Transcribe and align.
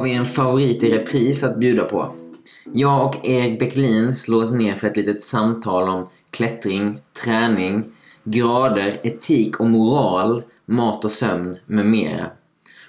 har 0.00 0.04
vi 0.04 0.14
en 0.14 0.26
favorit 0.26 0.82
i 0.82 0.98
repris 0.98 1.44
att 1.44 1.58
bjuda 1.58 1.84
på. 1.84 2.12
Jag 2.72 3.06
och 3.06 3.28
Erik 3.28 3.58
Bäcklin 3.58 4.14
slås 4.14 4.52
ner 4.52 4.76
för 4.76 4.86
ett 4.86 4.96
litet 4.96 5.22
samtal 5.22 5.88
om 5.88 6.08
klättring, 6.30 6.98
träning, 7.24 7.84
grader, 8.24 9.00
etik 9.02 9.60
och 9.60 9.66
moral, 9.66 10.42
mat 10.66 11.04
och 11.04 11.10
sömn 11.10 11.56
med 11.66 11.86
mera. 11.86 12.26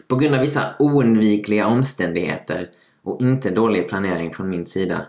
På 0.08 0.16
grund 0.16 0.36
av 0.36 0.42
vissa 0.42 0.64
oundvikliga 0.80 1.68
omständigheter 1.68 2.68
och 3.04 3.22
inte 3.22 3.50
dålig 3.50 3.90
planering 3.90 4.34
från 4.34 4.50
min 4.50 4.66
sida 4.66 5.06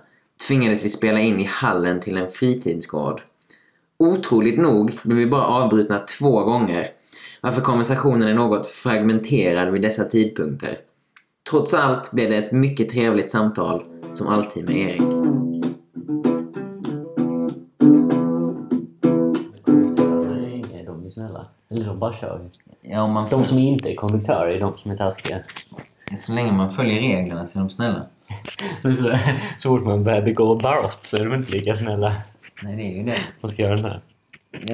tvingades 0.49 0.85
vi 0.85 0.89
spela 0.89 1.21
in 1.21 1.41
i 1.41 1.45
hallen 1.45 2.01
till 2.01 2.17
en 2.17 2.31
fritidsgård. 2.31 3.23
Otroligt 3.99 4.59
nog 4.59 4.99
blev 5.03 5.19
vi 5.19 5.27
bara 5.27 5.45
avbrutna 5.45 5.99
två 5.99 6.45
gånger 6.45 6.87
varför 7.41 7.61
konversationen 7.61 8.29
är 8.29 8.35
något 8.35 8.67
fragmenterad 8.67 9.73
vid 9.73 9.83
dessa 9.83 10.05
tidpunkter. 10.05 10.77
Trots 11.51 11.75
allt 11.75 12.11
blev 12.11 12.31
det 12.31 12.37
ett 12.37 12.53
mycket 12.53 12.91
trevligt 12.91 13.31
samtal, 13.31 13.85
som 14.13 14.29
alltid 14.29 14.69
med 14.69 14.77
Erik. 14.77 15.03
Nej, 20.71 20.85
de 20.87 21.05
är 21.05 21.11
snälla. 21.11 21.47
Eller 21.71 21.87
de 21.87 21.99
bara 21.99 22.13
kör. 22.13 22.51
Ja, 22.81 23.03
om 23.03 23.13
man 23.13 23.29
De 23.31 23.45
som 23.45 23.59
inte 23.59 23.91
är 23.93 23.95
konduktörer 23.95 24.51
är 24.51 24.61
de 24.61 24.75
som 24.75 24.91
är 24.91 24.97
taskiga. 24.97 25.39
Så 26.17 26.33
länge 26.33 26.53
man 26.53 26.71
följer 26.71 27.01
reglerna 27.01 27.47
så 27.47 27.59
är 27.59 27.61
de 27.61 27.71
snälla. 27.71 28.07
Så, 28.83 29.13
så 29.57 29.69
fort 29.69 29.85
man 29.85 30.05
börjar 30.05 30.23
begå 30.23 30.55
brott 30.55 30.99
så 31.03 31.17
är 31.17 31.25
de 31.25 31.35
inte 31.35 31.53
lika 31.53 31.77
snälla. 31.77 32.13
Nej, 32.63 32.77
det 32.77 32.83
är 32.83 32.97
ju 32.97 33.03
det. 33.03 33.19
Vad 33.41 33.51
ska 33.53 33.63
jag 33.63 33.71
göra 33.71 33.83
den 33.83 33.91
här? 33.91 34.01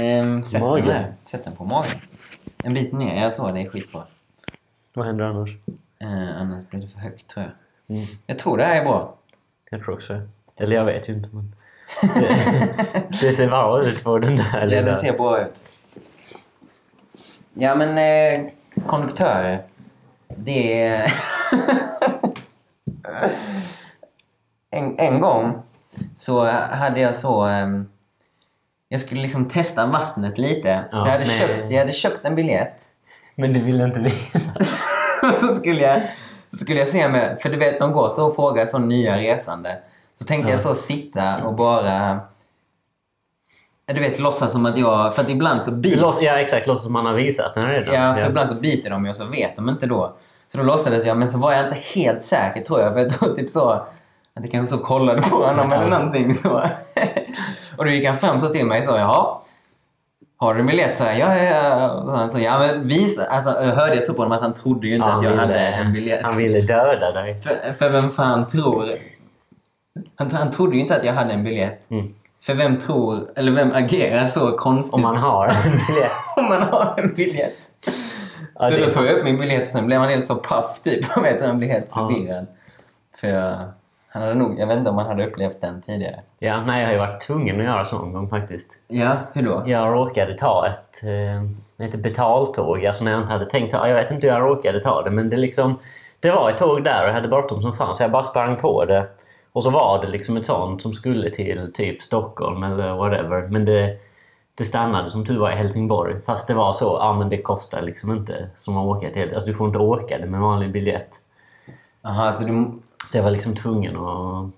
Ehm, 0.05 0.43
sätt 0.43 0.61
Magen. 0.61 0.87
den 0.87 0.97
här. 0.97 1.15
Sätt 1.25 1.45
den 1.45 1.57
på 1.57 1.65
magen. 1.65 1.91
En 2.65 2.75
bit 2.75 2.93
ner, 2.93 3.23
jag 3.23 3.35
så, 3.35 3.51
det 3.53 3.61
är 3.61 3.69
skitbra. 3.69 4.03
Vad 4.95 5.07
händer 5.07 5.25
annars? 5.25 5.51
Eh, 6.01 6.41
annars 6.41 6.69
blir 6.69 6.81
det 6.81 6.89
för 6.89 6.99
högt 6.99 7.29
tror 7.29 7.47
jag. 7.47 7.97
Mm. 7.97 8.09
Jag 8.27 8.39
tror 8.39 8.59
det 8.59 8.65
här 8.65 8.81
är 8.81 8.85
bra. 8.85 9.19
Jag 9.71 9.83
tror 9.83 9.95
också. 9.95 10.21
Eller 10.61 10.77
jag 10.77 10.85
vet 10.85 11.09
ju 11.09 11.13
inte. 11.13 11.29
Men 11.33 11.55
det, 12.15 13.09
det 13.21 13.33
ser 13.33 13.49
bra 13.49 13.83
ut 13.85 14.05
på 14.05 14.19
den 14.19 14.37
där 14.37 14.45
Ja, 14.55 14.65
lilla... 14.65 14.83
det 14.83 14.95
ser 14.95 15.13
bra 15.13 15.43
ut. 15.43 15.65
Ja, 17.55 17.75
men 17.75 17.99
eh, 17.99 18.51
konduktörer. 18.87 19.63
Det 20.37 20.83
är... 20.83 21.13
en, 24.71 24.99
en 24.99 25.21
gång 25.21 25.63
så 26.17 26.51
hade 26.51 27.01
jag 27.01 27.15
så... 27.15 27.45
ehm, 27.45 27.89
jag 28.89 29.01
skulle 29.01 29.23
liksom 29.23 29.49
testa 29.49 29.87
vattnet 29.87 30.39
lite. 30.39 30.85
Ja, 30.93 30.99
så 30.99 31.07
jag 31.07 31.13
hade, 31.13 31.25
nej. 31.25 31.39
köpt, 31.39 31.73
jag 31.73 31.79
hade 31.79 31.93
köpt 31.93 32.25
en 32.25 32.35
biljett. 32.35 32.83
Men 33.35 33.53
du 33.53 33.61
vill 33.61 33.81
inte 33.81 34.01
veta. 34.01 34.41
Så 35.41 35.55
skulle 35.55 35.83
jag, 35.83 36.03
så 36.51 36.57
skulle 36.57 36.79
jag 36.79 36.89
se 36.89 37.09
med... 37.09 37.39
För 37.41 37.49
du 37.49 37.57
vet, 37.57 37.81
de 37.81 37.93
går 37.93 38.11
så 38.11 38.27
och 38.27 38.35
frågar 38.35 38.67
så 38.67 38.79
nya 38.79 39.19
resande. 39.19 39.79
Så 40.19 40.25
tänkte 40.25 40.49
Ja. 40.49 40.53
jag 40.53 40.61
så 40.61 40.75
sitta 40.75 41.45
och 41.45 41.55
bara... 41.55 42.21
Du 43.87 44.01
vet, 44.01 44.19
låtsas 44.19 44.53
som 44.53 44.67
att 44.67 44.79
jag... 44.79 45.15
För 45.15 45.23
att 45.23 45.31
ibland 45.31 45.63
så 45.63 45.71
biter 45.71 46.01
Låts, 46.01 46.23
ja, 46.23 46.33
exakt. 46.33 46.67
Låter 46.67 46.83
som 46.83 46.93
man 46.93 47.07
har 47.07 47.15
visat 47.15 47.55
den 47.55 47.67
redan. 47.67 47.95
Ja, 47.95 48.15
för 48.15 48.27
ibland 48.29 48.49
så 48.49 48.55
biter 48.55 48.91
de 48.91 49.05
ju 49.05 49.11
och 49.11 49.17
så 49.17 49.25
vet 49.25 49.57
de 49.57 49.69
inte 49.69 49.87
då. 49.87 50.17
Så 50.53 50.59
då 50.59 50.65
låtsades 50.65 51.07
jag, 51.07 51.17
men 51.17 51.29
så 51.29 51.39
var 51.39 51.53
jag 51.53 51.65
inte 51.65 51.79
helt 51.95 52.25
säker 52.25 52.61
tror 52.63 52.81
jag. 52.81 52.93
För 52.93 53.01
jag 53.01 53.11
tror 53.11 53.35
typ 53.37 53.51
så 53.51 53.71
att 53.71 53.89
jag 54.35 54.51
kanske 54.51 54.77
så 54.77 54.83
kollade 54.83 55.23
på 55.23 55.37
honom 55.37 55.73
eller 55.73 55.87
någonting 55.89 56.35
så. 56.35 56.51
och 57.77 57.85
då 57.85 57.91
gick 57.91 58.07
han 58.07 58.17
fram 58.17 58.41
så 58.41 58.49
till 58.49 58.67
mig 58.67 58.79
och 58.79 58.85
sa, 58.85 58.99
jaha. 58.99 59.41
Har 60.41 60.55
du 60.55 60.61
en 60.61 60.67
biljett? 60.67 60.97
Så 60.97 61.05
jag, 61.05 61.19
ja, 61.19 61.37
ja, 61.37 62.05
så 62.31 62.35
han 62.37 62.43
ja 62.43 62.59
men 62.59 62.89
visa. 62.89 63.23
Alltså 63.31 63.51
jag 63.51 63.75
hörde 63.75 63.95
jag 63.95 64.05
så 64.05 64.15
på 64.15 64.23
honom 64.23 64.33
att 64.39 64.43
han 64.43 64.55
trodde 64.55 64.89
ju 64.89 64.95
inte 64.95 65.09
Ja, 65.09 65.19
att 65.19 65.25
jag 65.25 65.31
han 65.31 65.39
hade 65.39 65.53
ville- 65.53 65.69
en 65.77 65.93
biljett. 65.93 66.21
Han 66.23 66.37
ville 66.37 66.61
döda 66.61 67.13
dig. 67.13 67.41
För, 67.43 67.73
för 67.73 67.91
vem 67.91 68.11
fan 68.11 68.49
tror... 68.49 68.85
Han, 70.17 70.31
han 70.31 70.51
trodde 70.51 70.77
ju 70.77 70.83
inte 70.83 70.97
att 70.97 71.05
jag 71.05 71.13
hade 71.13 71.33
en 71.33 71.45
biljett. 71.45 71.91
Mm. 71.91 72.15
För 72.43 72.55
vem 72.55 72.79
tror, 72.79 73.19
eller 73.37 73.53
vem 73.53 73.73
agerar 73.75 74.27
så 74.27 74.57
konstigt 74.57 74.95
Om 74.95 75.03
man 75.03 75.17
har 75.17 75.47
en 75.47 75.63
biljett. 75.87 76.13
om 76.37 76.45
man 76.45 76.63
har 76.63 76.95
en 77.03 77.15
biljett? 77.15 77.55
Ja, 78.55 78.71
så 78.71 78.77
det- 78.77 78.87
då 78.87 78.93
tog 78.93 79.07
jag 79.07 79.13
upp 79.19 79.25
min 79.25 79.39
biljett 79.39 79.63
och 79.63 79.69
sen 79.69 79.87
blev 79.87 80.01
han 80.01 80.09
helt 80.09 80.27
så 80.27 80.35
paff 80.35 80.81
typ. 80.85 81.05
Han 81.43 81.59
blev 81.59 81.71
helt 81.71 81.89
förvirrad. 81.93 82.47
För 83.21 83.29
jag, 83.29 83.55
han 84.19 84.29
hade 84.29 84.39
nog, 84.39 84.59
jag 84.59 84.67
vet 84.67 84.79
inte 84.79 84.91
om 84.91 84.99
han 84.99 85.07
hade 85.07 85.27
upplevt 85.27 85.61
den 85.61 85.83
tidigare. 85.83 86.21
Ja, 86.39 86.63
nej, 86.67 86.81
jag 86.81 86.89
har 86.89 86.93
ju 86.93 86.99
varit 86.99 87.21
tvungen 87.21 87.61
att 87.61 87.67
göra 87.67 87.85
så 87.85 88.05
en 88.05 88.13
gång 88.13 88.29
faktiskt. 88.29 88.71
Ja, 88.89 89.13
hur 89.33 89.43
då? 89.43 89.63
Jag 89.67 89.95
råkade 89.95 90.35
ta 90.35 90.67
ett, 90.67 91.03
eh, 91.05 91.87
ett 91.87 92.03
betaltåg, 92.03 92.87
alltså 92.87 93.05
när 93.05 93.13
jag 93.13 93.21
inte 93.21 93.33
hade 93.33 93.45
tänkt 93.45 93.73
ta. 93.73 93.89
Jag 93.89 93.95
vet 93.95 94.11
inte 94.11 94.27
hur 94.27 94.35
jag 94.35 94.51
råkade 94.51 94.81
ta 94.81 95.03
det, 95.03 95.11
men 95.11 95.31
det 95.31 95.37
liksom... 95.37 95.79
Det 96.21 96.31
var 96.31 96.51
ett 96.51 96.59
tåg 96.59 96.85
där 96.85 97.03
och 97.03 97.09
jag 97.09 97.15
hade 97.15 97.29
bråttom 97.29 97.63
som 97.63 97.73
fan, 97.73 97.95
så 97.95 98.03
jag 98.03 98.11
bara 98.11 98.23
sprang 98.23 98.57
på 98.57 98.85
det. 98.85 99.07
Och 99.53 99.63
så 99.63 99.71
var 99.71 100.03
det 100.03 100.09
liksom 100.09 100.37
ett 100.37 100.47
sånt 100.47 100.83
som 100.83 100.93
skulle 100.93 101.31
till 101.31 101.73
typ 101.75 102.03
Stockholm 102.03 102.63
eller 102.63 102.97
whatever. 102.97 103.49
Men 103.49 103.65
det, 103.65 103.97
det 104.55 104.65
stannade 104.65 105.11
som 105.11 105.25
tur 105.25 105.39
var 105.39 105.51
i 105.51 105.55
Helsingborg. 105.55 106.17
Fast 106.27 106.47
det 106.47 106.55
var 106.55 106.73
så, 106.73 106.85
ja 107.01 107.13
men 107.13 107.29
det 107.29 107.43
kostar 107.43 107.83
liksom 107.83 108.13
inte 108.13 108.49
som 108.55 108.77
att 108.77 108.87
åka 108.87 109.11
till... 109.11 109.35
Alltså 109.35 109.51
du 109.51 109.55
får 109.55 109.67
inte 109.67 109.79
åka 109.79 110.19
det 110.19 110.27
med 110.27 110.41
vanlig 110.41 110.73
biljett. 110.73 111.09
Jaha, 112.03 112.33
så 112.33 112.45
du... 112.45 112.73
Så 113.09 113.19
jag 113.19 113.23
var 113.23 113.31
liksom 113.31 113.55
tvungen 113.55 113.97
att, 113.97 114.51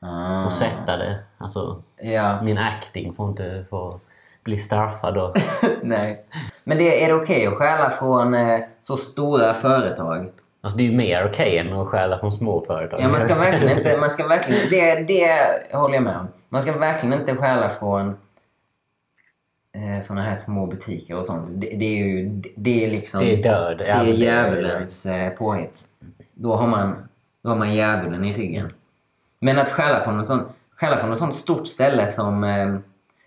Ah, 0.00 0.46
att 0.46 0.52
sätta 0.52 0.96
det. 0.96 1.18
Alltså, 1.38 1.82
ja, 2.02 2.42
min 2.42 2.58
acting 2.58 3.14
får 3.14 3.28
inte 3.28 3.64
få 3.70 4.00
bli 4.44 4.58
straffad 4.58 5.14
då. 5.14 5.34
nej. 5.82 6.24
Men 6.64 6.78
det, 6.78 7.04
är 7.04 7.08
det 7.08 7.14
okej 7.14 7.46
att 7.46 7.54
stjäla 7.54 7.90
från 7.90 8.34
eh, 8.34 8.60
så 8.80 8.96
stora 8.96 9.54
företag? 9.54 10.30
Alltså 10.60 10.78
det 10.78 10.82
är 10.82 10.90
ju 10.90 10.96
mer 10.96 11.28
okej 11.28 11.58
än 11.58 11.72
att 11.72 11.88
stjäla 11.88 12.18
från 12.18 12.32
små 12.32 12.64
företag. 12.64 13.00
Ja, 13.00 13.08
man 13.08 13.20
ska 13.20 13.34
verkligen 13.34 13.78
inte... 13.78 14.00
Man 14.00 14.10
ska 14.10 14.26
verkligen, 14.26 14.70
det, 14.70 14.94
det 14.94 15.76
håller 15.76 15.94
jag 15.94 16.04
med 16.04 16.16
om. 16.16 16.28
Man 16.48 16.62
ska 16.62 16.78
verkligen 16.78 17.20
inte 17.20 17.36
stjäla 17.36 17.68
från 17.68 18.08
eh, 19.72 20.02
såna 20.02 20.22
här 20.22 20.36
små 20.36 20.66
butiker 20.66 21.18
och 21.18 21.24
sånt. 21.24 21.48
Det, 21.50 21.76
det 21.76 21.84
är 21.84 22.06
ju... 22.06 22.42
Det 22.56 22.84
är 22.84 22.90
liksom... 22.90 23.20
Det 23.20 23.32
är 23.32 23.42
död. 23.42 23.78
Det 23.78 23.88
är 23.88 24.04
djävulens 24.04 25.06
eh, 25.06 25.32
påhitt. 25.32 25.80
Då 26.34 26.56
har 26.56 26.66
man, 26.66 27.08
då 27.48 27.52
har 27.52 27.58
man 27.58 27.74
djävulen 27.74 28.24
i 28.24 28.32
ryggen. 28.32 28.72
Men 29.40 29.58
att 29.58 29.68
stjäla 29.68 30.00
på 30.00 30.10
något 30.10 30.26
sånt, 30.26 30.48
stjäla 30.80 30.96
från 30.96 31.10
något 31.10 31.18
sånt 31.18 31.34
stort 31.34 31.68
ställe 31.68 32.08
som... 32.08 32.44
Eh, 32.44 32.74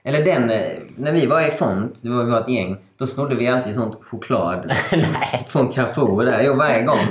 eller 0.04 0.26
den, 0.26 0.50
eh, 0.50 0.62
när 0.96 1.12
vi 1.12 1.26
var 1.26 1.42
i 1.42 1.52
Font, 1.52 2.00
det 2.04 2.10
var, 2.10 2.24
vi 2.24 2.32
var 2.32 2.40
ett 2.40 2.50
gäng, 2.50 2.78
då 2.98 3.08
snodde 3.08 3.36
vi 3.36 3.48
alltid 3.48 3.76
sånt 3.76 3.98
choklad 4.10 4.72
från 5.48 5.70
Carrefour 5.70 6.26
där. 6.26 6.42
Jo, 6.44 6.54
varje 6.54 6.84
gång. 6.84 7.08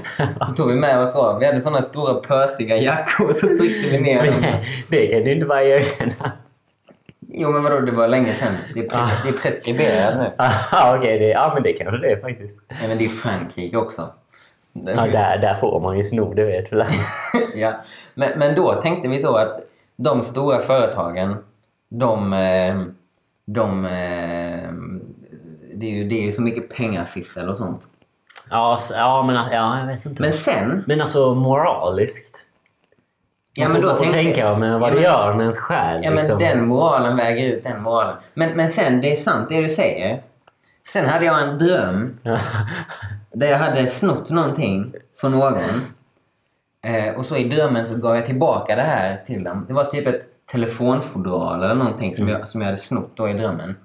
Så 0.46 0.52
tog 0.52 0.68
vi 0.68 0.74
med 0.74 0.98
oss 1.00 1.12
så. 1.12 1.38
Vi 1.38 1.46
hade 1.46 1.60
såna 1.60 1.82
stora 1.82 2.14
pösiga 2.14 2.76
jackor 2.76 3.28
och 3.28 3.36
så 3.36 3.46
tryckte 3.46 3.90
vi 3.90 4.00
ner 4.00 4.24
dem. 4.26 4.34
det 4.88 5.06
kan 5.06 5.24
du 5.24 5.32
inte 5.34 5.46
bara 5.46 5.62
erkänna. 5.64 6.32
Jo, 7.32 7.50
men 7.52 7.62
vadå, 7.62 7.80
det 7.80 7.92
var 7.92 8.08
länge 8.08 8.34
sedan. 8.34 8.56
Det 8.74 8.80
är, 8.80 8.88
pres- 8.88 9.22
det 9.22 9.28
är 9.28 9.32
preskriberat 9.32 10.16
nu. 10.18 10.32
Aha, 10.38 10.96
okej, 10.98 11.18
det, 11.18 11.28
ja 11.28 11.50
men 11.54 11.62
det 11.62 11.72
kanske 11.72 11.96
det 11.98 12.12
är 12.12 12.16
faktiskt. 12.16 12.60
Nej, 12.68 12.88
men 12.88 12.98
det 12.98 13.04
är 13.04 13.08
Frankrike 13.08 13.76
också. 13.76 14.08
Ja, 14.72 15.06
där, 15.06 15.38
där 15.38 15.54
får 15.54 15.80
man 15.80 15.96
ju 15.96 16.04
sno, 16.04 16.34
det 16.34 16.44
vet 16.44 16.72
ja. 17.54 17.72
men, 18.14 18.28
men 18.36 18.54
då 18.54 18.72
tänkte 18.72 19.08
vi 19.08 19.18
så 19.18 19.36
att 19.36 19.60
de 19.96 20.22
stora 20.22 20.58
företagen, 20.58 21.36
de... 21.90 22.32
eh, 22.32 22.82
de 23.46 23.84
eh, 23.84 24.70
det, 25.74 25.86
är 25.86 25.90
ju, 25.90 26.04
det 26.08 26.14
är 26.14 26.26
ju 26.26 26.32
så 26.32 26.42
mycket 26.42 26.76
pengafiffel 26.76 27.48
och 27.48 27.56
sånt. 27.56 27.82
Ja, 28.50 28.78
ja, 28.92 29.22
men 29.22 29.34
ja, 29.34 29.78
jag 29.78 29.86
vet 29.86 30.06
inte. 30.06 30.22
Men 30.22 30.28
Men, 30.28 30.32
sen... 30.32 31.00
alltså 31.00 31.34
moraliskt. 31.34 32.36
Ja, 33.54 33.68
men 33.68 33.82
då 33.82 33.88
får 33.90 33.96
tänkte, 33.96 34.22
tänka 34.22 34.56
med 34.56 34.80
vad 34.80 34.82
ja, 34.82 34.94
det 34.94 34.94
men- 34.94 35.04
gör 35.04 35.34
med 35.34 35.40
ens 35.40 35.58
själ. 35.58 36.00
Ja, 36.04 36.10
men 36.10 36.18
liksom. 36.18 36.38
den 36.38 36.66
moralen 36.66 37.16
väger 37.16 37.48
ut 37.48 37.64
den 37.64 37.82
moralen. 37.82 38.16
Men, 38.34 38.56
men 38.56 38.70
sen, 38.70 39.00
det 39.00 39.12
är 39.12 39.16
sant 39.16 39.48
det 39.48 39.60
du 39.60 39.68
säger. 39.68 40.22
Sen 40.88 41.08
hade 41.08 41.24
jag 41.24 41.42
en 41.42 41.58
dröm 41.58 42.18
där 43.34 43.46
jag 43.50 43.58
hade 43.58 43.86
snott 43.86 44.30
någonting 44.30 44.92
från 45.20 45.32
någon. 45.32 45.62
Eh, 46.86 47.14
och 47.16 47.26
så 47.26 47.36
i 47.36 47.48
drömmen 47.48 47.86
så 47.86 47.98
gav 48.00 48.14
jag 48.16 48.26
tillbaka 48.26 48.76
det 48.76 48.82
här 48.82 49.22
till 49.26 49.44
dem. 49.44 49.64
Det 49.68 49.74
var 49.74 49.84
typ 49.84 50.06
ett 50.06 50.26
telefonfodral 50.52 51.62
eller 51.62 51.74
någonting 51.74 52.14
som, 52.14 52.28
jag, 52.28 52.48
som 52.48 52.60
jag 52.60 52.66
hade 52.66 52.78
snott 52.78 53.10
då 53.14 53.28
i 53.28 53.32
drömmen. 53.32 53.76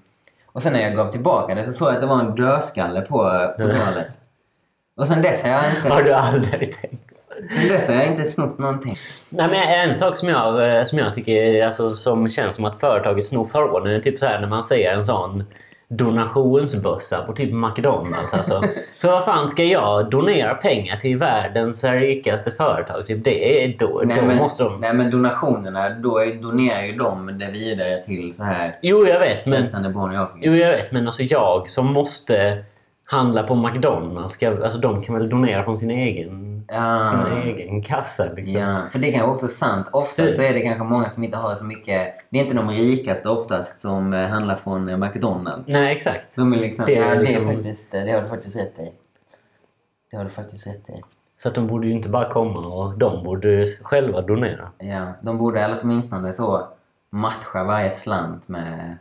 Och 0.45 0.61
sen 0.63 0.73
när 0.73 0.79
jag 0.81 0.95
gav 0.95 1.07
tillbaka 1.07 1.55
det 1.55 1.65
så 1.65 1.73
såg 1.73 1.87
jag 1.87 1.95
att 1.95 2.01
det 2.01 2.07
var 2.07 2.19
en 2.19 2.35
dödskalle 2.35 3.01
på 3.01 3.17
fodralet. 3.57 4.07
Och 4.97 5.07
sen 5.07 5.21
dess 5.21 5.43
har 5.43 5.49
jag 5.49 5.59
Har 5.59 5.97
inte, 5.99 6.03
du 6.03 6.13
aldrig 6.13 6.81
tänkt? 6.81 7.13
sen 7.59 7.67
dess 7.69 7.87
har 7.87 7.95
jag 7.95 8.07
inte 8.07 8.23
snott 8.23 8.57
någonting. 8.57 8.95
Nej, 9.29 9.49
men 9.49 9.89
en 9.89 9.95
sak 9.95 10.17
som 10.17 10.29
jag, 10.29 10.77
eh, 10.77 10.83
som 10.83 10.99
jag 10.99 11.15
tycker 11.15 11.65
alltså, 11.65 11.93
som 11.93 12.29
känns 12.29 12.55
som 12.55 12.65
att 12.65 12.79
företaget 12.79 13.25
snor 13.25 13.47
från 13.47 13.87
är 13.87 13.99
typ 13.99 14.19
så 14.19 14.25
här 14.25 14.39
när 14.39 14.47
man 14.47 14.63
ser 14.63 14.91
en 14.91 15.05
sån 15.05 15.43
donationsbössa 15.87 17.21
på 17.21 17.33
typ 17.33 17.53
McDonalds. 17.53 18.33
Alltså. 18.33 18.63
För 18.99 19.07
vad 19.11 19.25
fan 19.25 19.49
ska 19.49 19.63
jag 19.63 20.09
donera 20.09 20.53
pengar 20.53 20.97
till 20.97 21.17
världens 21.17 21.83
rikaste 21.83 22.51
företag? 22.51 23.07
Typ 23.07 23.23
det 23.23 23.63
är 23.63 23.75
då, 23.79 24.01
Nej 24.05 24.17
då 24.19 24.27
men, 24.27 24.37
måste 24.37 24.63
de... 24.63 24.79
nej 24.79 24.93
men 24.93 25.11
donationerna, 25.11 25.89
då 25.89 26.17
är, 26.17 26.41
donerar 26.41 26.83
ju 26.83 26.95
de 26.95 27.39
det 27.39 27.51
vidare 27.51 28.03
till 28.03 28.33
så 28.33 28.43
här 28.43 28.75
Jo, 28.81 29.07
jag 29.07 29.19
vet. 29.19 29.47
Men, 29.47 29.67
jo, 30.41 30.55
jag 30.55 30.69
vet. 30.69 30.91
Men 30.91 31.05
alltså 31.05 31.23
jag 31.23 31.69
som 31.69 31.93
måste 31.93 32.63
handlar 33.05 33.43
på 33.47 33.55
McDonalds, 33.55 34.33
ska, 34.33 34.63
alltså 34.63 34.79
de 34.79 35.01
kan 35.01 35.15
väl 35.15 35.29
donera 35.29 35.63
från 35.63 35.77
sin 35.77 35.91
egen, 35.91 36.65
Ja. 36.67 37.11
sin 37.11 37.41
egen 37.43 37.81
kassa 37.81 38.25
liksom. 38.35 38.61
Ja, 38.61 38.77
för 38.89 38.99
det 38.99 39.07
är 39.07 39.11
kanske 39.11 39.31
också 39.31 39.47
sant. 39.47 39.87
Ofta 39.93 40.23
Det- 40.23 40.31
så 40.31 40.41
är 40.41 40.53
det 40.53 40.59
kanske 40.59 40.83
många 40.83 41.09
som 41.09 41.23
inte 41.23 41.37
har 41.37 41.55
så 41.55 41.65
mycket... 41.65 42.13
Det 42.29 42.39
är 42.39 42.43
inte 42.43 42.55
de 42.55 42.69
rikaste 42.69 43.29
oftast 43.29 43.79
som 43.79 44.13
eh, 44.13 44.27
handlar 44.27 44.55
från 44.55 44.99
McDonalds. 44.99 45.67
Nej, 45.67 45.95
exakt. 45.95 46.35
De 46.35 46.53
är 46.53 46.57
liksom... 46.57 46.85
Det 46.85 46.95
är 46.97 47.13
ja, 47.15 47.19
liksom- 47.19 47.45
det, 47.45 47.51
är 47.51 47.55
faktiskt, 47.55 47.91
det 47.91 48.11
har 48.11 48.21
du 48.21 48.27
faktiskt 48.27 48.55
rätt 48.55 48.79
i. 48.79 48.91
Det 50.11 50.17
har 50.17 50.23
du 50.23 50.29
faktiskt 50.29 50.67
rätt 50.67 50.89
i. 50.89 51.01
Så 51.37 51.47
att 51.47 51.55
de 51.55 51.67
borde 51.67 51.87
ju 51.87 51.93
inte 51.93 52.09
bara 52.09 52.29
komma 52.29 52.59
och 52.59 52.97
de 52.97 53.23
borde 53.23 53.67
själva 53.81 54.21
donera. 54.21 54.71
Ja, 54.77 55.05
de 55.21 55.37
borde 55.37 55.61
eller 55.61 55.77
åtminstone 55.83 56.33
så 56.33 56.67
matcha 57.09 57.63
varje 57.63 57.91
slant 57.91 58.47
med 58.49 58.97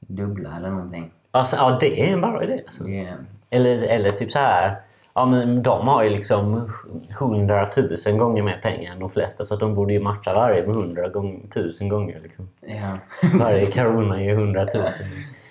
dubbla 0.00 0.56
eller 0.56 0.70
någonting. 0.70 1.10
Alltså, 1.38 1.56
ja, 1.56 1.76
det 1.80 2.00
är 2.00 2.12
en 2.12 2.20
bra 2.20 2.44
idé. 2.44 2.62
Alltså. 2.66 2.88
Är, 2.88 3.16
Eller, 3.50 3.82
eller 3.82 4.10
typ 4.10 4.32
så 4.32 4.38
här. 4.38 4.80
Ja, 5.14 5.26
men 5.26 5.62
de 5.62 5.88
har 5.88 6.02
ju 6.02 6.10
liksom 6.10 6.72
hundratusen 7.18 8.18
gånger 8.18 8.42
mer 8.42 8.60
pengar 8.62 8.92
än 8.92 8.98
de 8.98 9.10
flesta 9.10 9.44
så 9.44 9.56
de 9.56 9.74
borde 9.74 9.92
ju 9.92 10.00
matcha 10.00 10.34
varje 10.34 10.66
med 10.66 10.76
hundra 10.76 11.08
gång, 11.08 11.48
tusen 11.54 11.88
gånger. 11.88 12.20
Liksom. 12.22 12.48
ja. 12.60 13.18
Varje 13.38 13.66
krona 13.72 14.20
är 14.20 14.24
ju 14.24 14.34
hundratusen. 14.34 15.06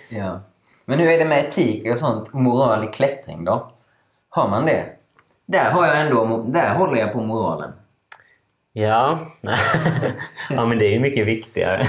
ja. 0.08 0.40
Men 0.84 0.98
hur 0.98 1.08
är 1.08 1.18
det 1.18 1.24
med 1.24 1.38
etik 1.38 1.92
och 1.92 1.98
sånt? 1.98 2.32
Moral 2.32 2.84
i 2.84 2.86
klättring 2.86 3.44
då? 3.44 3.70
Har 4.28 4.48
man 4.48 4.66
det? 4.66 4.84
Där, 5.46 5.70
har 5.70 5.86
jag 5.86 6.00
ändå, 6.00 6.44
där 6.48 6.74
håller 6.74 6.96
jag 6.96 7.12
på 7.12 7.20
moralen. 7.20 7.72
Ja. 8.72 9.18
ja, 10.50 10.66
men 10.66 10.78
det 10.78 10.86
är 10.86 10.90
ju 10.90 11.00
mycket 11.00 11.26
viktigare. 11.26 11.86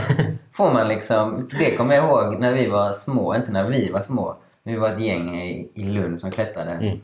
Får 0.59 0.73
man 0.73 0.88
liksom, 0.88 1.47
för 1.50 1.57
det 1.57 1.75
kommer 1.75 1.95
jag 1.95 2.06
ihåg 2.06 2.39
när 2.39 2.53
vi 2.53 2.67
var 2.67 2.94
små, 2.94 3.35
inte 3.35 3.51
när 3.51 3.63
vi 3.63 3.91
var 3.91 4.01
små. 4.01 4.35
Vi 4.63 4.75
var 4.77 4.89
ett 4.89 5.00
gäng 5.01 5.41
i, 5.41 5.71
i 5.75 5.83
Lund 5.83 6.21
som 6.21 6.31
klättrade. 6.31 6.71
Mm. 6.71 7.00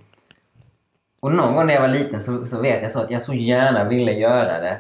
Och 1.22 1.32
någon 1.32 1.56
gång 1.56 1.68
när 1.68 1.74
jag 1.74 1.82
var 1.82 1.88
liten 1.88 2.22
så, 2.22 2.46
så 2.46 2.62
vet 2.62 2.82
jag 2.82 2.92
så 2.92 3.00
att 3.00 3.12
jag 3.12 3.22
så 3.22 3.34
gärna 3.34 3.84
ville 3.84 4.12
göra 4.12 4.62
det. 4.62 4.78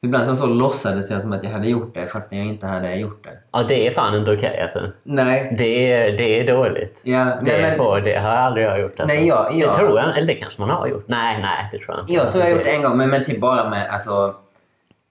Så 0.00 0.06
ibland 0.06 0.28
så, 0.28 0.36
så 0.36 0.46
låtsades 0.46 1.10
jag 1.10 1.22
som 1.22 1.32
att 1.32 1.42
jag 1.44 1.50
hade 1.50 1.68
gjort 1.68 1.94
det 1.94 2.06
fast 2.06 2.32
jag 2.32 2.44
inte 2.44 2.66
hade 2.66 2.94
gjort 2.94 3.24
det. 3.24 3.38
Ja, 3.52 3.62
det 3.62 3.86
är 3.86 3.90
fan 3.90 4.14
inte 4.14 4.32
okej 4.32 4.60
alltså. 4.60 4.80
Nej. 5.02 5.54
Det 5.58 5.92
är, 5.92 6.12
det 6.16 6.40
är 6.40 6.46
dåligt. 6.46 7.00
Ja, 7.04 7.24
Det, 7.24 7.38
nej, 7.42 7.62
men, 7.62 7.76
får, 7.76 8.00
det 8.00 8.18
har 8.18 8.28
aldrig 8.30 8.66
jag 8.66 8.80
gjort. 8.80 9.00
Alltså. 9.00 9.14
Nej, 9.16 9.26
jag- 9.28 9.52
jag- 9.54 9.70
Det 9.72 9.78
tror 9.78 9.98
jag. 9.98 10.16
Eller 10.16 10.26
det 10.26 10.34
kanske 10.34 10.60
man 10.60 10.70
har 10.70 10.86
gjort. 10.86 11.04
Nej, 11.08 11.38
nej, 11.42 11.68
det 11.72 11.78
tror 11.78 11.96
jag 11.96 12.02
inte. 12.02 12.12
jag 12.12 12.32
tror 12.32 12.44
jag 12.44 12.50
har 12.50 12.56
Alltså, 12.56 12.58
gjort 12.58 12.64
det 12.64 12.76
en 12.76 12.82
gång, 12.90 12.96
men, 12.98 13.10
men 13.10 13.24
typ 13.24 13.40
bara 13.40 13.70
med 13.70 13.88
alltså... 13.90 14.34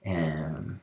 ehm, 0.04 0.78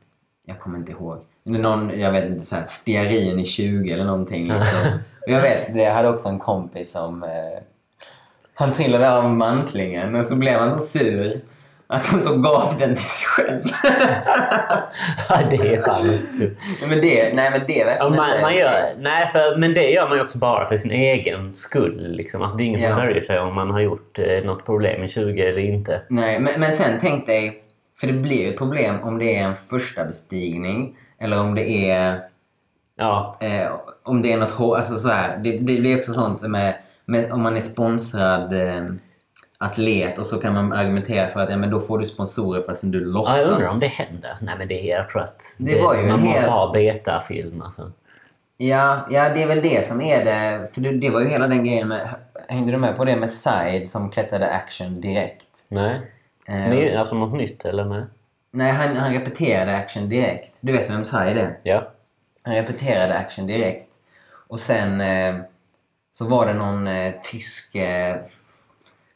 jag 0.45 0.59
kommer 0.59 0.77
inte 0.77 0.91
ihåg. 0.91 1.17
Någon, 1.45 1.99
jag 1.99 2.11
vet 2.11 2.25
inte, 2.25 2.45
så 2.45 2.55
här, 2.55 2.63
stearin 2.63 3.39
i 3.39 3.45
20 3.45 3.91
eller 3.91 4.05
någonting. 4.05 4.47
Liksom. 4.47 4.79
Och 5.25 5.31
jag 5.31 5.41
vet, 5.41 5.75
jag 5.75 5.93
hade 5.93 6.09
också 6.09 6.29
en 6.29 6.39
kompis 6.39 6.91
som... 6.91 7.23
Eh, 7.23 7.63
han 8.53 8.73
trillade 8.73 9.13
av 9.17 9.29
mantlingen 9.29 10.15
och 10.15 10.25
så 10.25 10.35
blev 10.35 10.59
han 10.59 10.71
så 10.71 10.79
sur 10.79 11.41
att 11.87 12.05
han 12.05 12.23
så 12.23 12.37
gav 12.37 12.75
den 12.79 12.95
till 12.95 13.05
sig 13.05 13.27
själv. 13.27 13.63
Ja, 15.29 15.39
det 15.49 15.55
är 15.55 15.81
fan 15.81 16.05
men 16.89 17.01
det, 17.01 17.33
nej 17.33 17.51
men 17.51 17.61
det 17.67 17.81
är 17.81 17.87
Ja, 17.87 18.09
verkligen 18.09 18.15
man, 18.15 18.29
inte... 18.29 18.41
man 18.41 18.55
gör, 18.55 18.93
nej, 18.99 19.29
för, 19.31 19.57
men 19.57 19.73
det 19.73 19.89
gör 19.89 20.09
man 20.09 20.17
ju 20.17 20.23
också 20.23 20.37
bara 20.37 20.69
för 20.69 20.77
sin 20.77 20.91
egen 20.91 21.53
skull. 21.53 22.11
Liksom. 22.11 22.41
Alltså, 22.41 22.57
det 22.57 22.63
är 22.63 22.65
ingen 22.65 22.93
som 22.95 23.09
Ja. 23.09 23.21
sig 23.21 23.39
om 23.39 23.55
man 23.55 23.69
har 23.71 23.79
gjort 23.79 24.19
eh, 24.19 24.43
något 24.43 24.65
problem 24.65 25.03
i 25.03 25.07
20 25.07 25.41
eller 25.41 25.61
inte. 25.61 26.01
Nej, 26.09 26.39
men, 26.39 26.53
men 26.57 26.73
sen 26.73 26.97
tänk 27.01 27.27
dig, 27.27 27.63
för 27.99 28.07
det 28.07 28.13
blir 28.13 28.41
ju 28.41 28.49
ett 28.49 28.57
problem 28.57 28.95
om 29.03 29.19
det 29.19 29.35
är 29.35 29.43
en 29.43 29.55
första 29.55 30.05
bestigning 30.05 30.97
eller 31.23 31.39
om 31.39 31.55
det 31.55 31.89
är 31.91 32.19
Ja, 32.95 33.37
Eh, 33.39 33.71
om 34.03 34.21
det 34.21 34.33
är 34.33 34.37
något 34.37 34.51
hår, 34.51 34.77
alltså 34.77 34.95
så 34.95 35.07
här, 35.09 35.37
det, 35.37 35.51
det 35.57 35.63
blir 35.63 35.97
också 35.97 36.13
sånt 36.13 36.41
med, 36.41 36.75
med 37.05 37.31
om 37.31 37.41
man 37.41 37.57
är 37.57 37.61
sponsrad 37.61 38.53
eh, 38.53 38.83
atlet 39.57 40.19
och 40.19 40.25
så 40.25 40.37
kan 40.37 40.53
man 40.53 40.73
argumentera 40.73 41.27
för 41.29 41.39
att 41.39 41.49
ja, 41.49 41.57
men 41.57 41.69
då 41.69 41.79
får 41.79 41.99
du 41.99 42.05
sponsorer 42.05 42.61
fast 42.61 42.91
du 42.91 42.99
ja, 43.01 43.05
låtsas. 43.07 43.37
jag 43.37 43.47
undrar 43.53 43.69
om 43.73 43.79
det 43.79 43.87
händer. 43.87 44.37
Nej, 44.41 44.55
men 44.57 44.67
det 44.67 44.91
är, 44.91 44.97
jag 44.97 45.09
tror 45.09 45.21
att 45.21 45.55
Det 45.57 45.81
var 45.81 45.93
ju 45.95 45.99
en 46.01 46.09
man 46.09 46.19
hel- 46.19 46.33
måste 46.35 46.49
ha 46.49 46.71
betafilm. 46.73 47.61
Alltså. 47.61 47.91
Ja, 48.57 49.07
ja, 49.09 49.29
det 49.29 49.43
är 49.43 49.47
väl 49.47 49.61
det 49.61 49.85
som 49.85 50.01
är 50.01 50.25
det. 50.25 50.67
För 50.73 50.81
det, 50.81 50.91
det 50.91 51.09
var 51.09 51.21
ju 51.21 51.27
hela 51.27 51.47
den 51.47 51.65
grejen 51.65 51.87
med... 51.87 52.09
Hängde 52.47 52.71
du 52.71 52.77
med 52.77 52.95
på 52.97 53.05
det 53.05 53.15
med 53.15 53.29
Side 53.29 53.89
som 53.89 54.09
klättrade 54.11 54.47
action 54.49 55.01
direkt? 55.01 55.45
Nej. 55.67 55.95
Eh, 56.47 56.55
Nej, 56.55 56.95
alltså 56.95 57.15
något 57.15 57.33
nytt 57.37 57.65
eller? 57.65 57.85
Nej. 57.85 58.03
Nej, 58.55 58.71
han, 58.71 58.95
han 58.95 59.13
repeterade 59.13 59.77
action 59.77 60.09
direkt. 60.09 60.57
Du 60.61 60.71
vet 60.73 60.89
vem 60.89 61.05
Side 61.05 61.37
är? 61.37 61.59
Ja. 61.63 61.91
Han 62.43 62.55
repeterade 62.55 63.17
action 63.17 63.47
direkt. 63.47 63.93
Och 64.47 64.59
sen 64.59 65.01
eh, 65.01 65.35
så 66.11 66.25
var 66.25 66.45
det 66.45 66.53
någon 66.53 66.87
eh, 66.87 67.13
tysk 67.21 67.75
eh, 67.75 68.21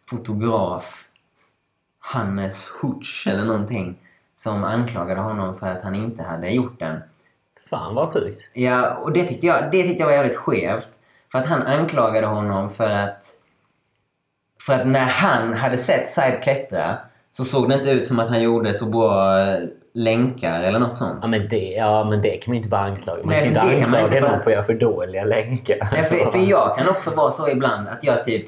fotograf, 0.09 1.07
Hannes 1.99 2.69
Hutsch 2.81 3.27
eller 3.27 3.43
någonting, 3.43 3.97
som 4.35 4.63
anklagade 4.63 5.21
honom 5.21 5.55
för 5.55 5.67
att 5.67 5.83
han 5.83 5.95
inte 5.95 6.23
hade 6.23 6.49
gjort 6.49 6.79
den. 6.79 6.99
Fan 7.69 7.95
vad 7.95 8.13
sjukt. 8.13 8.49
Ja, 8.53 8.95
och 8.95 9.11
det 9.11 9.27
tyckte 9.27 9.47
jag, 9.47 9.71
det 9.71 9.83
tyckte 9.83 10.01
jag 10.01 10.07
var 10.07 10.13
jävligt 10.13 10.37
skevt. 10.37 10.89
För 11.31 11.39
att 11.39 11.45
han 11.45 11.63
anklagade 11.63 12.27
honom 12.27 12.69
för 12.69 12.89
att... 12.89 13.33
För 14.61 14.73
att 14.73 14.87
när 14.87 15.05
han 15.05 15.53
hade 15.53 15.77
sett 15.77 16.09
Said 16.09 16.43
klättra 16.43 16.97
så 17.31 17.43
såg 17.43 17.69
det 17.69 17.75
inte 17.75 17.89
ut 17.89 18.07
som 18.07 18.19
att 18.19 18.29
han 18.29 18.41
gjorde 18.41 18.73
så 18.73 18.85
bra 18.85 19.39
eh, 19.39 19.59
länkar 19.93 20.61
eller 20.63 20.79
något 20.79 20.97
sånt. 20.97 21.19
Ja 21.21 21.27
men, 21.27 21.47
det, 21.47 21.71
ja, 21.71 22.03
men 22.03 22.21
det 22.21 22.29
kan 22.29 22.51
man 22.51 22.55
ju 22.55 22.57
inte 22.57 22.69
bara 22.69 22.81
anklaga. 22.81 23.17
Man 23.23 23.27
Nej, 23.29 23.39
kan 23.39 23.47
inte 23.47 23.75
det 23.75 23.81
kan 23.81 23.91
man 23.91 23.99
anklaga 23.99 24.05
inte 24.17 24.19
någon 24.19 24.29
bara- 24.31 24.43
för 24.43 24.49
att 24.51 24.55
göra 24.55 24.65
för 24.65 24.73
dåliga 24.73 25.23
länkar. 25.23 25.77
Nej, 25.91 26.03
för, 26.03 26.15
för 26.31 26.39
jag 26.49 26.77
kan 26.77 26.89
också 26.89 27.09
vara 27.15 27.31
så 27.31 27.49
ibland 27.49 27.87
att 27.87 28.03
jag 28.03 28.23
typ... 28.23 28.45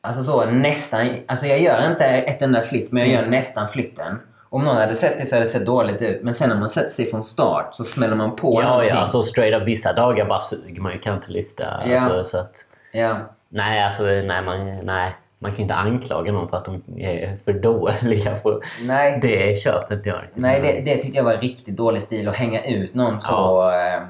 Alltså 0.00 0.22
så 0.22 0.44
nästan... 0.46 1.06
Alltså 1.28 1.46
jag 1.46 1.60
gör 1.60 1.90
inte 1.90 2.04
ett 2.04 2.42
enda 2.42 2.62
flytt, 2.62 2.92
men 2.92 3.02
jag 3.10 3.22
gör 3.22 3.30
nästan 3.30 3.68
flytten. 3.68 4.18
Om 4.50 4.64
någon 4.64 4.76
hade 4.76 4.94
sett 4.94 5.18
det 5.18 5.26
så 5.26 5.34
hade 5.34 5.46
det 5.46 5.50
sett 5.50 5.66
dåligt 5.66 6.02
ut. 6.02 6.22
Men 6.22 6.34
sen 6.34 6.48
när 6.48 6.56
man 6.56 6.70
sätter 6.70 6.90
sig 6.90 7.10
från 7.10 7.24
start 7.24 7.68
så 7.72 7.84
smäller 7.84 8.16
man 8.16 8.36
på 8.36 8.62
Ja, 8.62 8.68
någonting. 8.68 8.94
ja, 8.94 9.06
så 9.06 9.22
straight 9.22 9.62
up 9.62 9.68
vissa 9.68 9.92
dagar 9.92 10.24
bara 10.26 10.40
suger 10.40 10.80
man 10.82 10.92
ju, 10.92 10.98
kan 10.98 11.14
inte 11.14 11.32
lyfta. 11.32 11.64
Ja. 11.86 12.00
Alltså, 12.00 12.24
så 12.24 12.38
att, 12.42 12.52
Ja. 12.92 13.16
nej, 13.48 13.82
alltså, 13.84 14.02
nej, 14.02 14.42
man, 14.44 14.76
nej, 14.86 15.16
man 15.38 15.50
kan 15.50 15.56
ju 15.56 15.62
inte 15.62 15.74
anklaga 15.74 16.32
någon 16.32 16.48
för 16.48 16.56
att 16.56 16.64
de 16.64 16.82
är 16.98 17.36
för 17.44 17.52
dåliga. 17.52 18.34
För 18.34 18.60
Nej, 18.82 19.18
det 19.22 19.56
inte 19.92 20.08
jag 20.08 20.24
nej 20.34 20.60
det, 20.84 20.90
det 20.94 20.96
tyckte 21.00 21.16
jag 21.16 21.24
var 21.24 21.36
riktigt 21.36 21.76
dålig 21.76 22.02
stil 22.02 22.28
att 22.28 22.34
hänga 22.36 22.64
ut 22.64 22.94
någon 22.94 23.20
så... 23.20 23.70
ehm, 23.70 24.02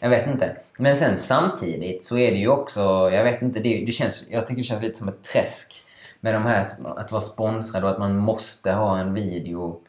jag 0.00 0.08
vet 0.10 0.26
inte. 0.26 0.56
Men 0.78 0.96
sen 0.96 1.16
samtidigt 1.16 2.04
så 2.04 2.18
är 2.18 2.30
det 2.30 2.36
ju 2.38 2.48
också... 2.48 2.80
Jag 3.12 3.24
vet 3.24 3.42
inte, 3.42 3.60
det, 3.60 3.84
det 3.86 3.92
känns, 3.92 4.24
jag 4.30 4.46
tycker 4.46 4.58
det 4.60 4.64
känns 4.64 4.82
lite 4.82 4.98
som 4.98 5.08
ett 5.08 5.22
träsk. 5.32 5.72
Med 6.20 6.34
de 6.34 6.42
här 6.44 6.64
att 6.96 7.12
vara 7.12 7.22
sponsrad 7.22 7.84
och 7.84 7.90
att 7.90 7.98
man 7.98 8.16
måste 8.16 8.72
ha 8.72 8.98
en 8.98 9.14
video. 9.14 9.80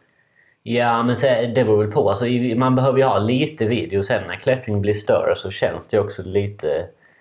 Ja, 0.64 1.04
men 1.04 1.16
det 1.56 1.64
beror 1.64 1.78
väl 1.84 1.92
på. 1.92 2.10
Alltså, 2.10 2.26
man 2.56 2.76
behöver 2.76 2.98
ju 3.00 3.04
ha 3.06 3.20
lite 3.20 3.66
video. 3.66 4.04
Sen 4.04 4.28
när 4.28 4.36
klättring 4.36 4.82
blir 4.82 4.94
större 4.94 5.36
så 5.36 5.52
känns 5.52 5.88
det 5.88 6.00
också 6.00 6.24
lite... 6.24 6.68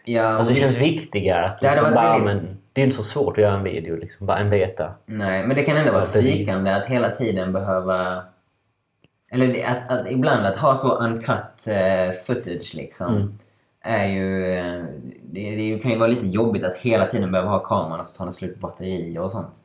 Ja, 0.05 0.23
Alltså 0.23 0.53
det 0.55 0.61
visst- 0.61 0.73
känns 0.79 0.93
viktigare 0.93 1.47
att 1.47 1.59
Det 1.59 1.69
hade 1.69 1.81
liksom 1.81 1.95
varit 1.95 2.05
bara, 2.19 2.25
väldigt- 2.25 2.49
men 2.51 2.59
Det 2.77 2.83
är 2.83 2.85
inte 2.85 2.97
så 2.97 3.03
svårt 3.03 3.39
att 3.39 3.43
göra 3.43 3.55
en 3.55 3.63
video, 3.63 3.97
liksom, 3.97 4.27
bara 4.27 4.39
en 4.39 4.51
beta. 4.51 4.95
Nej, 5.07 5.47
men 5.47 5.57
det 5.57 5.63
kan 5.63 5.77
ändå 5.77 5.93
vara 5.93 6.03
psykande 6.03 6.71
att 6.71 6.87
hela 6.87 7.11
tiden 7.11 7.53
behöva... 7.53 8.23
Eller 9.31 9.67
att, 9.67 9.91
att 9.91 10.11
ibland 10.11 10.47
att 10.47 10.57
ha 10.57 10.77
så 10.77 10.95
uncut 10.95 11.67
eh, 11.67 12.15
footage 12.27 12.75
liksom. 12.75 13.17
Mm. 13.17 13.33
Är 13.81 14.07
ju... 14.07 14.41
Det, 15.23 15.57
det 15.57 15.83
kan 15.83 15.91
ju 15.91 15.99
vara 15.99 16.09
lite 16.09 16.27
jobbigt 16.27 16.65
att 16.65 16.77
hela 16.77 17.07
tiden 17.07 17.33
behöva 17.33 17.51
ha 17.51 17.59
kameran 17.59 18.01
och 18.01 18.07
så 18.07 18.17
tar 18.17 18.25
den 18.25 18.35
slut 18.35 18.61
på 18.61 18.67
batteri 18.67 19.19
och 19.19 19.31
sånt. 19.31 19.61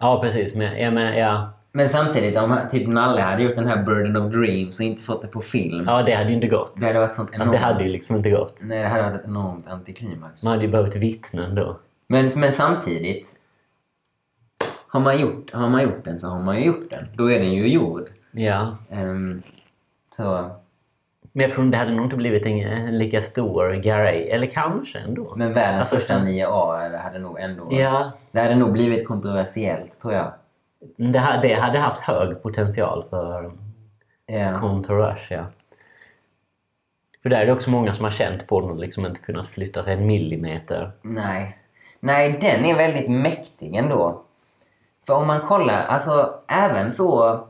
Ja, 0.00 0.20
precis. 0.22 0.54
Men, 0.54 0.80
ja, 0.80 0.90
men, 0.90 1.18
ja, 1.18 1.52
Men 1.72 1.88
samtidigt, 1.88 2.38
om 2.38 2.56
typ 2.70 2.88
Nalle 2.88 3.20
hade 3.20 3.42
gjort 3.42 3.54
den 3.54 3.68
här 3.68 3.82
Burden 3.82 4.16
of 4.16 4.32
Dreams 4.32 4.78
och 4.78 4.84
inte 4.84 5.02
fått 5.02 5.22
det 5.22 5.28
på 5.28 5.40
film. 5.40 5.84
ja, 5.86 6.02
det 6.02 6.14
hade 6.14 6.28
ju 6.28 6.34
inte 6.34 6.48
gått. 6.48 6.80
Det 6.80 6.86
hade 6.86 6.98
varit 6.98 7.14
sånt 7.14 7.30
enormt... 7.34 7.40
Alltså, 7.40 7.66
det 7.66 7.72
hade 7.72 7.84
ju 7.84 7.90
liksom 7.90 8.16
inte 8.16 8.30
gått. 8.30 8.60
Nej, 8.64 8.82
det 8.82 8.88
hade 8.88 9.02
varit 9.02 9.20
ett 9.20 9.26
enormt 9.26 9.68
antiklimax. 9.68 10.42
Man 10.42 10.52
hade 10.52 10.64
ju 10.64 10.70
behövt 10.70 10.96
vittnen 10.96 11.54
då. 11.54 11.78
Men, 12.12 12.30
men 12.36 12.52
samtidigt... 12.52 13.38
Har 14.86 15.00
man, 15.00 15.20
gjort, 15.20 15.52
har 15.52 15.68
man 15.68 15.82
gjort 15.82 16.04
den 16.04 16.20
så 16.20 16.26
har 16.28 16.42
man 16.42 16.56
ju 16.58 16.64
gjort 16.66 16.90
den. 16.90 17.06
Då 17.16 17.30
är 17.30 17.38
den 17.38 17.52
ju 17.52 17.68
gjord. 17.68 18.08
Ja. 18.32 18.76
Ehm, 18.90 19.42
så... 20.10 20.50
Men 21.32 21.46
jag 21.46 21.54
tror 21.54 21.64
det 21.64 21.76
hade 21.76 21.94
nog 21.94 22.06
inte 22.06 22.16
blivit 22.16 22.46
en, 22.46 22.60
en 22.60 22.98
lika 22.98 23.22
stor 23.22 23.72
grej. 23.74 24.30
Eller 24.30 24.46
kanske 24.46 24.98
ändå. 24.98 25.34
Men 25.36 25.52
världens 25.52 25.78
Alltså, 25.80 25.96
första 25.96 26.18
9A 26.18 26.90
det 26.90 26.98
hade 26.98 27.18
nog 27.18 27.40
ändå... 27.40 27.68
Ja, 27.70 28.12
Det 28.32 28.40
hade 28.40 28.56
nog 28.56 28.72
blivit 28.72 29.06
kontroversiellt, 29.08 30.00
tror 30.00 30.14
jag. 30.14 30.32
det, 31.12 31.18
ha- 31.18 31.40
det 31.42 31.54
hade 31.54 31.78
haft 31.78 32.00
hög 32.00 32.42
potential 32.42 33.04
för 33.10 33.52
Ja. 34.26 34.60
kontrovers, 34.60 35.26
ja. 35.30 35.46
För 37.22 37.30
där 37.30 37.40
är 37.40 37.46
det 37.46 37.52
också 37.52 37.70
många 37.70 37.92
som 37.92 38.04
har 38.04 38.10
känt 38.10 38.46
på 38.46 38.60
den 38.60 38.70
och 38.70 38.76
liksom 38.78 39.06
inte 39.06 39.20
kunnat 39.20 39.46
flytta 39.46 39.82
sig 39.82 39.94
en 39.94 40.06
millimeter. 40.06 40.92
Nej. 41.02 41.58
Nej, 42.02 42.38
den 42.40 42.64
är 42.64 42.74
väldigt 42.76 43.10
mäktig 43.10 43.74
ändå. 43.74 44.22
För 45.06 45.14
om 45.14 45.26
man 45.26 45.40
kollar, 45.40 45.84
alltså 45.86 46.34
även 46.48 46.92
så 46.92 47.40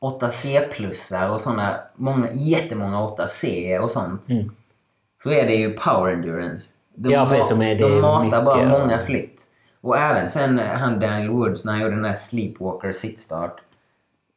8C-plussar 0.00 1.30
och 1.30 1.40
sådana, 1.40 1.76
många, 1.96 2.26
jättemånga 2.32 2.96
8C 2.96 3.78
och 3.78 3.90
sånt. 3.90 4.28
Mm. 4.28 4.50
Så 5.22 5.30
är 5.30 5.46
det 5.46 5.54
ju 5.54 5.70
power 5.72 6.12
endurance. 6.12 6.70
De, 6.96 7.10
Ja, 7.12 7.24
ma- 7.24 7.42
som 7.42 7.62
är 7.62 7.74
det 7.74 7.88
de 7.88 8.00
matar 8.00 8.24
mycket, 8.24 8.44
bara 8.44 8.68
många 8.78 8.98
flytt. 8.98 9.42
Och 9.80 9.98
även 9.98 10.30
sen 10.30 10.58
han 10.58 11.00
Daniel 11.00 11.30
Woods 11.30 11.64
när 11.64 11.72
han 11.72 11.82
gjorde 11.82 11.94
den 11.94 12.02
där 12.02 12.14
Sleepwalker 12.14 12.92
sittstart. 12.92 13.60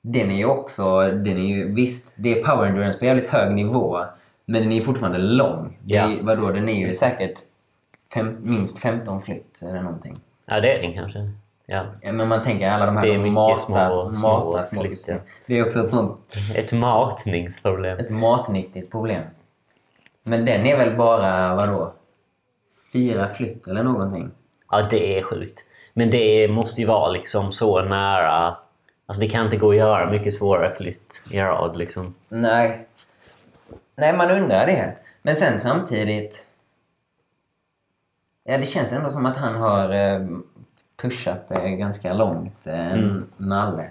Den 0.03 0.31
är 0.31 0.35
ju 0.37 0.45
också, 0.45 1.01
den 1.01 1.37
är 1.37 1.55
ju, 1.55 1.73
visst, 1.73 2.13
det 2.17 2.39
är 2.39 2.43
power 2.43 2.67
endurance 2.67 2.99
på 2.99 3.05
jävligt 3.05 3.27
hög 3.29 3.53
nivå. 3.55 4.03
Men 4.45 4.61
den 4.61 4.71
är 4.71 4.81
fortfarande 4.81 5.17
lång. 5.17 5.77
Det 5.83 5.95
Ja. 5.95 6.09
ju- 6.09 6.21
vadå, 6.21 6.51
den 6.51 6.69
är 6.69 6.87
ju 6.87 6.93
säkert 6.93 7.39
fem, 8.13 8.37
minst 8.41 8.79
15 8.79 9.21
flytt 9.21 9.61
eller 9.61 9.81
någonting. 9.81 10.17
Ja, 10.45 10.59
det 10.59 10.73
är 10.73 10.81
den 10.81 10.93
kanske. 10.93 11.31
Ja. 11.65 11.85
Ja, 12.01 12.11
Men 12.11 12.27
man 12.27 12.43
tänker 12.43 12.69
alla 12.71 12.85
de 12.85 12.97
här 12.97 13.07
Det 13.07 13.17
matar, 13.17 13.57
små- 13.89 14.13
små 14.15 14.63
små 14.65 14.81
flytt, 14.81 15.05
ja. 15.07 15.15
Det 15.47 15.57
är 15.59 15.65
också 15.65 15.79
ett 15.79 15.89
sånt 15.89 16.35
Ett 16.55 16.71
matningsproblem. 16.71 17.97
ett 17.97 18.09
matnyttigt 18.09 18.91
problem. 18.91 19.21
Men 20.23 20.45
den 20.45 20.65
är 20.65 20.77
väl 20.77 20.97
bara, 20.97 21.55
vadå? 21.55 21.93
Fyra 22.93 23.27
flytt 23.27 23.67
eller 23.67 23.83
någonting? 23.83 24.31
Ja, 24.71 24.87
det 24.89 25.17
är 25.19 25.23
sjukt. 25.23 25.63
Men 25.93 26.09
det 26.09 26.47
måste 26.47 26.81
ju 26.81 26.87
vara 26.87 27.09
liksom 27.09 27.51
så 27.51 27.81
nära... 27.81 28.57
Alltså 29.05 29.21
det 29.21 29.29
kan 29.29 29.45
inte 29.45 29.57
gå 29.57 29.69
att 29.69 29.75
göra 29.75 30.09
mycket 30.11 30.33
svårare 30.33 30.71
flytt 30.71 31.21
i 31.31 31.39
rad 31.39 31.77
liksom. 31.77 32.15
Nej. 32.29 32.87
Nej, 33.95 34.17
man 34.17 34.31
undrar 34.31 34.65
det. 34.65 34.93
Men 35.21 35.35
sen 35.35 35.59
samtidigt... 35.59 36.46
Ja, 38.49 38.57
det 38.57 38.65
känns 38.65 38.93
ändå 38.93 39.09
som 39.09 39.25
att 39.25 39.37
han 39.37 39.55
har 39.55 39.89
eh, 39.89 40.27
pushat 41.01 41.49
det 41.49 41.69
ganska 41.69 42.13
långt, 42.13 42.67
eh, 42.67 42.93
en 42.93 43.25
nalle. 43.37 43.89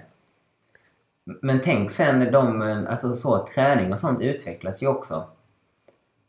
Men 1.41 1.59
tänk 1.63 1.91
sen, 1.91 2.31
de, 2.31 2.61
eh, 2.61 2.77
alltså 2.89 3.15
så, 3.15 3.47
träning 3.55 3.93
och 3.93 3.99
sånt 3.99 4.21
utvecklas 4.21 4.83
ju 4.83 4.87
också. 4.87 5.25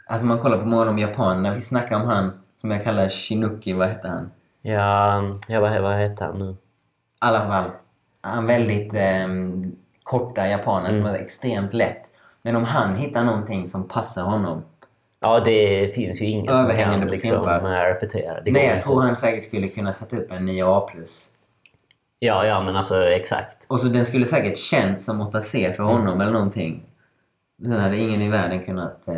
Alltså 0.06 0.26
man 0.26 0.38
kollar 0.38 0.58
på 0.58 0.66
många 0.66 0.80
av 0.80 0.86
de 0.86 0.98
japanerna, 0.98 1.54
vi 1.54 1.60
snackar 1.60 1.96
om 1.96 2.06
han 2.06 2.30
som 2.56 2.70
jag 2.70 2.84
kallar 2.84 3.08
Shinuki, 3.08 3.72
vad 3.72 3.88
heter 3.88 4.08
han? 4.08 4.30
Ja, 4.62 5.22
ja 5.48 5.60
vad, 5.60 5.82
vad 5.82 5.98
heter 5.98 6.24
han 6.24 6.38
nu? 6.38 6.50
I 6.50 6.56
alla 7.18 7.40
fall, 7.40 7.70
han 8.20 8.46
väldigt 8.46 8.94
eh, 8.94 9.28
korta 10.02 10.48
japanen 10.48 10.94
som 10.94 11.06
är 11.06 11.14
extremt 11.14 11.72
lätt. 11.72 12.02
Men 12.42 12.56
om 12.56 12.64
han 12.64 12.96
hittar 12.96 13.24
någonting 13.24 13.68
som 13.68 13.88
passar 13.88 14.22
honom. 14.22 14.62
Ja, 15.20 15.40
det 15.44 15.94
finns 15.94 16.20
ju 16.20 16.24
ingen 16.26 16.46
som 16.46 16.76
kan 16.76 17.08
liksom 17.08 17.44
repetera. 17.66 18.40
Det 18.40 18.50
Nej, 18.50 18.66
jag 18.66 18.82
tror 18.82 19.02
han 19.02 19.16
säkert 19.16 19.44
skulle 19.44 19.68
kunna 19.68 19.92
sätta 19.92 20.16
upp 20.16 20.32
en 20.32 20.48
9A+. 20.48 20.88
Ja, 22.18 22.46
ja, 22.46 22.62
men 22.62 22.76
alltså 22.76 23.04
exakt. 23.04 23.66
Och 23.68 23.80
så 23.80 23.86
den 23.86 24.06
skulle 24.06 24.26
säkert 24.26 24.58
känts 24.58 25.04
som 25.04 25.22
8C 25.22 25.72
för 25.72 25.82
honom 25.82 26.20
eller 26.20 26.32
någonting. 26.32 26.82
Sen 27.62 27.72
hade 27.80 27.96
ingen 27.96 28.22
i 28.22 28.28
världen 28.28 28.62
kunnat, 28.64 29.08
eh, 29.08 29.14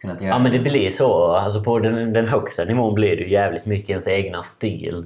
kunnat 0.00 0.20
göra. 0.22 0.30
Ja, 0.30 0.38
men 0.38 0.52
det 0.52 0.58
blir 0.58 0.90
så. 0.90 1.32
Alltså 1.32 1.62
på 1.62 1.78
den, 1.78 2.12
den 2.12 2.28
högsta 2.28 2.64
nivån 2.64 2.94
blir 2.94 3.16
det 3.16 3.22
ju 3.22 3.30
jävligt 3.30 3.66
mycket 3.66 3.90
ens 3.90 4.08
egna 4.08 4.42
stil 4.42 5.04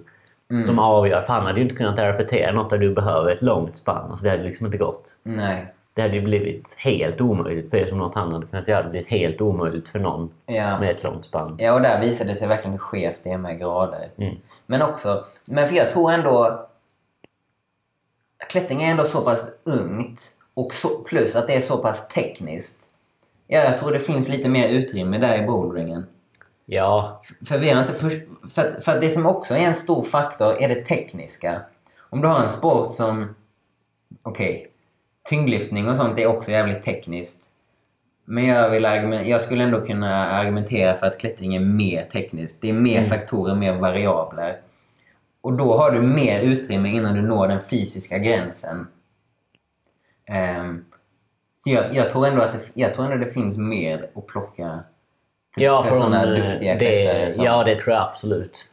Mm. 0.50 0.62
som 0.62 0.78
avgör. 0.78 1.20
För 1.20 1.32
han 1.32 1.46
hade 1.46 1.58
ju 1.58 1.62
inte 1.62 1.74
kunnat 1.74 1.98
repetera 1.98 2.52
något 2.52 2.70
där 2.70 2.78
du 2.78 2.94
behöver 2.94 3.32
ett 3.32 3.42
långt 3.42 3.76
spann. 3.76 4.10
Alltså 4.10 4.24
det 4.24 4.30
hade 4.30 4.42
liksom 4.42 4.66
inte 4.66 4.78
gått. 4.78 5.16
Nej. 5.22 5.74
Det 5.94 6.02
hade 6.02 6.14
ju 6.14 6.22
blivit 6.22 6.74
helt 6.78 7.20
omöjligt 7.20 7.70
för 7.70 7.76
er 7.76 7.86
som 7.86 7.98
något 7.98 8.14
han 8.14 8.32
hade 8.32 8.46
kunnat 8.46 8.68
göra. 8.68 8.82
Det 8.82 8.88
blivit 8.90 9.08
helt 9.10 9.40
omöjligt 9.40 9.88
för 9.88 9.98
någon 9.98 10.30
Ja. 10.46 10.78
med 10.80 10.90
ett 10.90 11.02
långt 11.04 11.24
spann. 11.24 11.56
Ja, 11.58 11.72
och 11.74 11.80
där 11.82 12.00
visade 12.00 12.30
det 12.30 12.34
sig 12.34 12.48
verkligen 12.48 12.72
hur 12.72 12.78
skevt 12.78 13.20
det 13.22 13.30
är 13.30 13.38
med 13.38 13.60
grader. 13.60 14.08
Mm. 14.16 14.36
Men 14.66 14.82
också, 14.82 15.24
men 15.44 15.68
för 15.68 15.76
jag 15.76 15.90
tror 15.90 16.12
ändå... 16.12 16.66
Klättring 18.48 18.82
är 18.82 18.90
ändå 18.90 19.04
så 19.04 19.20
pass 19.20 19.50
ungt 19.64 20.20
och 20.54 20.74
så, 20.74 20.88
plus 21.04 21.36
att 21.36 21.46
det 21.46 21.54
är 21.56 21.60
så 21.60 21.78
pass 21.78 22.08
tekniskt. 22.08 22.82
Ja, 23.46 23.58
jag 23.60 23.78
tror 23.78 23.90
det 23.90 23.98
finns 24.00 24.28
lite 24.28 24.48
mer 24.48 24.68
utrymme 24.68 25.18
där 25.18 25.42
i 25.42 25.46
boulderingen. 25.46 26.06
Ja, 26.66 27.22
För 27.48 27.58
vi 27.58 27.70
har 27.70 27.82
inte 27.82 27.92
push, 27.94 28.16
för, 28.54 28.68
att- 28.68 28.84
för 28.84 28.92
att 28.92 29.00
det 29.00 29.10
som 29.10 29.26
också 29.26 29.54
är 29.54 29.58
en 29.66 29.74
stor 29.74 30.02
faktor 30.02 30.56
är 30.62 30.68
det 30.68 30.84
tekniska. 30.84 31.60
Om 31.98 32.20
du 32.20 32.28
har 32.28 32.42
en 32.42 32.48
sport 32.48 32.92
som... 32.92 33.34
Okej. 34.22 34.71
Tyngdlyftning 35.28 35.88
och 35.88 35.96
sånt 35.96 36.18
är 36.18 36.26
också 36.26 36.50
jävligt 36.50 36.82
tekniskt. 36.82 37.48
Men 38.24 38.46
jag, 38.46 38.70
vill 38.70 38.82
jag 39.26 39.40
skulle 39.40 39.64
ändå 39.64 39.80
kunna 39.80 40.26
argumentera 40.30 40.96
för 40.96 41.06
att 41.06 41.18
klättring 41.18 41.54
är 41.54 41.60
mer 41.60 42.08
tekniskt. 42.12 42.62
Det 42.62 42.68
är 42.68 42.72
mer 42.72 43.04
faktorer, 43.04 43.54
mer 43.54 43.74
variabler. 43.74 44.60
Och 45.40 45.52
då 45.52 45.76
har 45.76 45.90
du 45.90 46.02
mer 46.02 46.40
utrymme 46.40 46.88
innan 46.88 47.14
du 47.14 47.22
når 47.22 47.48
den 47.48 47.62
fysiska 47.62 48.18
gränsen. 48.18 48.86
Ehm, 50.26 50.84
så 51.58 51.70
jag, 51.70 51.94
jag, 51.94 52.10
tror 52.10 52.26
ändå 52.26 52.42
att 52.42 52.52
det, 52.52 52.70
jag 52.74 52.94
tror 52.94 53.04
ändå 53.04 53.16
det 53.16 53.32
finns 53.32 53.58
mer 53.58 54.10
att 54.14 54.26
plocka 54.26 54.84
för, 55.54 55.60
ja 55.60 55.82
för 55.82 55.90
från, 55.90 55.98
sådana 55.98 56.26
duktiga 56.26 56.78
klättrare. 56.78 57.30
som- 57.30 57.44
Ja, 57.44 57.64
det 57.64 57.80
tror 57.80 57.94
jag 57.94 58.02
absolut. 58.08 58.70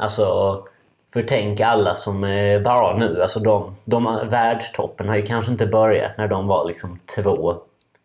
Alltså, 0.00 0.64
för 1.12 1.22
tänk 1.22 1.60
alla 1.60 1.94
som 1.94 2.24
är 2.24 2.60
bara 2.60 2.96
nu. 2.96 3.22
Alltså 3.22 3.40
de, 3.40 3.76
de 3.84 4.20
världstoppen 4.30 5.08
har 5.08 5.16
ju 5.16 5.22
kanske 5.22 5.52
inte 5.52 5.66
börjat 5.66 6.18
när 6.18 6.28
de 6.28 6.46
var 6.46 6.68
liksom 6.68 6.98
två. 7.16 7.54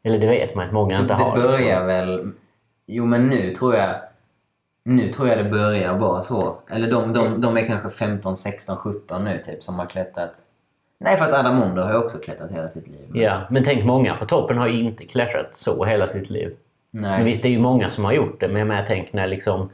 Eller 0.03 0.19
det 0.19 0.27
vet 0.27 0.55
man 0.55 0.65
att 0.65 0.73
många 0.73 0.99
inte 0.99 1.13
det 1.13 1.23
har. 1.23 1.35
börjar 1.35 1.57
liksom. 1.57 1.87
väl... 1.87 2.31
Jo, 2.87 3.05
men 3.05 3.27
nu 3.27 3.49
tror 3.49 3.75
jag... 3.75 3.95
Nu 4.83 5.07
tror 5.07 5.27
jag 5.27 5.37
det 5.37 5.43
börjar 5.43 5.97
vara 5.97 6.23
så. 6.23 6.55
Eller 6.69 6.91
de, 6.91 7.13
de, 7.13 7.41
de 7.41 7.57
är 7.57 7.65
kanske 7.65 7.89
15, 7.89 8.37
16, 8.37 8.77
17 8.77 9.23
nu 9.23 9.37
typ 9.45 9.63
som 9.63 9.79
har 9.79 9.85
klättrat. 9.85 10.31
Nej, 10.99 11.17
fast 11.17 11.33
Adam 11.33 11.55
Mondo 11.55 11.81
har 11.81 11.91
ju 11.91 11.97
också 11.97 12.17
klättrat 12.17 12.51
hela 12.51 12.67
sitt 12.67 12.87
liv. 12.87 13.09
Ja, 13.13 13.47
men 13.49 13.63
tänk 13.63 13.85
många 13.85 14.17
på 14.17 14.25
toppen 14.25 14.57
har 14.57 14.67
ju 14.67 14.79
inte 14.83 15.05
klättrat 15.05 15.55
så 15.55 15.85
hela 15.85 16.07
sitt 16.07 16.29
liv. 16.29 16.55
Nej. 16.91 17.17
Men 17.17 17.25
visst, 17.25 17.41
det 17.41 17.47
är 17.47 17.51
ju 17.51 17.59
många 17.59 17.89
som 17.89 18.05
har 18.05 18.13
gjort 18.13 18.39
det. 18.39 18.47
Men 18.47 18.57
jag 18.57 18.67
menar, 18.67 18.85
tänk 18.87 19.13
när 19.13 19.27
liksom, 19.27 19.69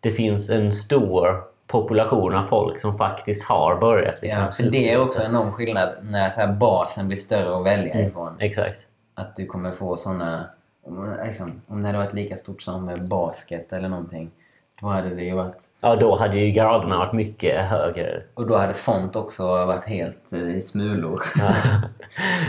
det 0.00 0.10
finns 0.10 0.50
en 0.50 0.72
stor 0.72 1.51
population 1.72 2.34
av 2.34 2.44
folk 2.44 2.80
som 2.80 2.98
faktiskt 2.98 3.44
har 3.44 3.80
börjat. 3.80 4.22
Liksom, 4.22 4.42
Ja, 4.42 4.50
för 4.50 4.62
det 4.62 4.92
är 4.92 5.00
också 5.00 5.20
en 5.22 5.30
enorm 5.30 5.52
skillnad 5.52 5.94
när 6.02 6.30
så 6.30 6.40
här 6.40 6.52
basen 6.52 7.06
blir 7.06 7.18
större 7.18 7.56
att 7.56 7.66
välja 7.66 8.00
ifrån. 8.00 8.36
Exakt. 8.40 8.80
Att 9.14 9.36
du 9.36 9.46
kommer 9.46 9.70
få 9.70 9.96
såna... 9.96 10.44
Om, 10.86 11.16
liksom, 11.26 11.60
om 11.66 11.82
det 11.82 11.86
hade 11.86 11.98
varit 11.98 12.12
lika 12.14 12.36
stort 12.36 12.62
som 12.62 12.96
basket 13.08 13.72
eller 13.72 13.88
någonting. 13.88 14.30
Då 14.80 14.88
hade 14.88 15.14
det 15.14 15.24
ju 15.24 15.34
varit... 15.34 15.62
Ja, 15.80 15.96
då 15.96 16.16
hade 16.16 16.38
ju 16.38 16.50
graderna 16.50 16.98
varit 16.98 17.12
mycket 17.12 17.68
högre. 17.68 18.22
Och 18.34 18.46
då 18.46 18.56
hade 18.56 18.74
font 18.74 19.16
också 19.16 19.42
varit 19.44 19.84
helt 19.84 20.32
eh, 20.32 20.56
i 20.56 20.60
smulor. 20.60 21.22
Ja. 21.38 21.54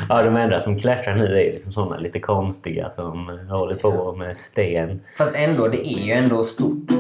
ja, 0.10 0.24
de 0.24 0.36
enda 0.36 0.60
som 0.60 0.80
klättrar 0.80 1.16
nu 1.16 1.26
är 1.26 1.54
liksom 1.54 1.72
såna 1.72 1.98
lite 1.98 2.20
konstiga 2.20 2.92
som 2.92 3.40
håller 3.50 3.76
på 3.76 4.16
med 4.16 4.38
sten. 4.38 5.02
Fast 5.18 5.36
ändå, 5.36 5.68
det 5.68 5.88
är 5.88 6.06
ju 6.06 6.14
ändå 6.14 6.44
stort. 6.44 6.92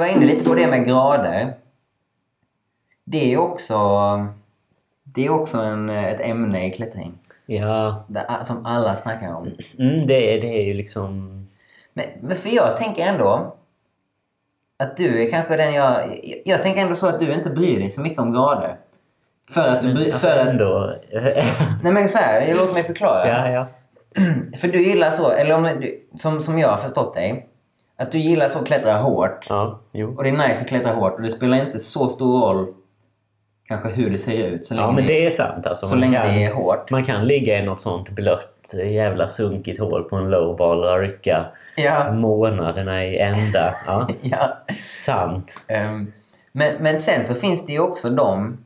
Var 0.00 0.06
inne 0.06 0.26
lite 0.26 0.44
på 0.44 0.54
det 0.54 0.66
med 0.66 0.86
grader. 0.86 1.54
Det 3.04 3.32
är 3.32 3.38
också, 3.38 3.76
det 5.02 5.26
är 5.26 5.30
också 5.30 5.58
en, 5.58 5.90
ett 5.90 6.20
ämne 6.20 6.66
i 6.66 6.70
klättring. 6.70 7.18
Ja, 7.46 8.04
Som 8.42 8.66
alla 8.66 8.96
snackar 8.96 9.34
om. 9.34 9.50
mm, 9.78 10.06
det, 10.06 10.14
är- 10.36 10.40
det 10.40 10.48
är 10.60 10.64
ju 10.64 10.74
liksom... 10.74 11.36
Men, 11.94 12.06
men 12.20 12.36
för 12.36 12.48
jag 12.50 12.76
tänker 12.76 13.06
ändå 13.06 13.54
att 14.78 14.96
du 14.96 15.22
är 15.26 15.30
kanske 15.30 15.56
den 15.56 15.74
jag... 15.74 15.92
Jag, 16.22 16.40
jag 16.44 16.62
tänker 16.62 16.80
ändå 16.82 16.94
så 16.94 17.06
att 17.06 17.18
du 17.20 17.32
inte 17.34 17.50
bryr 17.50 17.78
dig 17.80 17.90
så 17.90 18.00
mycket 18.00 18.18
om 18.18 18.32
grader. 18.32 18.76
För 19.50 19.68
att 19.68 19.82
du 19.82 19.94
bryr... 19.94 20.12
Alltså 20.12 20.26
För 20.28 20.38
att, 20.40 20.46
ändå... 20.48 20.96
nej 21.82 21.92
men 21.92 22.08
så 22.08 22.18
här, 22.18 22.54
låt 22.54 22.74
mig 22.74 22.82
förklara. 22.82 23.26
ja, 23.28 23.48
ja. 23.50 23.66
För 24.58 24.68
du 24.68 24.82
gillar 24.82 25.10
så, 25.10 25.30
eller 25.30 25.54
om 25.54 25.62
du, 25.62 26.08
som, 26.16 26.40
som 26.40 26.58
jag 26.58 26.68
har 26.68 26.76
förstått 26.76 27.14
dig, 27.14 27.46
att 28.00 28.12
du 28.12 28.18
gillar 28.18 28.48
så 28.48 28.58
att 28.58 28.66
klättra 28.66 28.92
hårt. 28.96 29.46
Ja, 29.48 29.80
jo. 29.92 30.14
Och 30.16 30.22
det 30.24 30.28
är 30.30 30.48
nice 30.48 30.62
att 30.62 30.68
klättra 30.68 30.92
hårt 30.92 31.14
och 31.14 31.22
det 31.22 31.28
spelar 31.28 31.58
inte 31.66 31.78
så 31.78 32.08
stor 32.08 32.40
roll 32.40 32.74
kanske 33.68 33.88
hur 33.88 34.10
det 34.10 34.18
ser 34.18 34.46
ut 34.46 34.66
så 34.66 34.74
länge, 34.74 34.86
Ja, 34.86 34.92
men 34.92 35.06
det 35.06 35.26
är 35.26 35.30
sant. 35.30 35.66
Alltså, 35.66 35.86
så 35.86 35.96
länge 35.96 36.16
kan- 36.16 36.26
det 36.26 36.44
är 36.44 36.54
hårt. 36.54 36.90
Man 36.90 37.04
kan 37.04 37.26
ligga 37.26 37.58
i 37.58 37.62
något 37.62 37.80
sånt 37.80 38.10
blött, 38.10 38.72
jävla 38.86 39.28
sunkigt 39.28 39.80
hål 39.80 40.04
på 40.04 40.16
en 40.16 40.30
lowball 40.30 40.84
och 40.84 41.00
rycka 41.00 41.46
Ja. 41.76 42.12
månaderna 42.12 43.04
i 43.04 43.18
ända. 43.18 43.74
Ja, 43.86 44.08
ja. 44.22 44.38
sant. 44.98 45.60
Ehm, 45.66 46.12
men, 46.52 46.74
men 46.80 46.98
sen 46.98 47.24
så 47.24 47.34
finns 47.34 47.66
det 47.66 47.72
ju 47.72 47.80
också 47.80 48.10
de... 48.10 48.58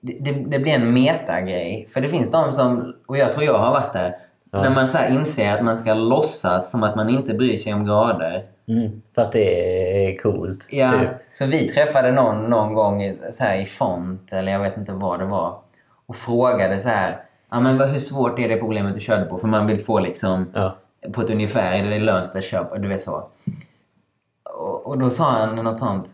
Det, 0.00 0.12
det, 0.20 0.32
det 0.32 0.58
blir 0.58 0.72
en 0.72 0.92
metagrej. 0.94 1.86
För 1.94 2.00
det 2.00 2.08
finns 2.08 2.30
de 2.30 2.52
som, 2.52 2.94
och 3.06 3.16
jag 3.18 3.32
tror 3.32 3.44
jag 3.44 3.58
har 3.58 3.70
varit 3.70 3.92
där, 3.92 4.14
när 4.52 4.70
man 4.70 4.88
så 4.88 4.98
inser 5.10 5.54
att 5.56 5.64
man 5.64 5.78
ska 5.78 5.94
låtsas 5.94 6.70
som 6.70 6.82
att 6.82 6.96
man 6.96 7.10
inte 7.10 7.34
bryr 7.34 7.56
sig 7.56 7.74
om 7.74 7.84
grader. 7.84 8.42
Mm, 8.68 9.02
för 9.14 9.22
att 9.22 9.32
det 9.32 10.08
är 10.10 10.18
coolt. 10.18 10.66
Ja, 10.70 10.90
Typ. 10.90 11.08
så 11.32 11.46
vi 11.46 11.68
träffade 11.68 12.12
någon 12.12 12.44
någon 12.50 12.74
gång 12.74 13.02
i, 13.02 13.14
så 13.32 13.44
här, 13.44 13.56
i 13.62 13.66
font, 13.66 14.32
eller 14.32 14.52
jag 14.52 14.60
vet 14.60 14.76
inte 14.76 14.92
vad 14.92 15.18
det 15.18 15.26
var, 15.26 15.58
och 16.06 16.16
frågade 16.16 16.78
så 16.78 16.88
här, 16.88 17.16
ja 17.50 17.60
men 17.60 17.80
hur 17.80 17.98
svårt 17.98 18.38
är 18.38 18.48
det 18.48 18.56
problemet 18.56 18.94
du 18.94 19.00
körde 19.00 19.24
på? 19.24 19.38
För 19.38 19.48
man 19.48 19.66
vill 19.66 19.84
få 19.84 19.98
liksom, 19.98 20.50
Ja. 20.54 20.76
på 21.12 21.20
ett 21.20 21.30
ungefär, 21.30 21.72
är 21.72 21.90
det 21.90 21.98
lönt 21.98 22.36
att 22.36 22.44
köpa? 22.44 22.78
Du 22.78 22.88
vet 22.88 23.02
så. 23.02 23.28
Och, 24.58 24.86
och 24.86 24.98
då 24.98 25.10
sa 25.10 25.24
han 25.24 25.56
något 25.56 25.78
sånt, 25.78 26.06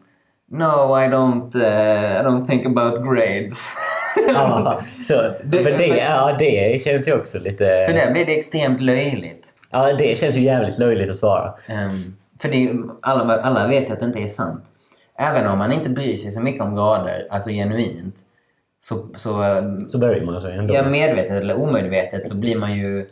No, 0.51 0.99
I 1.01 1.09
don't, 1.09 1.57
eh, 1.57 2.21
I 2.21 2.25
don't 2.25 2.47
think 2.47 2.67
about 2.67 3.05
grades. 3.05 3.73
Ja, 4.29 4.83
så, 5.09 5.15
Det- 5.45 5.59
för 5.59 5.79
det, 5.79 5.87
ja, 5.87 6.37
det 6.39 6.83
känns 6.85 7.09
ju 7.09 7.13
också 7.15 7.39
lite... 7.39 7.85
För 7.87 7.93
där 7.93 8.13
blir 8.13 8.27
det 8.27 8.39
extremt 8.39 8.81
löjligt. 8.81 9.49
Ja, 9.71 9.93
det 9.93 10.19
känns 10.19 10.35
ju 10.35 10.41
jävligt 10.41 10.79
löjligt 10.79 11.11
att 11.11 11.17
svara. 11.17 11.55
Ehm, 11.67 12.17
för 12.41 12.49
det 12.49 12.73
alla, 13.03 13.41
alla 13.41 13.67
vet 13.67 13.89
ju 13.89 13.93
att 13.93 14.01
det 14.01 14.07
inte 14.07 14.19
är 14.23 14.29
sant. 14.29 14.65
Även 15.19 15.47
om 15.49 15.59
man 15.59 15.73
inte 15.73 15.91
bryr 15.91 16.17
sig 16.17 16.33
så 16.33 16.41
mycket 16.41 16.63
om 16.63 16.75
grader, 16.77 17.27
alltså 17.31 17.51
genuint, 17.51 18.15
så, 18.81 19.07
så 19.17 19.43
ehm, 19.43 19.81
Så 19.89 19.99
börjar 19.99 20.25
man 20.25 20.41
sig 20.41 20.53
ändå. 20.57 20.75
ja, 20.75 20.83
medvetet 20.83 21.31
eller 21.43 21.63
omedvetet 21.63 22.27
så 22.29 22.37
blir 22.37 22.59
man 22.59 22.75
ju... 22.75 23.07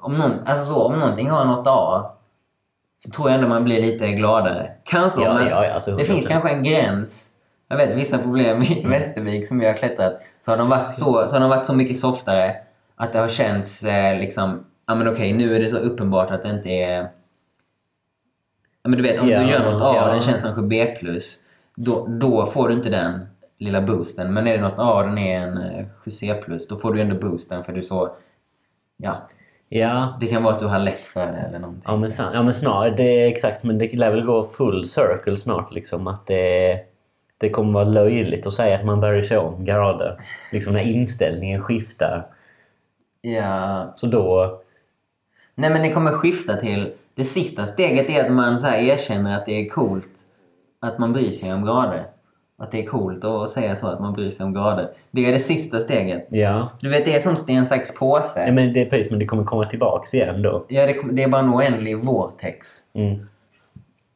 Om, 0.00 0.14
någon, 0.18 0.32
alltså 0.46 0.64
så, 0.74 0.82
om 0.86 0.98
någonting 0.98 1.30
har 1.30 1.44
något 1.44 1.66
A 1.66 2.10
så 2.96 3.10
tror 3.10 3.28
jag 3.30 3.34
ändå 3.36 3.48
man 3.48 3.64
blir 3.64 3.82
lite 3.82 4.06
gladare. 4.12 4.70
Kanske 4.84 5.22
Ja, 5.22 5.32
man, 5.34 5.46
ja, 5.48 5.64
ja, 5.66 5.72
alltså, 5.72 5.96
Det 5.96 6.04
finns 6.04 6.26
100%. 6.26 6.28
kanske 6.30 6.50
en 6.50 6.62
gräns. 6.62 7.28
Jag 7.70 7.76
vet 7.76 7.94
vissa 7.94 8.18
problem 8.18 8.62
i 8.62 8.84
Västervik 8.86 9.48
som 9.48 9.62
jag 9.62 9.70
har 9.70 9.76
klättrat 9.76 10.22
så 10.40 10.50
har 10.50 10.58
de 10.58 10.68
varit 10.68 10.90
så, 10.90 11.04
så, 11.04 11.34
har 11.34 11.40
de 11.40 11.50
varit 11.50 11.64
så 11.64 11.76
mycket 11.76 11.96
softare 11.96 12.56
att 12.96 13.12
det 13.12 13.18
har 13.18 13.28
känts 13.28 13.84
eh, 13.84 14.18
liksom, 14.18 14.64
ja 14.86 14.94
men 14.94 15.08
okej 15.08 15.32
nu 15.32 15.56
är 15.56 15.60
det 15.60 15.68
så 15.68 15.76
uppenbart 15.76 16.30
att 16.30 16.42
det 16.42 16.48
inte 16.50 16.70
är... 16.70 17.02
Ja 18.82 18.90
men 18.90 18.92
du 18.92 19.02
vet 19.02 19.20
om 19.20 19.28
Ja, 19.28 19.40
du 19.40 19.50
gör 19.50 19.72
något 19.72 19.82
A 19.82 20.04
och 20.04 20.12
den 20.12 20.22
känns 20.22 20.42
som 20.42 20.68
B+, 20.68 20.96
då, 21.76 22.06
då 22.06 22.46
får 22.46 22.68
du 22.68 22.74
inte 22.74 22.90
den 22.90 23.26
lilla 23.58 23.80
boosten. 23.80 24.34
Men 24.34 24.46
är 24.46 24.56
det 24.56 24.62
något 24.62 24.78
A 24.78 24.94
och 24.94 25.04
den 25.04 25.18
är 25.18 25.40
en 25.40 25.58
eh, 25.58 25.86
7C+, 26.04 26.66
då 26.68 26.76
får 26.76 26.94
du 26.94 27.00
ändå 27.00 27.16
boosten 27.16 27.64
för 27.64 27.72
du 27.72 27.82
så... 27.82 28.16
Ja, 28.96 29.28
Ja, 29.72 30.16
det 30.20 30.26
kan 30.26 30.42
vara 30.42 30.54
att 30.54 30.60
du 30.60 30.66
har 30.66 30.78
lätt 30.78 31.04
för 31.04 31.26
det 31.26 31.38
eller 31.38 31.58
någonting. 31.58 31.82
Ja 31.86 31.96
men, 31.96 32.10
ja, 32.32 32.42
men 32.42 32.54
snart, 32.54 32.96
det 32.96 33.02
är 33.02 33.26
exakt. 33.26 33.64
Men 33.64 33.78
det 33.78 33.96
lär 33.96 34.10
väl 34.10 34.24
gå 34.24 34.44
full 34.44 34.86
circle 34.86 35.36
snart. 35.36 35.72
Liksom, 35.72 36.06
att 36.06 36.26
det, 36.26 36.80
det 37.40 37.50
kommer 37.50 37.72
vara 37.72 37.84
löjligt 37.84 38.46
att 38.46 38.52
säga 38.52 38.78
att 38.78 38.84
man 38.84 39.00
börjar 39.00 39.22
se 39.22 39.36
om 39.36 39.64
grader. 39.64 40.20
Liksom 40.52 40.72
när 40.72 40.80
inställningen 40.80 41.62
skiftar. 41.62 42.26
Ja, 43.20 43.92
Så 43.96 44.06
då... 44.06 44.60
Nej 45.54 45.70
men 45.70 45.82
det 45.82 45.90
kommer 45.92 46.10
skifta 46.12 46.56
till... 46.56 46.92
Det 47.14 47.24
sista 47.24 47.66
steget 47.66 48.10
är 48.10 48.24
att 48.24 48.32
man 48.32 48.58
så 48.58 48.66
erkänner 48.66 49.36
att 49.36 49.46
det 49.46 49.52
är 49.52 49.68
coolt 49.68 50.10
att 50.80 50.98
man 50.98 51.12
bryr 51.12 51.30
sig 51.32 51.52
om 51.52 51.64
grader. 51.64 52.00
Att 52.58 52.72
det 52.72 52.82
är 52.82 52.86
coolt 52.86 53.24
att 53.24 53.50
säga 53.50 53.76
så, 53.76 53.86
att 53.86 54.00
man 54.00 54.12
bryr 54.12 54.30
sig 54.30 54.44
om 54.46 54.54
grader. 54.54 54.88
Det 55.10 55.26
är 55.26 55.32
det 55.32 55.38
sista 55.38 55.80
steget. 55.80 56.26
Ja, 56.30 56.68
Du 56.80 56.88
vet, 56.88 57.04
det 57.04 57.16
är 57.16 57.20
som 57.20 57.36
sten, 57.36 57.66
sax, 57.66 57.94
påse. 57.98 58.44
ja 58.46 58.52
men 58.52 58.72
det 58.72 58.80
är 58.80 58.86
precis. 58.90 59.10
Men 59.10 59.18
det 59.18 59.26
kommer 59.26 59.44
komma 59.44 59.66
tillbaks 59.66 60.14
igen 60.14 60.42
då. 60.42 60.64
Ja, 60.68 60.86
det, 60.86 60.96
det 61.12 61.22
är 61.22 61.28
bara 61.28 61.40
en 61.42 61.54
oändlig 61.54 62.04
vortex. 62.04 62.66
Mm. 62.94 63.26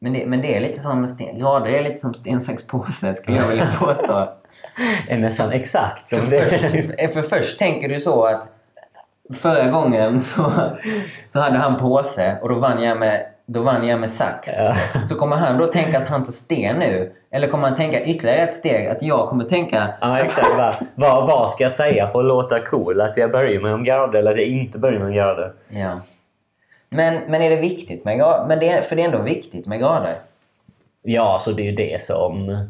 Men 0.05 0.13
det, 0.13 0.25
men 0.25 0.41
det 0.41 0.57
är 0.57 0.61
lite 0.61 0.79
som 0.79 1.07
sten, 1.07 1.39
grader 1.39 1.71
är 1.71 1.83
lite 1.83 1.97
som 1.97 2.13
sten, 2.13 2.41
sax, 2.41 2.67
påse 2.67 3.15
skulle 3.15 3.37
jag 3.37 3.47
vilja 3.47 3.67
påstå. 3.79 4.29
Är 5.07 5.17
nästan 5.17 5.51
exakt 5.51 6.09
som 6.09 6.19
För 6.19 6.31
det. 6.31 6.41
först, 6.41 7.13
för 7.13 7.21
först 7.21 7.59
tänker 7.59 7.89
du 7.89 7.99
så 7.99 8.25
att 8.25 8.47
förra 9.33 9.69
gången 9.69 10.19
så, 10.19 10.51
så 11.27 11.39
hade 11.39 11.57
han 11.57 11.77
påse 11.77 12.37
och 12.41 12.49
då 12.49 12.55
vann 12.55 12.83
jag 12.83 12.97
med, 12.97 13.25
då 13.45 13.61
vann 13.61 13.87
jag 13.87 13.99
med 13.99 14.09
sax. 14.09 14.49
Ja. 14.59 14.75
Så 15.05 15.15
kommer 15.15 15.35
han 15.35 15.57
då 15.57 15.67
tänka 15.67 15.97
att 15.97 16.07
han 16.07 16.25
tar 16.25 16.31
sten 16.31 16.79
nu? 16.79 17.11
Eller 17.31 17.47
kommer 17.47 17.67
han 17.67 17.77
tänka 17.77 18.03
ytterligare 18.03 18.39
ett 18.39 18.55
steg? 18.55 18.87
Att 18.87 19.03
jag 19.03 19.29
kommer 19.29 19.43
tänka... 19.43 19.87
Ja, 20.01 20.19
exakt. 20.19 20.57
Va? 20.57 20.73
Vad, 20.95 21.27
vad 21.27 21.49
ska 21.49 21.63
jag 21.63 21.71
säga 21.71 22.09
för 22.11 22.19
att 22.19 22.25
låta 22.25 22.59
cool? 22.65 23.01
Att 23.01 23.17
jag 23.17 23.31
börjar 23.31 23.61
med 23.61 23.73
om 23.73 23.83
grader 23.83 24.19
eller 24.19 24.31
att 24.31 24.37
jag 24.37 24.47
inte 24.47 24.79
börjar 24.79 24.99
med 24.99 25.07
om 25.07 25.13
grader? 25.13 25.51
Ja. 25.69 25.91
Men, 26.89 27.21
men 27.27 27.41
är 27.41 27.49
det 27.49 27.55
viktigt 27.55 28.05
med 28.05 28.17
grader? 28.17 28.47
Men 28.47 28.59
det 28.59 28.69
är, 28.69 28.81
för 28.81 28.95
det 28.95 29.01
är 29.01 29.05
ändå 29.05 29.21
viktigt 29.21 29.65
med 29.67 29.79
grader. 29.79 30.15
Ja, 31.01 31.39
så 31.41 31.51
det 31.51 31.61
är 31.61 31.65
ju 31.65 31.71
det 31.75 32.01
som... 32.01 32.67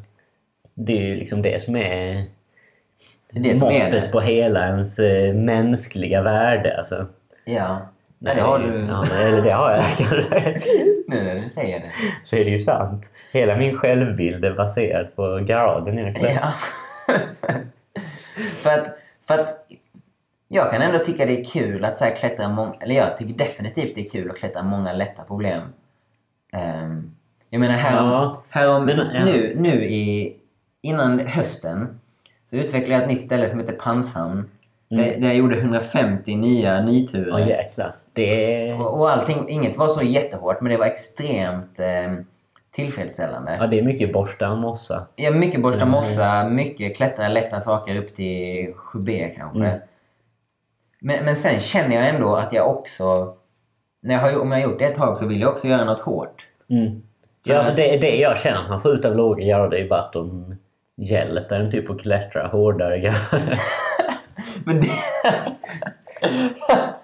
Det 0.73 0.97
är 0.97 1.01
ju 1.01 1.15
liksom 1.15 1.41
det 1.41 1.61
som 1.61 1.75
är 1.75 2.23
Det 3.31 3.51
är 3.51 3.55
som 3.55 3.67
är 3.67 3.85
måttet 3.85 4.03
det. 4.03 4.11
på 4.11 4.19
hela 4.21 4.67
ens 4.67 4.99
eh, 4.99 5.33
mänskliga 5.33 6.21
värde. 6.21 6.77
Alltså. 6.77 7.05
Ja. 7.45 7.77
Nej, 8.19 8.35
det 8.35 8.41
har 8.41 8.59
du... 8.59 8.85
Ja, 8.89 9.05
eller 9.21 9.41
det 9.41 9.51
har 9.51 9.71
jag 9.71 9.83
kanske. 9.97 10.61
Nu 11.07 11.23
när 11.23 11.35
du 11.41 11.49
säger 11.49 11.79
det. 11.79 11.91
Så 12.23 12.35
är 12.35 12.45
det 12.45 12.51
ju 12.51 12.59
sant. 12.59 13.09
Hela 13.33 13.55
min 13.55 13.77
självbild 13.77 14.45
är 14.45 14.53
baserad 14.53 15.15
på 15.15 15.39
graden 15.47 15.99
egentligen. 15.99 16.35
Ja. 16.35 16.53
för, 18.63 18.69
att, 18.69 18.97
för 19.27 19.33
att 19.33 19.67
jag 20.47 20.71
kan 20.71 20.81
ändå 20.81 20.99
tycka 20.99 21.25
det 21.25 21.39
är 21.39 21.43
kul 21.43 21.85
att 21.85 21.97
så 21.97 22.05
här 22.05 22.15
klättra 22.15 22.49
många... 22.49 22.73
Eller 22.79 22.95
jag 22.95 23.17
tycker 23.17 23.33
definitivt 23.33 23.95
det 23.95 24.01
är 24.01 24.09
kul 24.09 24.31
att 24.31 24.37
klättra 24.37 24.63
många 24.63 24.93
lätta 24.93 25.23
problem. 25.23 25.61
Ehm, 26.53 27.11
jag 27.49 27.59
menar 27.59 27.73
härom, 27.73 28.09
Ja, 28.09 28.43
härom 28.49 28.85
men, 28.85 28.97
ja. 28.97 29.25
nu, 29.25 29.55
nu 29.57 29.83
i... 29.83 30.35
Innan 30.81 31.19
hösten 31.19 31.99
så 32.45 32.55
utvecklade 32.55 32.93
jag 32.93 33.01
ett 33.01 33.09
nytt 33.09 33.21
ställe 33.21 33.49
som 33.49 33.59
heter 33.59 33.73
Panshamn. 33.73 34.49
Där, 34.89 34.97
där 34.97 35.27
jag 35.27 35.35
gjorde 35.35 35.57
150 35.57 36.35
nya 36.35 36.81
nyturer. 36.81 37.29
Mm. 37.29 37.39
Ja, 37.39 37.47
jäklar. 37.47 37.95
Det 38.13 38.73
Och, 38.73 38.99
och 38.99 39.09
allting, 39.09 39.45
inget 39.49 39.77
var 39.77 39.87
så 39.87 40.03
jättehårt 40.03 40.61
men 40.61 40.71
det 40.71 40.77
var 40.77 40.85
extremt 40.85 41.79
eh, 41.79 42.13
tillfredsställande. 42.71 43.57
ja, 43.59 43.67
det 43.67 43.79
är 43.79 43.83
mycket 43.83 44.13
borsta 44.13 44.51
och 44.51 44.57
mossa. 44.57 45.07
Ja, 45.15 45.31
mycket 45.31 45.61
borsta 45.61 45.85
mossa, 45.85 46.49
mycket 46.49 46.97
klättra 46.97 47.27
lätta 47.27 47.59
saker 47.59 47.97
upp 47.97 48.13
till 48.13 48.73
7B 48.73 49.33
kanske. 49.35 49.59
Mm. 49.59 49.79
Men, 51.05 51.25
men 51.25 51.35
sen 51.35 51.59
känner 51.59 51.95
jag 51.95 52.09
ändå 52.09 52.35
att 52.35 52.53
jag 52.53 52.69
också... 52.69 53.33
När 54.01 54.13
jag 54.13 54.21
har, 54.21 54.41
om 54.41 54.51
jag 54.51 54.57
har 54.59 54.69
gjort 54.69 54.79
det 54.79 54.85
ett 54.85 54.95
tag 54.95 55.17
så 55.17 55.27
vill 55.27 55.41
jag 55.41 55.51
också 55.51 55.67
göra 55.67 55.85
något 55.85 55.99
hårt. 55.99 56.45
Mm. 56.69 57.01
Ja, 57.45 57.57
alltså 57.57 57.73
det, 57.75 57.97
det 57.97 58.15
jag 58.15 58.37
känner 58.37 58.63
att 58.63 58.69
man 58.69 58.81
får 58.81 58.91
ut 58.91 59.05
av 59.05 59.15
låga 59.15 59.45
grader 59.45 59.77
är 59.77 59.89
bara 59.89 59.99
att 59.99 60.13
de 60.13 60.55
hjälper 60.97 61.55
en 61.55 61.71
typ 61.71 61.89
att 61.89 62.01
klättra 62.01 62.47
hårdare 62.47 62.99
grader. 62.99 63.61
Men 64.65 64.81
det... 64.81 64.87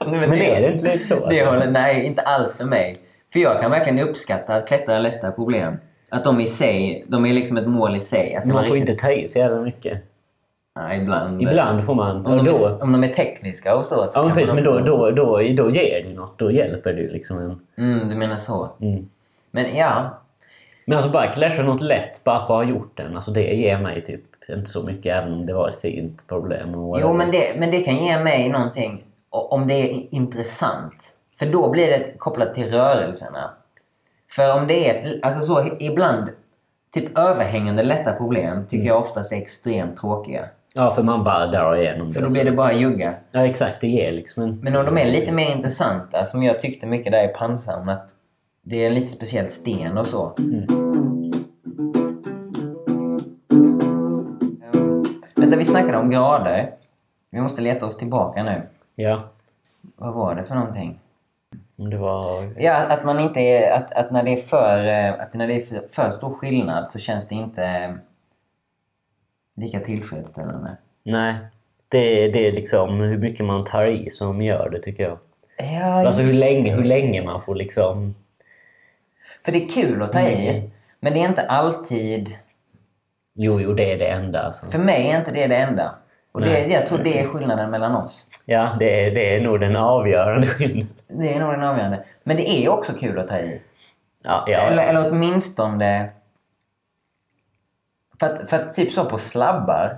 men 0.06 0.30
Men 0.30 0.34
är 0.34 0.62
det 0.62 0.74
inte 0.74 0.86
lite 0.86 1.04
så? 1.04 1.16
Det 1.16 1.42
alltså? 1.42 1.46
håller, 1.46 1.72
nej, 1.72 2.06
inte 2.06 2.22
alls 2.22 2.58
för 2.58 2.66
mig. 2.66 2.96
För 3.34 3.40
jag 3.40 3.62
kan 3.62 3.72
verkligen 3.72 4.10
uppskatta 4.10 4.56
att 4.56 4.68
klättra 4.68 5.00
lätta 5.00 5.32
problem. 5.32 5.78
Att 6.10 6.24
de 6.24 6.40
i 6.40 6.48
sig, 6.48 7.06
de 7.08 7.26
är 7.26 7.34
liksom 7.34 7.58
ett 7.58 7.68
mål 7.68 7.96
i 7.96 8.02
sig. 8.02 8.36
Att 8.36 8.44
det 8.44 8.54
man 8.54 8.66
får 8.66 8.74
riktigt... 8.74 8.90
inte 8.90 9.02
ta 9.02 9.12
i 9.12 9.28
så 9.28 9.40
jävla 9.40 9.62
mycket. 9.62 10.11
Nej, 10.76 11.02
ibland. 11.02 11.42
Ibland 11.42 11.86
får 11.86 11.96
man. 11.96 12.26
Om 12.26 12.38
de, 12.38 12.46
då, 12.46 12.78
om 12.82 12.92
de 12.92 13.04
är 13.04 13.08
tekniska 13.08 13.76
och 13.76 13.86
så. 13.86 13.96
så 13.96 14.20
ja, 14.20 14.24
men 14.24 14.34
precis, 14.34 14.54
men 14.54 14.64
då, 14.64 14.80
då, 14.80 15.12
då, 15.12 15.38
då 15.38 15.70
ger 15.70 16.04
det 16.04 16.14
något. 16.14 16.40
Då 16.40 16.52
hjälper 16.52 16.94
ju 16.94 17.10
liksom 17.10 17.38
en. 17.38 17.60
Mm, 17.86 18.10
du 18.10 18.16
menar 18.16 18.38
så. 18.38 18.70
Mm. 18.82 19.10
Men 19.52 19.76
ja, 19.76 20.22
Men 20.86 20.98
alltså 20.98 21.12
bara 21.12 21.28
klättra 21.28 21.64
något 21.64 21.82
lätt 21.82 22.24
bara 22.24 22.40
för 22.40 22.44
att 22.44 22.66
ha 22.66 22.74
gjort 22.74 22.98
den. 22.98 23.16
Alltså 23.16 23.32
det 23.32 23.54
ger 23.54 23.78
mig 23.80 24.04
typ 24.06 24.22
inte 24.50 24.70
så 24.70 24.84
mycket 24.84 25.16
även 25.18 25.34
om 25.34 25.46
det 25.46 25.54
var 25.54 25.70
ett 25.70 25.82
fint 25.82 26.28
problem. 26.28 26.76
Och 26.76 27.00
Jo, 27.02 27.14
men 27.14 27.32
det, 27.32 27.60
men 27.60 27.72
det 27.72 27.82
kan 27.82 27.96
ge 27.96 28.20
mig 28.20 28.50
någonting 28.50 29.04
om 29.30 29.68
det 29.68 29.74
är 29.74 30.16
intressant. 30.16 31.14
För 31.40 31.46
då 31.46 31.72
blir 31.72 31.88
det 31.88 32.18
kopplat 32.18 32.56
till 32.56 32.72
rörelserna. 32.72 33.52
För 34.32 34.58
om 34.62 34.68
det 34.68 34.90
är 34.90 35.00
ett, 35.00 35.26
alltså 35.26 35.42
så 35.42 35.78
ibland, 35.80 36.30
typ 36.92 37.18
överhängande 37.18 37.84
lätta 37.84 38.14
problem 38.14 38.68
tycker 38.68 38.88
jag 38.88 39.02
oftast 39.02 39.32
är 39.32 39.38
extremt 39.38 39.98
tråkiga. 39.98 40.46
Ja, 40.76 40.92
för 40.92 41.04
man 41.04 41.24
bara 41.24 41.48
drar 41.48 41.76
igenom 41.76 42.12
För 42.12 42.22
då 42.22 42.30
blir 42.30 42.46
det 42.46 42.52
bara 42.52 42.74
jugga. 42.74 43.14
Ja, 43.32 43.46
exakt. 43.46 43.82
Det 43.82 43.88
ger 43.88 44.12
liksom 44.12 44.44
en... 44.44 44.60
Men 44.60 44.76
om 44.76 44.86
de 44.86 44.98
är 44.98 45.06
lite 45.06 45.32
mer 45.32 45.56
intressanta, 45.56 46.26
som 46.26 46.44
jag 46.44 46.60
tyckte 46.60 46.88
mycket 46.88 47.12
där 47.12 47.24
i 47.24 47.28
Pansarn, 47.28 47.90
att 47.90 48.10
det 48.64 48.84
är 48.84 48.88
en 48.88 48.94
lite 48.94 49.08
speciell 49.08 49.48
sten 49.48 49.98
och 49.98 50.08
så. 50.08 50.34
Mm. 50.40 50.68
Vänta, 55.36 55.58
vi 55.58 55.66
snackade 55.66 55.98
om 55.98 56.10
grader. 56.10 56.70
Vi 57.32 57.42
måste 57.42 57.62
leta 57.62 57.86
oss 57.86 57.98
tillbaka 57.98 58.44
nu. 58.44 58.62
Ja. 58.96 59.22
Vad 59.96 60.14
var 60.14 60.36
det 60.36 60.44
för 60.44 60.56
någonting? 60.56 61.00
Om 61.78 61.90
det 61.90 61.98
var... 61.98 62.54
Ja, 62.58 62.76
att 62.76 63.06
man 63.06 63.20
inte 63.20 63.40
är... 63.40 63.78
Att, 63.78 63.94
att 63.94 64.12
när 64.12 64.24
det 64.24 64.32
är 64.34 64.38
för... 64.38 64.86
eh, 64.86 65.22
Att 65.22 65.34
när 65.34 65.48
det 65.48 65.54
är 65.54 65.62
för, 65.62 65.88
för 65.90 66.12
stor 66.12 66.34
skillnad 66.34 66.90
så 66.90 67.00
känns 67.00 67.28
det 67.28 67.36
inte 67.36 67.96
lika 69.56 69.80
tillfredsställande. 69.80 70.78
Nej. 71.04 71.36
Det, 71.90 72.28
det 72.28 72.48
är 72.48 72.52
liksom 72.52 73.00
hur 73.00 73.18
mycket 73.18 73.46
man 73.46 73.64
tar 73.64 73.86
i 73.86 74.10
som 74.10 74.42
gör 74.42 74.70
det 74.70 74.80
tycker 74.80 75.04
jag. 75.04 75.18
Ja, 75.58 76.08
Alltså 76.08 76.22
hur 76.22 76.34
länge, 76.34 76.76
hur 76.76 76.84
länge 76.84 77.22
man 77.24 77.42
får 77.42 77.56
liksom... 77.56 78.16
För 79.46 79.52
det 79.52 79.64
är 79.66 79.70
kul 79.70 80.02
att 80.02 80.14
ta 80.14 80.22
i, 80.22 80.50
Mm. 80.58 80.72
men 81.00 81.14
det 81.14 81.20
är 81.20 81.28
inte 81.28 81.42
alltid... 81.42 82.36
Jo, 83.36 83.60
jo, 83.62 83.74
det 83.74 83.92
är 83.94 83.98
det 83.98 84.08
enda 84.08 84.42
alltså. 84.42 84.66
För 84.66 84.80
mig 84.80 85.10
är 85.10 85.20
inte 85.20 85.32
det 85.32 85.48
det 85.48 85.56
enda. 85.56 85.96
Och 86.32 86.42
det, 86.42 86.68
jag 86.68 86.86
tror 86.86 86.98
det 86.98 87.20
är 87.20 87.26
skillnaden 87.28 87.70
mellan 87.72 87.96
oss. 87.96 88.28
Ja, 88.46 88.76
det 88.80 89.06
är, 89.06 89.12
det 89.12 89.36
är 89.36 89.42
nog 89.42 89.60
den 89.60 89.76
avgörande 89.76 90.48
skillnaden. 90.48 90.88
Det 91.08 91.34
är 91.34 91.40
nog 91.40 91.54
den 91.54 91.64
avgörande. 91.64 92.04
Men 92.24 92.38
det 92.38 92.50
är 92.50 92.70
också 92.70 92.94
kul 92.94 93.20
att 93.20 93.28
ta 93.28 93.38
i. 93.38 93.62
Ja, 94.24 94.44
ja. 94.48 94.58
Eller, 94.58 94.84
eller 94.84 95.12
åtminstone... 95.12 96.10
För 98.22 98.28
att, 98.28 98.50
för 98.50 98.60
att 98.60 98.74
typ 98.74 98.92
så 98.92 99.06
på 99.06 99.18
slabbar 99.18 99.98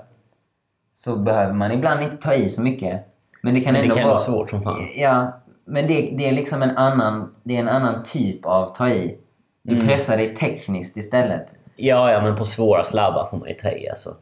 så 0.92 1.16
behöver 1.16 1.54
man 1.54 1.72
ibland 1.72 2.02
inte 2.04 2.18
ta 2.18 2.34
i 2.34 2.50
så 2.50 2.62
mycket. 2.62 3.06
Men 3.42 3.54
det 3.54 3.62
kan 3.62 3.74
Men 3.74 3.82
det 3.82 3.86
ändå 3.86 3.96
kan 3.96 4.04
vara... 4.04 4.14
vara 4.14 4.24
svårt 4.24 4.50
som 4.50 4.64
fan. 4.64 4.88
Ja, 4.96 5.42
men 5.66 5.88
det, 5.88 6.14
det 6.18 6.28
är 6.28 6.32
liksom 6.32 6.62
en 6.62 6.78
annan, 6.78 7.36
det 7.44 7.56
är 7.56 7.60
en 7.60 7.70
annan 7.70 8.04
typ 8.04 8.46
av 8.46 8.66
ta 8.76 8.90
i. 8.90 9.18
Du 9.62 9.76
Mm. 9.76 9.88
pressar 9.88 10.18
dig 10.18 10.36
tekniskt 10.36 10.98
istället. 10.98 11.54
Ja, 11.76 12.12
ja, 12.12 12.22
men 12.22 12.36
på 12.36 12.46
svåra 12.46 12.84
slabbar 12.84 13.26
får 13.26 13.38
man 13.38 13.50
ju 13.50 13.56
ta 13.56 13.72
i 13.72 13.90
alltså. 13.90 14.16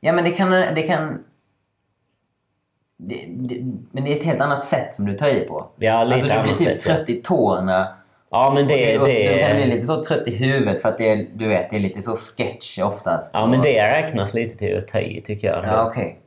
Ja, 0.00 0.12
men 0.12 0.24
det 0.24 0.30
kan... 0.30 0.50
Det 0.50 0.82
kan 0.82 1.24
det, 2.96 3.26
det, 3.28 3.60
men 3.92 4.04
det 4.04 4.12
är 4.12 4.16
ett 4.16 4.24
helt 4.24 4.40
annat 4.40 4.64
sätt 4.64 4.92
som 4.92 5.06
du 5.06 5.14
tar 5.18 5.28
i 5.28 5.40
på. 5.40 5.66
Ja, 5.76 6.04
lite 6.04 6.14
alltså 6.14 6.36
du 6.36 6.42
blir 6.42 6.52
typ 6.52 6.82
sätt, 6.82 6.86
ja. 6.86 6.94
trött 6.94 7.08
i 7.08 7.22
tårna. 7.22 7.86
Ja, 8.30 8.52
men 8.54 8.68
det, 8.68 8.98
och 8.98 9.06
det, 9.06 9.32
du 9.32 9.38
kan 9.38 9.56
bli 9.56 9.66
lite 9.66 9.86
så 9.86 10.04
trött 10.04 10.28
i 10.28 10.36
huvudet 10.36 10.82
för 10.82 10.88
att 10.88 10.98
det 10.98 11.10
är, 11.10 11.26
du 11.34 11.48
vet, 11.48 11.70
det 11.70 11.76
är 11.76 11.80
lite 11.80 12.02
så 12.02 12.14
sketch 12.16 12.78
oftast. 12.78 13.34
ja, 13.34 13.46
men 13.46 13.62
det 13.62 13.86
räknas 13.86 14.34
lite 14.34 14.56
till 14.56 14.78
att 14.78 14.88
ta 14.88 14.98
i, 14.98 15.22
tycker 15.22 15.48
jag. 15.48 15.64
Ja, 15.64 15.86
okej. 15.86 16.18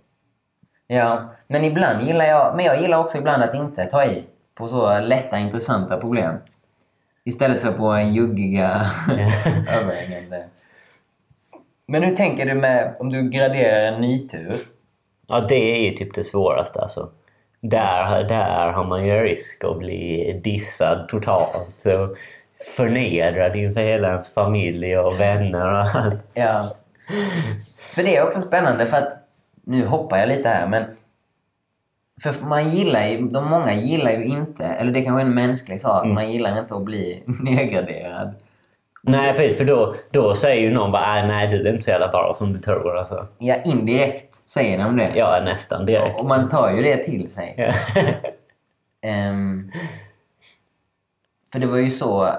Ja, 0.87 1.31
men 1.47 1.63
ibland 1.63 2.07
gillar 2.07 2.25
jag... 2.25 2.55
Men 2.55 2.65
jag 2.65 2.81
gillar 2.81 2.97
också 2.97 3.17
ibland 3.17 3.43
att 3.43 3.53
inte 3.53 3.85
ta 3.85 4.05
i 4.05 4.23
på 4.55 4.67
så 4.67 4.99
lätta, 4.99 5.39
intressanta 5.39 5.97
problem. 5.97 6.35
Istället 7.25 7.61
för 7.61 7.71
på 7.71 7.85
en 7.85 8.13
juggiga 8.13 8.67
överhängande. 9.71 10.43
Men 11.87 12.03
hur 12.03 12.15
tänker 12.15 12.45
du 12.45 12.53
med 12.53 12.95
om 12.99 13.09
du 13.09 13.29
graderar 13.29 13.93
en 13.93 14.01
nytur? 14.01 14.59
Ja, 15.27 15.39
det 15.49 15.55
är 15.55 15.91
ju 15.91 15.97
typ 15.97 16.15
det 16.15 16.23
svåraste 16.23 16.81
alltså. 16.81 17.09
Där, 17.65 18.23
där 18.23 18.71
har 18.71 18.85
man 18.85 19.05
ju 19.05 19.13
risk 19.13 19.63
att 19.63 19.79
bli 19.79 20.41
dissad 20.43 21.09
totalt 21.09 21.85
och 21.85 22.17
förnedrad 22.75 23.55
inför 23.55 23.81
hela 23.81 24.07
ens 24.07 24.33
familj 24.33 24.97
och 24.97 25.19
vänner 25.19 25.71
och 25.71 25.95
allt. 25.95 26.21
Ja. 26.33 26.75
För 27.77 28.03
det 28.03 28.17
är 28.17 28.23
också 28.23 28.41
spännande 28.41 28.85
för 28.85 28.97
att... 28.97 29.13
Nu 29.65 29.85
hoppar 29.85 30.17
jag 30.17 30.27
lite 30.27 30.49
här, 30.49 30.67
men... 30.67 30.83
För 32.23 32.45
man 32.45 32.69
gillar 32.69 33.07
ju... 33.07 33.27
De 33.27 33.49
många 33.49 33.73
gillar 33.73 34.11
ju 34.11 34.25
inte, 34.25 34.65
eller 34.65 34.91
det 34.91 35.01
kanske 35.01 35.21
är 35.21 35.25
en 35.25 35.35
mänsklig 35.35 35.81
sak, 35.81 36.05
man 36.05 36.31
gillar 36.31 36.59
inte 36.59 36.75
att 36.75 36.83
bli 36.83 37.23
nedgraderad. 37.43 38.33
Nej, 39.07 39.33
precis. 39.33 39.57
För 39.57 39.65
då, 39.65 39.95
då 40.11 40.35
säger 40.35 40.61
ju 40.61 40.73
någon 40.73 40.91
bara 40.91 41.19
"Äh, 41.19 41.27
nej, 41.27 41.47
du 41.47 41.67
är 41.67 41.71
inte 41.71 41.83
så 41.83 41.89
jävla 41.91 42.07
bra 42.07 42.35
som 42.37 42.53
du 42.53 42.59
tror. 42.59 42.97
Alltså. 42.97 43.27
Ja, 43.37 43.55
indirekt 43.65 44.35
säger 44.49 44.77
de 44.77 44.97
det. 44.97 45.11
Ja, 45.15 45.41
nästan 45.45 45.85
direkt. 45.85 46.19
Och 46.19 46.25
man 46.25 46.49
tar 46.49 46.71
ju 46.71 46.81
det 46.83 46.97
till 46.97 47.27
sig. 47.31 47.53
Ja. 47.57 47.73
Ehm, 49.05 49.71
för 51.51 51.59
det 51.59 51.67
var 51.67 51.77
ju 51.77 51.89
så... 51.89 52.29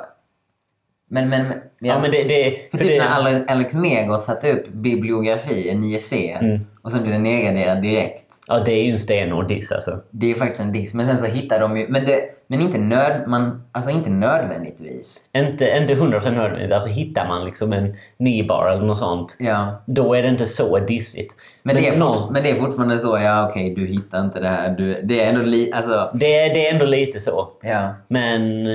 Men, 1.11 1.29
men... 1.29 1.46
Ja, 1.50 1.55
ja, 1.79 1.98
men 2.00 2.11
det... 2.11 2.24
det 2.24 2.50
för 2.70 2.79
för 2.79 2.85
typ 2.85 2.98
det 2.98 3.05
när 3.05 3.14
Ale- 3.20 3.44
Alex 3.48 3.74
Megos 3.74 4.24
satte 4.24 4.53
upp 4.53 4.68
bibliografi, 4.68 5.70
en 5.70 5.85
9C, 5.85 6.38
Mm. 6.40 6.66
och 6.83 6.92
sen 6.92 7.03
blev 7.03 7.12
den 7.12 7.22
nedgraderad 7.22 7.83
direkt. 7.83 8.34
Ja, 8.48 8.61
det 8.66 8.72
är 8.72 8.85
ju 8.85 8.92
en 8.92 8.98
stenhård 8.98 9.48
diss 9.48 9.72
alltså. 9.72 10.00
Det 10.11 10.30
är 10.30 10.35
faktiskt 10.35 10.61
en 10.61 10.72
diss. 10.72 10.94
Men 10.94 11.07
sen 11.07 11.18
så 11.18 11.26
hittar 11.26 11.61
de 11.61 11.76
ju... 11.76 11.87
Men, 11.88 12.04
det, 12.04 12.20
men 12.46 12.61
inte, 12.61 12.78
nöd, 12.78 13.24
man, 13.28 13.62
alltså 13.72 13.90
inte 13.90 14.11
nödvändigtvis. 14.11 15.28
Inte, 15.33 15.76
inte 15.83 15.94
100% 15.94 16.30
nödvändigt. 16.30 16.72
Alltså 16.72 16.88
hittar 16.88 17.28
man 17.28 17.44
liksom 17.44 17.72
en 17.72 17.96
nibar 18.18 18.68
eller 18.68 18.85
något 18.85 18.98
sånt, 18.98 19.37
Ja. 19.38 19.83
då 19.87 20.14
är 20.14 20.22
det 20.22 20.28
inte 20.28 20.46
så 20.46 20.78
dissigt. 20.78 21.35
Men, 21.62 21.76
det, 21.76 21.88
är 21.88 21.98
någon- 21.98 22.33
men 22.33 22.42
det 22.42 22.50
är 22.50 22.54
fortfarande 22.54 22.98
så, 22.98 23.18
ja 23.18 23.48
okej, 23.50 23.74
du 23.74 23.87
hittar 23.87 24.20
inte 24.20 24.40
det 24.40 24.48
här. 24.48 24.70
Du, 24.70 25.00
det 25.02 25.20
är 25.24 25.28
ändå 25.28 25.42
li, 25.42 25.72
alltså, 25.72 26.11
det, 26.14 26.26
det 26.48 26.68
är 26.68 26.72
ändå 26.72 26.85
lite 26.87 27.20
så. 27.20 27.48
ja. 27.62 27.94
Men... 28.09 28.66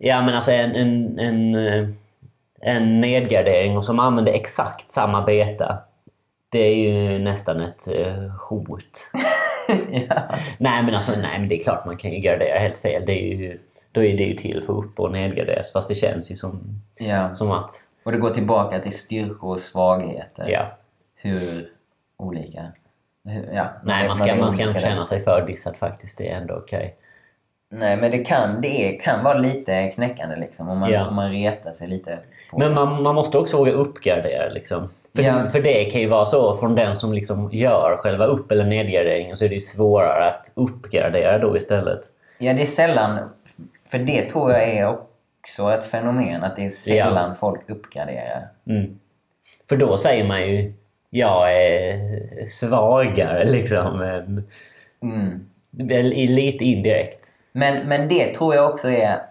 Ja, 0.00 0.22
men 0.22 0.34
alltså 0.34 0.50
en, 0.52 0.74
en, 0.74 1.18
en, 1.18 1.54
en 2.60 3.00
nedgradering 3.00 3.76
och 3.76 3.84
som 3.84 3.98
använder 4.00 4.32
exakt 4.32 4.92
samma 4.92 5.22
beta. 5.22 5.78
Det 6.48 6.58
är 6.58 6.76
ju 6.76 7.18
nästan 7.18 7.60
ett 7.60 7.88
eh, 7.88 8.30
hot. 8.48 9.10
ja. 9.90 10.22
nej, 10.58 10.82
men 10.82 10.94
alltså 10.94 11.20
nej, 11.20 11.38
men 11.38 11.48
det 11.48 11.60
är 11.60 11.64
klart 11.64 11.86
man 11.86 11.96
kan 11.96 12.10
ju 12.10 12.18
gradera 12.18 12.58
helt 12.58 12.78
fel. 12.78 13.02
Det 13.06 13.12
är 13.12 13.36
ju, 13.36 13.60
då 13.92 14.04
är 14.04 14.16
det 14.16 14.22
ju 14.22 14.34
till 14.34 14.62
för 14.62 14.72
upp 14.72 15.00
och 15.00 15.12
nedgraderas. 15.12 15.72
Fast 15.72 15.88
det 15.88 15.94
känns 15.94 16.30
ju 16.30 16.36
som, 16.36 16.82
ja. 16.98 17.34
som 17.34 17.50
att... 17.50 17.70
Och 18.04 18.12
det 18.12 18.18
går 18.18 18.30
tillbaka 18.30 18.78
till 18.78 18.92
styrkor 18.92 19.50
och 19.50 19.58
svagheter. 19.58 20.48
Ja. 20.48 20.78
Hur 21.22 21.68
olika... 22.16 22.62
Hur, 23.24 23.54
ja, 23.54 23.66
Nej, 23.84 24.08
man 24.08 24.16
ska, 24.16 24.36
man 24.36 24.52
ska 24.52 24.68
inte 24.68 24.80
känna 24.80 25.04
sig 25.04 25.24
för 25.24 25.46
dissad 25.46 25.76
faktiskt. 25.76 26.18
Det 26.18 26.28
är 26.28 26.36
ändå 26.36 26.54
okej. 26.54 26.96
Nej, 27.70 27.96
men 27.96 28.10
det 28.10 28.18
kan, 28.18 28.60
det 28.60 28.68
är, 28.68 29.00
kan 29.00 29.24
vara 29.24 29.38
lite 29.38 29.88
knäckande 29.88 30.36
liksom. 30.36 30.68
Om 30.68 30.78
man, 30.78 30.90
Ja. 30.90 31.08
om 31.08 31.14
man 31.16 31.30
retar 31.30 31.70
sig 31.70 31.88
lite 31.88 32.18
på... 32.50 32.58
Men 32.58 32.74
man, 32.74 33.02
man 33.02 33.14
måste 33.14 33.38
också 33.38 33.56
våga 33.56 33.72
uppgradera. 33.72 34.48
Liksom. 34.48 34.88
För, 35.16 35.22
Ja. 35.22 35.50
för 35.52 35.60
det 35.60 35.84
kan 35.84 36.00
ju 36.00 36.08
vara 36.08 36.24
så 36.24 36.56
från 36.56 36.74
den 36.74 36.96
som 36.96 37.12
liksom 37.12 37.50
gör 37.52 37.96
själva 37.96 38.24
upp 38.24 38.52
eller 38.52 38.64
nedgraderingen 38.64 39.36
så 39.36 39.44
är 39.44 39.48
det 39.48 39.54
ju 39.54 39.60
svårare 39.60 40.28
att 40.28 40.50
uppgradera 40.54 41.38
då 41.38 41.56
istället. 41.56 42.00
Ja, 42.38 42.52
det 42.52 42.62
är 42.62 42.66
sällan... 42.66 43.18
För 43.86 43.98
det 43.98 44.22
tror 44.28 44.52
jag 44.52 44.68
är 44.68 44.88
också 44.88 45.72
ett 45.72 45.84
fenomen. 45.84 46.44
Att 46.44 46.56
det 46.56 46.64
är 46.64 46.68
sällan 46.68 47.34
folk 47.34 47.70
uppgraderar. 47.70 48.48
Mm. 48.66 48.98
För 49.68 49.76
då 49.76 49.96
säger 49.96 50.24
man 50.24 50.48
ju 50.48 50.72
jag 51.10 51.56
är 51.56 52.46
svagare 52.46 53.44
liksom. 53.44 54.02
Mm. 55.02 55.46
lite 56.30 56.64
indirekt. 56.64 57.30
Men, 57.52 57.88
men 57.88 58.08
det 58.08 58.34
tror 58.34 58.54
jag 58.54 58.70
också 58.70 58.90
är 58.90 59.22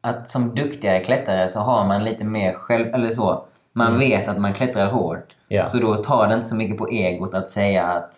att 0.00 0.28
som 0.28 0.54
duktigare 0.54 1.00
klättrare 1.00 1.48
så 1.48 1.60
har 1.60 1.84
man 1.84 2.04
lite 2.04 2.24
mer 2.24 2.52
själv... 2.52 2.94
Eller 2.94 3.08
så. 3.10 3.44
Man 3.72 3.98
vet 3.98 4.28
att 4.28 4.38
man 4.38 4.52
klättrar 4.52 4.86
hårt. 4.90 5.16
Mm. 5.16 5.26
Ja. 5.48 5.66
Så 5.66 5.78
då 5.78 5.94
tar 5.96 6.28
det 6.28 6.34
inte 6.34 6.46
så 6.48 6.54
mycket 6.54 6.78
på 6.78 6.88
egot 6.88 7.34
att 7.34 7.50
säga 7.50 7.84
att 7.86 8.14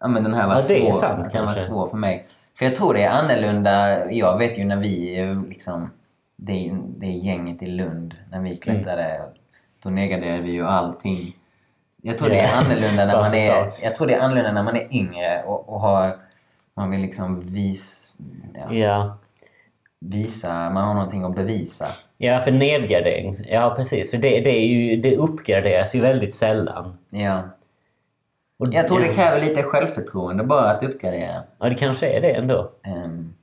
ja, 0.00 0.08
men 0.08 0.22
den 0.24 0.34
här 0.34 0.46
var 0.46 0.54
Ja, 0.54 0.60
det 0.68 0.80
svår. 0.82 0.92
sant, 0.92 1.32
den 1.32 1.44
var 1.44 1.52
kanske. 1.52 1.66
svår 1.66 1.88
för 1.88 1.96
mig. 1.96 2.26
För 2.58 2.64
jag 2.64 2.74
tror 2.76 2.94
det 2.94 3.02
är 3.02 3.10
annorlunda. 3.10 4.10
Jag 4.12 4.38
vet 4.38 4.58
ju 4.58 4.64
när 4.64 4.76
vi 4.76 5.24
liksom... 5.48 5.90
Det, 6.36 6.70
det 6.98 7.06
gänget 7.06 7.62
i 7.62 7.66
Lund. 7.66 8.14
När 8.30 8.40
vi 8.40 8.56
klättrade. 8.56 9.04
Mm. 9.04 9.28
Då 9.82 9.90
negerade 9.90 10.40
vi 10.40 10.50
ju 10.50 10.66
allting. 10.66 11.36
Jag 12.02 12.18
tror 12.18 12.28
det 12.28 12.36
Ja. 12.36 12.42
är 12.42 12.56
annorlunda 12.64 13.04
när 13.06 13.16
man 13.20 13.34
är... 13.34 13.72
Jag 13.82 13.94
tror 13.94 14.06
det 14.06 14.14
är 14.14 14.20
annorlunda 14.24 14.52
när 14.52 14.62
man 14.62 14.76
är 14.76 14.94
yngre 14.96 15.42
och, 15.46 15.68
och 15.68 15.80
har... 15.80 16.10
Man 16.76 16.90
vill 16.90 17.00
liksom 17.00 17.40
vis, 17.40 18.16
ja, 18.54 18.74
Ja. 18.74 19.16
visa... 20.00 20.70
Man 20.70 20.84
har 20.88 20.94
någonting 20.94 21.24
att 21.24 21.34
bevisa. 21.36 21.86
ja, 22.16 22.40
för 22.40 22.50
nedgradering. 22.50 23.34
Ja, 23.48 23.74
precis. 23.76 24.10
För 24.10 24.18
det, 24.18 24.40
det, 24.40 24.50
är 24.50 24.66
ju, 24.66 24.96
det 24.96 25.16
uppgraderas 25.16 25.94
ju 25.94 26.00
väldigt 26.00 26.34
sällan. 26.34 26.98
Ja. 27.10 27.42
Och, 28.58 28.68
Jag 28.74 28.88
tror 28.88 29.00
det 29.00 29.12
kräver 29.12 29.40
lite 29.40 29.62
självförtroende 29.62 30.44
bara 30.44 30.70
att 30.70 30.82
uppgradera. 30.82 31.34
Ja, 31.58 31.68
det 31.68 31.74
kanske 31.74 32.06
är 32.06 32.20
det 32.20 32.30
ändå. 32.30 32.70
Ehm, 32.86 33.34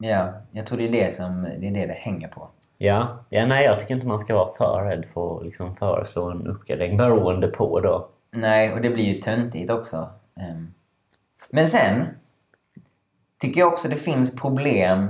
ja, 0.00 0.32
jag 0.52 0.66
tror 0.66 0.78
det 0.78 0.88
är 0.88 0.92
det 1.04 1.14
som 1.14 1.42
det, 1.42 1.66
är 1.68 1.72
det, 1.74 1.86
det 1.86 1.92
hänger 1.92 2.28
på. 2.28 2.48
Ja. 2.78 3.24
ja, 3.28 3.46
nej 3.46 3.64
jag 3.64 3.80
tycker 3.80 3.94
inte 3.94 4.06
man 4.06 4.18
ska 4.18 4.34
vara 4.34 4.52
för 4.52 4.84
rädd 4.84 5.04
för 5.14 5.36
att 5.38 5.44
liksom 5.44 5.76
föreslå 5.76 6.30
en 6.30 6.46
uppgradering 6.46 6.96
beroende 6.96 7.48
på 7.48 7.80
då. 7.80 8.08
Nej, 8.30 8.72
och 8.72 8.80
det 8.80 8.90
blir 8.90 9.04
ju 9.04 9.14
töntigt 9.20 9.70
också. 9.70 10.10
Ehm, 10.40 10.74
men 11.52 11.66
sen 11.66 12.06
tycker 13.40 13.60
jag 13.60 13.72
också 13.72 13.88
det 13.88 13.96
finns 13.96 14.36
problem 14.36 15.08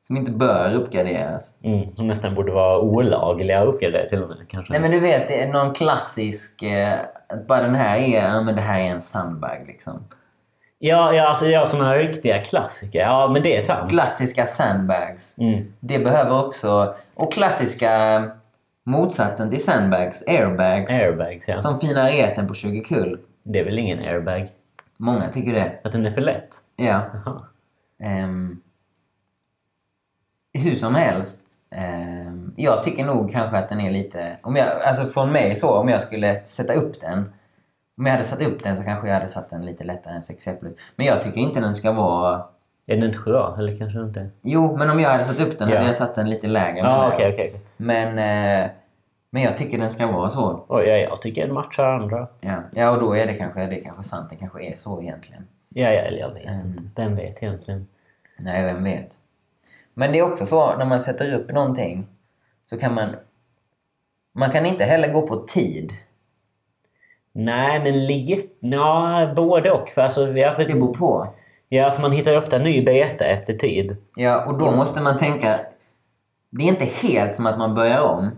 som 0.00 0.16
inte 0.16 0.32
bör 0.32 0.74
uppgraderas. 0.74 1.58
Mm, 1.64 1.88
som 1.88 2.06
nästan 2.06 2.34
borde 2.34 2.52
vara 2.52 2.80
olagliga 2.80 3.60
att 3.60 3.68
uppgradera 3.68 4.08
till 4.08 4.22
och 4.22 4.28
med 4.28 4.48
kanske. 4.48 4.72
Nej 4.72 4.82
men 4.82 4.90
du 4.90 5.00
vet, 5.00 5.28
det 5.28 5.42
är 5.42 5.52
någon 5.52 5.74
klassisk... 5.74 6.62
Eh, 6.62 6.98
att 7.28 7.46
bara 7.46 7.62
den 7.62 7.74
här 7.74 7.98
är, 7.98 8.24
ja 8.24 8.42
men 8.42 8.56
det 8.56 8.62
här 8.62 8.80
är 8.80 8.84
en 8.84 9.00
sandbag 9.00 9.64
liksom. 9.66 10.04
Ja, 10.78 11.12
ja, 11.12 11.28
alltså 11.28 11.46
jag 11.46 11.68
såna 11.68 11.96
riktiga 11.96 12.44
klassiker. 12.44 12.98
Ja, 12.98 13.30
men 13.32 13.42
det 13.42 13.56
är 13.56 13.60
sant. 13.60 13.90
Klassiska 13.90 14.46
sandbags. 14.46 15.38
Mm. 15.38 15.72
Det 15.80 15.98
behöver 15.98 16.46
också... 16.46 16.94
Och 17.14 17.32
klassiska 17.32 18.24
motsatsen 18.86 19.50
till 19.50 19.64
sandbags, 19.64 20.28
airbags. 20.28 20.90
Airbags, 20.90 21.48
ja. 21.48 21.58
Som 21.58 21.80
fina 21.80 22.08
reten 22.08 22.48
på 22.48 22.54
20 22.54 22.80
kul. 22.80 23.20
Det 23.42 23.58
är 23.58 23.64
väl 23.64 23.78
ingen 23.78 23.98
airbag? 23.98 24.48
Många 25.00 25.28
tycker 25.28 25.52
det. 25.52 25.80
Att 25.84 25.92
den 25.92 26.06
är 26.06 26.10
för 26.10 26.20
lätt? 26.20 26.48
Ja. 26.76 27.00
Ehm, 28.02 28.60
hur 30.58 30.76
som 30.76 30.94
helst. 30.94 31.40
ehm, 31.74 32.54
jag 32.56 32.82
tycker 32.82 33.04
nog 33.04 33.32
kanske 33.32 33.58
att 33.58 33.68
den 33.68 33.80
är 33.80 33.90
lite... 33.90 34.36
Om 34.42 34.56
jag, 34.56 34.66
alltså 34.84 35.06
från 35.06 35.32
mig 35.32 35.56
så, 35.56 35.78
om 35.78 35.88
jag 35.88 36.02
skulle 36.02 36.44
sätta 36.44 36.72
upp 36.72 37.00
den. 37.00 37.32
Om 37.98 38.06
jag 38.06 38.12
hade 38.12 38.24
satt 38.24 38.42
upp 38.46 38.62
den 38.62 38.76
så 38.76 38.82
kanske 38.82 39.06
jag 39.08 39.14
hade 39.14 39.28
satt 39.28 39.50
den 39.50 39.66
lite 39.66 39.84
lättare 39.84 40.14
än 40.14 40.22
6 40.22 40.44
plus. 40.60 40.74
Men 40.96 41.06
jag 41.06 41.22
tycker 41.22 41.40
inte 41.40 41.60
den 41.60 41.74
ska 41.74 41.92
vara... 41.92 42.44
Är 42.88 42.96
den 42.96 43.04
inte 43.04 43.18
bra? 43.18 43.56
Eller 43.58 43.76
kanske 43.76 44.00
inte? 44.00 44.30
Jo, 44.42 44.76
men 44.76 44.90
om 44.90 45.00
jag 45.00 45.10
hade 45.10 45.24
satt 45.24 45.40
upp 45.40 45.58
den 45.58 45.68
Ja. 45.68 45.74
hade 45.76 45.86
jag 45.86 45.96
satt 45.96 46.14
den 46.14 46.30
lite 46.30 46.46
lägre. 46.46 46.78
Jag. 46.78 47.12
okej, 47.14 47.32
okej. 47.32 47.60
Men, 47.76 48.18
eh, 48.64 48.70
men 49.30 49.42
jag 49.42 49.56
tycker 49.56 49.78
den 49.78 49.90
ska 49.90 50.06
vara 50.06 50.30
så. 50.30 50.64
Oj, 50.68 50.84
ja, 50.88 50.96
jag 50.96 51.22
tycker 51.22 51.46
den 51.46 51.54
matchar 51.54 51.84
andra. 51.84 52.28
Ja, 52.40 52.56
ja 52.72 52.90
och 52.90 53.00
då 53.00 53.16
är 53.16 53.26
det 53.26 53.34
kanske, 53.34 53.66
det 53.66 53.78
är 53.78 53.82
kanske 53.82 54.02
sant. 54.02 54.30
Det 54.30 54.36
kanske 54.36 54.64
är 54.64 54.76
så 54.76 55.02
egentligen. 55.02 55.46
Ja, 55.68 55.90
ja, 55.92 56.00
eller 56.00 56.18
jag 56.18 56.32
vet 56.34 56.46
Mm. 56.48 56.66
inte. 56.66 56.82
Vem 56.96 57.16
vet 57.16 57.42
egentligen? 57.42 57.86
Nej, 58.38 58.62
vem 58.64 58.84
vet. 58.84 59.14
Men 59.94 60.12
det 60.12 60.18
är 60.18 60.32
också 60.32 60.46
så 60.46 60.76
när 60.76 60.86
man 60.86 61.00
sätter 61.00 61.34
upp 61.34 61.52
någonting 61.52 62.06
så 62.64 62.78
kan 62.78 62.94
man... 62.94 63.08
Man 64.34 64.50
kan 64.50 64.66
inte 64.66 64.84
heller 64.84 65.12
gå 65.12 65.26
på 65.26 65.36
tid. 65.36 65.92
Nej, 67.32 67.80
men 67.82 68.06
lite... 68.06 68.48
Ja, 68.60 69.32
både 69.36 69.70
och. 69.70 69.88
För, 69.88 70.02
alltså, 70.02 70.28
ja, 70.28 70.54
för, 70.54 70.64
Det 70.64 70.74
beror 70.74 70.94
på. 70.94 71.34
ja, 71.68 71.90
för 71.90 72.02
man 72.02 72.12
hittar 72.12 72.30
ju 72.30 72.38
ofta 72.38 72.58
ny 72.58 72.84
beta 72.84 73.24
efter 73.24 73.54
tid. 73.54 73.96
Ja, 74.16 74.44
och 74.46 74.58
då 74.58 74.70
måste 74.70 75.02
man 75.02 75.18
tänka... 75.18 75.60
Det 76.50 76.62
är 76.64 76.68
inte 76.68 76.84
helt 76.84 77.34
som 77.34 77.46
att 77.46 77.58
man 77.58 77.74
börjar 77.74 78.00
om. 78.00 78.30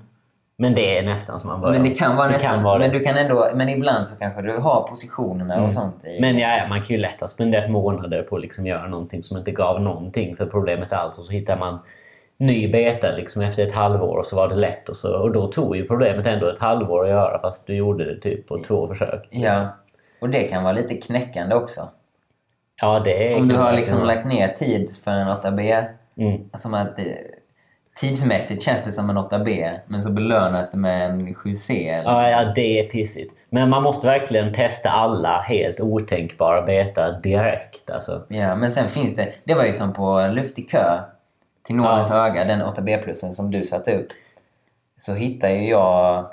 Men 0.57 0.75
det 0.75 0.99
är 0.99 1.03
nästan 1.03 1.41
som 1.41 1.51
man 1.51 1.61
börjar. 1.61 1.81
Men 1.81 1.91
det 1.91 1.95
kan 1.95 2.17
vara 2.17 2.27
Det 2.27 2.33
nästan... 2.33 2.55
kan 2.55 2.63
vara 2.63 2.79
men, 2.79 2.91
du 2.91 3.01
kan 3.01 3.17
ändå, 3.17 3.49
men 3.55 3.69
ibland 3.69 4.07
så 4.07 4.17
kanske 4.17 4.43
du 4.43 4.59
har 4.59 4.83
positionerna 4.89 5.63
och 5.63 5.73
sånt 5.73 6.05
i... 6.05 6.21
Men 6.21 6.39
ja, 6.39 6.67
man 6.69 6.79
kan 6.79 6.97
ju 6.97 7.03
lätt 7.03 7.21
ha 7.21 7.29
spenderat 7.29 7.71
månader 7.71 8.23
på 8.23 8.37
att 8.37 8.43
liksom 8.43 8.67
göra 8.67 8.89
någonting 8.89 9.23
som 9.23 9.37
inte 9.37 9.51
gav 9.51 9.81
någonting 9.81 10.37
för 10.37 10.47
problemet 10.47 10.93
alls. 10.93 11.19
Och 11.19 11.25
så 11.25 11.33
hittar 11.33 11.59
man 11.59 11.79
ny 12.37 12.73
beta 12.73 13.13
liksom 13.13 13.43
efter 13.43 13.67
ett 13.67 13.73
halvår 13.73 14.17
och 14.17 14.27
så 14.27 14.37
var 14.37 14.49
det 14.49 14.55
lätt. 14.55 14.89
Och, 14.89 14.97
så, 14.97 15.17
och 15.17 15.33
då 15.33 15.47
tog 15.47 15.77
ju 15.77 15.87
problemet 15.87 16.27
ändå 16.27 16.49
ett 16.49 16.59
halvår 16.59 17.05
att 17.05 17.11
göra 17.11 17.41
fast 17.41 17.67
du 17.67 17.75
gjorde 17.75 18.15
det 18.15 18.21
typ 18.21 18.49
på 18.49 18.59
två 18.59 18.89
försök. 18.89 19.29
Ja. 19.31 19.67
Och 20.21 20.29
det 20.29 20.43
kan 20.43 20.63
vara 20.63 20.73
lite 20.73 20.95
knäckande 20.95 21.55
också. 21.55 21.89
Ja, 22.81 23.03
det 23.05 23.35
Om 23.35 23.49
du 23.49 23.57
har 23.57 23.73
liksom 23.73 24.05
lagt 24.05 24.27
ner 24.27 24.49
tid 24.49 24.91
för 25.05 25.11
en 25.11 25.29
8B. 25.29 25.85
Mm. 26.17 26.41
Som 26.55 26.75
att 26.75 26.97
det, 26.97 27.19
tidsmässigt 27.95 28.63
känns 28.63 28.85
det 28.85 28.93
som 28.93 29.11
en 29.11 29.19
8B, 29.19 29.71
men 29.87 30.03
så 30.03 30.13
belönas 30.13 30.71
det 30.71 30.79
med 30.79 31.11
en 31.11 31.29
7C. 31.29 31.71
Eller? 31.71 32.11
Ja, 32.11 32.29
ja, 32.29 32.53
det 32.55 32.81
är 32.81 32.89
pissigt. 32.89 33.35
Men 33.51 33.71
man 33.71 33.83
måste 33.83 34.07
verkligen 34.07 34.55
testa 34.55 34.91
alla 34.91 35.41
helt 35.41 35.81
otänkbara 35.81 36.63
beta 36.63 37.11
direkt. 37.11 37.91
Alltså. 37.91 38.27
Ja, 38.29 38.57
men 38.57 38.71
sen 38.71 38.89
finns 38.89 39.17
det... 39.17 39.29
Det 39.45 39.55
var 39.55 39.65
ju 39.65 39.73
som 39.73 39.93
på 39.93 40.31
Luftig 40.33 40.71
kö 40.71 40.99
till 41.67 41.77
nådens 41.77 42.11
öga, 42.11 42.45
den 42.45 42.63
8B-plussen 42.63 43.31
som 43.31 43.51
du 43.51 43.65
satte 43.65 43.97
upp. 43.97 44.09
Så 44.97 45.15
hittade 45.15 45.53
ju 45.53 45.69
jag 45.69 46.27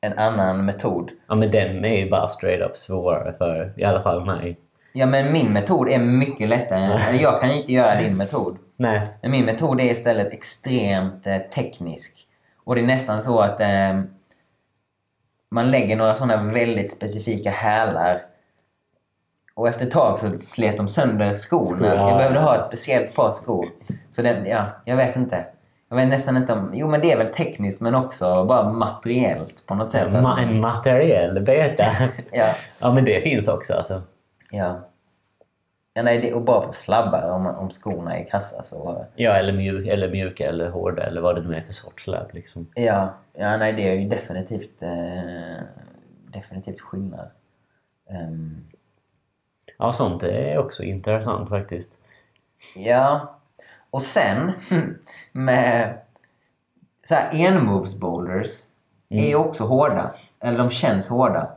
en 0.00 0.18
annan 0.18 0.64
metod. 0.64 1.10
Ja, 1.28 1.34
men 1.34 1.50
den 1.50 1.84
är 1.84 1.96
ju 1.96 2.10
bara 2.10 2.28
straight 2.28 2.70
up 2.70 2.76
svårare 2.76 3.34
för 3.38 3.72
i 3.76 3.84
alla 3.84 4.02
fall 4.02 4.24
mig. 4.24 4.58
Ja, 4.92 5.06
men 5.06 5.32
min 5.32 5.52
metod 5.52 5.88
är 5.88 5.98
mycket 5.98 6.48
lättare. 6.48 6.80
Eller 7.08 7.22
jag 7.22 7.40
kan 7.40 7.50
ju 7.50 7.56
inte 7.56 7.72
göra 7.72 8.00
din 8.00 8.16
metod. 8.16 8.58
Nej. 8.76 9.08
Men 9.22 9.30
min 9.30 9.44
metod 9.44 9.80
är 9.80 9.84
istället 9.84 10.32
extremt 10.32 11.26
eh, 11.26 11.38
teknisk. 11.38 12.26
Och 12.64 12.74
det 12.74 12.80
är 12.80 12.86
nästan 12.86 13.22
så 13.22 13.40
att 13.40 13.60
eh, 13.60 14.00
man 15.50 15.70
lägger 15.70 15.96
några 15.96 16.14
sådana 16.14 16.42
väldigt 16.52 16.92
specifika 16.92 17.50
hälar. 17.50 18.20
Och 19.54 19.68
efter 19.68 19.86
ett 19.86 19.92
tag 19.92 20.18
så 20.18 20.38
slet 20.38 20.76
de 20.76 20.88
sönder 20.88 21.34
skorna. 21.34 21.66
Skor, 21.66 21.86
ja. 21.86 22.08
Jag 22.08 22.18
behövde 22.18 22.40
ha 22.40 22.56
ett 22.56 22.64
speciellt 22.64 23.14
par 23.14 23.32
skor. 23.32 23.68
Så 24.10 24.22
den, 24.22 24.46
ja, 24.46 24.64
jag 24.84 24.96
vet 24.96 25.16
inte. 25.16 25.44
Jag 25.88 25.96
vet 25.96 26.08
nästan 26.08 26.36
inte 26.36 26.52
om... 26.52 26.70
Jo, 26.74 26.88
men 26.88 27.00
det 27.00 27.12
är 27.12 27.18
väl 27.18 27.26
tekniskt 27.26 27.80
men 27.80 27.94
också 27.94 28.44
bara 28.44 28.72
materiellt 28.72 29.66
på 29.66 29.74
något 29.74 29.90
sätt. 29.90 30.08
Ma- 30.08 30.42
en 30.42 30.60
materiell 30.60 31.42
beta. 31.44 31.84
Ja. 32.32 32.46
ja, 32.78 32.92
men 32.92 33.04
det 33.04 33.20
finns 33.20 33.48
också 33.48 33.74
alltså. 33.74 34.02
Ja. 34.52 34.80
ja 35.94 36.02
nej, 36.02 36.20
det, 36.20 36.34
och 36.34 36.42
bara 36.42 36.66
på 36.66 36.72
slabbar 36.72 37.30
om, 37.30 37.46
om 37.46 37.70
skorna 37.70 38.16
är 38.16 38.24
kassa 38.24 38.62
så... 38.62 39.06
Ja, 39.16 39.32
eller, 39.32 39.52
mjuk, 39.52 39.86
eller 39.86 40.10
mjuka 40.10 40.48
eller 40.48 40.70
hårda 40.70 41.02
eller 41.02 41.20
vad 41.20 41.36
det 41.36 41.42
nu 41.48 41.54
är 41.54 41.60
för 41.60 41.72
sorts 41.72 42.04
slabb. 42.04 42.28
Liksom. 42.32 42.66
Ja, 42.74 43.14
ja 43.32 43.56
nej 43.56 43.72
det 43.72 43.88
är 43.88 43.94
ju 43.94 44.08
definitivt, 44.08 44.82
eh, 44.82 45.62
definitivt 46.32 46.80
skillnad. 46.80 47.30
Ehm, 48.10 48.64
Ja, 49.78 49.92
sånt 49.92 50.22
är 50.22 50.58
också 50.58 50.82
intressant 50.82 51.48
faktiskt. 51.48 51.98
ja, 52.76 53.38
och 53.90 54.02
sen 54.02 54.52
med 55.32 55.98
så 57.02 57.14
här 57.14 57.30
enmoves 57.32 57.98
boulders 57.98 58.62
är 59.08 59.28
ju 59.28 59.34
också 59.34 59.64
hårda. 59.64 60.14
Eller 60.40 60.58
de 60.58 60.70
känns 60.70 61.08
hårda. 61.08 61.52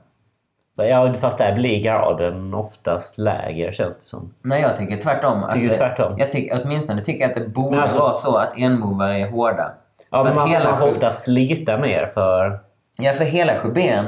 Ja, 0.75 1.13
fast 1.13 1.37
där 1.37 1.55
blir 1.55 1.83
graden 1.83 2.53
oftast 2.53 3.17
lägre 3.17 3.73
känns 3.73 3.95
det 3.97 4.03
som. 4.03 4.33
Nej, 4.41 4.61
jag 4.61 4.77
tycker 4.77 4.97
tvärtom. 4.97 5.43
Att 5.43 5.53
Tycker 5.53 5.63
du 5.67 5.69
det- 5.73 5.77
tvärtom? 5.77 6.15
Jag 6.17 6.31
tycker, 6.31 6.61
åtminstone 6.63 7.01
tycker 7.01 7.21
jag 7.21 7.29
att 7.31 7.37
det 7.43 7.49
borde 7.49 7.81
alltså- 7.81 7.99
vara 7.99 8.13
så 8.13 8.37
att 8.37 8.57
enmovare 8.59 9.19
är 9.19 9.31
hårda. 9.31 9.71
Ja, 10.09 10.23
men 10.23 10.35
man, 10.35 10.49
hela 10.49 10.69
man 10.71 10.79
får 10.79 10.89
ofta 10.91 11.11
slita 11.11 11.77
mer 11.77 12.11
för... 12.13 12.59
Ja, 12.97 13.11
för 13.13 13.25
hela 13.25 13.55
sjuben. 13.55 14.05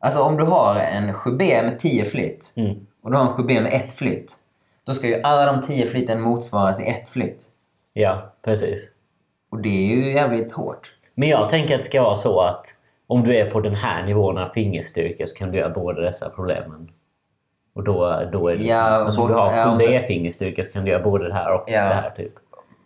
Alltså 0.00 0.22
om 0.22 0.36
du 0.36 0.44
har 0.44 0.76
en 0.76 1.14
sjubé 1.14 1.62
med 1.62 1.78
10 1.78 2.04
flytt 2.04 2.52
Mm. 2.56 2.76
och 3.02 3.10
du 3.10 3.16
har 3.16 3.24
en 3.24 3.32
sjubé 3.32 3.60
med 3.60 3.72
ett 3.74 3.92
flytt. 3.92 4.32
Då 4.86 4.94
ska 4.94 5.06
ju 5.06 5.22
alla 5.22 5.52
de 5.52 5.62
10 5.62 5.86
flytten 5.86 6.20
motsvaras 6.20 6.80
i 6.80 6.84
ett 6.90 7.08
flytt. 7.08 7.44
Ja, 7.92 8.32
precis. 8.44 8.90
Och 9.52 9.60
det 9.62 9.68
är 9.68 9.96
ju 9.96 10.12
jävligt 10.12 10.52
hårt. 10.52 10.92
Men 11.14 11.28
jag 11.28 11.48
tänker 11.50 11.74
att 11.74 11.80
det 11.80 11.86
ska 11.86 12.02
vara 12.02 12.16
så 12.16 12.40
att 12.40 12.66
om 13.06 13.24
du 13.24 13.36
är 13.36 13.50
på 13.50 13.60
den 13.60 13.74
här 13.74 14.02
nivån 14.06 14.38
av 14.38 14.46
fingerstyrka 14.46 15.26
så 15.26 15.36
kan 15.36 15.50
du 15.52 15.58
göra 15.58 15.70
båda 15.70 16.00
dessa 16.00 16.28
problemen. 16.30 16.90
Och 17.74 17.84
då, 17.84 18.22
då 18.32 18.48
är 18.48 18.56
det 18.56 18.62
Ja, 18.62 18.84
liksom, 18.84 19.04
alltså 19.06 19.20
om 19.22 19.28
du 19.28 19.34
har 19.34 19.52
ja, 19.56 19.70
om 19.70 19.80
7D-fingerstyrka 19.80 20.64
så 20.64 20.72
kan 20.72 20.84
du 20.84 20.90
göra 20.90 21.02
både 21.02 21.28
det 21.28 21.34
här 21.34 21.52
och 21.54 21.64
Ja. 21.66 21.80
det 21.82 21.94
här. 21.94 22.10
typ. 22.10 22.32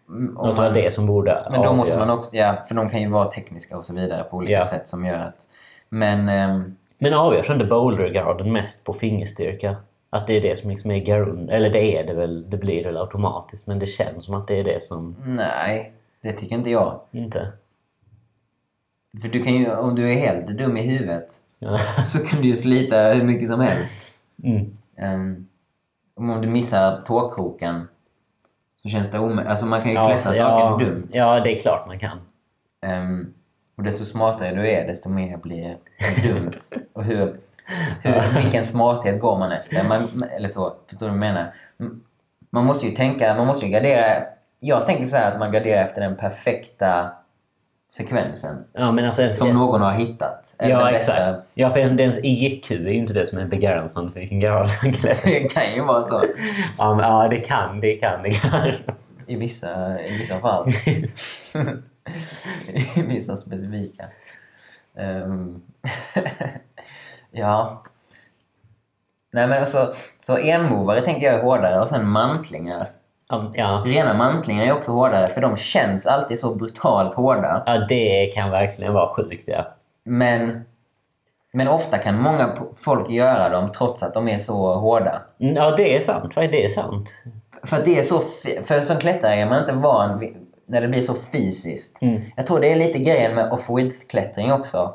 Mm, 0.08 0.34
tror 0.36 0.54
man, 0.54 0.66
att 0.66 0.74
det 0.74 0.94
som 0.94 1.06
borde 1.06 1.46
men 1.50 1.62
då 1.62 1.72
måste 1.72 1.98
man 1.98 2.10
också... 2.10 2.36
Ja, 2.36 2.56
för 2.68 2.74
de 2.74 2.88
kan 2.90 3.00
ju 3.02 3.08
vara 3.08 3.24
tekniska 3.26 3.78
och 3.78 3.84
så 3.84 3.94
vidare 3.94 4.24
på 4.24 4.36
olika 4.36 4.52
Ja. 4.52 4.64
sätt 4.64 4.88
som 4.88 5.04
gör 5.04 5.18
att... 5.18 5.46
Men... 5.88 6.28
ehm, 6.28 6.76
Men 6.98 7.14
avgörs 7.14 7.50
inte 7.50 7.64
bouldergraden 7.64 8.52
mest 8.52 8.84
på 8.84 8.92
fingerstyrka? 8.92 9.76
Att 10.10 10.26
det 10.26 10.36
är 10.36 10.40
det 10.40 10.58
som 10.58 10.70
liksom 10.70 10.90
är 10.90 10.98
grund... 10.98 11.50
Eller 11.50 11.70
det 11.70 11.98
är 11.98 12.06
det 12.06 12.14
väl, 12.14 12.50
det 12.50 12.56
blir 12.56 12.82
det 12.82 12.88
väl 12.88 12.96
automatiskt. 12.96 13.66
Men 13.66 13.78
det 13.78 13.86
känns 13.86 14.24
som 14.24 14.34
att 14.34 14.46
det 14.48 14.60
är 14.60 14.64
det 14.64 14.84
som 14.84 15.16
nej, 15.26 15.92
det 16.22 16.32
tycker 16.32 16.54
inte 16.54 16.70
jag. 16.70 17.00
inte... 17.12 17.48
För 19.22 19.28
du 19.28 19.42
kan 19.42 19.54
ju, 19.54 19.70
om 19.76 19.94
du 19.94 20.12
är 20.12 20.16
helt 20.16 20.46
dum 20.46 20.76
i 20.76 20.82
huvudet 20.82 21.40
så 22.04 22.18
kan 22.18 22.40
du 22.40 22.48
ju 22.48 22.54
slita 22.54 23.12
hur 23.12 23.24
mycket 23.24 23.48
som 23.48 23.60
helst. 23.60 24.12
Mm. 24.42 24.76
Ehm, 24.96 25.46
om 26.16 26.42
du 26.42 26.48
missar 26.48 27.00
tåkroken 27.00 27.88
så 28.82 28.88
känns 28.88 29.10
det 29.10 29.18
omöjligt. 29.18 29.46
Alltså 29.46 29.66
man 29.66 29.80
kan 29.80 29.90
ju 29.90 29.94
Ja, 29.94 30.04
klättra 30.04 30.34
saker 30.34 30.64
ja, 30.64 30.78
dumt. 30.80 31.08
Ja, 31.12 31.40
det 31.40 31.58
är 31.58 31.60
klart 31.60 31.86
man 31.86 31.98
kan. 31.98 32.18
Ehm, 32.86 33.32
och 33.76 33.82
desto 33.82 34.04
smartare 34.04 34.54
du 34.54 34.68
är, 34.68 34.86
desto 34.86 35.08
mer 35.08 35.36
blir 35.36 35.76
det 35.98 36.28
dumt. 36.28 36.58
Och 36.92 37.04
hur, 37.04 37.40
hur, 38.02 38.42
vilken 38.42 38.64
smarthet 38.64 39.20
går 39.20 39.38
man 39.38 39.52
efter? 39.52 39.84
Man, 39.84 40.22
eller 40.36 40.48
så, 40.48 40.72
förstår 40.88 41.06
du 41.06 41.12
vad 41.12 41.26
jag 41.26 41.34
menar? 41.34 41.54
Man 42.50 42.64
måste 42.64 42.86
ju 42.86 42.92
tänka, 42.92 43.34
man 43.34 43.46
måste 43.46 43.66
ju 43.66 43.72
gardera... 43.72 44.22
Jag 44.58 44.86
tänker 44.86 45.04
så 45.04 45.16
här 45.16 45.32
att 45.32 45.38
man 45.38 45.52
garderar 45.52 45.84
efter 45.84 46.00
den 46.00 46.16
perfekta 46.16 47.12
sekvensen. 47.90 48.64
Ja, 48.72 48.92
men 48.92 49.04
alltså, 49.04 49.30
Som 49.30 49.54
någon 49.54 49.80
har 49.82 49.92
hittat. 49.92 50.54
Ja, 50.58 50.90
bästa. 50.90 50.90
exakt. 50.90 51.46
Ja, 51.54 51.70
för 51.70 51.78
ens 51.78 52.18
IQ 52.22 52.70
är 52.70 52.74
ju 52.74 52.94
inte 52.94 53.12
det 53.12 53.26
som 53.26 53.38
är 53.38 53.44
begränsande 53.44 54.12
för 54.12 54.20
vilken 54.20 54.40
grad 54.40 54.68
man 54.82 54.92
klättrar. 54.92 55.30
Det 55.30 55.54
kan 55.54 55.74
ju 55.74 55.84
vara 55.84 56.02
så. 56.02 56.24
Ja, 56.78 56.94
men, 56.94 57.04
ja, 57.04 57.28
det 57.28 57.40
kan, 57.40 57.80
det 57.80 57.94
kan, 57.94 58.22
det 58.22 58.30
kan. 58.30 58.72
I 59.26 59.36
vissa, 59.36 60.00
i 60.00 60.18
vissa 60.18 60.40
fall. 60.40 60.68
I 62.94 63.02
vissa 63.02 63.36
specifika. 63.36 64.04
Ehm, 64.96 65.62
ja. 67.30 67.82
Nej 69.32 69.46
men 69.46 69.58
alltså, 69.58 69.92
så 70.18 70.36
enmovare 70.36 71.00
tänker 71.00 71.26
jag 71.26 71.34
är 71.34 71.42
hårdare 71.42 71.80
och 71.80 71.88
sen 71.88 72.08
mantlingar. 72.08 72.90
Ja. 73.54 73.82
Rena 73.86 74.14
mantlingar 74.14 74.64
är 74.66 74.72
också 74.72 74.92
hårdare 74.92 75.28
för 75.28 75.40
de 75.40 75.56
känns 75.56 76.06
alltid 76.06 76.38
så 76.38 76.54
brutalt 76.54 77.14
hårda. 77.14 77.62
ja, 77.66 77.78
det 77.88 78.26
kan 78.34 78.50
verkligen 78.50 78.92
vara 78.92 79.14
sjukt, 79.14 79.44
ja. 79.46 79.66
Men, 80.04 80.60
men 81.52 81.68
ofta 81.68 81.98
kan 81.98 82.22
många 82.22 82.56
folk 82.76 83.10
göra 83.10 83.48
dem 83.48 83.72
trots 83.72 84.02
att 84.02 84.14
de 84.14 84.28
är 84.28 84.38
så 84.38 84.74
hårda. 84.74 85.22
Mm, 85.40 85.54
Ja, 85.56 85.70
det 85.76 85.96
är 85.96 86.00
sant. 86.00 86.32
Vad 86.36 86.44
är 86.44 86.48
det 86.48 86.68
sant? 86.68 87.08
För 87.62 87.82
det 87.84 87.98
är 87.98 88.02
så... 88.02 88.20
För 88.64 88.80
som 88.80 88.96
klättrare 88.96 89.34
är 89.34 89.46
man 89.46 89.58
inte 89.60 89.72
van 89.72 90.18
vid, 90.18 90.36
när 90.68 90.80
det 90.80 90.88
blir 90.88 91.00
så 91.02 91.14
fysiskt. 91.14 92.02
Mm. 92.02 92.22
Jag 92.36 92.46
tror 92.46 92.60
det 92.60 92.72
är 92.72 92.76
lite 92.76 92.98
grejen 92.98 93.34
med 93.34 93.52
off-width-klättring 93.52 94.52
också. 94.52 94.94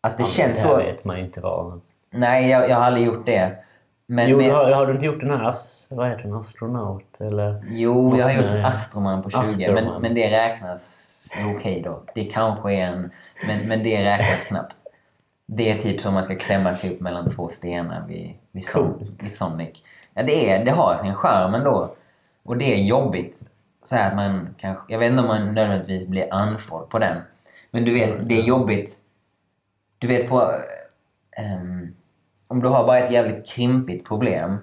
Att 0.00 0.16
det 0.16 0.22
Ja, 0.22 0.26
känns 0.28 0.62
det 0.62 0.68
så... 0.68 0.76
vet 0.76 1.04
man 1.04 1.16
ju 1.18 1.24
inte 1.24 1.40
vad... 1.40 1.80
Nej, 2.12 2.50
jag, 2.50 2.70
jag 2.70 2.76
har 2.76 2.84
aldrig 2.84 3.06
gjort 3.06 3.26
det. 3.26 3.52
Men 4.10 4.28
Jo, 4.28 4.36
med, 4.38 4.52
har, 4.52 4.70
har 4.70 4.86
du 4.86 4.92
inte 4.92 5.06
gjort 5.06 5.20
den 5.20 5.30
här... 5.30 5.54
Vad 5.90 6.08
heter 6.08 6.22
den? 6.22 6.34
Astronaut? 6.34 7.20
Eller? 7.20 7.62
jo 7.68 8.16
jag 8.18 8.26
har 8.26 8.32
gjort 8.34 8.50
med- 8.50 8.66
Astroman 8.66 9.22
på 9.22 9.30
20, 9.30 9.38
Astroman. 9.38 9.84
Men, 9.84 10.02
men 10.02 10.14
det 10.14 10.30
räknas 10.30 11.34
okej 11.54 11.82
då. 11.84 12.02
Det 12.14 12.24
kanske 12.24 12.74
är 12.74 12.92
en... 12.92 13.10
Men, 13.46 13.68
men 13.68 13.82
det 13.82 14.04
räknas 14.04 14.42
knappt. 14.42 14.76
Det 15.46 15.70
är 15.70 15.78
typ 15.78 16.00
som 16.00 16.14
man 16.14 16.24
ska 16.24 16.36
klämma 16.36 16.74
sig 16.74 16.90
upp 16.94 17.00
mellan 17.00 17.30
två 17.30 17.48
stenar 17.48 18.06
vid, 18.08 18.34
vid, 18.52 18.68
Coolt. 18.68 19.22
vid 19.22 19.32
Sonic. 19.32 19.82
Ja, 20.14 20.22
det, 20.22 20.50
är, 20.50 20.64
det 20.64 20.70
har 20.70 20.96
sin 20.96 21.14
charm 21.14 21.54
ändå. 21.54 21.94
Och 22.44 22.56
det 22.58 22.74
är 22.74 22.84
jobbigt. 22.84 23.40
Så 23.82 23.96
att 23.96 24.14
man 24.16 24.54
kanske... 24.58 24.92
Jag 24.92 24.98
vet 24.98 25.10
inte 25.10 25.22
om 25.22 25.28
man 25.28 25.54
nödvändigtvis 25.54 26.06
blir 26.06 26.34
andfådd 26.34 26.88
på 26.90 26.98
den. 26.98 27.16
Men 27.70 27.84
du 27.84 27.94
vet, 27.94 28.28
det 28.28 28.38
är 28.38 28.42
jobbigt. 28.44 28.96
Du 29.98 30.06
vet 30.06 30.28
på... 30.28 30.52
ehm, 31.36 31.94
om 32.48 32.60
du 32.62 32.68
har 32.68 32.86
bara 32.86 32.98
ett 32.98 33.12
jävligt 33.12 33.46
krimpigt 33.46 34.08
problem 34.08 34.58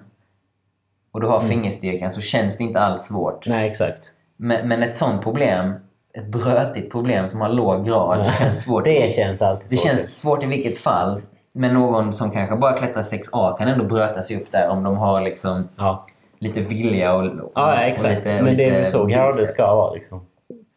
och 1.12 1.20
du 1.20 1.26
har 1.26 1.36
Mm. 1.38 1.48
fingerstyrkan 1.48 2.10
så 2.10 2.20
känns 2.20 2.58
det 2.58 2.64
inte 2.64 2.80
alls 2.80 3.02
svårt. 3.06 3.46
Nej, 3.46 3.70
exakt. 3.70 4.10
Men, 4.36 4.68
men 4.68 4.82
ett 4.82 4.96
sånt 4.96 5.22
problem, 5.22 5.74
ett 6.14 6.26
brötigt 6.26 6.92
problem 6.92 7.28
som 7.28 7.40
har 7.40 7.48
låg 7.48 7.86
grad, 7.86 8.18
det 8.18 8.32
känns 8.44 8.62
svårt. 8.62 8.84
Det 8.84 9.14
känns 9.14 9.42
alltid 9.42 9.66
Det 9.70 9.76
svårt. 9.76 9.90
känns 9.90 10.18
svårt 10.18 10.42
i 10.42 10.46
vilket 10.46 10.76
fall. 10.78 11.22
Men 11.52 11.74
någon 11.74 12.12
som 12.12 12.30
kanske 12.30 12.56
bara 12.56 12.72
klättrar 12.72 13.02
6A 13.02 13.56
kan 13.58 13.68
ändå 13.68 13.84
bröta 13.84 14.22
sig 14.22 14.36
upp 14.36 14.50
där 14.52 14.68
om 14.68 14.82
de 14.82 14.96
har 14.96 15.20
liksom 15.20 15.68
Ja, 15.76 16.06
lite 16.38 16.60
vilja 16.60 17.14
och, 17.14 17.24
och, 17.24 17.52
ja 17.54 17.72
och 17.74 17.78
exakt. 17.82 18.14
lite, 18.18 18.38
och 18.38 18.44
Men 18.44 18.56
det 18.56 18.64
är 18.68 18.72
väl 18.72 18.86
så 18.86 19.04
grader 19.06 19.32
biceps. 19.32 19.50
ska 19.52 19.76
vara 19.76 19.92
liksom. 19.94 20.26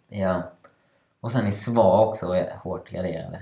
Ja. 0.09 0.35
Och 1.21 1.31
sen 1.31 1.47
i 1.47 1.51
svar 1.51 2.05
också 2.07 2.25
är 2.33 2.53
hårt 2.63 2.89
graderade. 2.89 3.39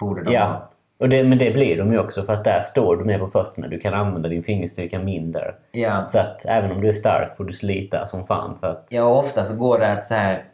Borde 0.00 0.24
de 0.24 0.32
vara. 0.38 0.62
Och 1.00 1.08
det, 1.08 1.24
men 1.24 1.38
det 1.38 1.50
blir 1.50 1.76
de 1.76 1.92
ju 1.92 1.98
också 1.98 2.22
för 2.22 2.32
att 2.32 2.44
där 2.44 2.60
står 2.60 2.96
du 2.96 3.04
mer 3.04 3.18
på 3.18 3.26
fötterna. 3.28 3.68
Du 3.68 3.78
kan 3.80 3.94
använda 3.94 4.28
din 4.28 4.42
fingerstyrka 4.42 4.98
mindre. 4.98 5.54
Ja. 5.72 6.08
Så 6.08 6.18
att 6.18 6.44
även 6.46 6.72
om 6.72 6.80
du 6.80 6.88
är 6.88 6.92
stark 6.92 7.36
får 7.36 7.44
du 7.44 7.52
slita 7.52 8.06
som 8.06 8.26
fan 8.26 8.58
för 8.60 8.66
att... 8.66 8.88
ja, 8.90 9.02
ofta 9.04 9.44
så 9.44 9.56
går 9.56 9.78
det 9.78 9.92
att 9.92 10.06
så 10.06 10.14
här... 10.14 10.44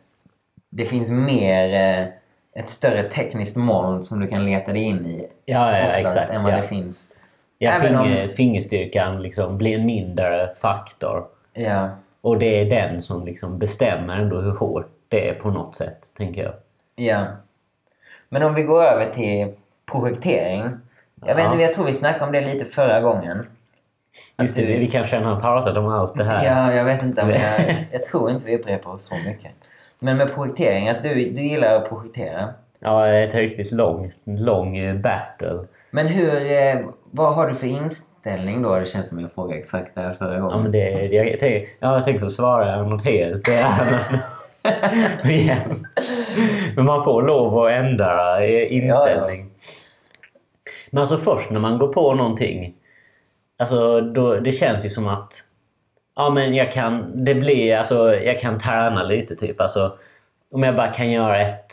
Det 0.70 0.84
finns 0.84 1.10
mer... 1.10 1.98
Eh, 2.00 2.06
ett 2.56 2.68
större 2.68 3.02
tekniskt 3.02 3.56
moln 3.56 4.04
som 4.04 4.20
du 4.20 4.26
kan 4.26 4.44
leta 4.46 4.72
dig 4.72 4.82
in 4.82 5.06
i. 5.06 5.26
Ja, 5.44 5.78
ja, 5.78 5.86
oftast 5.86 6.16
exakt. 6.16 6.34
än 6.34 6.44
vad 6.44 6.52
det 6.52 6.62
finns. 6.62 7.16
Ja, 7.58 7.70
Även 7.70 7.96
om- 7.96 8.04
finger, 8.04 8.28
Fingerstyrkan 8.28 9.22
liksom 9.22 9.58
blir 9.58 9.78
en 9.78 9.86
mindre 9.86 10.54
faktor. 10.54 11.24
Ja. 11.52 11.88
Och 12.20 12.38
det 12.38 12.60
är 12.60 12.64
den 12.70 13.02
som 13.02 13.24
liksom 13.24 13.58
bestämmer 13.58 14.16
ändå 14.16 14.40
hur 14.40 14.50
hårt 14.50 14.90
det 15.08 15.28
är 15.28 15.34
på 15.34 15.50
något 15.50 15.76
sätt, 15.76 15.98
tänker 16.16 16.42
jag. 16.42 16.54
Ja. 16.96 17.24
Men 18.28 18.42
om 18.42 18.54
vi 18.54 18.62
går 18.62 18.82
över 18.82 19.10
till 19.10 19.52
projektering. 20.00 20.62
Jag, 21.26 21.34
vet 21.34 21.44
Ja. 21.44 21.52
inte, 21.52 21.64
jag 21.64 21.74
tror 21.74 21.84
vi 21.84 21.92
snackade 21.92 22.24
om 22.26 22.32
det 22.32 22.40
lite 22.40 22.64
förra 22.64 23.00
gången. 23.00 23.46
Just 24.42 24.56
det, 24.56 24.62
du- 24.66 24.78
vi, 24.78 24.86
kanske 24.90 25.16
redan 25.16 25.32
har 25.32 25.40
pratat 25.40 25.76
om 25.76 25.86
allt 25.86 26.14
det 26.14 26.24
här. 26.24 26.44
Ja, 26.44 26.72
jag 26.74 26.84
vet 26.84 27.02
inte. 27.02 27.26
Men 27.26 27.34
jag, 27.40 27.76
jag 27.92 28.04
tror 28.04 28.30
inte 28.30 28.46
vi 28.46 28.56
upprepar 28.56 28.90
oss 28.90 29.04
så 29.08 29.14
mycket. 29.26 29.50
Men 29.98 30.16
med 30.16 30.34
projektering, 30.34 30.88
att 30.88 31.02
du, 31.02 31.14
du 31.14 31.42
gillar 31.42 31.74
att 31.76 31.88
projektera. 31.88 32.48
Ja, 32.80 33.08
ett 33.08 33.34
riktigt 33.34 33.72
lång, 33.72 34.10
lång 34.24 34.76
eh, 34.76 34.94
battle. 34.96 35.58
Men 35.90 36.06
hur, 36.06 36.52
eh, 36.52 36.80
vad 37.10 37.34
har 37.34 37.46
du 37.48 37.54
för 37.54 37.66
inställning 37.66 38.62
då? 38.62 38.78
Det 38.78 38.86
känns 38.86 39.08
som 39.08 39.20
jag 39.20 39.32
frågade 39.32 39.58
exakt 39.60 39.94
det 39.94 40.00
här 40.00 40.14
förra 40.18 40.34
Ja, 40.34 40.40
gången. 40.40 40.62
men 40.62 40.72
det, 40.72 40.90
jag, 41.06 41.26
tänker, 41.40 41.68
ja, 41.80 41.94
jag 41.94 42.04
tänkte 42.04 42.24
så 42.24 42.30
svara 42.30 42.82
något 42.82 43.04
helt 43.04 43.48
annat. 43.64 44.20
Men 46.76 46.84
man 46.84 47.04
får 47.04 47.22
lov 47.22 47.58
att 47.58 47.72
ändra 47.72 48.44
eh, 48.44 48.72
inställning. 48.76 49.50
Men 50.94 51.00
alltså 51.00 51.16
först 51.16 51.50
när 51.50 51.60
man 51.60 51.78
går 51.78 51.92
på 51.92 52.14
någonting. 52.14 52.74
Alltså 53.58 54.00
då, 54.00 54.34
det 54.34 54.52
känns 54.52 54.84
ju 54.84 54.90
som 54.90 55.08
att 55.08 55.34
ja, 56.16 56.30
men 56.30 56.54
jag 56.54 56.72
kan, 56.72 57.24
det 57.24 57.34
blir, 57.34 57.76
alltså, 57.76 58.14
jag 58.14 58.40
kan 58.40 58.58
träna 58.58 59.02
lite. 59.02 59.36
typ. 59.36 59.60
Alltså, 59.60 59.98
om 60.52 60.62
jag 60.62 60.76
bara 60.76 60.88
kan 60.88 61.10
göra 61.10 61.40
ett 61.40 61.72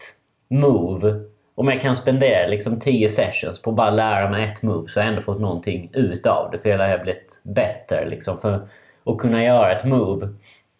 move. 0.49 1.13
Om 1.55 1.67
jag 1.67 1.81
kan 1.81 1.95
spendera 1.95 2.47
liksom 2.47 2.79
10 2.79 3.09
sessions 3.09 3.61
på 3.61 3.69
att 3.69 3.75
bara 3.75 3.89
lära 3.89 4.29
mig 4.29 4.43
ett 4.43 4.63
move 4.63 4.89
så 4.89 4.99
har 4.99 5.05
jag 5.05 5.09
ändå 5.09 5.21
fått 5.21 5.41
någonting 5.41 5.89
ut 5.93 6.25
av 6.25 6.51
det. 6.51 6.59
För 6.59 6.69
jag 6.69 6.77
har 6.77 7.03
blivit 7.03 7.41
bättre. 7.43 8.09
Liksom, 8.09 8.37
för 8.37 8.67
att 9.05 9.17
kunna 9.17 9.43
göra 9.43 9.71
ett 9.71 9.85
move 9.85 10.29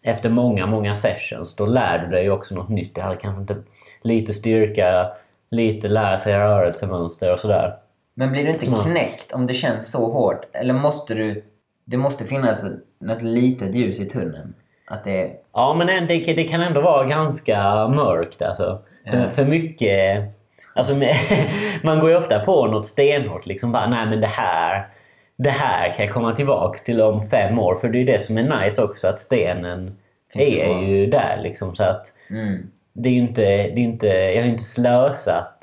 efter 0.02 0.30
många, 0.30 0.66
många 0.66 0.94
sessions, 0.94 1.56
då 1.56 1.66
lär 1.66 1.98
du 1.98 2.08
dig 2.08 2.30
också 2.30 2.54
något 2.54 2.68
nytt. 2.68 2.94
Det 2.94 3.00
hade 3.00 3.16
kanske 3.16 3.40
inte 3.40 3.56
lite 4.02 4.32
styrka, 4.32 5.12
lite 5.50 5.88
lära 5.88 6.18
sig 6.18 6.34
rörelsemönster 6.34 7.32
och 7.32 7.40
sådär. 7.40 7.81
Men 8.14 8.32
blir 8.32 8.44
du 8.44 8.50
inte 8.50 8.66
knäckt 8.84 9.32
om 9.32 9.46
det 9.46 9.54
känns 9.54 9.92
så 9.92 10.12
hårt? 10.12 10.44
Eller 10.52 10.74
måste 10.74 11.14
du... 11.14 11.44
Det 11.84 11.96
måste 11.96 12.24
finnas 12.24 12.64
något 13.00 13.22
litet 13.22 13.74
ljus 13.74 14.00
i 14.00 14.04
tunneln? 14.04 14.54
Att 14.86 15.04
det. 15.04 15.30
Ja, 15.52 15.74
men 15.74 15.86
det, 16.06 16.18
det 16.18 16.44
kan 16.44 16.60
ändå 16.60 16.80
vara 16.80 17.04
ganska 17.06 17.88
mörkt 17.88 18.42
alltså. 18.42 18.82
För, 19.10 19.28
för 19.28 19.44
mycket... 19.44 20.24
Alltså, 20.74 20.94
man 21.82 22.00
går 22.00 22.10
ju 22.10 22.16
ofta 22.16 22.40
på 22.40 22.66
något 22.66 22.86
stenhårt. 22.86 23.46
Liksom 23.46 23.72
bara, 23.72 23.86
nej 23.88 24.06
men 24.06 24.20
det 24.20 24.26
här, 24.26 24.88
det 25.36 25.50
här 25.50 25.94
kan 25.94 26.04
jag 26.06 26.14
komma 26.14 26.32
tillbaka 26.36 26.78
till 26.78 27.00
om 27.02 27.26
fem 27.26 27.58
år. 27.58 27.74
För 27.74 27.88
det 27.88 27.98
är 27.98 28.00
ju 28.00 28.06
det 28.06 28.22
som 28.22 28.38
är 28.38 28.60
nice 28.64 28.82
också, 28.82 29.08
att 29.08 29.18
stenen 29.18 29.96
Finns 30.32 30.48
är 30.48 30.64
kvar. 30.64 30.82
ju 30.82 31.06
där. 31.06 31.40
Liksom, 31.42 31.74
så 31.74 31.84
att 31.84 32.06
Mm. 32.30 32.70
det 32.92 33.08
är 33.08 33.12
inte, 33.12 33.42
det 33.42 33.80
är 33.80 33.84
inte, 33.84 34.06
jag 34.06 34.36
har 34.40 34.44
ju 34.46 34.50
inte 34.52 34.64
slösat 34.64 35.58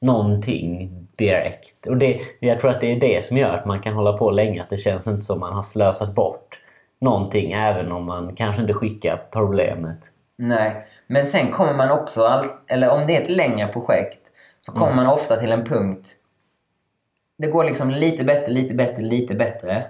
någonting 0.00 1.01
direkt. 1.26 1.86
Och 1.86 1.96
det, 1.96 2.20
jag 2.40 2.60
tror 2.60 2.70
att 2.70 2.80
det 2.80 2.92
är 2.92 3.00
det 3.00 3.24
som 3.24 3.36
gör 3.36 3.56
att 3.58 3.66
man 3.66 3.80
kan 3.80 3.94
hålla 3.94 4.12
på 4.12 4.30
länge. 4.30 4.62
Att 4.62 4.70
det 4.70 4.76
känns 4.76 5.06
inte 5.06 5.22
som 5.22 5.40
man 5.40 5.52
har 5.52 5.62
slösat 5.62 6.14
bort 6.14 6.58
någonting 7.00 7.52
även 7.52 7.92
om 7.92 8.04
man 8.06 8.34
kanske 8.36 8.62
inte 8.62 8.74
skickar 8.74 9.26
problemet. 9.32 9.98
Nej. 10.38 10.86
Men 11.06 11.26
sen 11.26 11.46
kommer 11.50 11.74
man 11.74 11.90
också... 11.90 12.24
All... 12.24 12.44
Eller 12.68 12.90
om 12.90 13.06
det 13.06 13.16
är 13.16 13.22
ett 13.22 13.30
längre 13.30 13.68
projekt 13.68 14.20
så 14.60 14.72
kommer 14.72 14.94
man 14.94 15.06
ofta 15.06 15.36
till 15.36 15.52
en 15.52 15.64
punkt... 15.64 16.08
Det 17.38 17.46
går 17.48 17.64
liksom 17.64 17.90
lite 17.90 18.24
bättre, 18.24 18.52
lite 18.52 18.74
bättre, 18.74 19.02
lite 19.02 19.34
bättre. 19.34 19.84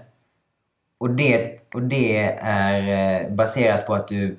Och 1.01 1.11
det, 1.11 1.59
och 1.75 1.83
det 1.83 2.27
är 2.43 3.23
eh, 3.23 3.31
baserat 3.31 3.87
på 3.87 3.95
att 3.95 4.09
du 4.09 4.37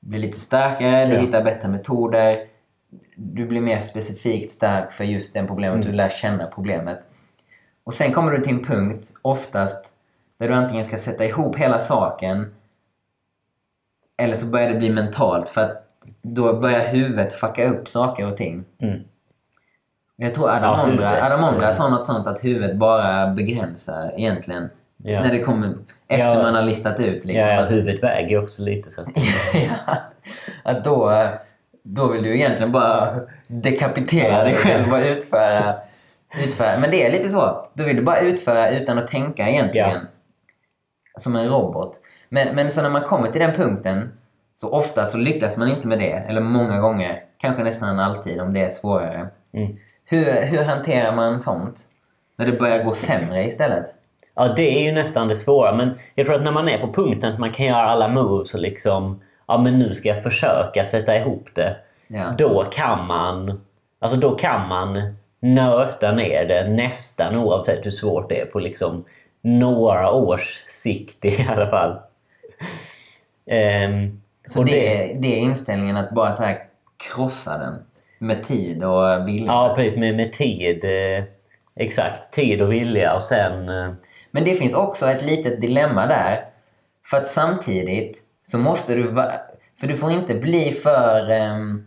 blir 0.00 0.18
lite 0.20 0.40
starkare, 0.40 1.06
du 1.06 1.14
Ja. 1.14 1.20
hittar 1.20 1.44
bättre 1.44 1.68
metoder. 1.68 2.46
Du 3.16 3.46
blir 3.46 3.60
mer 3.60 3.80
specifikt 3.80 4.50
stark 4.50 4.92
för 4.92 5.04
just 5.04 5.34
det 5.34 5.46
problemet. 5.46 5.82
Du 5.82 5.92
lär 5.92 6.08
känna 6.08 6.46
problemet. 6.46 6.98
Och 7.84 7.94
sen 7.94 8.12
kommer 8.12 8.32
du 8.32 8.38
till 8.38 8.54
en 8.54 8.64
punkt, 8.64 9.12
oftast, 9.22 9.86
där 10.38 10.48
du 10.48 10.54
antingen 10.54 10.84
ska 10.84 10.98
sätta 10.98 11.24
ihop 11.24 11.56
hela 11.56 11.78
saken 11.78 12.54
eller 14.20 14.34
så 14.34 14.46
börjar 14.46 14.68
det 14.70 14.78
bli 14.78 14.90
mentalt 14.90 15.48
för 15.48 15.60
att 15.60 15.86
då 16.22 16.60
börjar 16.60 16.80
huvudet 16.80 17.32
fucka 17.32 17.68
upp 17.70 17.88
saker 17.88 18.26
och 18.26 18.36
ting. 18.36 18.64
Mm. 18.82 19.00
Jag 20.16 20.34
tror 20.34 20.50
Adam 20.50 20.78
Ja, 20.78 20.84
Ondra, 20.84 21.26
Adam 21.26 21.54
Ondra 21.54 21.72
sa 21.72 21.88
något 21.88 22.04
sånt 22.04 22.26
att 22.26 22.44
huvudet 22.44 22.76
bara 22.76 23.26
begränsar 23.26 24.12
egentligen. 24.16 24.68
Ja. 24.96 25.20
När 25.22 25.30
det 25.30 25.42
kommer 25.42 25.74
efter 26.08 26.26
Ja. 26.26 26.42
man 26.42 26.54
har 26.54 26.62
listat 26.62 27.00
ut 27.00 27.24
liksom. 27.24 27.50
Ja, 27.50 27.60
att, 27.62 27.70
huvudet 27.70 28.02
väger 28.02 28.42
också 28.42 28.62
lite. 28.62 28.90
Så 28.90 29.00
att, 29.00 29.06
ja, 29.54 29.96
att 30.62 30.84
då, 30.84 31.10
då 31.94 32.08
vill 32.08 32.22
du 32.22 32.34
egentligen 32.34 32.72
bara 32.72 33.20
dekapitera 33.46 34.44
dig 34.44 34.54
själv 34.54 34.92
och 34.92 34.98
utföra, 34.98 35.74
utföra. 36.44 36.78
Men 36.80 36.90
det 36.90 37.06
är 37.06 37.12
lite 37.12 37.28
så. 37.28 37.68
Då 37.74 37.84
vill 37.84 37.96
du 37.96 38.02
bara 38.02 38.20
utföra 38.20 38.70
utan 38.70 38.98
att 38.98 39.06
tänka 39.06 39.48
egentligen. 39.48 39.90
Ja. 39.90 41.20
Som 41.20 41.36
en 41.36 41.48
robot. 41.48 42.00
Men, 42.28 42.54
men 42.54 42.70
så 42.70 42.82
när 42.82 42.90
man 42.90 43.02
kommer 43.02 43.26
till 43.26 43.40
den 43.40 43.52
punkten 43.52 44.12
så 44.54 44.70
ofta 44.70 45.04
så 45.04 45.18
lyckas 45.18 45.56
man 45.56 45.68
inte 45.68 45.88
med 45.88 45.98
det. 45.98 46.12
Eller 46.12 46.40
många 46.40 46.80
gånger. 46.80 47.20
Kanske 47.38 47.62
nästan 47.62 47.98
alltid 47.98 48.40
om 48.40 48.52
det 48.52 48.60
är 48.60 48.70
svårare. 48.70 49.28
Mm. 49.54 49.76
Hur, 50.04 50.42
hur 50.42 50.64
hanterar 50.64 51.16
man 51.16 51.40
sånt? 51.40 51.80
När 52.38 52.46
det 52.46 52.52
börjar 52.52 52.84
gå 52.84 52.94
sämre 52.94 53.44
istället? 53.44 53.94
ja, 54.40 54.52
det 54.56 54.78
är 54.78 54.82
ju 54.82 54.92
nästan 54.92 55.28
det 55.28 55.34
svåra. 55.34 55.74
Men 55.74 55.98
jag 56.14 56.26
tror 56.26 56.36
att 56.36 56.44
när 56.44 56.52
man 56.52 56.68
är 56.68 56.78
på 56.78 56.92
punkten 56.92 57.32
att 57.32 57.38
man 57.38 57.52
kan 57.52 57.66
göra 57.66 57.90
alla 57.90 58.08
moves 58.08 58.54
och 58.54 58.60
liksom... 58.60 59.20
Ja, 59.50 59.58
men 59.58 59.78
nu 59.78 59.94
ska 59.94 60.08
jag 60.08 60.22
försöka 60.22 60.84
sätta 60.84 61.16
ihop 61.16 61.48
det. 61.54 61.76
Ja. 62.08 62.24
Då 62.38 62.64
kan 62.64 63.06
man... 63.06 63.60
Alltså 63.98 64.18
då 64.18 64.30
kan 64.36 64.68
man 64.68 65.14
nöta 65.40 66.12
ner 66.12 66.44
det 66.44 66.68
nästan 66.68 67.36
oavsett 67.36 67.86
hur 67.86 67.90
svårt 67.90 68.28
det 68.28 68.40
är 68.40 68.46
på 68.46 68.58
liksom 68.58 69.04
några 69.42 70.12
års 70.12 70.64
sikt 70.66 71.24
i 71.24 71.46
alla 71.56 71.66
fall. 71.66 71.98
Ehm, 73.46 74.20
Så 74.44 74.60
och 74.60 74.66
det, 74.66 75.12
är, 75.12 75.20
det 75.20 75.28
är 75.28 75.38
inställningen 75.40 75.96
att 75.96 76.10
bara 76.10 76.32
så 76.32 76.42
här 76.42 76.58
krossa 77.08 77.58
den. 77.58 77.74
Med 78.18 78.44
tid 78.44 78.84
och 78.84 79.28
vilja. 79.28 79.46
Ja, 79.46 79.72
precis. 79.76 79.98
Med, 79.98 80.16
med 80.16 80.32
tid. 80.32 80.84
Eh, 80.84 81.24
exakt. 81.76 82.32
Tid 82.32 82.62
och 82.62 82.72
vilja 82.72 83.14
och 83.14 83.22
sen... 83.22 83.68
Eh, 83.68 83.92
Men 84.30 84.44
det 84.44 84.54
finns 84.54 84.74
också 84.74 85.06
ett 85.06 85.22
litet 85.22 85.60
dilemma 85.60 86.06
där. 86.06 86.44
För 87.10 87.16
att 87.16 87.28
samtidigt 87.28 88.22
så 88.50 88.58
måste 88.58 88.94
du... 88.94 89.12
För 89.80 89.86
du 89.86 89.96
får 89.96 90.12
inte 90.12 90.34
bli 90.34 90.70
för... 90.72 91.30
ehm, 91.30 91.84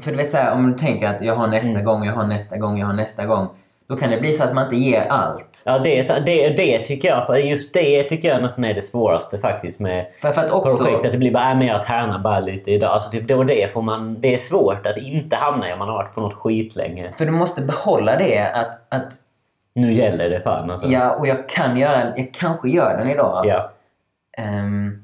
för 0.00 0.10
du 0.10 0.16
vet 0.16 0.30
så 0.30 0.36
här, 0.36 0.54
om 0.54 0.72
du 0.72 0.78
tänker 0.78 1.08
att 1.08 1.24
jag 1.24 1.34
har 1.36 1.46
nästa 1.46 1.70
Mm. 1.70 1.84
gång, 1.84 2.04
jag 2.04 2.12
har 2.12 2.26
nästa 2.26 2.56
gång, 2.56 2.78
jag 2.78 2.86
har 2.86 2.94
nästa 2.94 3.26
gång. 3.26 3.48
Då 3.88 3.96
kan 3.96 4.10
det 4.10 4.20
bli 4.20 4.32
så 4.32 4.44
att 4.44 4.54
man 4.54 4.64
inte 4.64 4.76
ger 4.76 5.06
allt. 5.08 5.62
ja, 5.64 5.78
det, 5.78 5.98
är, 5.98 6.02
så- 6.02 6.20
det, 6.26 6.48
det 6.48 6.78
tycker 6.78 7.08
jag. 7.08 7.26
För 7.26 7.34
just 7.36 7.74
det 7.74 8.02
tycker 8.02 8.28
jag 8.28 8.42
nästan 8.42 8.64
är 8.64 8.74
det 8.74 8.82
svåraste 8.82 9.38
faktiskt 9.38 9.80
med 9.80 10.06
För, 10.20 10.32
för 10.32 10.44
att 10.44 10.50
också... 10.50 10.84
projekt. 10.84 11.04
Att 11.04 11.12
det 11.12 11.18
blir 11.18 11.32
bara, 11.32 11.50
äh, 11.50 11.58
men 11.58 11.66
jag 11.66 11.82
tränar 11.82 12.18
bara 12.18 12.40
lite 12.40 12.70
idag. 12.70 12.90
Alltså, 12.92 13.10
typ, 13.10 13.28
det, 13.28 13.34
och 13.34 13.46
det, 13.46 13.72
får 13.72 13.82
man, 13.82 14.20
det 14.20 14.34
är 14.34 14.38
svårt 14.38 14.86
att 14.86 14.96
inte 14.96 15.36
hamna 15.36 15.68
i 15.70 15.72
om 15.72 15.78
man 15.78 15.88
har 15.88 15.94
varit 15.94 16.14
på 16.14 16.20
något 16.20 16.34
skit 16.34 16.76
länge. 16.76 17.12
För 17.12 17.24
du 17.26 17.30
måste 17.32 17.62
behålla 17.62 18.16
det 18.16 18.38
att, 18.54 18.94
att 18.94 19.12
Nu 19.74 19.92
gäller 19.92 20.30
det 20.30 20.40
fan 20.40 20.70
alltså. 20.70 20.88
ja, 20.88 21.10
och 21.16 21.26
jag 21.26 21.48
kan 21.48 21.76
göra, 21.76 21.98
jag 22.16 22.30
kanske 22.34 22.68
gör 22.68 22.96
den 22.98 23.10
idag. 23.10 23.46
Ja. 23.46 23.70
Ehm, 24.38 25.03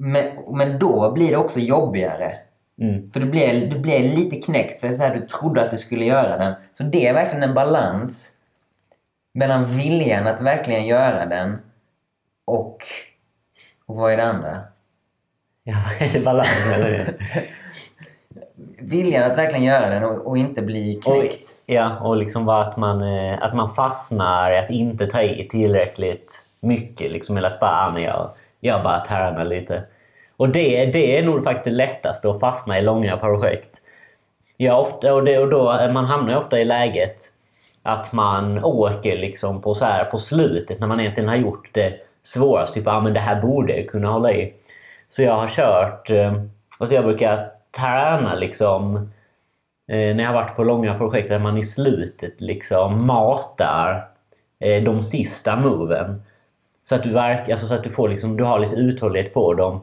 men, 0.00 0.56
men 0.56 0.78
då 0.78 1.12
blir 1.12 1.30
det 1.30 1.36
också 1.36 1.60
jobbigare. 1.60 2.32
Mm. 2.80 3.12
För 3.12 3.20
du 3.20 3.26
blir, 3.26 3.70
du 3.70 3.78
blir 3.78 4.00
lite 4.00 4.36
knäckt 4.36 4.80
för 4.80 4.92
så 4.92 5.02
här, 5.02 5.14
du 5.14 5.20
trodde 5.20 5.62
att 5.62 5.70
du 5.70 5.78
skulle 5.78 6.04
göra 6.04 6.36
den. 6.36 6.54
Så 6.72 6.82
det 6.82 7.06
är 7.06 7.14
verkligen 7.14 7.42
en 7.42 7.54
balans 7.54 8.32
mellan 9.34 9.64
viljan 9.64 10.26
att 10.26 10.40
verkligen 10.40 10.86
göra 10.86 11.26
den 11.26 11.58
och... 12.44 12.78
Och 13.86 13.96
vad 13.96 14.12
är 14.12 14.16
det 14.16 14.24
andra? 14.24 14.60
Ja, 15.64 15.74
vad 15.84 16.08
är 16.08 16.12
det 16.12 16.24
balans 16.24 16.66
mellan 16.66 16.90
det? 16.90 17.14
Viljan 18.82 19.30
att 19.30 19.38
verkligen 19.38 19.64
göra 19.64 19.90
den 19.90 20.04
och, 20.04 20.26
och 20.26 20.38
inte 20.38 20.62
bli 20.62 21.00
Och, 21.04 21.20
knäckt. 21.20 21.50
ja, 21.66 21.98
och 22.00 22.16
liksom 22.16 22.48
att 22.48 22.76
man, 22.76 23.02
eh, 23.02 23.42
att 23.42 23.54
man 23.54 23.68
fastnar 23.68 24.52
att 24.52 24.70
inte 24.70 25.06
ta 25.06 25.22
i 25.22 25.48
tillräckligt 25.48 26.40
mycket. 26.60 27.12
Liksom, 27.12 27.36
eller 27.36 27.50
att 27.50 27.60
bara, 27.60 27.86
ah, 27.86 27.90
men 27.92 28.02
jag, 28.02 28.30
jag 28.60 28.82
bara 28.82 29.00
tränar 29.00 29.44
lite. 29.44 29.82
Och 30.36 30.48
det, 30.48 30.86
det 30.86 31.18
är 31.18 31.22
nog 31.22 31.44
faktiskt 31.44 31.64
det 31.64 31.70
lättaste 31.70 32.30
att 32.30 32.40
fastna 32.40 32.78
i 32.78 32.82
långa 32.82 33.16
projekt. 33.16 33.70
Jag 34.56 34.80
ofta, 34.80 35.14
och, 35.14 35.24
det, 35.24 35.38
och 35.38 35.50
då, 35.50 35.90
man 35.92 36.04
hamnar 36.04 36.32
ju 36.32 36.38
ofta 36.38 36.60
i 36.60 36.64
läget 36.64 37.16
att 37.82 38.12
man 38.12 38.64
åker 38.64 39.18
liksom 39.18 39.60
på, 39.62 39.74
så 39.74 39.84
här, 39.84 40.04
på 40.04 40.18
slutet 40.18 40.80
när 40.80 40.86
man 40.86 41.00
egentligen 41.00 41.28
har 41.28 41.36
gjort 41.36 41.68
det 41.72 41.94
svårast. 42.22 42.74
Typ 42.74 42.86
ah, 42.86 43.00
men 43.00 43.14
det 43.14 43.20
här 43.20 43.42
borde 43.42 43.76
jag 43.76 43.88
kunna 43.88 44.08
hålla 44.08 44.32
i. 44.32 44.54
Så 45.10 45.22
jag 45.22 45.36
har 45.36 45.48
kört... 45.48 46.10
Alltså 46.80 46.94
jag 46.94 47.04
brukar 47.04 47.50
träna 47.76 48.34
liksom 48.34 48.96
eh, 49.88 50.16
när 50.16 50.20
jag 50.20 50.26
har 50.26 50.34
varit 50.34 50.56
på 50.56 50.64
långa 50.64 50.98
projekt 50.98 51.28
där 51.28 51.38
man 51.38 51.58
i 51.58 51.62
slutet 51.62 52.40
liksom 52.40 53.06
matar 53.06 54.08
eh, 54.60 54.82
de 54.82 55.02
sista 55.02 55.56
moven. 55.56 56.22
Så 56.90 56.96
att 56.96 57.02
du, 57.02 57.12
verk, 57.12 57.48
alltså 57.48 57.66
så 57.66 57.74
att 57.74 57.84
du, 57.84 57.90
får 57.90 58.08
liksom, 58.08 58.36
du 58.36 58.44
har 58.44 58.58
lite 58.58 58.76
uthållighet 58.76 59.34
på 59.34 59.54
dem. 59.54 59.80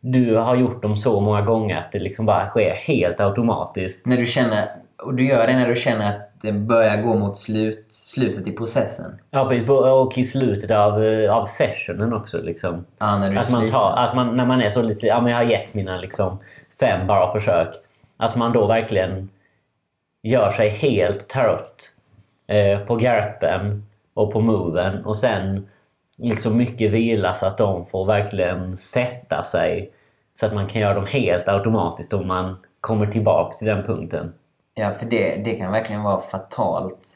Du 0.00 0.36
har 0.36 0.56
gjort 0.56 0.82
dem 0.82 0.96
så 0.96 1.20
många 1.20 1.42
gånger 1.42 1.76
att 1.76 1.92
det 1.92 1.98
liksom 1.98 2.26
bara 2.26 2.48
sker 2.48 2.70
helt 2.74 3.20
automatiskt. 3.20 4.06
När 4.06 4.16
du 4.16 4.26
känner, 4.26 4.68
och 5.02 5.14
du 5.14 5.28
gör 5.28 5.46
det 5.46 5.52
när 5.52 5.68
du 5.68 5.76
känner 5.76 6.08
att 6.08 6.30
det 6.42 6.52
börjar 6.52 7.02
gå 7.02 7.14
mot 7.14 7.38
slut, 7.38 7.86
slutet 7.90 8.46
i 8.46 8.52
processen. 8.52 9.18
Ja, 9.30 9.48
precis. 9.48 9.68
Och 9.68 10.18
i 10.18 10.24
slutet 10.24 10.70
av, 10.70 11.04
eh, 11.04 11.36
av 11.36 11.44
sessionen 11.44 12.12
också. 12.12 12.38
Liksom. 12.42 12.84
Ja, 12.98 13.18
när 13.18 13.30
du 13.30 13.38
att 13.38 13.50
man 13.50 13.70
tar, 13.70 13.96
att 13.96 14.14
man, 14.14 14.36
när 14.36 14.46
man 14.46 14.60
är 14.60 14.70
så 14.70 14.82
lite... 14.82 15.06
Ja, 15.06 15.20
men 15.20 15.32
jag 15.32 15.38
har 15.38 15.50
gett 15.50 15.74
mina 15.74 15.96
liksom, 15.96 16.38
fem 16.80 17.06
bara 17.06 17.32
försök. 17.32 17.74
Att 18.16 18.36
man 18.36 18.52
då 18.52 18.66
verkligen 18.66 19.28
gör 20.22 20.50
sig 20.50 20.68
helt 20.68 21.28
trött 21.28 21.84
eh, 22.46 22.78
på 22.78 22.96
garpen 22.96 23.86
och 24.14 24.32
på 24.32 24.40
moven. 24.40 25.04
Och 25.04 25.16
sen 25.16 25.66
liksom 26.18 26.56
mycket 26.56 26.90
vila 26.90 27.34
så 27.34 27.46
att 27.46 27.58
de 27.58 27.86
får 27.86 28.04
verkligen 28.04 28.76
sätta 28.76 29.42
sig. 29.42 29.92
Så 30.40 30.46
att 30.46 30.54
man 30.54 30.66
kan 30.66 30.80
göra 30.82 30.94
dem 30.94 31.06
helt 31.06 31.48
automatiskt 31.48 32.12
om 32.12 32.26
man 32.26 32.56
kommer 32.80 33.06
tillbaka 33.06 33.56
till 33.56 33.66
den 33.66 33.82
punkten. 33.84 34.32
Ja, 34.74 34.90
för 34.90 35.06
det, 35.06 35.36
det 35.44 35.54
kan 35.54 35.72
verkligen 35.72 36.02
vara 36.02 36.18
fatalt. 36.20 37.08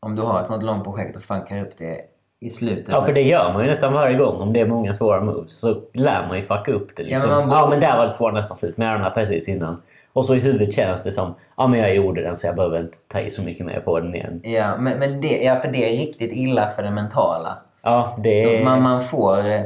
Om 0.00 0.16
du 0.16 0.22
har 0.22 0.40
ett 0.40 0.46
sånt 0.46 0.62
långt 0.62 0.84
projekt 0.84 1.16
och 1.16 1.22
funkar 1.22 1.60
upp 1.60 1.78
det 1.78 1.96
i 2.40 2.50
slutet. 2.50 2.88
Ja, 2.88 3.02
för 3.02 3.12
det 3.12 3.22
gör 3.22 3.52
man 3.52 3.62
ju 3.62 3.68
nästan 3.70 3.92
varje 3.92 4.16
gång. 4.16 4.40
Om 4.40 4.52
det 4.52 4.60
är 4.60 4.66
många 4.66 4.94
svåra 4.94 5.20
moves 5.20 5.60
så 5.60 5.76
lär 5.92 6.26
man 6.28 6.36
ju 6.36 6.42
fucka 6.42 6.72
upp 6.72 6.96
det. 6.96 7.02
Liksom. 7.02 7.30
Ja, 7.30 7.36
Ja, 7.36 7.40
men 7.40 7.48
men, 7.48 7.56
man 7.58 7.70
borde- 7.70 7.80
där 7.80 7.96
var 7.96 8.04
det 8.04 8.10
svåra 8.10 8.32
nästan 8.32 8.56
slut. 8.56 8.76
Men 8.76 8.86
jag 8.86 8.96
den 8.96 9.02
här 9.04 9.10
precis 9.10 9.48
innan. 9.48 9.82
Och 10.12 10.24
så 10.24 10.34
i 10.34 10.38
huvudet 10.40 10.74
känns 10.74 11.02
det 11.02 11.12
som 11.12 11.34
ja 11.56 11.66
men 11.66 11.80
jag 11.80 11.94
gjorde 11.94 12.22
den 12.22 12.36
så 12.36 12.46
jag 12.46 12.56
behöver 12.56 12.80
inte 12.80 12.98
ta 13.08 13.20
i 13.20 13.30
så 13.30 13.42
mycket 13.42 13.66
mer 13.66 13.80
på 13.80 14.00
den 14.00 14.14
igen. 14.14 14.40
Ja, 14.44 14.76
men, 14.78 14.98
men 14.98 15.20
det, 15.20 15.42
ja, 15.44 15.56
för 15.56 15.68
det 15.68 15.94
är 15.94 15.98
riktigt 15.98 16.32
illa 16.32 16.68
för 16.68 16.82
det 16.82 16.90
mentala. 16.90 17.58
Ja, 17.84 18.18
det 18.22 18.40
Så 18.58 18.64
man, 18.64 18.82
man 18.82 19.00
får... 19.02 19.38
eh, 19.38 19.60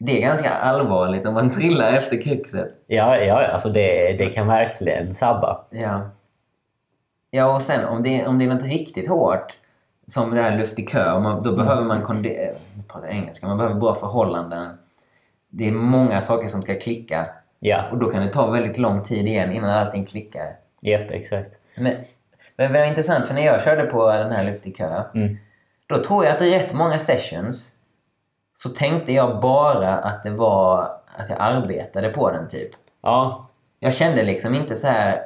Det 0.00 0.16
är 0.22 0.26
ganska 0.26 0.50
allvarligt 0.50 1.26
om 1.26 1.34
man 1.34 1.50
trillar 1.50 1.92
efter 1.92 2.22
kruxet. 2.22 2.68
Ja, 2.86 3.16
ja 3.18 3.46
alltså 3.46 3.68
det, 3.68 4.12
det 4.18 4.26
kan 4.26 4.46
verkligen 4.46 5.14
sabba. 5.14 5.64
Ja. 5.70 6.10
Ja, 7.30 7.54
och 7.54 7.62
sen 7.62 7.84
om 7.84 8.02
det, 8.02 8.26
om 8.26 8.38
det 8.38 8.44
är 8.44 8.48
något 8.54 8.62
riktigt 8.64 9.08
hårt, 9.08 9.58
som 10.06 10.30
det 10.34 10.40
här 10.42 10.58
luft 10.58 10.78
i 10.78 10.82
kö, 10.82 11.18
man, 11.20 11.42
då 11.42 11.56
behöver 11.56 11.82
man 11.82 12.02
konde- 12.02 12.28
eh, 12.28 12.54
jag 12.76 12.88
pratar 12.88 13.08
engelska, 13.08 13.46
man 13.46 13.56
behöver 13.58 13.76
bra 13.80 13.94
förhållanden. 13.94 14.68
Det 15.50 15.68
är 15.68 15.72
många 15.72 16.20
saker 16.20 16.48
som 16.48 16.62
ska 16.62 16.74
klicka. 16.78 17.26
Ja, 17.60 17.84
Och 17.92 17.98
då 17.98 18.10
kan 18.10 18.22
det 18.22 18.28
ta 18.32 18.50
väldigt 18.50 18.78
lång 18.78 19.00
tid 19.00 19.26
igen 19.28 19.52
innan 19.52 19.70
allting 19.70 20.04
klickar. 20.06 20.56
japp, 20.80 21.10
exakt. 21.10 21.50
Men, 21.76 21.92
men 22.56 22.72
det 22.72 22.78
var 22.80 22.86
intressant, 22.86 23.26
för 23.26 23.34
när 23.34 23.46
jag 23.46 23.62
körde 23.62 23.82
på 23.82 24.06
den 24.12 24.32
här 24.32 24.44
luft 24.44 24.66
i 24.66 24.70
kö, 24.70 25.02
Mm. 25.14 25.36
Då 25.86 26.02
tror 26.04 26.24
jag 26.24 26.34
att 26.34 26.42
i 26.42 26.50
rätt 26.50 26.74
många 26.74 26.98
sessions 26.98 27.72
så 28.54 28.68
tänkte 28.68 29.12
jag 29.12 29.40
bara 29.40 29.94
att 29.94 30.22
det 30.22 30.30
var 30.30 30.80
att 31.16 31.28
jag 31.28 31.38
arbetade 31.40 32.08
på 32.08 32.30
den 32.30 32.48
typ. 32.48 32.70
Ja, 33.02 33.48
Jag 33.80 33.94
kände 33.94 34.22
liksom 34.22 34.54
inte 34.54 34.76
så 34.76 34.86
här... 34.86 35.22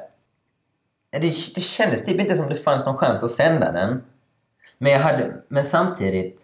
Det, 1.11 1.19
det 1.55 1.61
kändes 1.61 2.05
typ 2.05 2.19
inte 2.19 2.35
som 2.35 2.49
det 2.49 2.55
fanns 2.55 2.85
någon 2.85 2.97
chans 2.97 3.23
att 3.23 3.31
sända 3.31 3.71
den. 3.71 4.03
Men, 4.77 4.91
jag 4.91 4.99
hade, 4.99 5.33
men 5.47 5.63
samtidigt 5.63 6.41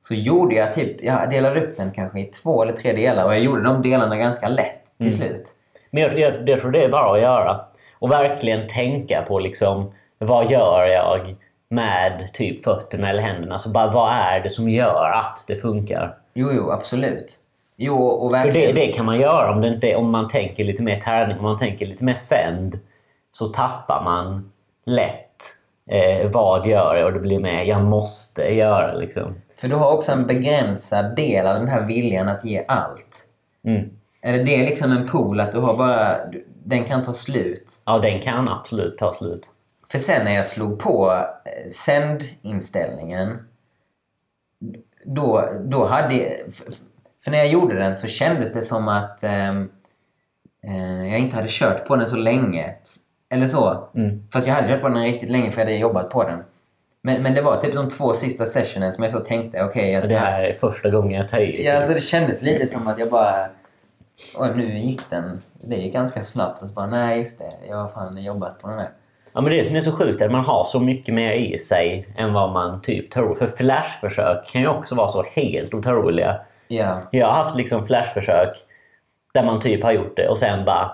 så 0.00 0.14
gjorde 0.14 0.54
jag 0.54 0.72
typ... 0.72 1.02
Jag 1.02 1.30
delade 1.30 1.60
upp 1.60 1.76
den 1.76 1.90
kanske 1.90 2.20
i 2.20 2.24
två 2.24 2.62
eller 2.62 2.72
tre 2.72 2.92
delar 2.92 3.24
och 3.24 3.32
jag 3.32 3.40
gjorde 3.40 3.62
de 3.62 3.82
delarna 3.82 4.16
ganska 4.16 4.48
lätt 4.48 4.82
till 4.98 5.14
slut. 5.16 5.54
men 5.90 6.02
jag, 6.02 6.18
jag, 6.18 6.48
jag 6.48 6.60
tror 6.60 6.70
det 6.70 6.84
är 6.84 6.88
bara 6.88 7.14
att 7.14 7.22
göra. 7.22 7.64
Och 7.98 8.10
verkligen 8.10 8.68
tänka 8.68 9.22
på 9.22 9.38
liksom 9.38 9.92
vad 10.18 10.50
gör 10.50 10.86
jag 10.86 11.36
med 11.72 12.32
typ 12.32 12.64
fötterna 12.64 13.10
eller 13.10 13.22
händerna? 13.22 13.58
Så 13.58 13.70
bara 13.70 13.90
vad 13.90 14.12
är 14.12 14.40
det 14.40 14.50
som 14.50 14.70
gör 14.70 15.10
att 15.10 15.44
det 15.46 15.56
funkar? 15.56 16.16
Jo, 16.34 16.48
jo, 16.52 16.70
absolut. 16.70 17.38
Jo, 17.76 17.94
och 17.94 18.30
För 18.30 18.38
verkligen... 18.38 18.74
det, 18.74 18.86
det 18.86 18.92
kan 18.92 19.06
man 19.06 19.20
göra 19.20 19.52
om, 19.52 19.60
det 19.60 19.68
inte, 19.68 19.96
om 19.96 20.10
man 20.10 20.28
tänker 20.28 20.64
lite 20.64 20.82
mer 20.82 21.00
tärning, 21.00 21.36
om 21.36 21.42
man 21.42 21.58
tänker 21.58 21.86
lite 21.86 22.04
mer 22.04 22.14
sänd. 22.14 22.78
Så 23.32 23.46
tappar 23.46 24.04
man 24.04 24.52
lätt 24.86 25.42
eh, 25.90 26.30
vad 26.30 26.66
gör 26.66 26.96
jag 26.96 27.06
och 27.06 27.12
det 27.12 27.20
blir 27.20 27.40
mer 27.40 27.62
jag 27.62 27.82
måste 27.84 28.54
göra 28.54 28.94
liksom. 28.94 29.34
För 29.56 29.68
du 29.68 29.74
har 29.74 29.92
också 29.92 30.12
en 30.12 30.26
begränsad 30.26 31.16
del 31.16 31.46
av 31.46 31.54
den 31.54 31.68
här 31.68 31.86
viljan 31.86 32.28
att 32.28 32.44
ge 32.44 32.64
allt. 32.68 33.26
Mm. 33.66 33.90
Är 34.22 34.32
det 34.32 34.62
liksom 34.62 34.92
en 34.92 35.08
pool 35.08 35.40
att 35.40 35.52
du 35.52 35.58
har 35.58 35.76
bara... 35.76 36.16
Den 36.64 36.84
kan 36.84 37.02
ta 37.02 37.12
slut. 37.12 37.72
Ja, 37.86 37.98
den 37.98 38.20
kan 38.20 38.48
absolut 38.48 38.98
ta 38.98 39.12
slut. 39.12 39.46
För 39.92 39.98
sen 39.98 40.24
när 40.24 40.34
jag 40.34 40.46
slog 40.46 40.78
på 40.78 41.12
eh, 41.44 41.70
sändinställningen 41.70 43.38
då, 45.04 45.48
då 45.64 45.86
hade... 45.86 46.36
För 47.24 47.30
när 47.30 47.38
jag 47.38 47.48
gjorde 47.48 47.78
den 47.78 47.94
så 47.94 48.06
kändes 48.06 48.52
det 48.52 48.62
som 48.62 48.88
att 48.88 49.22
ehm, 49.22 49.70
eh, 50.66 51.10
jag 51.10 51.18
inte 51.18 51.36
hade 51.36 51.48
kört 51.50 51.86
på 51.86 51.96
den 51.96 52.06
så 52.06 52.16
länge. 52.16 52.74
Eller 53.30 53.46
så. 53.46 53.88
Mm. 53.94 54.28
Fast 54.32 54.46
jag 54.46 54.54
hade 54.54 54.68
kört 54.68 54.80
på 54.80 54.88
den 54.88 55.02
riktigt 55.02 55.30
länge 55.30 55.50
för 55.50 55.60
jag 55.60 55.66
hade 55.66 55.78
jobbat 55.78 56.10
på 56.10 56.24
den. 56.24 56.42
Men, 57.02 57.22
men 57.22 57.34
det 57.34 57.42
var 57.42 57.56
typ 57.56 57.74
de 57.74 57.88
två 57.88 58.14
sista 58.14 58.46
sessionen 58.46 58.92
som 58.92 59.02
jag 59.02 59.10
så 59.10 59.20
tänkte, 59.20 59.64
okej 59.64 59.90
jag 59.90 59.98
Och 59.98 60.04
ska... 60.04 60.12
det 60.12 60.18
här 60.18 60.42
är 60.42 60.52
första 60.52 60.90
gången 60.90 61.12
jag 61.12 61.28
tar 61.28 61.38
i. 61.38 61.64
Ja, 61.64 61.76
alltså 61.76 61.94
det 61.94 62.00
kändes 62.00 62.42
lite 62.42 62.66
som 62.66 62.88
att 62.88 62.98
jag 62.98 63.10
bara... 63.10 63.46
Och 64.36 64.56
nu 64.56 64.78
gick 64.78 65.10
den. 65.10 65.40
Det 65.52 65.76
gick 65.76 65.92
ganska 65.92 66.20
snabbt. 66.20 66.62
Och 66.62 66.68
så 66.68 66.74
bara, 66.74 66.86
nej 66.86 67.18
just 67.18 67.38
det. 67.38 67.52
Jag 67.68 67.76
har 67.76 67.88
fan 67.88 68.24
jobbat 68.24 68.62
på 68.62 68.68
den 68.68 68.78
här. 68.78 68.90
Ja, 69.34 69.40
men 69.40 69.50
det 69.50 69.60
är 69.60 69.64
som 69.64 69.76
är 69.76 69.80
så 69.80 69.92
sjukt 69.92 70.22
att 70.22 70.30
man 70.30 70.44
har 70.44 70.64
så 70.64 70.80
mycket 70.80 71.14
mer 71.14 71.32
i 71.32 71.58
sig 71.58 72.08
än 72.16 72.32
vad 72.32 72.52
man 72.52 72.82
typ 72.82 73.10
tror. 73.10 73.34
För 73.34 73.46
flashförsök 73.46 74.46
kan 74.46 74.60
ju 74.60 74.68
också 74.68 74.94
vara 74.94 75.08
så 75.08 75.24
helt 75.34 75.74
otroliga. 75.74 76.40
Ja. 76.68 76.98
Jag 77.10 77.26
har 77.26 77.44
haft 77.44 77.56
liksom 77.56 77.86
flashförsök 77.86 78.56
där 79.34 79.44
man 79.44 79.60
typ 79.60 79.82
har 79.82 79.92
gjort 79.92 80.16
det 80.16 80.28
och 80.28 80.38
sen 80.38 80.64
bara... 80.64 80.90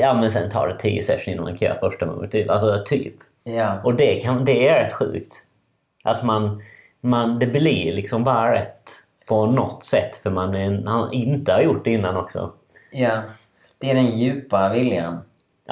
Ja, 0.00 0.14
men 0.14 0.30
sen 0.30 0.50
tar 0.50 0.68
det 0.68 0.78
10 0.78 1.02
sessions 1.02 1.28
innan 1.28 1.44
man 1.44 1.56
kan 1.56 1.68
göra 1.68 1.80
första 1.80 2.06
movet. 2.06 2.32
Typ. 2.32 2.50
Alltså, 2.50 2.82
typ. 2.86 3.14
Ja. 3.44 3.80
Och 3.84 3.94
det, 3.94 4.20
kan, 4.20 4.44
det 4.44 4.68
är 4.68 4.84
rätt 4.84 4.92
sjukt. 4.92 5.34
Att 6.04 6.22
man, 6.22 6.62
man... 7.00 7.38
Det 7.38 7.46
blir 7.46 7.92
liksom 7.92 8.24
bara 8.24 8.54
rätt 8.54 8.90
på 9.26 9.46
något 9.46 9.84
sätt 9.84 10.16
för 10.16 10.30
man 10.30 10.54
är, 10.54 10.82
han 10.86 11.12
inte 11.12 11.52
har 11.52 11.60
gjort 11.60 11.84
det 11.84 11.90
innan 11.90 12.16
också. 12.16 12.52
Ja. 12.92 13.10
Det 13.78 13.90
är 13.90 13.94
den 13.94 14.18
djupa 14.18 14.68
viljan. 14.68 15.18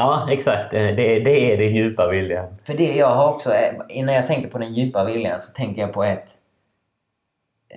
Ja, 0.01 0.27
exakt. 0.31 0.71
Det, 0.71 0.93
det 1.21 1.53
är 1.53 1.57
den 1.59 1.75
djupa 1.75 2.09
viljan. 2.09 2.47
För 2.65 2.75
det 2.75 2.97
jag 2.97 3.09
har 3.15 3.29
också, 3.35 3.53
eh, 3.55 4.05
när 4.05 4.13
jag 4.15 4.27
tänker 4.27 4.49
på 4.51 4.59
den 4.59 4.75
djupa 4.75 5.05
viljan 5.05 5.41
så 5.41 5.53
tänker 5.53 5.83
jag 5.83 5.93
på 5.93 6.05
ett 6.05 6.29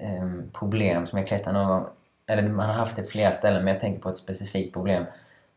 ehm, 0.02 0.52
problem 0.54 1.06
som 1.06 1.20
jag 1.20 1.28
klättrade 1.28 1.58
någon 1.58 1.68
gång. 1.68 1.86
Eller 2.30 2.44
man 2.44 2.66
har 2.70 2.74
haft 2.74 2.96
det 2.96 3.02
på 3.02 3.08
flera 3.10 3.32
ställen, 3.32 3.64
men 3.64 3.74
jag 3.74 3.82
tänker 3.82 4.02
på 4.02 4.10
ett 4.10 4.18
specifikt 4.18 4.74
problem. 4.74 5.04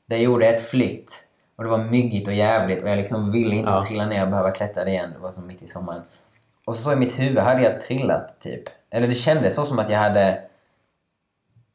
Där 0.06 0.16
jag 0.16 0.24
gjorde 0.24 0.46
ett 0.46 0.60
flytt 0.68 1.12
och 1.58 1.64
det 1.64 1.70
var 1.70 1.78
myggigt 1.78 2.28
och 2.28 2.34
jävligt 2.34 2.82
och 2.82 2.88
jag 2.88 2.96
liksom 2.96 3.32
ville 3.32 3.54
inte 3.54 3.70
Ja. 3.70 3.84
trilla 3.86 4.06
ner 4.06 4.22
och 4.24 4.30
behöva 4.30 4.50
klättra 4.50 4.84
det 4.84 4.90
igen. 4.90 5.10
Det 5.14 5.18
var 5.18 5.30
som 5.30 5.46
mitt 5.46 5.62
i 5.62 5.68
sommaren. 5.68 6.02
Och 6.66 6.74
så, 6.76 6.92
i 6.92 6.96
mitt 6.96 7.18
huvud 7.18 7.38
hade 7.38 7.62
jag 7.62 7.80
trillat, 7.80 8.40
typ. 8.40 8.62
Eller 8.90 9.06
det 9.08 9.14
kändes 9.14 9.54
så 9.54 9.64
som 9.64 9.78
att 9.78 9.90
jag 9.90 9.98
hade 9.98 10.38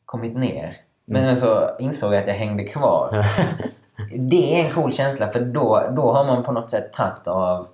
kommit 0.05 0.37
ner. 0.37 0.75
Men 1.05 1.23
sen 1.23 1.37
så 1.37 1.69
insåg 1.79 2.13
jag 2.13 2.21
att 2.21 2.27
jag 2.27 2.33
hängde 2.33 2.63
kvar. 2.63 3.25
Det 4.15 4.59
är 4.59 4.65
en 4.65 4.71
cool 4.71 4.93
känsla 4.93 5.27
för 5.27 5.39
då, 5.39 5.83
då 5.95 6.11
har 6.11 6.23
man 6.25 6.43
på 6.43 6.51
något 6.51 6.69
sätt 6.69 6.93
tagit 6.93 7.27
av 7.27 7.67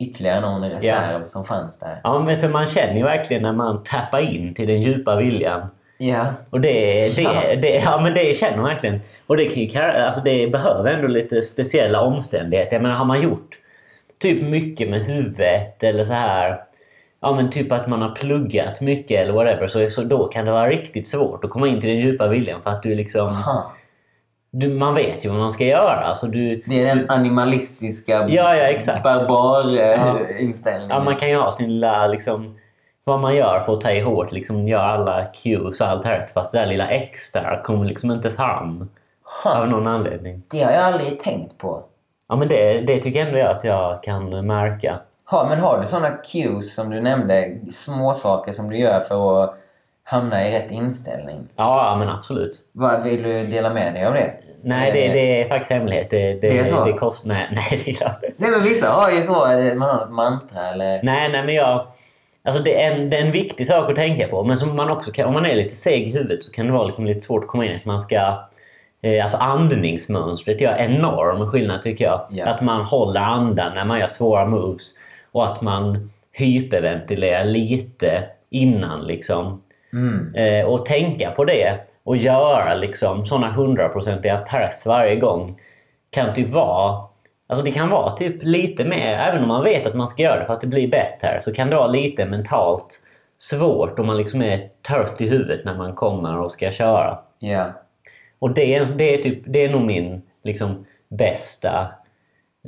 ytterligare 0.00 0.40
någon 0.40 0.70
reserv 0.70 1.24
som 1.24 1.44
fanns 1.44 1.78
där. 1.78 2.00
Ja, 2.04 2.18
men 2.18 2.36
för 2.36 2.48
man 2.48 2.66
känner 2.66 2.96
ju 2.96 3.02
verkligen 3.02 3.42
när 3.42 3.52
man 3.52 3.82
tappar 3.82 4.34
in 4.34 4.54
till 4.54 4.68
den 4.68 4.82
djupa 4.82 5.16
viljan. 5.16 5.66
Ja, 5.98 6.24
Och 6.50 6.60
det, 6.60 6.70
det, 7.16 7.22
Ja. 7.22 7.32
det, 7.62 7.82
ja, 7.84 8.00
men 8.00 8.14
det 8.14 8.36
känner 8.38 8.56
man 8.56 8.64
verkligen. 8.66 9.00
Och 9.26 9.36
det, 9.36 9.46
kan 9.46 9.82
ju, 9.82 9.90
alltså 9.90 10.20
det 10.20 10.48
behöver 10.48 10.92
ändå 10.92 11.08
lite 11.08 11.42
speciella 11.42 12.00
omständigheter. 12.00 12.72
Jag 12.76 12.82
menar, 12.82 12.94
har 12.94 13.04
man 13.04 13.20
gjort 13.20 13.58
typ 14.18 14.42
mycket 14.42 14.90
med 14.90 15.00
huvudet 15.00 15.82
eller 15.82 16.04
så 16.04 16.12
här. 16.12 16.60
Ja 17.20 17.34
men 17.36 17.50
typ 17.50 17.72
att 17.72 17.86
man 17.86 18.02
har 18.02 18.14
pluggat 18.14 18.80
mycket 18.80 19.20
eller 19.20 19.32
whatever. 19.32 19.66
Så, 19.66 19.90
så 19.90 20.02
då 20.02 20.24
kan 20.28 20.44
det 20.44 20.52
vara 20.52 20.68
riktigt 20.68 21.08
svårt 21.08 21.44
att 21.44 21.50
komma 21.50 21.68
in 21.68 21.80
till 21.80 21.88
den 21.88 21.98
djupa 21.98 22.28
viljan. 22.28 22.62
För 22.62 22.70
att 22.70 22.82
du 22.82 22.94
liksom... 22.94 23.26
Aha. 23.26 23.72
Du, 24.54 24.68
man 24.68 24.94
vet 24.94 25.24
ju 25.24 25.28
vad 25.28 25.38
man 25.38 25.50
ska 25.50 25.64
göra. 25.64 26.00
Alltså 26.00 26.26
du, 26.26 26.62
det 26.66 26.82
är 26.82 26.96
den 26.96 27.10
animalistiska 27.10 28.12
Ja, 28.12 28.56
ja, 28.56 28.62
exakt. 28.62 29.00
Ja. 29.04 29.26
barbar-inställningen. 29.26 30.90
Ja, 30.90 31.04
man 31.04 31.16
kan 31.16 31.28
ju 31.28 31.36
ha 31.36 31.50
sin 31.50 31.68
lilla, 31.68 32.06
liksom, 32.06 32.58
vad 33.04 33.20
man 33.20 33.36
gör 33.36 33.60
för 33.60 33.72
att 33.72 33.80
ta 33.80 33.90
i 33.90 34.00
hårt, 34.00 34.32
liksom 34.32 34.68
gör 34.68 34.78
alla 34.78 35.26
cues 35.26 35.80
och 35.80 35.86
allt 35.86 36.06
rätt. 36.06 36.30
Fast 36.30 36.52
det 36.52 36.58
där 36.58 36.66
lilla 36.66 36.88
extra 36.88 37.62
kommer 37.62 37.84
liksom 37.84 38.10
inte 38.10 38.30
fram 38.30 38.88
Av 39.44 39.68
någon 39.68 39.86
anledning. 39.86 40.42
Det 40.50 40.62
har 40.62 40.72
jag 40.72 40.84
aldrig 40.84 41.20
tänkt 41.20 41.58
på. 41.58 41.84
Ja, 42.28 42.36
men 42.36 42.48
det, 42.48 42.80
det 42.80 42.98
tycker 42.98 43.18
jag 43.18 43.28
ändå 43.28 43.50
att 43.50 43.64
jag 43.64 44.02
kan 44.02 44.46
märka. 44.46 45.00
Ha, 45.30 45.46
men 45.48 45.58
har 45.58 45.80
du 45.80 45.86
såna 45.86 46.10
cues 46.10 46.74
som 46.74 46.90
du 46.90 47.00
nämnde, 47.00 47.58
små 47.70 48.14
saker 48.14 48.52
som 48.52 48.70
du 48.70 48.78
gör 48.78 49.00
för 49.00 49.44
att 49.44 49.61
hamna 50.04 50.48
i 50.48 50.52
rätt 50.52 50.70
inställning? 50.70 51.48
Ja, 51.56 51.96
men 51.98 52.08
absolut. 52.08 52.58
Vad 52.72 53.04
Vill 53.04 53.22
du 53.22 53.46
dela 53.46 53.74
med 53.74 53.94
dig 53.94 54.06
av 54.06 54.14
det? 54.14 54.32
Nej, 54.64 54.92
det, 54.92 55.12
det 55.12 55.42
är 55.42 55.48
faktiskt 55.48 55.72
hemlighet. 55.72 56.10
Det, 56.10 56.32
det, 56.32 56.40
Det 56.40 56.58
är 56.58 56.64
så? 56.64 56.84
Det 56.84 56.92
kostar... 56.92 57.28
Nej, 57.28 57.48
nej, 57.52 57.82
det 57.84 57.90
är 57.90 57.94
klart. 57.94 58.22
Nej 58.36 58.50
men 58.50 58.62
vissa 58.62 58.90
har 58.90 59.10
ju 59.10 59.22
så, 59.22 59.32
man 59.76 59.88
har 59.88 60.06
något 60.06 60.14
mantra 60.14 60.68
eller... 60.74 61.02
Nej, 61.02 61.32
nej, 61.32 61.44
men 61.44 61.54
jag... 61.54 61.86
Alltså 62.44 62.62
det 62.62 62.82
är, 62.82 62.90
en, 62.90 63.10
det 63.10 63.16
är 63.16 63.24
en 63.26 63.32
viktig 63.32 63.66
sak 63.66 63.90
att 63.90 63.96
tänka 63.96 64.28
på. 64.28 64.44
Men 64.44 64.58
som 64.58 64.76
man 64.76 64.90
också 64.90 65.10
kan, 65.10 65.26
om 65.26 65.32
man 65.32 65.46
är 65.46 65.54
lite 65.54 65.76
seg 65.76 66.08
i 66.08 66.12
huvudet 66.12 66.44
så 66.44 66.52
kan 66.52 66.66
det 66.66 66.72
vara 66.72 66.84
liksom 66.84 67.06
lite 67.06 67.20
svårt 67.20 67.44
att 67.44 67.48
komma 67.48 67.66
in 67.66 67.76
att 67.76 67.84
man 67.84 68.00
ska... 68.00 68.48
Eh, 69.02 69.22
alltså 69.22 69.38
andningsmönstret 69.38 70.60
gör 70.60 70.76
enorm 70.76 71.50
skillnad 71.50 71.82
tycker 71.82 72.04
jag. 72.04 72.26
Ja. 72.30 72.46
Att 72.48 72.60
man 72.60 72.84
håller 72.84 73.20
andan 73.20 73.74
när 73.74 73.84
man 73.84 73.98
gör 73.98 74.06
svåra 74.06 74.46
moves. 74.46 74.90
Och 75.32 75.46
att 75.46 75.60
man 75.60 76.10
hyperventilerar 76.32 77.44
lite 77.44 78.24
innan 78.50 79.04
liksom. 79.04 79.62
Mm. 79.92 80.34
Eh, 80.34 80.66
och 80.66 80.86
tänka 80.86 81.30
på 81.30 81.44
det 81.44 81.78
och 82.04 82.16
göra 82.16 82.74
liksom 82.74 83.26
sådana 83.26 83.52
hundraprocentiga 83.52 84.38
press 84.38 84.86
varje 84.86 85.16
gång 85.16 85.60
kan 86.10 86.34
typ 86.34 86.48
vara 86.48 87.12
Alltså 87.52 87.64
det 87.64 87.72
kan 87.72 87.90
vara 87.90 88.16
typ 88.16 88.42
lite 88.42 88.84
mer, 88.84 89.14
även 89.18 89.42
om 89.42 89.48
man 89.48 89.64
vet 89.64 89.86
att 89.86 89.94
man 89.94 90.08
ska 90.08 90.22
göra 90.22 90.38
det 90.40 90.44
för 90.44 90.52
att 90.54 90.60
det 90.60 90.66
blir 90.66 90.88
bättre, 90.88 91.40
så 91.42 91.54
kan 91.54 91.70
det 91.70 91.76
vara 91.76 91.86
lite 91.86 92.26
mentalt 92.26 92.98
svårt 93.38 93.98
om 93.98 94.06
man 94.06 94.16
liksom 94.16 94.42
är 94.42 94.68
trött 94.88 95.20
i 95.20 95.28
huvudet 95.28 95.64
när 95.64 95.76
man 95.76 95.94
kommer 95.94 96.38
och 96.38 96.50
ska 96.50 96.70
köra. 96.70 97.18
Ja. 97.38 97.72
Och 98.38 98.54
det 98.54 98.74
är, 98.74 98.86
det 98.96 99.14
är, 99.14 99.22
typ, 99.22 99.42
det 99.46 99.64
är 99.64 99.70
nog 99.70 99.82
min 99.82 100.22
liksom, 100.44 100.86
bästa 101.08 101.92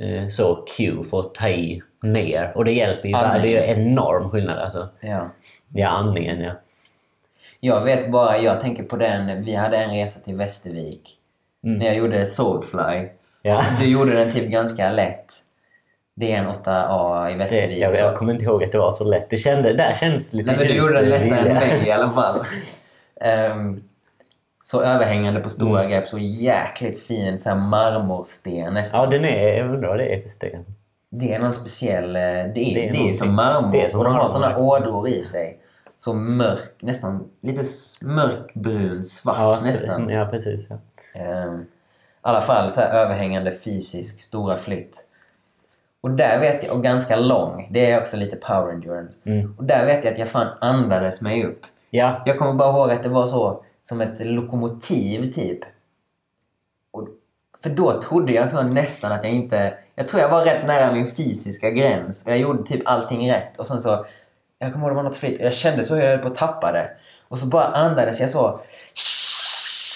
eh, 0.01 0.27
så 0.27 0.55
cue 0.77 1.03
för 1.09 1.19
att 1.19 1.35
ta 1.35 1.49
i 1.49 1.81
mer. 2.01 2.51
Och 2.55 2.65
det 2.65 2.71
hjälper 2.71 3.09
ju. 3.09 3.15
Andning. 3.15 3.41
Det 3.41 3.57
är 3.57 3.77
enorm 3.77 4.29
skillnad 4.29 4.59
alltså. 4.59 4.89
ja. 5.01 5.29
Ja, 5.73 5.89
andningen 5.89 6.41
ja. 6.41 6.51
Jag 7.65 7.81
vet 7.81 8.11
bara, 8.11 8.37
jag 8.37 8.59
tänker 8.59 8.83
på 8.83 8.95
den, 8.97 9.43
vi 9.43 9.55
hade 9.55 9.77
en 9.77 9.89
resa 9.89 10.19
till 10.19 10.35
Västervik. 10.35 11.01
När 11.63 11.85
jag 11.85 11.95
gjorde 11.95 12.25
Soulfly. 12.25 13.07
ja. 13.41 13.63
Du 13.79 13.85
gjorde 13.91 14.13
den 14.13 14.31
typ 14.31 14.49
ganska 14.51 14.91
lätt. 14.91 15.25
Det 16.15 16.31
är 16.31 16.37
en 16.37 16.47
8A 16.47 17.29
i 17.29 17.31
Det, 17.33 17.37
Västervik. 17.39 17.77
jag, 17.79 17.95
jag 17.95 18.15
kommer 18.15 18.33
inte 18.33 18.45
ihåg 18.45 18.63
att 18.63 18.71
det 18.71 18.77
var 18.77 18.91
så 18.91 19.03
lätt. 19.03 19.29
Det 19.29 19.37
kände, 19.37 19.73
där 19.73 19.95
känns 19.99 20.31
det 20.31 20.37
lite 20.37 20.51
Nej 20.51 20.59
men 20.59 20.67
du 20.67 20.73
gjorde 20.73 20.93
den 21.01 21.09
lättare 21.09 21.49
än 21.49 21.53
mig 21.55 21.87
i 21.87 21.91
alla 21.91 22.11
fall. 22.11 22.43
Ehm, 23.21 23.83
så 24.63 24.81
överhängande 24.83 25.39
på 25.39 25.49
stora 25.49 25.79
Mm. 25.79 25.91
grepp, 25.91 26.07
så 26.07 26.17
jäkligt 26.17 27.03
fin 27.03 27.39
så 27.39 27.49
här 27.49 27.55
marmorsten 27.55 28.73
nästan. 28.73 28.99
Ja, 29.03 29.09
den 29.09 29.25
är... 29.25 29.57
Jag 29.57 29.69
undrar 29.69 29.89
vad 29.89 29.97
det 29.97 30.15
är 30.15 30.21
för 30.21 30.29
sten. 30.29 30.65
Det 31.11 31.33
är 31.33 31.39
någon 31.39 31.53
speciell... 31.53 32.15
eh, 32.15 32.21
Det 32.21 32.27
är, 32.29 32.51
det 32.53 32.61
är, 32.61 32.83
ju 32.83 32.91
någonting. 32.91 33.13
som 33.15 33.33
marmor 33.35 33.71
Det 33.71 33.81
är 33.81 33.89
som 33.89 33.99
och 33.99 34.05
de 34.05 34.13
har 34.15 34.39
verkligen. 34.39 34.61
ådror 34.61 35.07
i 35.09 35.23
sig. 35.23 35.57
Så 35.97 36.13
mörk, 36.13 36.73
nästan 36.81 37.29
lite 37.41 37.63
mörkbrun, 38.01 39.03
svart 39.03 39.37
Ja, 39.37 39.59
så- 39.59 39.65
nästan. 39.65 40.09
ja 40.09 40.25
precis. 40.31 40.67
Ja. 40.69 40.77
Ehm, 41.21 41.61
I 41.61 41.65
alla 42.21 42.41
fall 42.41 42.71
så 42.71 42.81
här 42.81 43.03
överhängande 43.05 43.51
fysisk 43.51 44.21
stora 44.21 44.57
flytt. 44.57 45.07
Och 46.01 46.11
där 46.11 46.39
vet 46.39 46.63
jag, 46.63 46.75
och 46.75 46.83
ganska 46.83 47.15
lång, 47.15 47.69
det 47.73 47.91
är 47.91 47.99
också 48.01 48.17
lite 48.17 48.35
power 48.35 48.73
endurance. 48.73 49.19
Mm. 49.23 49.55
Och 49.57 49.63
där 49.63 49.85
vet 49.85 50.03
jag 50.03 50.13
att 50.13 50.19
jag 50.19 50.27
fan 50.29 50.47
andades 50.61 51.21
mig 51.21 51.45
upp. 51.45 51.61
ja, 51.89 52.23
Jag 52.25 52.39
kommer 52.39 52.53
bara 52.53 52.69
ihåg 52.69 52.91
att 52.91 53.03
det 53.03 53.09
var 53.09 53.27
så 53.27 53.63
som 53.81 54.01
ett 54.01 54.19
lokomotiv 54.19 55.31
typ. 55.31 55.59
Och, 56.91 57.07
för 57.63 57.69
då 57.69 58.01
trodde 58.01 58.33
jag 58.33 58.49
så 58.49 58.63
nästan 58.63 59.11
att 59.11 59.25
jag 59.25 59.33
inte... 59.33 59.73
Jag 59.95 60.07
tror 60.07 60.21
jag 60.21 60.29
var 60.29 60.45
rätt 60.45 60.67
nära 60.67 60.93
min 60.93 61.11
fysiska 61.11 61.69
gräns. 61.69 62.25
Och 62.25 62.31
jag 62.31 62.37
gjorde 62.37 62.63
typ 62.63 62.81
allting 62.85 63.31
rätt. 63.31 63.59
Och 63.59 63.65
sen 63.65 63.81
så... 63.81 64.05
Jag 64.59 64.73
kommer 64.73 64.85
ihåg 64.85 64.91
det 64.91 64.95
var 64.95 65.03
något 65.03 65.17
flytt 65.17 65.39
och 65.39 65.45
jag 65.45 65.53
kände 65.53 65.83
så 65.83 65.95
hur 65.95 66.01
jag 66.03 66.09
höll 66.09 66.19
på 66.19 66.27
att 66.27 66.35
tappa 66.35 66.71
det. 66.71 66.89
Och 67.27 67.37
så 67.37 67.45
bara 67.45 67.65
andades 67.65 68.21
jag 68.21 68.29
så... 68.29 68.59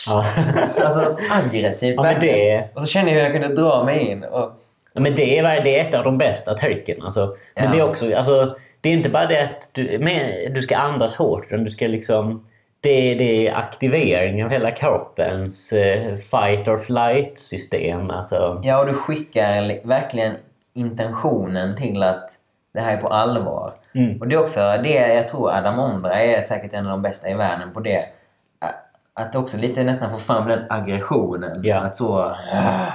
ja. 0.09 0.25
så 0.65 0.83
alltså 0.85 1.17
aggressivt 1.31 1.95
Ja, 1.95 2.03
men 2.03 2.19
det- 2.19 2.69
Och 2.75 2.81
så 2.81 2.87
kände 2.87 3.11
jag 3.11 3.17
hur 3.17 3.23
jag 3.23 3.41
kunde 3.41 3.61
dra 3.61 3.83
mig 3.83 3.99
in. 3.99 4.23
Och, 4.23 4.51
Ja, 4.93 5.01
Men 5.01 5.15
det 5.15 5.39
är, 5.39 5.63
det 5.63 5.79
är 5.79 5.83
ett 5.87 5.93
av 5.93 6.03
de 6.03 6.17
bästa 6.17 6.53
tricken. 6.57 7.01
Alltså. 7.03 7.35
Men 7.55 7.63
Ja. 7.65 7.71
det 7.71 7.77
är 7.79 7.89
också... 7.89 8.15
Alltså, 8.15 8.55
det 8.81 8.89
är 8.89 8.93
inte 8.93 9.09
bara 9.09 9.25
det 9.25 9.43
att 9.43 9.71
du, 9.73 9.99
men, 9.99 10.53
du 10.53 10.61
ska 10.61 10.77
andas 10.77 11.15
hårt. 11.15 11.45
Utan 11.47 11.63
du 11.63 11.71
ska 11.71 11.87
liksom... 11.87 12.45
Det 12.81 12.89
är, 13.11 13.15
det 13.15 13.47
är 13.47 13.53
aktivering 13.55 14.43
av 14.43 14.49
hela 14.51 14.71
kroppens 14.71 15.73
eh, 15.73 16.15
fight 16.15 16.67
or 16.67 16.77
flight 16.77 17.39
system. 17.39 18.09
Alltså, 18.09 18.61
ja, 18.63 18.79
och 18.79 18.85
du 18.87 18.93
skickar 18.93 19.61
li- 19.61 19.81
verkligen 19.85 20.33
intentionen 20.75 21.75
till 21.77 22.03
att 22.03 22.29
det 22.73 22.79
här 22.79 22.97
är 22.97 23.01
på 23.01 23.07
allvar. 23.07 23.73
Mm. 23.95 24.19
Och 24.21 24.27
det 24.27 24.35
är 24.35 24.39
också 24.39 24.59
det 24.83 25.13
jag 25.15 25.27
tror 25.27 25.51
Adam 25.51 25.79
Ondra 25.79 26.13
är 26.13 26.41
säkert 26.41 26.73
en 26.73 26.85
av 26.85 26.91
de 26.91 27.01
bästa 27.01 27.29
i 27.29 27.33
världen 27.33 27.73
på 27.73 27.79
det. 27.79 28.05
Att 29.13 29.35
också 29.35 29.57
lite 29.57 29.83
nästan 29.83 30.11
få 30.11 30.17
fram 30.17 30.47
den 30.47 30.59
aggressionen. 30.69 31.61
Ja. 31.63 31.77
Att 31.77 31.95
så... 31.95 32.19
ah, 32.53 32.91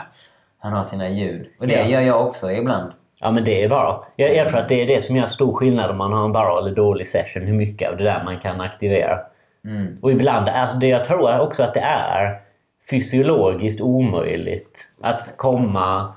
han 0.59 0.73
har 0.73 0.85
sina 0.85 1.09
ljud. 1.09 1.47
Och 1.61 1.67
det 1.67 1.75
Ja. 1.75 1.87
gör 1.89 2.01
jag 2.01 2.27
också 2.27 2.51
ibland. 2.53 2.93
Ja, 3.21 3.31
men 3.31 3.45
det 3.45 3.65
är 3.65 3.69
bra. 3.69 4.07
Jag, 4.17 4.37
jag 4.37 4.49
tror 4.49 4.61
att 4.61 4.69
det 4.69 4.83
är 4.83 4.87
det 4.87 5.01
som 5.01 5.17
gör 5.17 5.27
stor 5.27 5.53
skillnad 5.55 5.91
om 5.91 5.97
man 5.99 6.13
har 6.13 6.25
en 6.25 6.33
bra 6.33 6.59
eller 6.59 6.75
dålig 6.77 7.07
session. 7.07 7.43
Hur 7.43 7.55
mycket 7.55 7.91
av 7.91 7.97
det 7.97 8.05
där 8.05 8.25
man 8.25 8.39
kan 8.39 8.61
aktivera. 8.61 9.19
Mm. 9.65 9.99
Och 10.03 10.13
ibland, 10.13 10.49
alltså 10.49 10.77
det 10.77 10.87
jag 10.89 11.05
tror 11.05 11.41
också 11.41 11.63
att 11.63 11.75
det 11.75 11.81
är 11.81 12.41
fysiologiskt 12.91 13.81
omöjligt 13.81 14.85
att 15.03 15.35
komma 15.37 16.13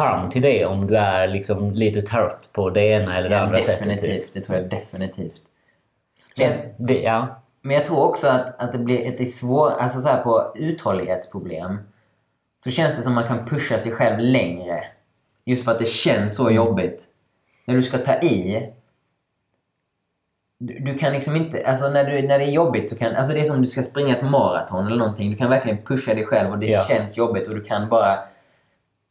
fram 0.00 0.30
till 0.30 0.42
det 0.42 0.64
om 0.66 0.86
du 0.86 0.96
är 0.96 1.28
liksom 1.28 1.72
lite 1.72 2.02
trött 2.02 2.48
på 2.52 2.70
det 2.70 2.84
ena 2.84 3.18
eller 3.18 3.28
det 3.28 3.34
Ja, 3.34 3.40
andra 3.40 3.56
sättet. 3.56 3.78
definitivt. 3.78 4.24
Typ. 4.24 4.32
Det 4.32 4.40
tror 4.40 4.58
jag 4.58 4.68
definitivt. 4.70 5.42
Men, 6.38 6.52
det, 6.86 7.00
ja. 7.00 7.42
men 7.62 7.76
jag 7.76 7.84
tror 7.84 8.08
också 8.08 8.28
att, 8.28 8.60
att 8.62 8.72
det 8.72 8.78
blir 8.78 9.06
ett 9.20 9.30
svårt... 9.30 9.72
Alltså 9.78 10.00
så 10.00 10.08
här 10.08 10.22
på 10.22 10.52
uthållighetsproblem 10.56 11.78
så 12.64 12.70
känns 12.70 12.96
det 12.96 13.02
som 13.02 13.14
man 13.14 13.24
kan 13.28 13.46
pusha 13.46 13.78
sig 13.78 13.92
själv 13.92 14.18
längre. 14.18 14.84
Just 15.44 15.64
för 15.64 15.72
att 15.72 15.78
det 15.78 15.88
känns 15.88 16.36
så 16.36 16.50
jobbigt. 16.50 17.04
När 17.64 17.74
du 17.74 17.82
ska 17.82 17.98
ta 17.98 18.14
i 18.14 18.68
du, 20.58 20.78
du 20.78 20.94
kan 20.98 21.12
liksom 21.12 21.36
inte, 21.36 21.62
alltså 21.66 21.88
när, 21.88 22.04
du, 22.04 22.22
när 22.28 22.38
det 22.38 22.44
är 22.44 22.50
jobbigt 22.50 22.88
så 22.88 22.96
kan, 22.96 23.16
alltså 23.16 23.32
det 23.32 23.40
är 23.40 23.44
som 23.44 23.54
om 23.54 23.60
du 23.62 23.66
ska 23.66 23.82
springa 23.82 24.16
ett 24.16 24.22
maraton 24.24 24.86
eller 24.86 24.96
någonting. 24.96 25.30
Du 25.30 25.36
kan 25.36 25.50
verkligen 25.50 25.78
pusha 25.84 26.14
dig 26.14 26.26
själv 26.26 26.50
och 26.50 26.58
det 26.58 26.66
Ja. 26.66 26.82
känns 26.88 27.18
jobbigt 27.18 27.48
och 27.48 27.54
du 27.54 27.60
kan 27.60 27.88
bara, 27.88 28.18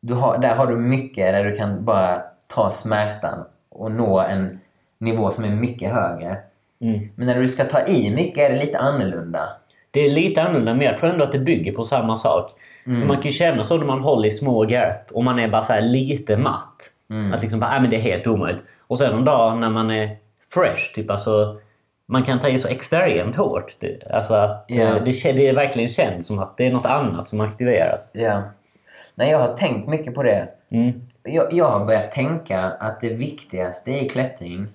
du 0.02 0.14
har, 0.14 0.38
där 0.38 0.56
har 0.56 0.68
du 0.68 0.76
mycket 0.78 1.34
där 1.34 1.44
du 1.44 1.52
kan 1.52 1.86
bara 1.86 2.22
ta 2.48 2.70
smärtan 2.70 3.46
och 3.70 3.92
nå 3.92 4.20
en 4.20 4.60
nivå 4.98 5.32
som 5.32 5.44
är 5.44 5.50
mycket 5.50 5.94
högre. 5.94 6.38
Mm. 6.82 7.10
Men 7.16 7.28
när 7.28 7.36
du 7.40 7.48
ska 7.48 7.64
ta 7.64 7.82
i 7.88 8.16
mycket 8.16 8.38
är 8.38 8.50
det 8.54 8.60
lite 8.66 8.78
annorlunda. 8.78 9.50
Det 9.92 10.00
är 10.06 10.10
lite 10.12 10.42
annorlunda, 10.42 10.74
men 10.74 10.86
jag 10.86 10.98
tror 10.98 11.10
ändå 11.10 11.24
att 11.24 11.32
det 11.32 11.40
bygger 11.40 11.72
på 11.72 11.86
samma 11.86 12.18
sak. 12.18 12.52
Mm. 12.88 13.08
Man 13.08 13.16
kan 13.18 13.26
ju 13.26 13.32
känna 13.32 13.64
så 13.64 13.78
när 13.78 13.86
man 13.86 14.00
håller 14.02 14.28
i 14.28 14.32
små 14.32 14.66
grepp 14.66 15.12
och 15.12 15.24
man 15.24 15.40
är 15.40 15.48
bara 15.48 15.64
så 15.64 15.74
här 15.74 15.82
lite 15.82 16.38
matt. 16.38 16.90
Mm. 17.10 17.34
Att 17.34 17.42
liksom 17.42 17.60
bara, 17.60 17.72
"Nej, 17.72 17.82
men 17.82 17.90
det 17.90 17.96
är 17.96 18.02
helt 18.02 18.28
omöjligt. 18.28 18.64
Och 18.88 18.98
sen 18.98 19.14
en 19.14 19.26
dag 19.26 19.58
när 19.58 19.70
man 19.70 19.92
är 19.92 20.18
fresh, 20.54 20.94
typ 20.96 21.12
alltså... 21.12 21.60
Man 22.12 22.24
kan 22.24 22.40
ta 22.40 22.50
i 22.50 22.60
så 22.60 22.68
extremt 22.68 23.36
hårt. 23.36 23.76
Alltså 24.14 24.34
att 24.34 24.72
eh, 24.72 24.96
det, 25.06 25.32
det 25.32 25.52
verkligen 25.52 25.90
känns 25.90 26.28
som 26.28 26.40
att 26.40 26.58
det 26.58 26.68
är 26.68 26.72
något 26.72 26.86
annat 26.86 27.28
som 27.28 27.42
aktiveras. 27.42 28.12
Ja. 28.14 28.42
Nej, 29.20 29.32
jag 29.32 29.40
har 29.40 29.54
tänkt 29.54 29.90
mycket 29.90 30.16
på 30.16 30.24
det. 30.24 30.50
Mm. 30.72 31.02
Jag, 31.24 31.54
jag 31.54 31.70
har 31.70 31.86
börjat 31.86 32.12
tänka 32.12 32.60
att 32.60 33.02
det 33.02 33.10
viktigaste 33.10 33.92
i 33.92 34.10
klättring 34.10 34.68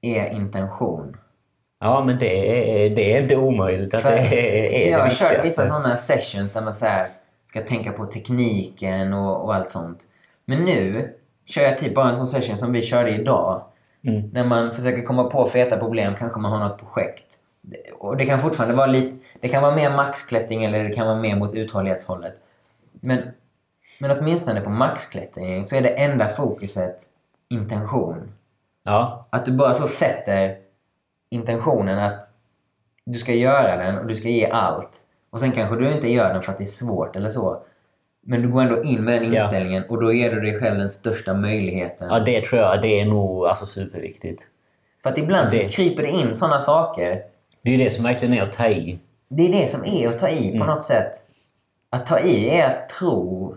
är 0.00 0.32
intention. 0.32 1.16
Ja, 1.80 2.04
men 2.04 2.18
det 2.18 2.86
är, 2.86 2.90
det 2.90 3.16
är 3.16 3.22
inte 3.22 3.36
omöjligt 3.36 3.94
att 3.94 4.02
För, 4.02 4.10
det 4.10 4.18
är, 4.18 4.28
för 4.28 4.36
är 4.36 4.90
jag 4.90 4.98
har 4.98 5.10
kört 5.10 5.44
vissa 5.44 5.66
sådana 5.66 5.96
sessions 5.96 6.52
där 6.52 6.62
man 6.62 6.74
så 6.74 6.86
ska 7.48 7.62
tänka 7.62 7.92
på 7.92 8.06
tekniken 8.06 9.12
och, 9.12 9.44
och 9.44 9.54
allt 9.54 9.70
sånt. 9.70 10.04
Men 10.44 10.64
nu 10.64 11.12
kör 11.46 11.62
jag 11.62 11.78
typ 11.78 11.94
bara 11.94 12.08
en 12.08 12.16
sån 12.16 12.26
session 12.26 12.56
som 12.56 12.72
vi 12.72 12.82
körde 12.82 13.10
idag. 13.10 13.62
Mm. 14.06 14.30
När 14.32 14.44
man 14.44 14.72
försöker 14.72 15.02
komma 15.02 15.24
på 15.24 15.44
feta 15.44 15.76
problem, 15.76 16.14
kanske 16.18 16.40
man 16.40 16.52
har 16.52 16.68
något 16.68 16.78
projekt. 16.78 17.24
Och 17.98 18.16
det 18.16 18.26
kan 18.26 18.38
fortfarande 18.38 18.74
vara 18.74 18.86
lite... 18.86 19.16
Det 19.40 19.48
kan 19.48 19.62
vara 19.62 19.74
mer 19.74 19.90
maxklättring 19.90 20.64
eller 20.64 20.84
det 20.84 20.92
kan 20.92 21.06
vara 21.06 21.20
mer 21.20 21.36
mot 21.36 21.54
uthållighetshållet. 21.54 22.34
Men, 23.00 23.18
men 24.02 24.18
åtminstone 24.18 24.60
på 24.60 24.70
maxklättring 24.70 25.64
så 25.64 25.76
är 25.76 25.82
det 25.82 25.88
enda 25.88 26.28
fokuset 26.28 27.00
intention. 27.50 28.32
Ja, 28.84 29.26
Att 29.30 29.44
du 29.44 29.52
bara 29.52 29.74
så 29.74 29.86
sätter 29.86 30.56
intentionen 31.30 31.98
att 31.98 32.22
du 33.04 33.18
ska 33.18 33.32
göra 33.32 33.76
den 33.76 33.98
och 33.98 34.06
du 34.06 34.14
ska 34.14 34.28
ge 34.28 34.46
allt. 34.46 34.90
Och 35.30 35.40
sen 35.40 35.52
kanske 35.52 35.76
du 35.76 35.92
inte 35.92 36.08
gör 36.12 36.32
den 36.32 36.42
för 36.42 36.52
att 36.52 36.58
det 36.58 36.64
är 36.64 36.66
svårt 36.66 37.16
eller 37.16 37.28
så. 37.28 37.62
Men 38.26 38.42
du 38.42 38.48
går 38.48 38.62
ändå 38.62 38.82
in 38.84 39.04
med 39.04 39.22
den 39.22 39.32
Ja. 39.32 39.42
inställningen 39.42 39.84
och 39.88 40.00
då 40.00 40.12
ger 40.12 40.34
du 40.34 40.40
dig 40.40 40.58
själv 40.60 40.78
den 40.78 40.90
största 40.90 41.34
möjligheten. 41.34 42.08
ja, 42.10 42.18
det 42.20 42.46
tror 42.46 42.60
jag 42.60 42.82
det 42.82 43.00
är 43.00 43.04
nog 43.04 43.46
alltså, 43.46 43.66
superviktigt. 43.66 44.42
För 45.02 45.10
att 45.10 45.18
ibland 45.18 45.50
Det- 45.50 45.68
så 45.70 45.76
kryper 45.76 46.02
det 46.02 46.08
in 46.10 46.34
sådana 46.34 46.60
saker. 46.60 47.22
Det 47.62 47.70
är 47.70 47.76
ju 47.78 47.84
det 47.84 47.90
som 47.90 48.04
verkligen 48.04 48.34
är 48.34 48.42
att 48.42 48.52
ta 48.52 48.66
i. 48.68 48.98
Det 49.28 49.42
är 49.48 49.52
det 49.52 49.68
som 49.70 49.84
är 49.84 50.08
att 50.08 50.18
ta 50.18 50.28
i 50.28 50.48
Mm. 50.48 50.60
på 50.60 50.66
något 50.74 50.84
sätt. 50.84 51.12
Att 51.90 52.06
ta 52.06 52.18
i 52.20 52.50
är 52.50 52.66
att 52.72 52.88
tro. 52.88 53.56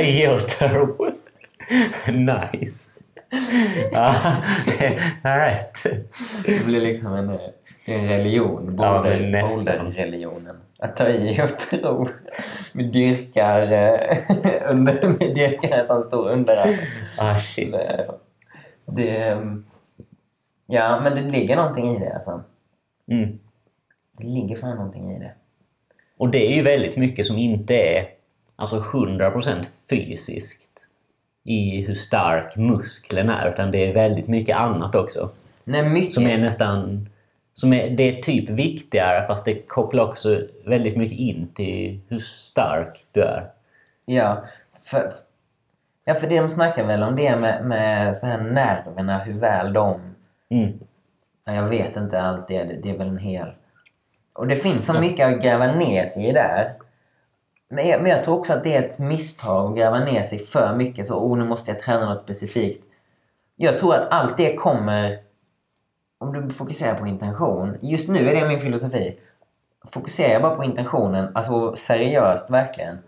I 0.00 0.28
och 0.28 0.48
tro. 0.48 1.10
nice. 2.08 2.92
Ja, 3.92 4.14
alright. 5.22 5.82
Det 6.44 6.66
blir 6.66 6.80
liksom 6.80 7.14
en, 7.14 7.38
en 7.84 8.08
religion. 8.08 8.76
Ja. 8.78 9.02
Boulder-religionen. 9.02 10.56
Att 10.78 10.96
ta 10.96 11.08
i 11.08 11.42
och 11.42 11.58
tro. 11.58 12.08
Vi 12.72 12.82
dyrkar, 12.82 13.72
eh, 13.72 14.70
under, 14.70 15.16
vi 15.20 15.34
dyrkar 15.34 15.80
en 15.80 15.86
sån 15.86 16.02
stor 16.02 16.28
underarm. 16.28 16.74
Ah, 17.18 17.40
shit. 17.40 17.72
Det, 17.72 18.10
det, 18.86 19.38
ja, 20.66 21.00
men 21.02 21.14
det 21.14 21.22
ligger 21.22 21.56
någonting 21.56 21.88
i 21.88 21.98
det 21.98 22.14
alltså. 22.14 22.42
Mm. 23.10 23.38
Det 24.18 24.26
ligger 24.26 24.56
fan 24.56 24.76
någonting 24.76 25.12
i 25.12 25.18
det. 25.18 25.32
Och 26.18 26.28
det 26.28 26.46
är 26.46 26.56
ju 26.56 26.62
väldigt 26.62 26.96
mycket 26.96 27.26
som 27.26 27.38
inte 27.38 27.74
är 27.74 28.15
alltså 28.56 28.76
100% 28.80 29.66
fysiskt 29.90 30.62
i 31.44 31.80
hur 31.80 31.94
stark 31.94 32.56
muskeln 32.56 33.28
är, 33.28 33.52
utan 33.52 33.70
det 33.70 33.90
är 33.90 33.94
väldigt 33.94 34.28
mycket 34.28 34.56
annat 34.56 34.94
också. 34.94 35.30
Nej, 35.64 35.88
mycket. 35.88 36.12
Som 36.12 36.26
är 36.26 36.38
nästan... 36.38 37.08
Som 37.52 37.72
är, 37.72 37.90
det 37.90 38.02
är 38.02 38.22
typ 38.22 38.50
viktigare 38.50 39.26
fast 39.26 39.44
det 39.44 39.54
kopplar 39.54 40.04
också 40.04 40.42
väldigt 40.64 40.96
mycket 40.96 41.18
in 41.18 41.48
till 41.54 42.00
hur 42.08 42.18
stark 42.18 43.04
du 43.12 43.22
är. 43.22 43.50
Ja, 44.06 44.44
för, 44.84 45.10
ja, 46.04 46.14
för 46.14 46.26
det 46.28 46.40
de 46.40 46.48
snackar 46.48 46.86
väl 46.86 47.02
om 47.02 47.16
det 47.16 47.36
med, 47.36 47.64
med 47.64 48.16
så 48.16 48.26
här 48.26 48.40
nerverna, 48.40 49.18
hur 49.18 49.40
väl 49.40 49.72
de... 49.72 50.00
Mm. 50.50 50.78
Ja, 51.46 51.54
jag 51.54 51.66
vet 51.66 51.96
inte 51.96 52.22
allt 52.22 52.48
det, 52.48 52.82
det 52.82 52.90
är 52.90 52.98
väl 52.98 53.08
en 53.08 53.18
hel... 53.18 53.48
Och 54.34 54.46
det 54.46 54.56
finns 54.56 54.86
så 54.86 55.00
mycket 55.00 55.26
att 55.26 55.42
gräva 55.42 55.72
ner 55.72 56.04
sig 56.04 56.28
i 56.28 56.32
där. 56.32 56.74
Men 57.68 57.88
jag, 57.88 58.02
men 58.02 58.10
jag 58.10 58.24
tror 58.24 58.38
också 58.38 58.52
att 58.52 58.64
det 58.64 58.74
är 58.74 58.82
ett 58.82 58.98
misstag 58.98 59.70
att 59.70 59.78
gräva 59.78 59.98
ner 59.98 60.22
sig 60.22 60.38
för 60.38 60.74
mycket. 60.74 61.06
Så, 61.06 61.18
oh, 61.18 61.38
nu 61.38 61.44
måste 61.44 61.70
jag 61.70 61.80
träna 61.80 62.08
något 62.10 62.20
specifikt. 62.20 62.84
Jag 63.56 63.78
tror 63.78 63.94
att 63.94 64.12
allt 64.12 64.36
det 64.36 64.54
kommer 64.54 65.18
om 66.18 66.32
du 66.32 66.50
fokuserar 66.54 66.94
på 66.94 67.06
intention. 67.06 67.76
Just 67.80 68.08
nu 68.08 68.28
är 68.28 68.34
det 68.34 68.48
min 68.48 68.60
filosofi. 68.60 69.18
Fokuserar 69.92 70.32
jag 70.32 70.42
bara 70.42 70.56
på 70.56 70.64
intentionen, 70.64 71.32
alltså 71.34 71.76
seriöst 71.76 72.50
verkligen, 72.50 72.98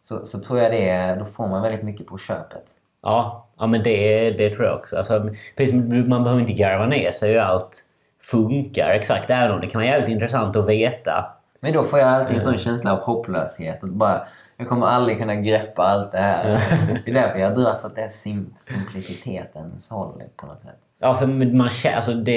så, 0.00 0.24
så 0.24 0.40
tror 0.40 0.60
jag 0.60 0.72
det, 0.72 1.16
då 1.18 1.24
får 1.24 1.48
man 1.48 1.62
väldigt 1.62 1.82
mycket 1.82 2.06
på 2.06 2.18
köpet. 2.18 2.64
Ja, 3.02 3.48
ja 3.58 3.66
men 3.66 3.82
det, 3.82 4.30
det 4.30 4.50
tror 4.50 4.64
jag 4.64 4.76
också. 4.78 4.96
Alltså, 4.96 5.30
precis, 5.56 5.74
man 6.08 6.24
behöver 6.24 6.40
inte 6.40 6.52
garva 6.52 6.86
ner 6.86 7.12
sig 7.12 7.32
hur 7.32 7.38
allt 7.38 7.84
funkar 8.22 8.88
exakt. 8.88 9.30
Även 9.30 9.50
om 9.50 9.60
det 9.60 9.66
kan 9.66 9.78
vara 9.78 9.90
jävligt 9.90 10.10
intressant 10.10 10.56
att 10.56 10.68
veta. 10.68 11.37
Men 11.60 11.72
då 11.72 11.82
får 11.82 11.98
jag 11.98 12.08
alltid 12.08 12.36
en 12.36 12.42
sån 12.42 12.58
känsla 12.58 12.92
av 12.92 12.98
hopplöshet. 12.98 13.84
Att 13.84 13.90
bara, 13.90 14.22
jag 14.56 14.68
kommer 14.68 14.86
aldrig 14.86 15.18
kunna 15.18 15.34
greppa 15.34 15.82
allt 15.82 16.12
det 16.12 16.18
här. 16.18 16.44
Det 17.04 17.10
är 17.10 17.14
därför 17.14 17.38
jag 17.38 17.54
dras 17.54 17.84
åt 17.84 17.96
det 17.96 18.10
sim 18.12 18.52
simplicitetens 18.54 19.90
håll 19.90 20.22
på 20.36 20.46
något 20.46 20.60
sätt. 20.60 20.78
Ja, 21.00 21.18
för 21.18 21.26
man, 21.26 21.70
känner- 21.70 21.96
alltså, 21.96 22.12
det, 22.14 22.32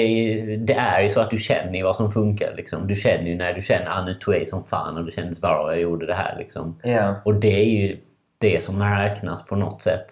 det 0.56 0.74
är 0.74 1.02
ju 1.02 1.10
så 1.10 1.20
att 1.20 1.30
du 1.30 1.38
känner 1.38 1.74
ju 1.74 1.82
vad 1.82 1.96
som 1.96 2.12
funkar. 2.12 2.54
Liksom. 2.56 2.86
Du 2.86 2.94
känner 2.94 3.24
ju 3.24 3.36
när 3.36 3.52
du 3.52 3.62
känner 3.62 3.86
att 3.86 4.04
nu 4.04 4.14
tog 4.14 4.34
jag 4.34 4.48
som 4.48 4.64
fan 4.64 4.96
och 4.96 5.04
det 5.04 5.12
kändes 5.12 5.40
bra 5.40 5.62
och 5.64 5.72
jag 5.72 5.80
gjorde 5.80 6.06
det 6.06 6.14
här. 6.14 6.36
Liksom. 6.38 6.80
Ja. 6.82 7.14
Och 7.24 7.34
det 7.34 7.60
är 7.62 7.80
ju 7.80 8.00
det 8.38 8.62
som 8.62 8.82
räknas 8.82 9.46
på 9.46 9.56
något 9.56 9.82
sätt. 9.82 10.06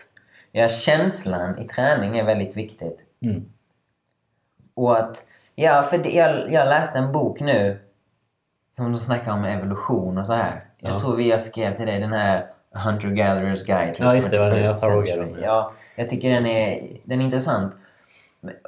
ja, 0.53 0.69
känslan 0.69 1.59
i 1.59 1.65
träning 1.69 2.19
är 2.19 2.25
väldigt 2.25 2.57
viktigt. 2.57 3.05
Mm. 3.23 3.45
Och 4.75 4.99
att, 4.99 5.23
ja, 5.55 5.83
för 5.83 5.99
det, 5.99 6.11
jag, 6.11 6.53
jag 6.53 6.69
läste 6.69 6.99
en 6.99 7.13
bok 7.13 7.41
nu 7.41 7.79
som 8.71 8.93
de 8.93 8.99
snackar 8.99 9.33
om 9.33 9.45
evolution 9.45 10.19
och 10.19 10.27
så 10.27 10.33
här. 10.33 10.65
Jag 10.79 10.93
Ja. 10.93 10.99
tror 10.99 11.17
vi 11.17 11.31
har 11.31 11.39
skrev 11.39 11.77
till 11.77 11.87
dig 11.87 12.01
den 12.01 12.13
här 12.13 12.47
Hunter-Gatherers 12.75 13.67
Guide 13.67 13.95
to 13.95 14.03
Ja, 14.05 14.17
just 14.17 14.31
det, 14.31 14.39
var 14.39 14.51
den 14.51 14.65
21st 14.65 14.67
jag 14.67 14.81
frågade 14.81 15.23
om. 15.23 15.39
Ja, 15.43 15.73
jag 15.97 16.09
tycker 16.09 16.31
den 16.31 16.47
är, 16.47 16.89
den 17.05 17.21
är 17.21 17.25
intressant. 17.25 17.77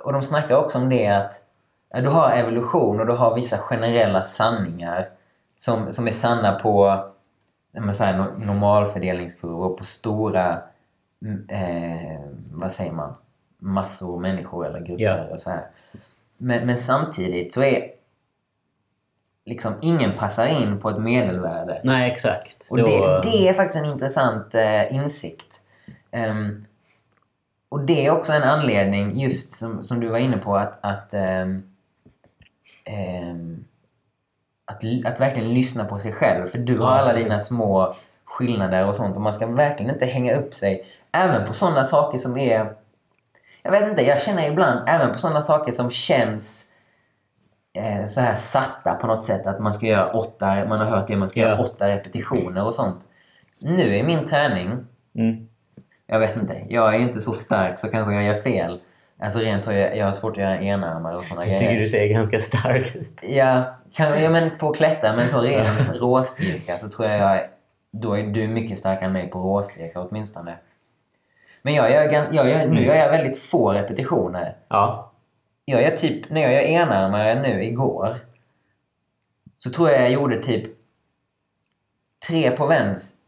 Och 0.05 0.13
de 0.13 0.23
snackar 0.23 0.57
också 0.57 0.79
om 0.79 0.89
det 0.89 1.07
att 1.07 1.33
du 2.03 2.09
har 2.09 2.31
evolution 2.31 3.01
och 3.01 3.07
du 3.07 3.13
har 3.13 3.35
vissa 3.35 3.59
generella 3.59 4.23
sanningar 4.23 5.07
som, 5.57 5.93
som 5.93 6.07
är 6.07 6.11
sanna 6.13 6.53
på 6.53 7.05
så 7.93 8.05
här, 8.05 8.15
no- 8.19 8.45
normalfördelningskurvor 8.47 9.77
på 9.77 9.85
stora, 9.85 10.59
mm, 11.25 11.47
eh, 11.49 12.21
vad 12.53 12.73
säger 12.73 12.93
man, 12.93 13.15
massor 13.59 14.21
människor 14.21 14.67
eller 14.67 14.81
grupper 14.81 15.03
Ja. 15.05 15.35
och 15.35 15.41
så 15.41 15.51
här. 15.51 15.67
Men, 16.39 16.67
men 16.67 16.77
samtidigt 16.77 17.55
så 17.55 17.63
är 17.63 17.83
liksom 19.45 19.75
ingen 19.83 20.13
passar 20.13 20.63
in 20.63 20.79
på 20.79 20.91
ett 20.91 20.99
medelvärde. 20.99 21.81
Nej, 21.85 22.11
exakt. 22.11 22.57
Och 22.71 22.79
Så, 22.79 22.87
det, 22.87 23.21
det 23.23 23.49
är 23.49 23.55
faktiskt 23.55 23.85
en 23.85 23.91
intressant 23.91 24.55
eh, 24.55 24.95
insikt. 24.95 25.61
Ehm, 26.11 26.65
och 27.69 27.81
det 27.81 28.07
är 28.07 28.11
också 28.11 28.33
en 28.33 28.43
anledning, 28.43 29.21
just 29.21 29.53
som, 29.53 29.85
som 29.85 30.01
du 30.01 30.09
var 30.09 30.19
inne 30.19 30.39
på, 30.39 30.57
att, 30.57 30.79
att, 30.81 31.15
ehm, 31.15 31.63
ehm, 32.85 33.65
att, 34.65 34.83
att 35.07 35.21
verkligen 35.21 35.55
lyssna 35.55 35.85
på 35.85 35.99
sig 35.99 36.13
själv. 36.13 36.47
För 36.47 36.59
du 36.59 36.79
har 36.79 36.93
alla 36.93 37.13
dina 37.13 37.41
små 37.41 37.97
skillnader 38.25 38.89
och 38.89 38.95
sånt. 38.95 39.17
Och 39.17 39.23
man 39.23 39.35
ska 39.35 39.47
verkligen 39.47 39.95
inte 39.95 40.07
hänga 40.07 40.35
upp 40.37 40.55
sig, 40.55 40.85
även 41.13 41.47
på 41.47 41.55
sådana 41.55 41.85
saker 41.85 42.19
som 42.19 42.37
är... 42.37 42.75
Jag 43.63 43.71
vet 43.73 43.89
inte, 43.89 44.03
jag 44.03 44.23
känner 44.23 44.49
ibland, 44.49 44.89
även 44.89 45.13
på 45.13 45.19
sådana 45.19 45.43
saker 45.43 45.73
som 45.73 45.91
känns 45.91 46.72
eh, 47.79 48.07
så 48.07 48.21
här 48.21 48.35
satta 48.35 48.95
på 48.95 49.07
något 49.07 49.25
sätt. 49.25 49.47
Att 49.47 49.61
man 49.61 49.73
ska 49.73 49.87
göra 49.87 50.13
åtta, 50.13 50.47
man 50.69 50.79
har 50.79 50.87
hört 50.87 51.07
det, 51.07 51.17
man 51.17 51.29
ska 51.29 51.41
Ja. 51.41 51.47
göra 51.49 51.61
åtta 51.61 51.89
repetitioner 51.89 52.67
och 52.67 52.75
sånt. 52.75 53.01
Nu 53.61 53.97
i 53.97 54.03
min 54.03 54.29
träning, 54.29 54.87
mm. 55.19 55.49
jag 56.07 56.19
vet 56.19 56.37
inte, 56.37 56.57
jag 56.69 56.95
är 56.95 56.99
inte 56.99 57.21
så 57.21 57.33
stark 57.33 57.79
så 57.79 57.89
kanske 57.89 58.15
jag 58.15 58.25
gör 58.25 58.35
fel. 58.35 58.81
Alltså 59.23 59.39
rent 59.39 59.63
så, 59.63 59.73
jag, 59.73 59.97
jag 59.97 60.07
har 60.07 60.13
svårt 60.13 60.33
att 60.33 60.43
göra 60.43 60.59
enarmar 60.59 61.17
och 61.17 61.25
sådana 61.25 61.47
Jag 61.47 61.59
tycker 61.59 61.73
grejer. 61.73 61.81
du 61.81 61.89
ser 61.89 62.07
ganska 62.07 62.41
stark 62.41 62.97
ut. 62.97 63.21
Ja, 63.23 63.63
kan, 63.97 64.23
ja, 64.23 64.31
men 64.31 64.59
på 64.59 64.69
att 64.71 64.77
klättra, 64.77 65.17
men 65.17 65.29
så 65.29 65.41
rent 65.41 65.95
råstyrka 66.01 66.79
så 66.79 66.89
tror 66.89 67.09
jag 67.09 67.19
jag 67.19 67.41
då 67.93 68.19
är 68.19 68.23
du 68.23 68.49
mycket 68.49 68.79
starkare 68.79 69.05
än 69.05 69.13
mig 69.13 69.31
på 69.31 69.39
råstyrka 69.39 70.01
åtminstone. 70.01 70.55
Men 71.63 71.75
jag 71.75 71.91
gör, 71.91 72.03
jag 72.33 72.49
gör, 72.49 72.67
nu 72.67 72.85
gör 72.85 72.95
jag 72.95 73.11
väldigt 73.11 73.39
få 73.39 73.73
repetitioner. 73.73 74.57
Ja. 74.69 75.12
Jag 75.65 75.83
gör 75.83 75.97
typ, 75.97 76.31
när 76.31 76.41
jag 76.41 76.53
gör 76.53 76.61
enarmare 76.61 77.43
nu 77.43 77.65
igår 77.65 78.17
så 79.57 79.71
tror 79.71 79.91
jag 79.91 80.01
jag 80.03 80.11
gjorde 80.11 80.43
typ 80.43 80.71
tre 82.29 82.51
på 82.51 82.67
vänster. 82.67 83.23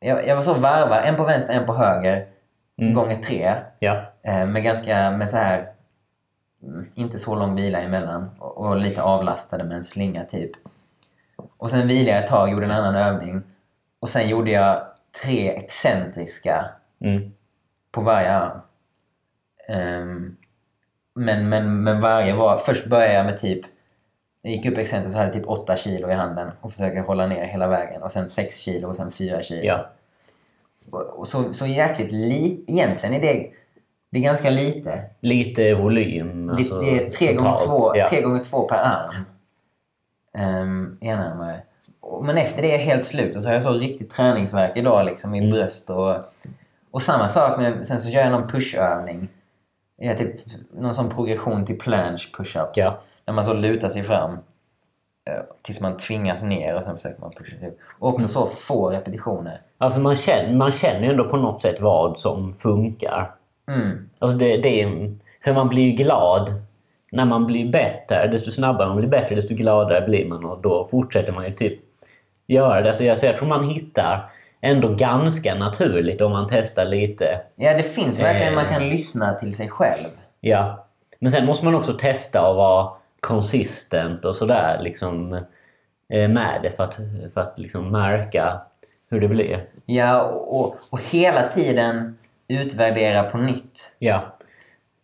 Jag, 0.00 0.26
jag 0.26 0.36
var 0.36 0.42
så 0.42 0.54
varva, 0.54 1.00
en 1.00 1.16
på 1.16 1.24
vänster, 1.24 1.54
en 1.54 1.66
på 1.66 1.74
höger, 1.74 2.28
Mm. 2.78 2.94
gånger 2.94 3.22
tre. 3.22 3.54
Ja. 3.78 4.12
Eh, 4.22 4.46
med 4.46 4.62
ganska, 4.62 5.10
med 5.10 5.28
så 5.28 5.36
här, 5.36 5.72
inte 6.94 7.18
så 7.18 7.34
lång 7.34 7.56
vila 7.56 7.80
emellan. 7.80 8.30
Och, 8.38 8.56
och 8.56 8.76
lite 8.76 9.02
avlastade 9.02 9.64
med 9.64 9.76
en 9.76 9.84
slinga 9.84 10.24
typ. 10.24 10.50
Och 11.56 11.70
sen 11.70 11.88
vilade 11.88 12.10
jag 12.10 12.22
ett 12.24 12.30
tag, 12.30 12.50
gjorde 12.50 12.64
en 12.66 12.70
annan 12.72 12.94
övning. 12.94 13.42
Och 14.00 14.08
sen 14.08 14.28
gjorde 14.28 14.50
jag 14.50 14.86
tre 15.22 15.50
excentriska 15.56 16.70
Mm. 17.00 17.32
på 17.90 18.00
varje 18.00 18.32
arm. 18.32 18.60
Ehm, 19.68 20.36
men, 21.16 21.48
men, 21.48 21.82
men 21.84 22.00
varje 22.00 22.34
var... 22.34 22.56
Först 22.56 22.86
började 22.86 23.14
jag 23.14 23.26
med 23.26 23.38
typ... 23.38 23.60
Jag 24.42 24.52
gick 24.52 24.66
upp 24.66 24.78
excentriskt 24.78 25.16
och 25.16 25.20
hade 25.20 25.32
typ 25.32 25.48
8 25.48 25.76
kilo 25.76 26.10
i 26.10 26.14
handen 26.14 26.50
och 26.60 26.70
försöker 26.70 27.00
hålla 27.00 27.26
ner 27.26 27.44
hela 27.44 27.66
vägen. 27.68 28.02
Och 28.02 28.12
sen 28.12 28.28
6 28.28 28.58
kilo 28.58 28.88
och 28.88 28.96
sen 28.96 29.12
4 29.12 29.42
kilo. 29.42 29.64
Ja. 29.64 29.90
Och, 30.90 31.18
och 31.18 31.28
så, 31.28 31.52
så 31.52 31.66
jäkligt 31.66 32.12
lite... 32.12 32.72
Egentligen 32.72 33.14
är 33.14 33.20
det, 33.20 33.46
det 34.12 34.18
är 34.18 34.22
ganska 34.22 34.50
lite. 34.50 35.02
Lite 35.20 35.74
volym. 35.74 36.46
Det, 36.46 36.52
alltså, 36.52 36.80
det 36.80 37.06
är 37.06 37.10
tre 37.10 37.34
gånger, 37.34 37.50
totalt. 37.50 37.70
två, 37.70 37.96
Ja. 37.96 38.08
tre 38.08 38.20
gånger 38.22 38.40
två 38.44 38.68
per 38.68 38.76
arm. 38.78 39.24
Um, 40.62 40.98
enarmare. 41.00 41.62
Men 42.22 42.38
efter 42.38 42.62
det 42.62 42.68
är 42.68 42.72
jag 42.78 42.84
helt 42.84 43.04
slut 43.04 43.36
och 43.36 43.42
så 43.42 43.48
har 43.48 43.54
jag 43.54 43.62
så 43.62 43.72
riktigt 43.72 44.10
träningsvärk 44.10 44.76
idag 44.76 45.06
liksom 45.06 45.34
Mm. 45.34 45.44
i 45.48 45.50
bröst 45.52 45.90
och... 45.90 46.14
Och 46.90 47.02
samma 47.02 47.28
sak 47.28 47.58
med... 47.58 47.86
Sen 47.86 48.00
så 48.00 48.10
kör 48.10 48.20
jag 48.20 48.32
någon 48.32 48.48
pushövning. 48.48 49.28
Har 50.02 50.14
typ 50.14 50.34
någon 50.72 50.94
sån 50.94 51.10
progression 51.10 51.66
till 51.66 51.78
planche 51.78 52.28
push-ups. 52.38 52.72
Ja. 52.74 52.98
Där 53.24 53.32
man 53.32 53.44
så 53.44 53.54
lutar 53.54 53.88
sig 53.88 54.02
fram 54.02 54.32
eh, 55.30 55.42
tills 55.62 55.80
man 55.80 55.96
tvingas 55.96 56.42
ner 56.42 56.74
och 56.74 56.82
sen 56.82 56.96
försöker 56.96 57.20
man 57.20 57.32
pusha 57.32 57.58
sig 57.58 57.68
upp. 57.68 57.78
Och 57.98 58.08
också 58.08 58.28
så 58.28 58.46
få 58.46 58.90
repetitioner. 58.90 59.60
Ja, 59.78 59.90
för 59.90 60.00
man 60.00 60.16
känner, 60.16 60.54
man 60.54 60.72
känner 60.72 61.00
ju 61.00 61.10
ändå 61.10 61.28
på 61.28 61.36
något 61.36 61.62
sätt 61.62 61.80
vad 61.80 62.18
som 62.18 62.54
funkar. 62.54 63.34
Mm. 63.68 64.08
Alltså 64.18 64.36
det, 64.36 64.56
det 64.56 64.82
är, 64.82 65.14
för 65.44 65.52
man 65.52 65.68
blir 65.68 65.82
ju 65.82 65.92
glad 65.92 66.50
när 67.12 67.24
man 67.24 67.46
blir 67.46 67.72
bättre. 67.72 68.26
Desto 68.26 68.50
snabbare 68.50 68.88
man 68.88 68.96
blir 68.96 69.08
bättre, 69.08 69.34
desto 69.34 69.54
gladare 69.54 70.06
blir 70.06 70.28
man 70.28 70.44
och 70.44 70.62
då 70.62 70.88
fortsätter 70.90 71.32
man 71.32 71.44
ju 71.44 71.52
typ 71.52 71.80
göra 72.46 72.82
det. 72.82 72.94
Så 72.94 73.04
jag, 73.04 73.18
så 73.18 73.26
jag 73.26 73.36
tror 73.36 73.48
man 73.48 73.68
hittar 73.68 74.30
ändå 74.60 74.94
ganska 74.94 75.54
naturligt 75.54 76.20
om 76.20 76.32
man 76.32 76.46
testar 76.50 76.84
lite. 76.84 77.40
Ja, 77.56 77.76
det 77.76 77.82
finns 77.82 78.20
verkligen... 78.20 78.52
Eh. 78.52 78.62
Man 78.62 78.72
kan 78.72 78.88
lyssna 78.88 79.34
till 79.34 79.56
sig 79.56 79.68
själv. 79.68 80.08
Ja. 80.40 80.86
Men 81.18 81.32
sen 81.32 81.46
måste 81.46 81.64
man 81.64 81.74
också 81.74 81.92
testa 81.92 82.40
att 82.40 82.56
vara 82.56 82.92
konsistent 83.20 84.24
och 84.24 84.36
sådär. 84.36 84.80
Liksom, 84.82 85.32
eh, 86.12 86.28
med 86.28 86.60
det 86.62 86.70
för 86.70 86.84
att, 86.84 86.98
för 87.34 87.40
att 87.40 87.58
liksom 87.58 87.90
märka 87.90 88.60
hur 89.10 89.20
det 89.20 89.28
blir. 89.28 89.64
Ja, 89.86 90.22
och, 90.22 90.76
och, 90.90 91.00
hela 91.10 91.42
tiden 91.42 92.18
utvärdera 92.48 93.22
på 93.22 93.38
nytt. 93.38 93.94
Ja. 93.98 94.36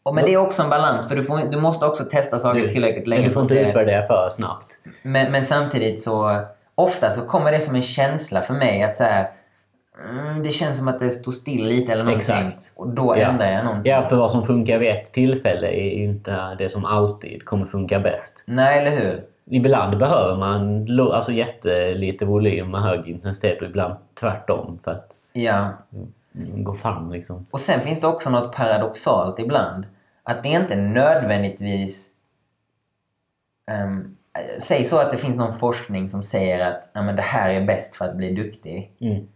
Och, 0.03 0.15
men 0.15 0.25
det 0.25 0.33
är 0.33 0.37
också 0.37 0.63
en 0.63 0.71
balans, 0.71 1.09
för 1.09 1.17
du, 1.17 1.25
får, 1.25 1.39
du 1.51 1.61
måste 1.61 1.87
också 1.87 2.05
testa 2.05 2.39
saker 2.39 2.69
tillräckligt 2.69 3.07
länge 3.07 3.27
du 3.27 3.33
får 3.33 3.43
inte 3.43 3.61
utvärdera 3.61 4.07
för 4.07 4.29
snabbt. 4.29 4.67
Men, 5.03 5.33
men 5.33 5.45
samtidigt 5.45 6.03
så... 6.03 6.45
Ofta 6.75 7.11
så 7.11 7.27
kommer 7.27 7.53
det 7.53 7.61
som 7.61 7.75
en 7.75 7.83
känsla 7.83 8.41
för 8.41 8.55
mig 8.55 8.83
att 8.83 8.97
så 8.97 9.05
här, 9.05 9.31
mm, 10.01 10.43
det 10.43 10.51
känns 10.51 10.79
som 10.79 10.89
att 10.89 11.01
det 11.01 11.11
står 11.11 11.33
still 11.33 11.65
lite 11.65 11.93
eller 11.93 12.05
någonting. 12.05 12.37
Exakt. 12.49 12.73
Och 12.77 12.89
då 12.89 13.15
Ja. 13.19 13.27
ändrar 13.31 13.47
jag 13.47 13.65
någonting. 13.65 13.93
Ja, 13.93 14.03
för 14.09 14.17
vad 14.17 14.31
som 14.31 14.47
funkar 14.47 14.79
vid 14.79 14.91
ett 14.91 15.13
tillfälle 15.13 15.67
är 15.69 15.91
inte 15.91 16.55
det 16.59 16.69
som 16.69 16.85
alltid 16.85 17.45
kommer 17.45 17.67
funka 17.67 18.01
bäst. 18.01 18.45
Nej, 18.47 18.79
eller 18.79 18.91
hur? 19.01 19.25
Ibland 19.45 19.99
behöver 19.99 20.37
man 20.37 20.87
alltså 21.13 21.33
jättelite 21.33 22.25
volym 22.25 22.71
med 22.71 22.83
hög 22.83 23.09
intensitet 23.09 23.61
och 23.63 23.67
ibland 23.67 23.95
tvärtom 24.21 24.79
för 24.85 24.91
att 24.91 25.07
Ja. 25.33 25.69
gå 26.55 26.73
fram 26.73 27.13
liksom. 27.13 27.47
Och 27.51 27.61
sen 27.61 27.81
finns 27.81 28.01
det 28.01 28.07
också 28.07 28.31
något 28.31 28.53
paradoxalt 28.57 29.39
ibland. 29.39 29.85
Att 30.23 30.43
det 30.43 30.49
inte 30.49 30.77
nödvändigtvis... 30.77 32.09
Um, 33.85 34.17
säg 34.59 34.85
så 34.85 34.99
att 34.99 35.11
det 35.13 35.17
finns 35.19 35.37
någon 35.37 35.53
forskning 35.53 36.09
som 36.09 36.23
säger 36.23 36.67
att 36.71 36.91
ja, 36.93 37.03
men 37.03 37.17
det 37.17 37.23
här 37.23 37.53
är 37.55 37.67
bäst 37.67 37.95
för 37.97 38.05
att 38.05 38.17
bli 38.17 38.35
duktig. 38.35 38.93
Mm. 39.01 39.29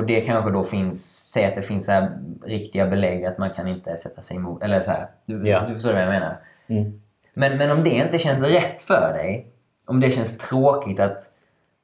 Och 0.00 0.06
det 0.06 0.20
kanske 0.20 0.50
då 0.50 0.64
finns... 0.64 1.30
Säg 1.32 1.44
att 1.44 1.54
det 1.54 1.62
finns 1.62 1.86
så 1.86 2.08
riktiga 2.44 2.86
belägg 2.86 3.24
att 3.24 3.38
man 3.38 3.50
kan 3.50 3.68
inte 3.68 3.96
sätta 3.96 4.20
sig 4.20 4.36
emot... 4.36 4.62
Eller 4.62 4.80
så 4.80 4.90
här. 4.90 5.06
Du, 5.26 5.48
Ja. 5.48 5.64
du 5.68 5.72
förstår 5.74 5.92
vad 5.92 6.02
jag 6.02 6.08
menar? 6.08 6.36
Mm. 6.68 7.00
Men, 7.34 7.56
men 7.58 7.70
om 7.70 7.82
det 7.84 7.90
inte 7.90 8.18
känns 8.18 8.42
rätt 8.42 8.80
för 8.80 9.12
dig, 9.12 9.46
om 9.86 10.00
det 10.00 10.10
känns 10.10 10.38
tråkigt 10.38 11.00
att 11.00 11.18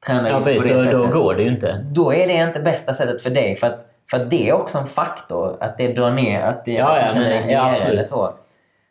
träna 0.07 0.29
Ja, 0.29 0.37
just 0.37 0.49
visst, 0.49 0.61
på 0.63 0.69
det 0.69 0.75
då, 0.75 0.79
sättet, 0.85 0.93
då 1.01 1.07
går 1.23 1.35
det 1.35 1.43
ju 1.43 1.49
inte. 1.55 1.87
då 1.93 2.13
är 2.15 2.27
det 2.27 2.33
inte 2.35 2.61
bästa 2.61 2.95
sättet 2.95 3.23
för 3.23 3.31
dig. 3.31 3.57
För 3.57 3.67
att, 3.67 3.87
för 4.11 4.17
att 4.17 4.31
det 4.31 4.49
är 4.49 4.53
också 4.53 4.79
en 4.79 4.87
faktor, 4.87 5.57
att 5.61 5.79
det 5.79 5.93
drar 5.93 6.11
ner, 6.11 6.41
att, 6.43 6.65
det, 6.65 6.73
Ja, 6.73 6.97
att 6.97 7.03
ja, 7.03 7.09
du 7.09 7.13
känner 7.15 7.31
men- 7.31 7.43
dig 7.47 7.53
ja, 7.53 7.63
nere 7.65 7.73
absolut. 7.73 7.93
eller 7.93 8.05
så. 8.05 8.35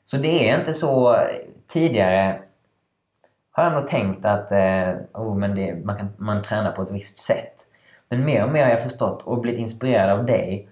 Så 0.04 0.18
det 0.18 0.50
är 0.50 0.60
inte 0.60 0.74
så... 0.74 1.16
Tidigare 1.74 2.40
har 3.52 3.64
jag 3.64 3.74
nog 3.74 3.88
tänkt 3.88 4.26
att 4.26 4.52
eh, 4.52 4.90
oh, 5.14 5.38
men 5.38 5.56
det, 5.56 5.86
man, 5.86 5.98
kan, 5.98 6.08
man 6.18 6.42
tränar 6.42 6.72
på 6.72 6.82
ett 6.82 6.92
visst 6.92 7.18
sätt. 7.18 7.54
Men 8.16 8.26
mer 8.26 8.44
och 8.44 8.52
mer 8.52 8.64
har 8.64 8.70
jag 8.70 8.84
förstått 8.84 9.24
och 9.24 9.42
blivit 9.42 9.60
inspirerad 9.60 10.20
av 10.20 10.26
dig 10.26 10.70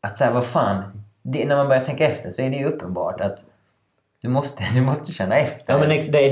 att 0.00 0.16
säga 0.16 0.30
vad 0.30 0.44
fan, 0.44 1.04
det, 1.22 1.44
när 1.44 1.56
man 1.56 1.68
börjar 1.68 1.84
tänka 1.84 2.08
efter 2.08 2.30
så 2.30 2.42
är 2.42 2.50
det 2.50 2.56
ju 2.56 2.64
uppenbart 2.64 3.20
att 3.20 3.38
du 4.22 4.28
måste, 4.28 4.62
du 4.74 4.80
måste 4.80 5.12
känna 5.12 5.36
efter. 5.36 5.72
Ja, 5.72 5.78
men 5.78 5.88
det, 5.88 6.12
det, 6.12 6.30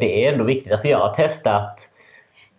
det 0.00 0.26
är 0.26 0.32
ändå 0.32 0.44
viktigt. 0.44 0.72
Alltså 0.72 0.88
jag 0.88 0.98
har 0.98 1.14
testat... 1.14 1.88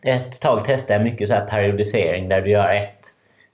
Ett 0.03 0.41
tag 0.41 0.65
testade 0.65 0.93
jag 0.93 1.03
mycket 1.03 1.27
så 1.27 1.33
här 1.33 1.45
periodisering 1.45 2.29
där 2.29 2.41
du 2.41 2.49
gör 2.49 2.73
ett 2.73 3.07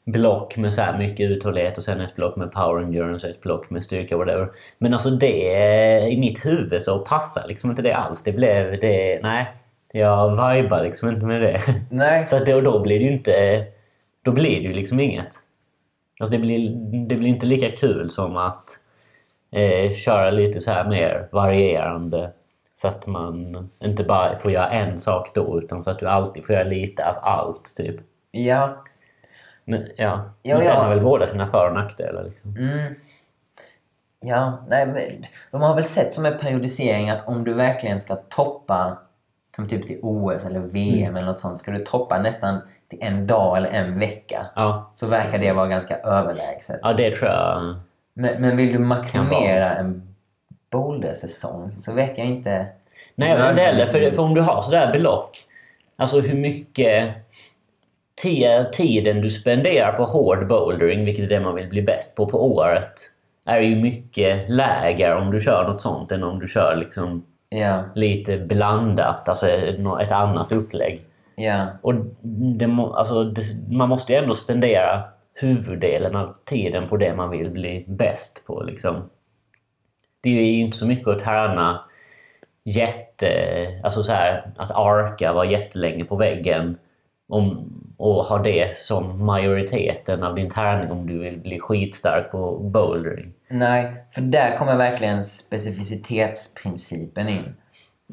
block 0.06 0.58
med 0.58 0.74
så 0.74 0.82
här 0.82 0.98
mycket 0.98 1.32
uthållighet 1.32 1.78
och 1.78 1.84
sen 1.84 2.02
ett 2.02 2.16
block 2.16 2.36
med 2.36 2.52
power 2.52 2.84
endurance 2.84 3.28
och 3.28 3.34
ett 3.34 3.42
block 3.42 3.70
med 3.70 3.84
styrka 3.84 4.18
whatever. 4.18 4.50
Men 4.78 4.94
alltså 4.94 5.10
det 5.10 6.08
i 6.10 6.18
mitt 6.18 6.46
huvud 6.46 6.82
så 6.82 7.00
passar 7.00 7.48
liksom 7.48 7.70
inte 7.70 7.82
det 7.82 7.96
alls. 7.96 8.24
Det 8.24 8.32
blev 8.32 8.80
det... 8.80 9.20
Nej. 9.24 9.46
Jag 9.92 10.30
vibar 10.30 10.84
liksom 10.84 11.10
inte 11.10 11.26
med 11.26 11.42
det. 11.42 11.62
Nej. 11.90 12.28
Så 12.28 12.36
att 12.36 12.46
då, 12.46 12.62
då 12.62 12.80
blir 12.80 13.00
det 13.00 13.06
ju 13.06 13.12
inte... 13.12 13.66
Då 14.26 14.32
blir 14.32 14.60
det 14.60 14.68
ju 14.68 14.74
liksom 14.74 15.00
inget. 15.00 15.30
Alltså 16.20 16.36
det 16.36 16.42
blir, 16.42 16.70
det 17.08 17.16
blir 17.16 17.30
inte 17.30 17.46
lika 17.46 17.72
kul 17.72 18.12
som 18.12 18.38
att 18.38 18.70
eh, 19.52 19.94
köra 19.94 20.30
lite 20.30 20.62
så 20.62 20.72
här 20.72 20.90
mer 20.90 21.28
varierande. 21.32 22.32
Så 22.76 22.88
att 22.88 23.08
man 23.08 23.70
inte 23.80 24.04
bara 24.04 24.36
får 24.36 24.52
göra 24.52 24.70
en 24.70 25.00
sak 25.00 25.32
då 25.36 25.62
utan 25.62 25.84
så 25.84 25.92
att 25.92 26.00
du 26.00 26.08
alltid 26.08 26.46
får 26.46 26.56
göra 26.56 26.64
lite 26.64 27.10
av 27.10 27.16
allt. 27.22 27.76
Typ. 27.78 27.96
Ja. 28.32 28.84
Men, 29.66 29.88
ja. 29.98 30.32
Ja, 30.44 30.56
Men 30.56 30.62
sen 30.62 30.74
ja. 30.74 30.82
har 30.82 30.90
väl 30.90 31.04
båda 31.04 31.28
sina 31.28 31.46
för 31.46 31.68
och 31.68 31.74
nackdelar. 31.74 32.24
Liksom. 32.24 32.58
Mm. 32.58 32.94
Ja, 34.20 34.66
nej 34.70 34.86
men 34.86 35.26
de 35.52 35.62
har 35.62 35.76
väl 35.76 35.84
sett 35.84 36.14
som 36.14 36.26
en 36.26 36.38
periodisering 36.38 37.10
att 37.10 37.28
om 37.28 37.44
du 37.44 37.54
verkligen 37.54 38.00
ska 38.00 38.16
toppa 38.16 38.98
som 39.56 39.68
typ 39.68 39.88
till 39.88 40.00
OS 40.02 40.46
eller 40.46 40.60
VM 40.60 41.16
eller 41.16 41.28
något 41.28 41.40
sånt, 41.40 41.60
ska 41.60 41.72
du 41.72 41.80
toppa 41.80 42.22
nästan 42.22 42.62
till 42.90 43.00
en 43.02 43.28
dag 43.28 43.58
eller 43.58 43.70
en 43.70 44.00
vecka 44.00 44.46
Ja. 44.56 44.92
så 44.94 45.08
verkar 45.08 45.38
det 45.38 45.52
vara 45.54 45.68
ganska 45.68 45.96
överlägset. 45.96 46.80
ja, 46.82 46.94
det 46.94 47.16
tror 47.16 47.30
jag. 47.32 47.76
Men, 48.14 48.42
men 48.42 48.58
vill 48.58 48.74
du 48.74 48.80
maximera 48.80 49.70
en 49.76 50.16
bouldersäsong 50.72 51.72
så 51.78 51.94
vet 51.94 52.18
jag 52.18 52.28
inte. 52.28 52.66
Nej, 53.16 53.30
jag 53.30 53.38
vet 53.38 53.50
inte 53.50 53.62
heller. 53.62 53.86
För, 53.86 54.12
för 54.12 54.24
om 54.24 54.34
du 54.34 54.42
har 54.42 54.62
sådär 54.62 54.92
block. 55.00 55.38
Alltså 55.98 56.20
hur 56.20 56.38
mycket 56.38 57.14
ti- 58.24 58.70
tiden 58.72 59.22
du 59.22 59.30
spenderar 59.30 59.92
på 59.92 60.04
hård 60.06 60.48
bouldering, 60.48 61.06
vilket 61.06 61.26
är 61.26 61.30
det 61.30 61.40
man 61.40 61.56
vill 61.56 61.68
bli 61.70 61.82
bäst 61.82 62.16
på 62.16 62.26
på 62.26 62.54
året, 62.56 62.94
är 63.46 63.60
ju 63.60 63.76
mycket 63.76 64.50
lägre 64.50 65.16
om 65.16 65.32
du 65.32 65.42
kör 65.42 65.64
något 65.68 65.82
sånt 65.82 66.12
än 66.12 66.24
om 66.24 66.40
du 66.40 66.48
kör 66.48 66.76
liksom 66.76 67.26
Ja, 67.50 67.80
lite 67.96 68.38
blandat, 68.38 69.30
alltså 69.30 69.48
ett 70.02 70.12
annat 70.12 70.52
upplägg. 70.52 71.02
Ja, 71.36 71.68
Och 71.82 71.94
det, 72.58 72.66
alltså, 72.94 73.24
det, 73.24 73.42
man 73.70 73.90
måste 73.90 74.14
ju 74.14 74.20
ändå 74.20 74.34
spendera 74.34 75.04
huvuddelen 75.34 76.16
av 76.16 76.36
tiden 76.46 76.88
på 76.88 76.98
det 76.98 77.16
man 77.16 77.30
vill 77.30 77.50
bli 77.50 77.86
bäst 77.88 78.44
på. 78.48 78.64
Liksom. 78.64 79.10
Det 80.24 80.30
är 80.30 80.44
ju 80.44 80.60
inte 80.60 80.78
så 80.78 80.88
mycket 80.88 81.08
att 81.08 81.20
träna 81.20 81.82
jätte... 82.64 83.30
Alltså 83.84 84.04
så 84.04 84.12
här, 84.12 84.52
att 84.58 84.72
arka, 84.72 85.34
vara 85.34 85.46
jättelänge 85.46 86.06
på 86.06 86.16
väggen 86.16 86.78
om, 87.28 87.72
och 87.98 88.26
ha 88.26 88.38
det 88.38 88.78
som 88.78 89.26
majoriteten 89.26 90.24
av 90.24 90.36
din 90.36 90.50
träning 90.50 90.92
om 90.92 91.08
du 91.08 91.20
vill 91.20 91.40
bli 91.40 91.60
skitstark 91.60 92.32
på 92.32 92.60
bouldering. 92.60 93.34
nej, 93.50 93.94
för 94.12 94.22
där 94.22 94.58
kommer 94.58 94.78
verkligen 94.78 95.24
specificitetsprincipen 95.24 97.30
in. 97.30 97.56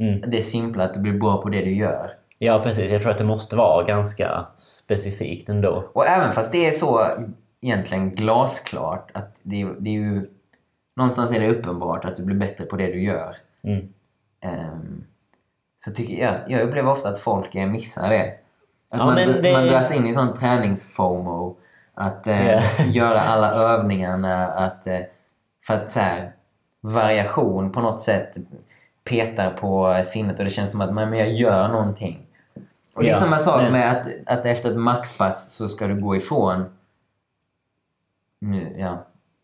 Mm. 0.01 0.31
Det 0.31 0.39
är 0.39 0.43
simpla 0.43 0.85
att 0.85 0.95
du 0.95 1.01
blir 1.01 1.13
bra 1.13 1.43
på 1.43 1.49
det 1.49 1.61
du 1.61 1.75
gör. 1.75 2.11
Ja, 2.45 2.61
precis. 2.63 2.91
Jag 2.93 3.03
tror 3.03 3.13
att 3.13 3.19
det 3.19 3.25
måste 3.25 3.57
vara 3.57 3.85
ganska 3.85 4.47
specifikt 4.57 5.49
ändå. 5.49 5.91
Och 5.93 6.07
även 6.07 6.33
fast 6.33 6.53
det 6.53 6.67
är 6.69 6.73
så 6.73 7.07
egentligen 7.61 8.15
glasklart 8.15 9.11
att 9.15 9.37
det, 9.43 9.67
det 9.79 9.91
är 9.91 9.95
ju... 10.01 10.27
Någonstans 10.97 11.33
är 11.33 11.41
det 11.41 11.49
uppenbart 11.51 12.05
att 12.05 12.17
du 12.17 12.25
blir 12.25 12.37
bättre 12.37 12.65
på 12.65 12.77
det 12.77 12.87
du 12.87 13.03
gör. 13.03 13.37
Mm. 13.65 13.89
Ehm, 14.45 15.05
så 15.77 15.91
tycker 15.91 16.23
jag, 16.23 16.35
jag 16.49 16.61
upplever 16.63 16.91
ofta 16.93 17.09
att 17.09 17.19
folk 17.19 17.55
missar 17.55 18.11
det. 18.11 18.23
Att 18.91 18.99
Ja, 18.99 19.05
man, 19.05 19.15
det- 19.17 19.53
man 19.53 19.67
dras 19.67 19.97
in 19.97 20.07
i 20.07 20.15
sån 20.15 20.39
träningsfomo. 20.39 21.57
Att 21.95 22.27
eh, 22.27 22.51
Ja. 22.51 22.63
göra 22.87 23.21
alla 23.21 23.51
övningarna. 23.55 24.47
Att, 24.47 24.87
eh, 24.87 25.01
för 25.67 25.75
att 25.75 25.91
så 25.91 26.01
här, 26.01 26.33
variation 26.81 27.73
på 27.73 27.81
något 27.81 28.01
sätt 28.01 28.37
petar 29.11 29.51
på 29.51 30.01
sinnet 30.05 30.39
och 30.39 30.45
det 30.45 30.51
känns 30.51 30.71
som 30.71 30.81
att 30.81 30.95
man, 30.95 31.11
men 31.11 31.19
jag 31.19 31.31
gör 31.31 31.69
någonting. 31.69 32.22
Och 32.95 33.03
det 33.03 33.09
är 33.09 33.13
Ja, 33.13 33.19
samma 33.19 33.39
sak 33.39 33.61
men- 33.63 33.73
med 33.73 33.91
att, 33.93 34.07
att 34.27 34.47
efter 34.47 34.71
ett 34.71 34.77
maxpass 34.77 35.51
så 35.51 35.69
ska 35.69 35.87
du 35.87 36.01
gå 36.01 36.17
ifrån... 36.17 36.65
Nu, 38.41 38.77
ja. 38.79 38.99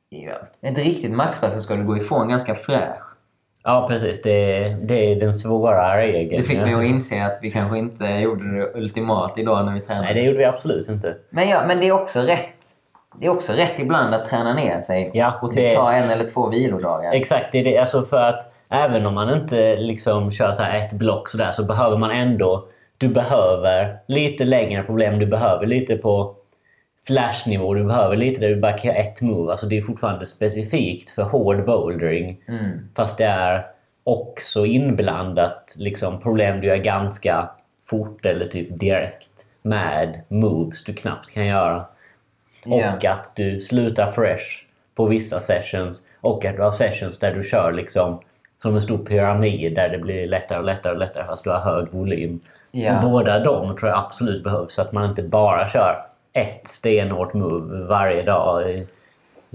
ja. 0.09 0.69
Ett 0.69 0.79
riktigt 0.79 1.13
maxpass 1.13 1.55
så 1.55 1.61
ska 1.61 1.77
du 1.77 1.85
gå 1.85 1.97
ifrån 1.97 2.29
ganska 2.29 2.55
fräsch. 2.55 3.03
Ja, 3.65 3.87
precis. 3.89 4.23
Det, 4.23 4.69
det 4.89 5.13
är 5.13 5.21
den 5.21 5.35
svåra 5.35 5.97
regeln. 5.97 6.43
Det 6.43 6.49
fick 6.49 6.59
mig 6.61 6.75
att 6.75 6.83
inse 6.85 7.25
att 7.27 7.39
vi 7.43 7.51
kanske 7.51 7.79
inte 7.79 8.05
gjorde 8.07 8.57
det 8.59 8.75
ultimat 8.75 9.39
idag 9.39 9.67
när 9.67 9.73
vi 9.75 9.81
tränade. 9.81 10.05
Nej, 10.05 10.15
det 10.15 10.21
gjorde 10.23 10.39
vi 10.39 10.45
absolut 10.45 10.89
inte. 10.89 11.17
Men, 11.31 11.49
ja, 11.49 11.63
men 11.67 11.81
det 11.81 11.89
är 11.89 11.93
också 11.93 12.21
rätt. 12.21 12.55
Det 13.21 13.27
är 13.27 13.31
också 13.31 13.53
rätt 13.53 13.79
ibland 13.79 14.15
att 14.15 14.29
träna 14.29 14.55
ner 14.55 14.81
sig 14.81 15.11
Ja, 15.15 15.39
och 15.43 15.49
typ 15.53 15.57
det- 15.57 15.75
ta 15.75 15.93
en 15.93 16.11
eller 16.11 16.29
två 16.29 16.49
vilodagar. 16.49 17.13
Exakt, 17.13 17.53
det 17.53 17.59
är 17.59 17.65
det. 17.65 17.79
Alltså 17.79 18.03
för 18.03 18.23
att 18.23 18.53
även 18.69 19.07
om 19.07 19.15
man 19.15 19.31
inte 19.43 19.77
liksom 19.77 20.33
kör 20.33 20.53
så 20.53 20.63
ett 20.63 20.93
block 20.93 21.29
sådär 21.29 21.51
så 21.53 21.65
behöver 21.65 21.97
man 21.97 22.11
ändå... 22.11 22.69
Du 22.99 23.09
behöver 23.09 23.99
lite 24.07 24.45
längre 24.45 24.83
problem. 24.83 25.19
Du 25.19 25.27
behöver 25.27 25.67
lite 25.67 25.97
på 25.97 26.35
flashnivå. 27.07 27.75
Du 27.75 27.85
behöver 27.85 28.17
lite 28.17 28.41
där 28.41 28.49
du 28.49 28.61
bara 28.61 28.73
kan 28.73 28.91
göra 28.91 29.03
ett 29.03 29.21
move. 29.21 29.53
Alltså 29.53 29.67
det 29.67 29.79
är 29.79 29.83
fortfarande 29.83 30.27
specifikt 30.27 31.11
för 31.11 31.23
hård 31.23 31.65
bouldering. 31.65 32.41
Mm. 32.49 32.89
Fast 32.97 33.19
det 33.19 33.25
är 33.25 33.67
också 34.05 34.67
inblandat 34.67 35.75
liksom, 35.79 36.21
problem 36.21 36.61
du 36.61 36.67
gör 36.67 36.77
ganska 36.77 37.51
fort 37.85 38.27
eller 38.27 38.49
typ 38.49 38.81
direkt 38.81 39.47
med 39.63 40.21
moves 40.29 40.85
du 40.85 40.95
knappt 40.95 41.31
kan 41.35 41.47
göra. 41.47 41.87
Ja. 42.65 42.93
Och 42.97 43.05
att 43.05 43.33
du 43.37 43.61
slutar 43.61 44.07
fresh 44.07 44.65
på 44.95 45.07
vissa 45.07 45.39
sessions. 45.39 46.09
Och 46.21 46.45
att 46.45 46.57
du 46.57 46.63
har 46.63 46.71
sessions 46.71 47.19
där 47.19 47.35
du 47.35 47.43
kör 47.43 47.73
liksom 47.73 48.21
som 48.63 48.75
en 48.75 48.83
stor 48.83 48.99
pyramid 48.99 49.75
där 49.75 49.89
det 49.89 49.99
blir 49.99 50.27
lättare 50.27 50.59
och 50.59 50.65
lättare 50.65 50.93
och 50.93 50.99
lättare 50.99 51.27
fast 51.27 51.45
du 51.45 51.51
har 51.51 51.61
hög 51.61 51.89
volym. 51.91 52.41
Ja. 52.71 52.97
Och 52.97 53.11
båda 53.11 53.39
de 53.39 53.77
tror 53.77 53.91
jag 53.91 53.99
absolut 53.99 54.45
behövs 54.45 54.75
så 54.75 54.83
att 54.83 54.93
man 54.93 55.11
inte 55.11 55.23
bara 55.23 55.69
kör 55.69 56.07
ett 56.33 56.69
stenhårt 56.69 57.35
move 57.35 57.87
varje 57.87 58.23
dag 58.23 58.71
i, 58.71 58.87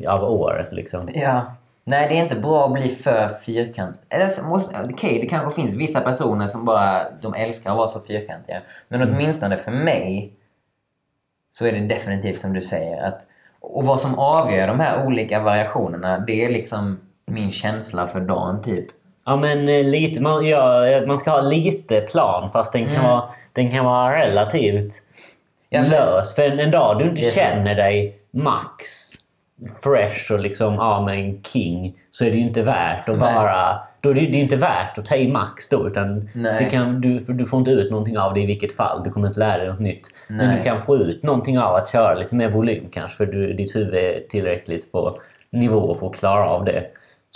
av 0.07 0.23
året. 0.23 0.73
Liksom. 0.73 1.09
Ja. 1.13 1.41
Nej, 1.85 2.07
det 2.09 2.17
är 2.17 2.23
inte 2.23 2.35
bra 2.35 2.65
att 2.65 2.73
bli 2.73 2.89
för 2.89 3.29
fyrkantig. 3.29 4.01
Okej, 4.91 5.19
det 5.21 5.27
kanske 5.27 5.61
finns 5.61 5.75
vissa 5.75 6.01
personer 6.01 6.47
som 6.47 6.65
bara 6.65 7.11
de 7.21 7.33
älskar 7.33 7.71
att 7.71 7.77
vara 7.77 7.87
så 7.87 7.99
fyrkantiga. 7.99 8.61
Men 8.87 9.01
åtminstone 9.01 9.57
för 9.57 9.71
mig 9.71 10.33
så 11.49 11.65
är 11.65 11.71
det 11.71 11.87
definitivt 11.87 12.39
som 12.39 12.53
du 12.53 12.61
säger. 12.61 13.03
att 13.03 13.25
Och 13.59 13.85
vad 13.85 13.99
som 13.99 14.19
avgör 14.19 14.67
de 14.67 14.79
här 14.79 15.05
olika 15.05 15.39
variationerna, 15.39 16.19
det 16.19 16.45
är 16.45 16.49
liksom 16.49 16.99
min 17.25 17.51
känsla 17.51 18.07
för 18.07 18.19
dagen, 18.19 18.61
typ. 18.61 18.85
Ja 19.25 19.35
men 19.35 19.69
eh, 19.69 19.83
lite, 19.83 20.21
man, 20.21 20.45
ja, 20.47 20.85
man 21.07 21.17
ska 21.17 21.31
ha 21.31 21.41
lite 21.41 22.01
plan 22.01 22.49
fast 22.51 22.73
den 22.73 22.85
kan, 22.85 22.95
Mm. 22.95 23.07
vara, 23.09 23.23
den 23.53 23.71
kan 23.71 23.85
vara 23.85 24.23
relativt 24.23 24.93
Ja, 25.69 25.83
för- 25.83 25.91
lös. 25.91 26.35
För 26.35 26.41
en, 26.43 26.59
en 26.59 26.71
dag 26.71 26.99
du 26.99 27.09
inte 27.09 27.21
sant. 27.21 27.33
känner 27.65 27.75
dig 27.75 28.17
max 28.31 28.83
fresh 29.83 30.31
och 30.33 30.39
liksom 30.39 30.73
ja 30.73 31.01
men 31.05 31.43
king 31.43 31.93
så 32.11 32.25
är 32.25 32.29
det 32.31 32.35
ju 32.37 32.41
inte 32.47 32.61
värt 32.61 33.09
att 33.09 33.19
Nej. 33.19 33.33
bara... 33.35 33.79
Då 34.01 34.09
är 34.09 34.13
det, 34.13 34.19
det 34.21 34.37
är 34.37 34.41
inte 34.41 34.55
värt 34.55 34.97
att 34.97 35.05
ta 35.05 35.15
i 35.15 35.27
max 35.27 35.69
då 35.69 35.87
utan 35.87 36.29
det 36.33 36.67
kan, 36.71 37.01
du, 37.01 37.19
du 37.19 37.45
får 37.45 37.59
inte 37.59 37.71
ut 37.71 37.91
någonting 37.91 38.17
av 38.17 38.33
det 38.33 38.39
i 38.41 38.45
vilket 38.45 38.75
fall. 38.75 39.03
Du 39.03 39.09
kommer 39.11 39.27
inte 39.27 39.39
lära 39.39 39.57
dig 39.57 39.67
något 39.67 39.79
nytt. 39.79 40.07
Men 40.27 40.37
Nej. 40.37 40.57
du 40.57 40.63
kan 40.63 40.79
få 40.79 40.97
ut 40.97 41.23
någonting 41.23 41.59
av 41.59 41.75
att 41.75 41.91
köra 41.91 42.13
lite 42.13 42.35
mer 42.35 42.49
volym 42.49 42.87
kanske 42.91 43.17
för 43.17 43.25
du, 43.25 43.53
ditt 43.53 43.75
huvud 43.75 43.95
är 43.95 44.19
tillräckligt 44.29 44.91
på 44.91 45.19
nivå 45.49 45.95
för 45.99 46.07
att 46.07 46.15
klara 46.15 46.49
av 46.49 46.65
det. 46.65 46.83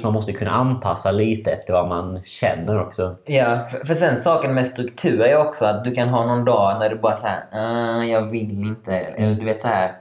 Så 0.02 0.08
man 0.08 0.14
måste 0.14 0.34
kunna 0.34 0.52
anpassa 0.52 1.12
lite 1.12 1.52
efter 1.52 1.74
vad 1.74 1.88
man 1.90 2.22
känner 2.24 2.80
också. 2.82 3.16
Ja, 3.26 3.60
för, 3.72 3.86
för 3.86 3.94
sen 3.96 4.18
saken 4.18 4.54
med 4.54 4.68
struktur 4.68 5.22
är 5.22 5.38
också 5.38 5.66
att 5.66 5.84
du 5.86 5.92
kan 5.92 6.10
ha 6.10 6.26
någon 6.26 6.46
dag 6.46 6.80
när 6.80 6.90
du 6.90 6.96
bara 6.96 7.16
så 7.16 7.28
här, 7.28 7.44
"Ah, 7.52 8.04
jag 8.04 8.22
vill 8.30 8.52
inte. 8.60 8.96
Eller 9.00 9.36
du 9.36 9.46
vet 9.46 9.62
så 9.62 9.68
här. 9.68 9.92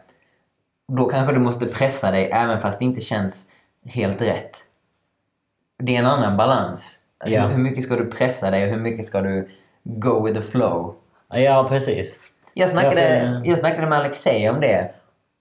Då 0.89 1.05
kanske 1.09 1.35
du 1.35 1.41
måste 1.41 1.67
pressa 1.67 2.11
dig 2.11 2.31
även 2.33 2.61
fast 2.61 2.79
det 2.79 2.85
inte 2.85 3.01
känns 3.01 3.51
helt 3.87 4.23
rätt. 4.23 4.57
Det 5.79 5.95
är 5.97 5.99
en 6.01 6.07
annan 6.07 6.37
balans. 6.37 6.99
Ja. 7.25 7.43
Hur, 7.43 7.49
hur 7.49 7.59
mycket 7.63 7.85
ska 7.85 7.97
du 7.97 8.07
pressa 8.11 8.51
dig 8.51 8.65
och 8.65 8.71
hur 8.71 8.81
mycket 8.81 9.07
ska 9.07 9.21
du 9.21 9.49
go 9.85 10.25
with 10.27 10.41
the 10.41 10.47
flow? 10.47 10.95
Ja, 11.31 11.67
precis. 11.69 12.19
Jag 12.55 12.71
snackade, 12.71 13.17
Ja, 13.17 13.21
för- 13.21 13.51
jag 13.51 13.59
snackade 13.59 13.87
med 13.87 13.99
Alexej 13.99 14.51
om 14.51 14.61
det. 14.61 14.91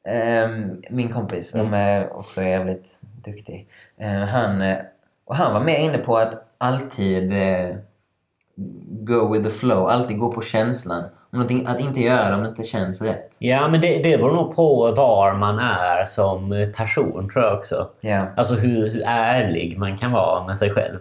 Ehm, 0.08 0.82
min 0.90 1.10
kompis, 1.14 1.52
som 1.52 1.74
är 1.74 2.18
också 2.18 2.42
jävligt 2.44 3.00
duktig. 3.26 3.68
Ehm, 3.98 4.22
han, 4.22 4.62
eh, 4.62 4.78
och 5.26 5.36
han 5.36 5.54
var 5.54 5.62
mer 5.62 5.78
inne 5.78 5.98
på 5.98 6.18
att 6.18 6.34
alltid 6.58 7.34
eh, 7.34 7.76
go 8.88 9.34
with 9.34 9.46
the 9.46 9.52
flow, 9.52 9.88
alltid 9.88 10.20
gå 10.20 10.32
på 10.32 10.42
känslan. 10.42 11.04
Om 11.32 11.42
att 11.66 11.80
inte 11.80 12.00
göra 12.00 12.30
det 12.30 12.36
om 12.36 12.44
det 12.44 12.50
inte 12.50 12.64
känns 12.64 13.02
rätt. 13.02 13.36
Ja, 13.40 13.68
men 13.68 13.82
det, 13.82 13.98
det 13.98 14.18
beror 14.18 14.36
nog 14.36 14.56
på 14.56 14.92
var 14.92 15.34
man 15.34 15.60
är 15.60 16.06
som 16.06 16.72
person 16.76 17.30
tror 17.30 17.46
jag 17.46 17.58
också. 17.58 17.90
Ja. 18.02 18.26
Alltså 18.38 18.54
hur, 18.54 18.90
hur 18.90 19.04
ärlig 19.06 19.78
man 19.78 19.98
kan 19.98 20.12
vara 20.12 20.48
med 20.48 20.58
sig 20.58 20.70
själv. 20.70 21.00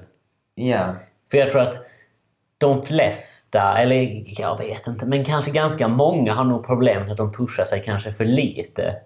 Ja. 0.55 0.95
För 1.31 1.39
jag 1.39 1.51
tror 1.51 1.63
att 1.63 1.75
de 2.59 2.83
flesta, 2.83 3.79
eller 3.79 4.25
jag 4.41 4.59
vet 4.59 4.87
inte, 4.87 5.07
men 5.07 5.25
kanske 5.25 5.51
ganska 5.51 5.89
många 5.89 6.35
har 6.35 6.45
nog 6.45 6.67
problemet 6.67 7.11
att 7.11 7.17
de 7.17 7.33
pushar 7.33 7.65
sig 7.65 7.83
kanske 7.83 8.13
för 8.13 8.25
lite. 8.25 8.97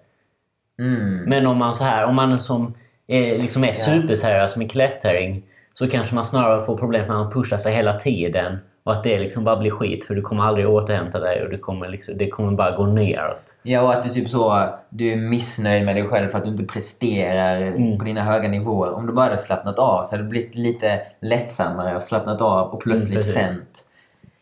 Mm. 0.79 1.23
Men 1.23 1.47
om 1.47 1.57
man 1.57 1.73
så 1.73 1.83
här, 1.83 2.05
om 2.05 2.15
man 2.15 2.39
som 2.39 2.73
är, 3.09 3.41
liksom 3.41 3.63
är 3.63 3.73
superseriös 3.73 4.55
med 4.55 4.71
klättring 4.71 5.43
så 5.73 5.87
kanske 5.87 6.15
man 6.15 6.25
snarare 6.25 6.65
får 6.65 6.77
problem 6.77 7.07
med 7.07 7.11
att 7.11 7.23
man 7.23 7.31
pushar 7.31 7.57
sig 7.57 7.73
hela 7.73 7.93
tiden 7.93 8.57
och 8.83 8.93
att 8.93 9.03
det 9.03 9.19
liksom 9.19 9.43
bara 9.43 9.57
blir 9.57 9.71
skit 9.71 10.05
för 10.05 10.15
du 10.15 10.21
kommer 10.21 10.43
aldrig 10.43 10.69
återhämta 10.69 11.19
dig 11.19 11.43
och 11.43 11.49
det 11.49 11.57
kommer, 11.57 11.87
liksom, 11.87 12.17
det 12.17 12.29
kommer 12.29 12.51
bara 12.51 12.71
gå 12.71 12.85
neråt. 12.85 13.55
Ja, 13.63 13.81
och 13.81 13.93
att 13.93 14.03
du 14.03 14.09
typ 14.09 14.29
så, 14.29 14.69
du 14.89 15.11
är 15.11 15.17
missnöjd 15.17 15.85
med 15.85 15.95
dig 15.95 16.03
själv 16.03 16.29
för 16.29 16.37
att 16.37 16.43
du 16.43 16.49
inte 16.49 16.63
presterar 16.63 17.71
på 17.97 18.05
dina 18.05 18.21
höga 18.21 18.49
nivåer. 18.49 18.93
Om 18.93 19.07
du 19.07 19.13
bara 19.13 19.25
hade 19.25 19.37
slappnat 19.37 19.79
av 19.79 20.03
så 20.03 20.15
hade 20.15 20.23
det 20.23 20.29
blivit 20.29 20.55
lite 20.55 21.01
lättsammare 21.21 21.95
och 21.95 22.03
slappnat 22.03 22.41
av 22.41 22.69
och 22.69 22.81
plötsligt 22.81 23.17
precis. 23.17 23.33
sänt. 23.33 23.85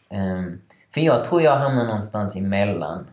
Ehm, 0.10 0.62
för 0.94 1.02
jag 1.02 1.24
tror 1.24 1.42
jag 1.42 1.56
hamnar 1.56 1.86
någonstans 1.86 2.36
emellan. 2.36 3.08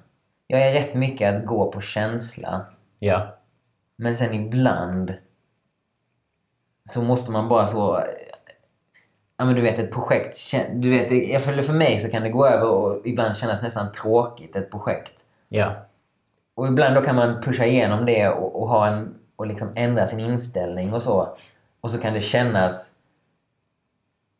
Jag 0.46 0.62
är 0.62 0.72
rätt 0.72 0.94
mycket 0.94 1.34
att 1.34 1.46
gå 1.46 1.72
på 1.72 1.80
känsla. 1.80 2.60
Ja. 2.98 3.34
Men 3.98 4.14
sen 4.14 4.34
ibland 4.34 5.14
så 6.88 7.02
måste 7.02 7.30
man 7.32 7.48
bara 7.48 7.66
så... 7.66 8.04
Ja 9.36 9.44
men 9.44 9.54
du 9.54 9.60
vet 9.60 9.78
ett 9.78 9.92
projekt, 9.92 10.38
du 10.74 10.90
vet, 10.90 11.44
för 11.66 11.72
mig 11.72 11.98
så 12.00 12.10
kan 12.10 12.22
det 12.22 12.28
gå 12.28 12.46
över 12.46 12.72
och 12.72 13.00
ibland 13.04 13.36
kännas 13.36 13.62
nästan 13.62 13.92
tråkigt 13.92 14.56
ett 14.56 14.70
projekt. 14.70 15.12
Ja. 15.48 15.74
Och 16.54 16.66
ibland 16.66 16.94
då 16.94 17.00
kan 17.00 17.16
man 17.16 17.40
pusha 17.42 17.64
igenom 17.64 18.06
det 18.06 18.28
och, 18.28 18.62
och, 18.62 18.68
ha 18.68 18.86
en, 18.86 19.14
och 19.36 19.46
liksom 19.46 19.68
ändra 19.76 20.06
sin 20.06 20.20
inställning 20.20 20.92
och 20.94 21.02
så. 21.02 21.28
Och 21.80 21.90
så 21.90 21.98
kan 21.98 22.14
det 22.14 22.20
kännas... 22.20 22.90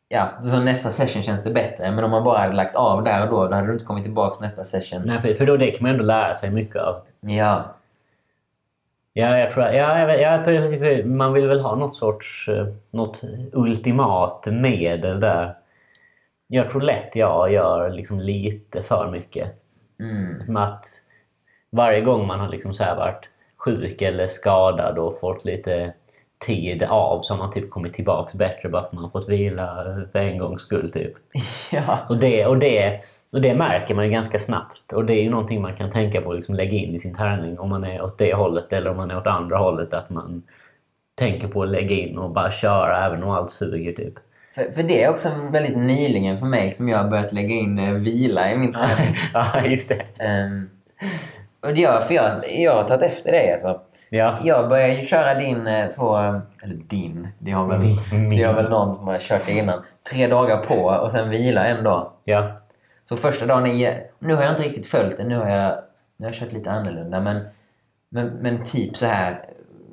Ja, 0.07 0.29
så 0.41 0.59
nästa 0.59 0.91
session 0.91 1.21
känns 1.23 1.43
det 1.43 1.51
bättre. 1.51 1.91
Men 1.91 2.03
om 2.03 2.11
man 2.11 2.23
bara 2.23 2.37
hade 2.39 2.53
lagt 2.55 2.75
av 2.75 3.03
där 3.03 3.21
och 3.23 3.29
då, 3.29 3.47
då 3.47 3.55
hade 3.55 3.67
du 3.67 3.73
inte 3.73 3.85
kommit 3.85 4.03
tillbaka 4.03 4.37
nästa 4.41 4.63
session. 4.63 5.01
Nej, 5.05 5.21
för- 5.21 5.33
för 5.33 5.45
då 5.45 5.57
det 5.57 5.71
kan 5.71 5.83
man 5.83 5.91
ändå 5.91 6.03
lära 6.03 6.33
sig 6.33 6.51
mycket 6.51 6.75
av. 6.81 7.01
Ja. 7.19 7.63
Ja, 9.17 9.37
jag 9.37 9.51
tror, 9.51 9.65
ja, 9.65 10.13
ja, 10.13 11.05
man 11.05 11.33
vill 11.33 11.47
väl 11.47 11.59
ha 11.59 11.75
något 11.75 11.95
sorts 11.95 12.49
eh, 12.49 12.67
något 12.91 13.21
ultimat 13.53 14.47
medel 14.51 15.19
där. 15.19 15.55
Jag 16.47 16.69
tror 16.69 16.81
lätt 16.81 17.15
jag 17.15 17.51
gör 17.51 17.89
liksom 17.89 18.19
lite 18.19 18.81
för 18.81 19.11
mycket. 19.11 19.49
Mm. 19.99 20.57
Att 20.57 20.85
varje 21.69 22.01
gång 22.01 22.27
man 22.27 22.39
har 22.39 22.49
liksom 22.49 22.73
så 22.73 22.83
här 22.83 22.95
varit 22.95 23.29
sjuk 23.57 24.01
eller 24.01 24.27
skadad 24.27 24.97
och 24.97 25.19
fått 25.19 25.45
lite 25.45 25.93
tid 26.45 26.83
av 26.83 27.21
så 27.21 27.33
har 27.33 27.37
man 27.37 27.51
typ 27.51 27.69
kommit 27.69 27.93
tillbaks 27.93 28.33
bättre 28.33 28.69
bara 28.69 28.81
för 28.81 28.87
att 28.87 28.93
man 28.93 29.03
har 29.03 29.11
fått 29.11 29.29
vila 29.29 29.85
för 30.11 30.19
en 30.19 30.37
gångs 30.37 30.61
skull. 30.61 30.91
Typ. 30.91 31.13
Ja. 31.71 31.99
Och 32.09 32.17
det, 32.17 32.45
och, 32.45 32.57
det, 32.57 33.01
och 33.35 33.41
det 33.41 33.55
märker 33.55 33.95
man 33.95 34.05
ju 34.05 34.11
ganska 34.11 34.39
snabbt. 34.39 34.93
Och 34.93 35.05
det 35.05 35.13
är 35.13 35.23
ju 35.23 35.29
någonting 35.29 35.61
man 35.61 35.75
kan 35.75 35.89
tänka 35.89 36.21
på 36.21 36.27
och 36.27 36.35
liksom 36.35 36.55
lägga 36.55 36.77
in 36.77 36.95
i 36.95 36.99
sin 36.99 37.15
träning. 37.15 37.59
Om 37.59 37.69
man 37.69 37.83
är 37.83 38.01
åt 38.01 38.17
det 38.17 38.33
hållet 38.33 38.73
eller 38.73 38.91
om 38.91 38.97
man 38.97 39.11
är 39.11 39.17
åt 39.17 39.27
andra 39.27 39.57
hållet. 39.57 39.93
Att 39.93 40.09
man 40.09 40.43
tänker 41.15 41.47
på 41.47 41.63
att 41.63 41.69
lägga 41.69 41.95
in 41.95 42.17
och 42.17 42.29
bara 42.29 42.51
köra 42.51 43.05
även 43.05 43.23
om 43.23 43.29
allt 43.29 43.51
suger. 43.51 43.93
Typ. 43.93 44.13
För, 44.55 44.71
för 44.71 44.83
det 44.83 45.03
är 45.03 45.09
också 45.09 45.29
väldigt 45.51 45.77
nyligen 45.77 46.37
för 46.37 46.45
mig 46.45 46.71
som 46.71 46.89
jag 46.89 46.97
har 46.97 47.09
börjat 47.09 47.33
lägga 47.33 47.55
in 47.55 47.79
eh, 47.79 47.93
vila 47.93 48.51
i 48.51 48.57
min 48.57 48.73
träning. 48.73 49.15
ja, 49.33 49.65
just 49.65 49.89
det. 49.89 50.05
um, 50.25 50.69
och 51.65 51.73
det 51.73 51.81
gör, 51.81 52.01
för 52.01 52.13
jag, 52.13 52.41
jag 52.59 52.75
har 52.75 52.83
tagit 52.83 53.11
efter 53.11 53.31
dig 53.31 53.53
alltså. 53.53 53.79
Ja. 54.09 54.37
Jag 54.43 54.69
börjar 54.69 54.87
ju 54.87 55.01
köra 55.01 55.33
din 55.33 55.67
eh, 55.67 55.87
så... 55.87 56.17
Eller 56.63 56.75
din. 56.75 57.27
Det 57.39 57.51
har 57.51 57.67
väl, 57.67 57.79
Min. 58.11 58.29
det 58.29 58.43
har 58.43 58.53
väl 58.53 58.69
någon 58.69 58.95
som 58.95 59.07
har 59.07 59.19
kört 59.19 59.45
det 59.45 59.51
innan. 59.51 59.83
Tre 60.11 60.27
dagar 60.27 60.57
på 60.57 60.75
och 60.75 61.11
sen 61.11 61.29
vila 61.29 61.65
en 61.65 61.83
dag. 61.83 62.11
Ja. 62.23 62.57
Så 63.09 63.17
första 63.17 63.45
dagen 63.45 63.65
är... 63.65 64.03
Nu 64.19 64.33
har 64.33 64.43
jag 64.43 64.51
inte 64.51 64.63
riktigt 64.63 64.85
följt 64.87 65.17
det. 65.17 65.23
Nu 65.23 65.35
har 65.37 65.49
jag, 65.49 65.79
nu 66.17 66.25
har 66.25 66.31
jag 66.33 66.39
kört 66.39 66.51
lite 66.51 66.71
annorlunda. 66.71 67.21
Men, 67.21 67.41
men, 68.09 68.27
men 68.27 68.63
typ 68.63 68.97
så 68.97 69.05
här... 69.05 69.45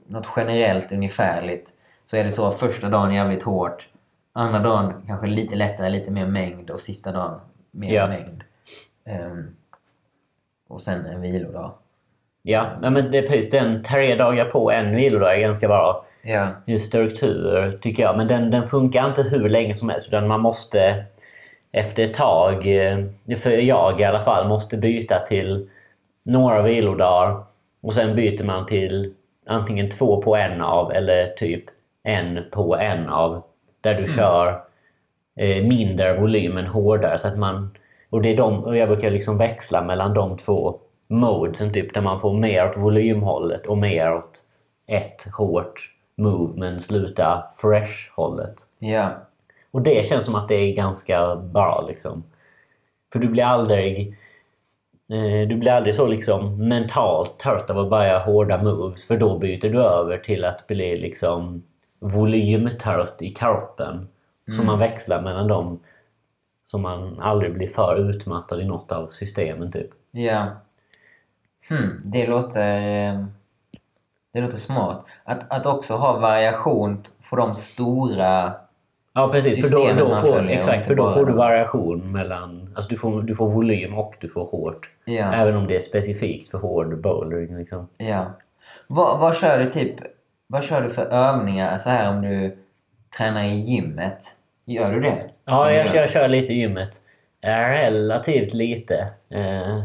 Något 0.06 0.28
generellt 0.36 0.92
ungefärligt. 0.92 1.70
Så 2.04 2.16
är 2.16 2.24
det 2.24 2.30
så 2.30 2.50
första 2.50 2.88
dagen 2.88 3.14
jävligt 3.14 3.42
hårt. 3.42 3.88
Andra 4.32 4.58
dagen 4.58 4.92
kanske 5.06 5.26
lite 5.26 5.56
lättare, 5.56 5.90
lite 5.90 6.10
mer 6.10 6.26
mängd. 6.26 6.70
Och 6.70 6.80
sista 6.80 7.12
dagen 7.12 7.40
mer 7.70 7.94
Ja. 7.94 8.06
mängd. 8.06 8.42
Ehm, 9.06 9.56
och 10.68 10.80
sen 10.80 11.06
en 11.06 11.20
vilodag. 11.22 11.74
Ja, 12.42 12.66
ja 12.82 12.90
men 12.90 13.10
det 13.10 13.18
är 13.18 13.26
precis 13.26 13.50
den 13.50 13.82
tre 13.82 14.14
dagar 14.14 14.44
på 14.44 14.70
en 14.70 14.96
vilodag 14.96 15.34
är 15.36 15.40
ganska 15.40 15.68
bra 15.68 16.06
Ja. 16.22 16.78
struktur 16.78 17.78
tycker 17.80 18.02
jag. 18.02 18.16
Men 18.16 18.28
den, 18.28 18.50
den 18.50 18.64
funkar 18.68 19.08
inte 19.08 19.22
hur 19.22 19.48
länge 19.48 19.74
som 19.74 19.88
helst 19.88 20.08
utan 20.08 20.28
man 20.28 20.40
måste 20.40 21.04
efter 21.72 22.04
ett 22.04 22.14
tag, 22.14 22.66
eh, 22.66 22.98
för 23.36 23.50
jag 23.50 24.00
i 24.00 24.04
alla 24.04 24.20
fall, 24.20 24.48
måste 24.48 24.76
byta 24.76 25.18
till 25.18 25.68
några 26.22 26.62
vilodagar 26.62 27.44
och 27.82 27.94
sen 27.94 28.16
byter 28.16 28.44
man 28.44 28.66
till 28.66 29.14
antingen 29.46 29.90
två 29.90 30.22
på 30.22 30.36
en 30.36 30.60
av 30.60 30.92
eller 30.92 31.26
typ 31.26 31.64
en 32.02 32.44
på 32.50 32.76
en 32.76 33.08
av. 33.08 33.42
Där 33.80 33.94
du 33.94 34.14
kör 34.16 34.60
eh, 35.36 35.64
mindre 35.64 36.20
volym 36.20 36.54
men 36.54 36.66
hårdare. 36.66 37.18
Så 37.18 37.28
att 37.28 37.38
man, 37.38 37.70
och, 38.10 38.22
det 38.22 38.28
är 38.28 38.36
de, 38.36 38.64
och 38.64 38.76
jag 38.76 38.88
brukar 38.88 39.10
liksom 39.10 39.38
växla 39.38 39.82
mellan 39.82 40.14
de 40.14 40.36
två 40.38 40.78
modesen 41.08 41.72
typ, 41.72 41.94
där 41.94 42.00
man 42.00 42.20
får 42.20 42.32
mer 42.32 42.68
åt 42.68 42.76
volymhållet 42.76 43.66
och 43.66 43.78
mer 43.78 44.14
åt 44.14 44.40
ett 44.86 45.26
hårt 45.36 45.90
move 46.16 46.60
men 46.60 46.80
sluta 46.80 47.44
fresh-hållet. 47.54 48.54
Ja. 48.78 49.08
Och 49.72 49.82
det 49.82 50.06
känns 50.06 50.24
som 50.24 50.34
att 50.34 50.48
det 50.48 50.54
är 50.54 50.74
ganska 50.76 51.36
bra 51.36 51.84
liksom. 51.88 52.24
För 53.12 53.18
du 53.18 53.28
blir 53.28 53.44
aldrig 53.44 54.08
eh, 55.12 55.48
du 55.48 55.56
blir 55.56 55.72
aldrig 55.72 55.94
så 55.94 56.06
liksom 56.06 56.68
mentalt 56.68 57.38
trött 57.38 57.70
av 57.70 57.78
att 57.78 57.90
bara 57.90 58.06
göra 58.06 58.18
hårda 58.18 58.62
moves 58.62 59.06
för 59.06 59.16
då 59.16 59.38
byter 59.38 59.68
du 59.72 59.82
över 59.82 60.18
till 60.18 60.44
att 60.44 60.66
bli 60.66 60.96
liksom 60.98 61.62
volymtrött 62.00 63.22
i 63.22 63.30
kroppen. 63.30 64.08
Så 64.56 64.62
man 64.62 64.78
växlar 64.78 65.22
mellan 65.22 65.48
dem 65.48 65.80
så 66.64 66.78
man 66.78 67.20
aldrig 67.20 67.54
blir 67.54 67.66
för 67.68 67.96
utmattad 68.10 68.60
i 68.60 68.64
något 68.64 68.92
av 68.92 69.06
systemen 69.08 69.72
typ. 69.72 69.90
Ja. 70.10 70.46
Hmm, 71.68 72.00
det 72.04 72.26
låter... 72.26 72.76
eh, 73.08 73.24
Det 74.32 74.40
låter 74.40 74.56
smart. 74.56 75.04
Att, 75.24 75.52
att 75.52 75.66
också 75.66 75.94
ha 75.94 76.18
variation 76.20 77.02
på 77.30 77.36
de 77.36 77.54
stora... 77.54 78.52
Ja 79.14 79.28
precis, 79.28 79.70
för 79.70 79.76
då, 79.98 80.08
då 80.08 80.16
får, 80.16 80.48
exakt, 80.48 80.86
för 80.86 80.94
då 80.94 81.02
bara- 81.02 81.14
får 81.14 81.26
du 81.26 81.32
variation 81.32 82.12
mellan... 82.12 82.72
Alltså 82.76 82.90
du 82.90 82.96
får, 82.96 83.22
du 83.22 83.34
får 83.34 83.48
volym 83.50 83.94
och 83.98 84.14
du 84.20 84.28
får 84.28 84.44
hårt. 84.44 84.90
Ja. 85.04 85.32
Även 85.34 85.56
om 85.56 85.66
det 85.66 85.74
är 85.76 85.80
specifikt 85.80 86.50
för 86.50 86.58
hård 86.58 87.00
bouldering. 87.02 87.58
Liksom. 87.58 87.88
Ja. 87.98 88.24
Vad, 88.86 89.18
vad 89.20 89.36
kör 89.36 89.58
du 89.58 89.64
typ... 89.64 89.94
Vad 90.46 90.64
kör 90.64 90.80
du 90.82 90.88
för 90.90 91.02
övningar 91.06 91.78
så 91.78 91.90
här 91.90 92.10
om 92.10 92.22
du 92.22 92.56
tränar 93.18 93.44
i 93.44 93.54
gymmet? 93.60 94.18
Gör 94.66 94.92
du 94.92 95.00
det? 95.00 95.22
Ja, 95.44 95.70
jag, 95.72 95.86
jag 95.94 96.10
kör 96.10 96.28
lite 96.28 96.52
i 96.52 96.56
gymmet. 96.56 96.90
Eh, 97.44 97.48
Relativt 97.70 98.54
lite. 98.54 98.96
Eh, 99.34 99.84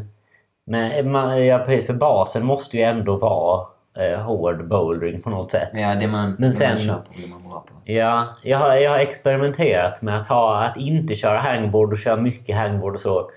Men 0.66 1.12
man, 1.12 1.46
ja, 1.46 1.60
precis, 1.60 1.88
för 1.88 1.94
basen 1.94 2.46
måste 2.46 2.78
ju 2.78 2.84
ändå 2.84 3.16
vara 3.18 3.68
eh, 4.00 4.20
hård 4.20 4.68
bouldering 4.68 5.22
på 5.22 5.30
något 5.30 5.52
sätt. 5.52 5.70
Ja, 5.74 5.96
det 5.96 6.08
man, 6.08 6.24
Men 6.30 6.36
det 6.38 6.42
man 6.42 6.52
sen- 6.54 6.80
kör 6.80 6.94
på, 6.94 7.12
det 7.22 7.30
man 7.30 7.44
bra 7.44 7.66
på. 7.68 7.92
Ja, 7.92 8.28
jag 8.44 8.58
har, 8.58 8.76
jag 8.76 8.92
har 8.92 9.00
experimenterat 9.00 10.02
med 10.02 10.20
att, 10.20 10.28
ha, 10.28 10.64
att 10.64 10.78
inte 10.78 11.16
köra 11.16 11.40
hangboard 11.40 11.94
och 11.94 12.00
köra 12.00 12.22
mycket 12.22 12.56
hangboard 12.56 12.94
och 12.94 13.00
så. 13.00 13.32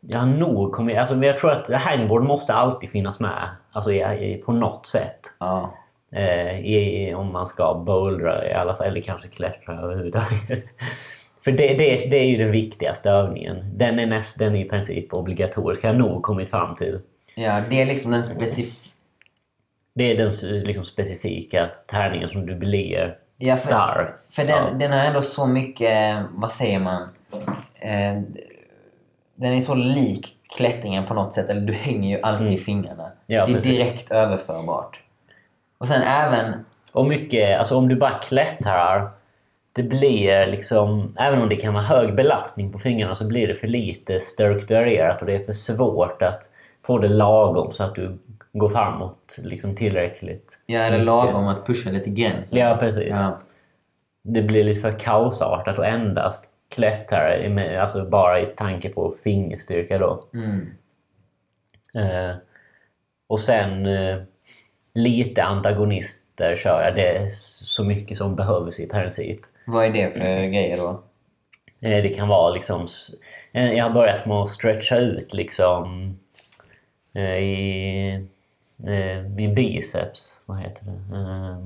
Jag 0.00 0.18
har 0.18 0.26
nog 0.26 0.72
kommit... 0.72 0.98
Alltså, 0.98 1.14
jag 1.14 1.38
tror 1.38 1.50
att 1.50 1.70
hangboard 1.70 2.22
måste 2.22 2.54
alltid 2.54 2.90
finnas 2.90 3.20
med. 3.20 3.48
Alltså 3.72 3.92
i, 3.92 3.98
i, 4.00 4.42
på 4.46 4.52
något 4.52 4.86
sätt. 4.86 5.20
Ja. 5.40 5.74
Eh, 6.12 6.60
i, 6.60 7.14
om 7.14 7.32
man 7.32 7.46
ska 7.46 7.74
bouldra 7.86 8.48
i 8.50 8.52
alla 8.52 8.74
fall, 8.74 8.86
eller 8.86 9.00
kanske 9.00 9.28
klättra 9.28 9.80
överhuvudtaget. 9.80 10.64
För 11.44 11.50
det, 11.52 11.66
det, 11.74 12.10
det 12.10 12.16
är 12.16 12.26
ju 12.26 12.36
den 12.36 12.50
viktigaste 12.50 13.10
övningen. 13.10 13.56
Den 13.78 13.98
är, 13.98 14.06
näst, 14.06 14.38
den 14.38 14.54
är 14.54 14.64
i 14.64 14.68
princip 14.68 15.14
obligatorisk, 15.14 15.82
har 15.82 15.90
jag 15.90 15.98
nog 15.98 16.22
kommit 16.22 16.50
fram 16.50 16.76
till. 16.76 17.00
ja, 17.36 17.60
det 17.70 17.82
är 17.82 17.86
liksom 17.86 18.10
den 18.10 18.24
specif... 18.24 18.74
Det 19.94 20.12
är 20.12 20.16
den 20.16 20.62
liksom, 20.64 20.84
specifika 20.84 21.70
tärningen 21.86 22.28
som 22.28 22.46
du 22.46 22.54
blir 22.54 23.18
Ja, 23.38 23.54
för- 23.54 23.66
stark. 23.68 24.14
För 24.30 24.44
den, 24.44 24.78
den 24.78 24.92
har 24.92 24.98
ändå 24.98 25.22
så 25.22 25.46
mycket, 25.46 26.18
vad 26.30 26.52
säger 26.52 26.80
man? 26.80 27.02
Eh, 27.74 28.22
den 29.34 29.52
är 29.52 29.60
så 29.60 29.74
lik 29.74 30.26
klättringen 30.56 31.04
på 31.04 31.14
något 31.14 31.32
sätt. 31.32 31.50
Eller 31.50 31.60
du 31.60 31.72
hänger 31.72 32.16
ju 32.16 32.22
alltid 32.22 32.48
i 32.48 32.58
fingrarna. 32.58 33.02
Mm. 33.04 33.14
Ja, 33.26 33.46
det 33.46 33.52
är 33.52 33.54
precis. 33.54 33.70
direkt 33.72 34.10
överförbart. 34.10 35.00
Och 35.78 35.88
sen 35.88 36.02
även... 36.02 36.64
Och 36.92 37.06
mycket, 37.06 37.58
alltså 37.58 37.76
om 37.76 37.88
du 37.88 37.96
bara 37.96 38.18
klättrar, 38.18 39.10
det 39.72 39.82
blir 39.82 40.46
liksom, 40.46 41.14
även 41.18 41.42
om 41.42 41.48
det 41.48 41.56
kan 41.56 41.74
vara 41.74 41.84
hög 41.84 42.14
belastning 42.14 42.72
på 42.72 42.78
fingrarna 42.78 43.14
så 43.14 43.24
blir 43.24 43.48
det 43.48 43.54
för 43.54 43.68
lite 43.68 44.20
strukturerat 44.20 45.20
och 45.20 45.26
det 45.26 45.34
är 45.34 45.38
för 45.38 45.52
svårt 45.52 46.22
att 46.22 46.42
få 46.86 46.98
det 46.98 47.08
lagom 47.08 47.72
så 47.72 47.84
att 47.84 47.94
du 47.94 48.18
går 48.54 48.68
framåt 48.68 49.36
liksom 49.38 49.76
tillräckligt. 49.76 50.58
Ja, 50.66 50.78
eller 50.80 51.04
lagom 51.04 51.46
att 51.46 51.66
pusha 51.66 51.90
lite 51.90 52.10
gränsen. 52.10 52.58
Ja, 52.58 52.76
precis. 52.80 53.08
Ja. 53.10 53.38
Det 54.22 54.42
blir 54.42 54.64
lite 54.64 54.80
för 54.80 54.98
kaosartat 54.98 55.78
och 55.78 55.86
endast 55.86 56.48
klättrar 56.74 57.48
med, 57.48 57.80
alltså 57.82 58.04
bara 58.08 58.40
i 58.40 58.46
tanke 58.46 58.88
på 58.88 59.14
fingerstyrka 59.24 59.98
då. 59.98 60.24
Mm. 60.34 60.66
Eh, 61.94 62.36
och 63.26 63.40
sen 63.40 63.86
eh, 63.86 64.16
lite 64.94 65.42
antagonister 65.42 66.56
kör 66.56 66.82
jag. 66.84 66.96
Det 66.96 67.16
är 67.16 67.28
så 67.64 67.84
mycket 67.84 68.18
som 68.18 68.36
behövs 68.36 68.80
i 68.80 68.88
princip. 68.88 69.40
Vad 69.66 69.84
är 69.84 69.90
det 69.90 70.10
för 70.12 70.20
grejer 70.46 70.76
då? 70.78 71.02
Eh, 71.80 72.02
Det 72.02 72.08
kan 72.08 72.28
vara 72.28 72.50
liksom... 72.50 72.86
eh, 73.52 73.72
Jag 73.72 73.84
har 73.84 73.90
börjat 73.90 74.26
med 74.26 74.36
att 74.36 74.50
stretcha 74.50 74.96
ut 74.96 75.34
liksom 75.34 76.14
eh, 77.14 77.36
i, 77.38 78.26
eh, 78.78 79.22
vid 79.22 79.54
biceps. 79.54 80.40
Vad 80.46 80.58
heter 80.58 80.84
det? 80.84 81.16
Eh, 81.16 81.58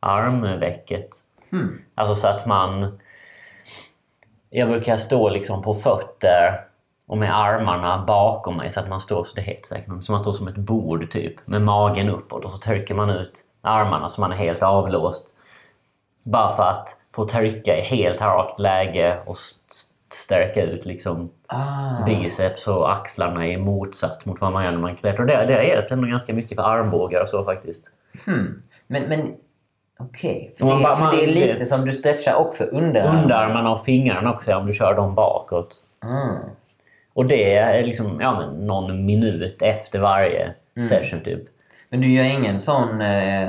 Armvecket. 0.00 1.08
Hmm. 1.50 1.82
Alltså 1.94 2.14
så 2.14 2.28
att 2.28 2.46
man... 2.46 2.98
Jag 4.50 4.68
brukar 4.68 4.96
stå 4.96 5.28
liksom 5.28 5.62
på 5.62 5.74
fötter 5.74 6.64
och 7.06 7.18
med 7.18 7.38
armarna 7.38 8.04
bakom 8.06 8.56
mig 8.56 8.70
så 8.70 8.80
att 8.80 8.88
man 8.88 9.00
står, 9.00 9.24
så 9.24 9.34
det 9.34 9.42
heter 9.42 9.66
säkert, 9.66 10.04
så 10.04 10.12
man 10.12 10.20
står 10.20 10.32
som 10.32 10.48
ett 10.48 10.56
bord 10.56 11.10
typ 11.10 11.46
med 11.46 11.62
magen 11.62 12.08
uppåt 12.08 12.44
och 12.44 12.50
så 12.50 12.58
trycker 12.58 12.94
man 12.94 13.10
ut 13.10 13.40
armarna 13.62 14.08
så 14.08 14.20
man 14.20 14.32
är 14.32 14.36
helt 14.36 14.62
avlåst. 14.62 15.34
Bara 16.22 16.56
för 16.56 16.62
att 16.62 16.88
få 17.14 17.28
trycka 17.28 17.78
i 17.78 17.80
helt 17.80 18.20
rakt 18.20 18.60
läge 18.60 19.22
och 19.26 19.36
stärka 20.14 20.62
ut 20.62 20.86
liksom 20.86 21.30
Ah. 21.46 22.04
biceps 22.06 22.68
och 22.68 22.92
axlarna 22.92 23.46
är 23.46 23.58
motsatt 23.58 24.24
mot 24.26 24.40
vad 24.40 24.52
man 24.52 24.64
gör 24.64 24.70
när 24.72 24.78
man 24.78 24.96
klättrar. 24.96 25.26
Det, 25.26 25.44
det 25.46 25.64
hjälpt 25.64 25.90
ändå 25.90 26.08
ganska 26.08 26.32
mycket 26.34 26.56
för 26.56 26.62
armbågar 26.62 27.22
och 27.22 27.28
så 27.28 27.44
faktiskt. 27.44 27.90
Hmm. 28.26 28.62
Men, 28.86 29.02
men 29.02 29.34
okej. 29.98 30.54
För, 30.58 30.64
Man 30.66 30.82
det, 30.82 30.96
för 30.96 31.10
det 31.16 31.22
är 31.24 31.26
lite 31.26 31.52
det- 31.58 31.66
som 31.66 31.84
du 31.84 31.92
stretchar 31.92 32.34
också 32.34 32.64
under 32.64 33.06
Underarmarna 33.22 33.72
och 33.72 33.84
fingrarna 33.84 34.32
också 34.34 34.54
om 34.56 34.66
du 34.66 34.72
kör 34.72 34.94
dem 34.94 35.14
bakåt. 35.14 35.76
Ah. 36.04 36.48
Och 37.14 37.26
det 37.26 37.54
är 37.54 37.84
liksom 37.84 38.20
ja, 38.20 38.38
men 38.40 38.66
någon 38.66 39.06
minut 39.06 39.62
efter 39.62 39.98
varje 39.98 40.54
Mm. 40.76 40.86
session 40.88 41.20
typ. 41.24 41.42
Men 41.88 42.00
du 42.00 42.08
gör 42.12 42.24
ingen 42.24 42.60
sån... 42.60 43.00
Eh, 43.00 43.48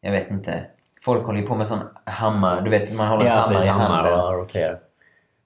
jag 0.00 0.12
vet 0.12 0.30
inte. 0.30 0.64
Folk 1.04 1.24
håller 1.26 1.40
ju 1.40 1.46
på 1.46 1.54
med 1.54 1.66
sån 1.68 1.78
hammare. 2.04 2.60
Du 2.60 2.70
vet, 2.70 2.92
man 2.94 3.08
håller 3.08 3.24
en 3.24 3.30
Ja, 3.30 3.34
hammare 3.36 3.54
precis. 3.54 3.66
i 3.66 3.72
handen. 3.72 4.20
och 4.20 4.32
roterar. 4.32 4.78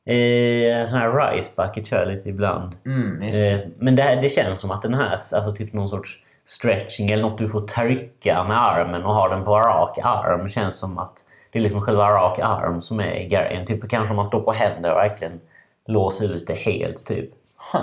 Eh, 0.06 0.84
sån 0.84 0.98
här 0.98 1.30
rice 1.30 1.50
bucket 1.56 1.86
kör 1.86 1.98
jag 1.98 2.08
lite 2.08 2.28
ibland. 2.28 2.76
Mm, 2.86 3.18
det. 3.20 3.50
Eh, 3.50 3.60
men 3.78 3.96
det, 3.96 4.18
det 4.22 4.28
känns 4.28 4.60
som 4.60 4.70
att 4.70 4.82
den 4.82 4.94
här, 4.94 5.10
alltså 5.10 5.52
typ 5.56 5.72
någon 5.72 5.88
sorts 5.88 6.22
stretching 6.44 7.10
eller 7.10 7.22
något 7.22 7.38
du 7.38 7.48
får 7.48 7.60
trycka 7.60 8.44
med 8.44 8.62
armen 8.62 9.04
och 9.04 9.14
ha 9.14 9.28
den 9.28 9.44
på 9.44 9.58
rak 9.58 9.98
arm. 10.02 10.48
känns 10.48 10.78
som 10.78 10.98
att 10.98 11.18
det 11.52 11.58
är 11.58 11.62
liksom 11.62 11.80
själva 11.82 12.10
rak 12.10 12.38
arm 12.38 12.80
som 12.80 13.00
är 13.00 13.28
grejen. 13.28 13.66
Typ 13.66 13.88
kanske 13.88 14.10
om 14.10 14.16
man 14.16 14.26
står 14.26 14.40
på 14.40 14.52
händer 14.52 14.90
och 14.90 14.96
verkligen 14.96 15.40
låser 15.86 16.34
ut 16.34 16.46
det 16.46 16.54
helt 16.54 17.06
typ. 17.06 17.30
Huh. 17.72 17.82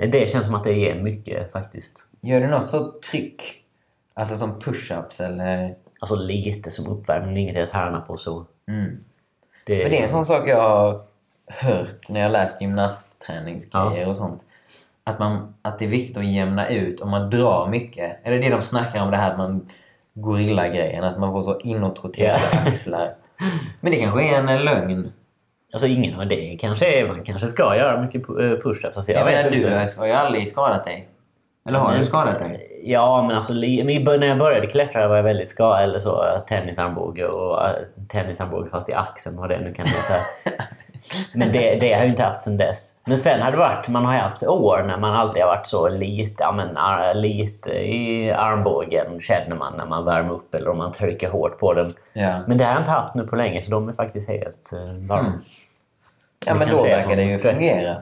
Eh, 0.00 0.10
Det 0.10 0.30
känns 0.30 0.46
som 0.46 0.54
att 0.54 0.64
det 0.64 0.72
ger 0.72 0.94
mycket 0.94 1.52
faktiskt. 1.52 2.06
Gör 2.20 2.40
du 2.40 2.46
något 2.46 2.66
så 2.66 2.92
tryck? 3.10 3.42
Alltså 4.14 4.36
som 4.36 4.60
push-ups 4.60 5.22
eller... 5.24 5.74
Alltså 6.00 6.14
lite 6.16 6.70
som 6.70 6.86
uppvärmning, 6.86 7.36
inget 7.36 7.56
jag 7.56 7.68
tränar 7.68 8.00
på 8.00 8.16
så. 8.16 8.46
Mm. 8.68 9.04
Det, 9.66 9.80
För 9.80 9.90
det 9.90 9.98
är 9.98 10.02
en 10.02 10.10
sån 10.10 10.26
sak 10.26 10.48
jag 10.48 10.60
har 10.60 11.00
hört 11.46 12.08
när 12.08 12.20
jag 12.20 12.26
har 12.26 12.32
läst 12.32 12.60
gymnastträningsgrejer 12.60 14.08
och 14.08 14.16
sånt. 14.16 14.40
Att, 15.04 15.18
man, 15.18 15.54
att 15.62 15.78
det 15.78 15.84
är 15.84 15.88
viktigt 15.88 16.16
att 16.16 16.24
jämna 16.24 16.68
ut 16.68 17.00
om 17.00 17.10
man 17.10 17.30
drar 17.30 17.68
mycket. 17.68 18.26
Eller 18.26 18.38
det 18.38 18.48
de 18.48 18.62
snackar 18.62 19.02
om 19.02 19.10
det 19.10 19.16
här 19.16 19.30
att 19.30 19.38
man 19.38 19.66
gorilla-grejen, 20.14 21.04
att 21.04 21.18
man 21.18 21.32
får 21.32 21.42
så 21.42 21.60
inåtroterade 21.60 22.40
Ja. 22.52 22.58
axlar. 22.66 23.14
Men 23.80 23.92
det 23.92 23.98
kanske 23.98 24.34
är 24.34 24.38
en 24.38 24.64
lögn. 24.64 25.12
Alltså 25.72 25.86
ingen 25.86 26.20
av 26.20 26.26
det 26.28 26.56
kanske 26.60 26.98
är, 27.00 27.08
man 27.08 27.24
kanske 27.24 27.48
ska 27.48 27.76
göra 27.76 28.02
mycket 28.02 28.28
eh, 28.28 28.34
push-ups. 28.34 28.96
Alltså, 28.96 29.12
Jag, 29.12 29.24
vet 29.24 29.34
menar, 29.34 29.56
inte. 29.56 29.86
du 29.94 30.00
har 30.00 30.06
ju 30.06 30.12
aldrig 30.12 30.48
skadat 30.48 30.84
dig. 30.84 31.08
Eller 31.68 31.78
har 31.78 31.94
du 31.94 32.04
skadat 32.04 32.38
dig? 32.38 32.80
Ja, 32.84 33.22
men 33.22 33.36
alltså 33.36 33.52
när 33.52 34.26
jag 34.26 34.38
började 34.38 34.66
klättra 34.66 35.08
var 35.08 35.16
jag 35.16 35.22
väldigt 35.22 35.48
skadad. 35.48 35.82
Eller 35.82 35.98
så, 35.98 36.38
tennisarmbåge 36.48 37.26
och 37.26 37.68
äh, 37.68 37.74
tennisarmbåge 38.08 38.70
fast 38.70 38.88
i 38.88 38.94
axeln 38.94 39.36
vad 39.36 39.48
det 39.48 39.58
nu 39.58 39.74
kan 39.74 39.86
heta. 39.86 40.20
Men 41.34 41.52
det, 41.52 41.74
det 41.74 41.92
har 41.92 42.00
jag 42.00 42.08
inte 42.08 42.22
haft 42.22 42.40
sedan 42.40 42.56
dess. 42.56 43.00
Men 43.04 43.16
sen 43.16 43.42
har 43.42 43.50
det 43.50 43.56
varit, 43.56 43.88
man 43.88 44.04
har 44.04 44.12
ju 44.14 44.18
haft 44.18 44.42
år 44.42 44.84
när 44.86 44.96
man 44.98 45.14
alltid 45.14 45.42
har 45.42 45.48
varit 45.48 45.66
så 45.66 45.88
lite, 45.88 46.34
ja, 46.38 46.52
men, 46.52 46.76
ar- 46.76 47.14
lite 47.14 47.70
i 47.70 48.30
armbågen 48.30 49.20
känner 49.20 49.56
man 49.56 49.76
när 49.76 49.86
man 49.86 50.04
värmer 50.04 50.32
upp 50.32 50.54
eller 50.54 50.70
om 50.70 50.78
man 50.78 50.92
trycker 50.92 51.30
hårt 51.30 51.58
på 51.58 51.74
den. 51.74 51.94
Ja. 52.12 52.34
Men 52.46 52.58
det 52.58 52.64
har 52.64 52.72
jag 52.72 52.80
inte 52.80 52.90
haft 52.90 53.14
nu 53.14 53.26
på 53.26 53.36
länge 53.36 53.62
så 53.62 53.70
de 53.70 53.88
är 53.88 53.92
faktiskt 53.92 54.28
helt 54.28 54.70
uh, 54.72 55.08
varma. 55.08 55.28
Mm. 55.28 55.40
Ja, 56.46 56.54
men 56.54 56.68
då 56.68 56.82
verkar 56.82 57.16
det 57.16 57.22
ju 57.22 57.38
fungera. 57.38 57.96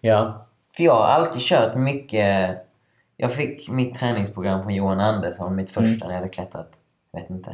Ja. 0.00 0.46
För 0.76 0.82
jag 0.82 0.94
har 0.94 1.06
alltid 1.06 1.42
kört 1.42 1.74
mycket... 1.74 2.58
Jag 3.16 3.32
fick 3.32 3.70
mitt 3.70 3.94
träningsprogram 3.98 4.62
från 4.62 4.74
Johan 4.74 5.00
Andersson, 5.00 5.56
mitt 5.56 5.76
Mm. 5.76 5.90
första 5.90 6.06
när 6.06 6.12
jag 6.14 6.20
hade 6.20 6.32
klättrat, 6.32 6.70
vet 7.12 7.30
inte, 7.30 7.50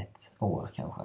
ett 0.00 0.30
år 0.38 0.68
kanske. 0.74 1.00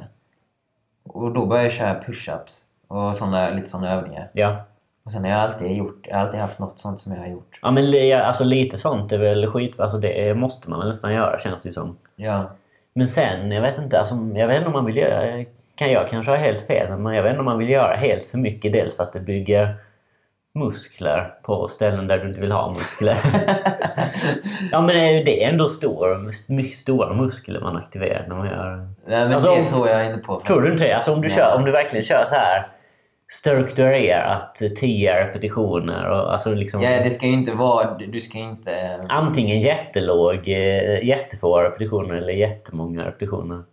Och 1.03 1.33
då 1.33 1.45
började 1.45 1.65
jag 1.65 1.73
köra 1.73 1.99
push-ups 2.01 2.61
och 2.87 3.15
såna, 3.15 3.49
lite 3.49 3.67
sådana 3.67 3.89
övningar. 3.91 4.29
ja. 4.33 4.57
Och 5.03 5.11
sen 5.11 5.23
har 5.23 5.31
jag 5.31 5.39
alltid 5.39 5.77
gjort, 5.77 6.07
jag 6.07 6.15
har 6.15 6.21
alltid 6.21 6.39
haft 6.39 6.59
något 6.59 6.79
sånt 6.79 6.99
som 6.99 7.11
jag 7.13 7.19
har 7.19 7.27
gjort. 7.27 7.59
Ja 7.61 7.71
men 7.71 8.13
alltså, 8.21 8.43
lite 8.43 8.77
sånt 8.77 9.11
är 9.11 9.17
väl 9.17 9.47
skit. 9.47 9.79
Alltså, 9.79 9.97
det 9.97 10.33
måste 10.37 10.69
man 10.69 10.79
väl 10.79 10.89
nästan 10.89 11.13
göra 11.13 11.39
känns 11.39 11.63
det 11.63 11.73
som. 11.73 11.97
Ja. 12.15 12.49
Men 12.93 13.07
sen, 13.07 13.51
jag 13.51 13.61
vet 13.61 13.77
inte. 13.77 13.99
Alltså, 13.99 14.15
jag 14.15 14.47
vet 14.47 14.57
inte 14.57 14.67
om 14.67 14.73
man 14.73 14.85
vill 14.85 14.97
göra... 14.97 15.45
Kan 15.75 15.91
jag 15.91 16.09
kanske 16.09 16.31
ha 16.31 16.37
helt 16.37 16.61
fel, 16.67 16.97
men 16.97 17.13
jag 17.13 17.23
vet 17.23 17.29
inte 17.29 17.39
om 17.39 17.45
man 17.45 17.57
vill 17.57 17.69
göra 17.69 17.95
helt 17.95 18.23
för 18.23 18.37
mycket. 18.37 18.73
Dels 18.73 18.95
för 18.95 19.03
att 19.03 19.13
det 19.13 19.19
bygger 19.19 19.75
muskler 20.55 21.33
på 21.43 21.67
ställen 21.67 22.07
där 22.07 22.17
du 22.17 22.27
inte 22.27 22.41
vill 22.41 22.51
ha 22.51 22.69
muskler. 22.69 23.17
ja 24.71 24.81
men 24.81 24.95
det 24.95 25.01
är- 25.01 25.25
det 25.25 25.43
är 25.43 25.49
ändå 25.49 25.67
stor, 25.67 26.31
mycket 26.53 26.77
stora 26.79 27.13
muskler 27.13 27.59
man 27.61 27.77
aktiverar 27.77 28.25
när 28.27 28.35
man 28.35 28.47
gör... 28.47 28.75
Nej, 29.07 29.25
men 29.25 29.33
Alltså, 29.33 29.55
det 29.55 29.67
tror 29.69 29.87
jag 29.87 30.05
inte 30.05 30.19
på. 30.19 30.39
Tror 30.47 30.61
du 30.61 30.71
inte 30.71 30.83
det? 30.83 30.93
Alltså 30.93 31.13
om 31.13 31.21
du, 31.21 31.27
Nej. 31.27 31.37
kör, 31.37 31.55
om 31.55 31.65
du 31.65 31.71
verkligen 31.71 32.05
kör 32.05 32.25
så 32.25 32.35
här 32.35 32.67
strukturerat 33.31 34.55
10 34.79 35.13
repetitioner. 35.27 36.09
Och, 36.09 36.33
alltså 36.33 36.53
liksom, 36.53 36.81
Ja, 36.81 36.89
det 37.03 37.09
ska 37.09 37.25
ju 37.25 37.33
inte 37.33 37.55
vara... 37.55 37.97
Du 38.07 38.19
ska 38.19 38.37
inte... 38.37 38.71
Antingen 39.09 39.59
jättelåg, 39.59 40.35
eh, 40.47 41.03
jättefå 41.05 41.57
repetitioner 41.61 42.15
eller 42.15 42.33
jättemånga 42.33 43.05
repetitioner. 43.05 43.63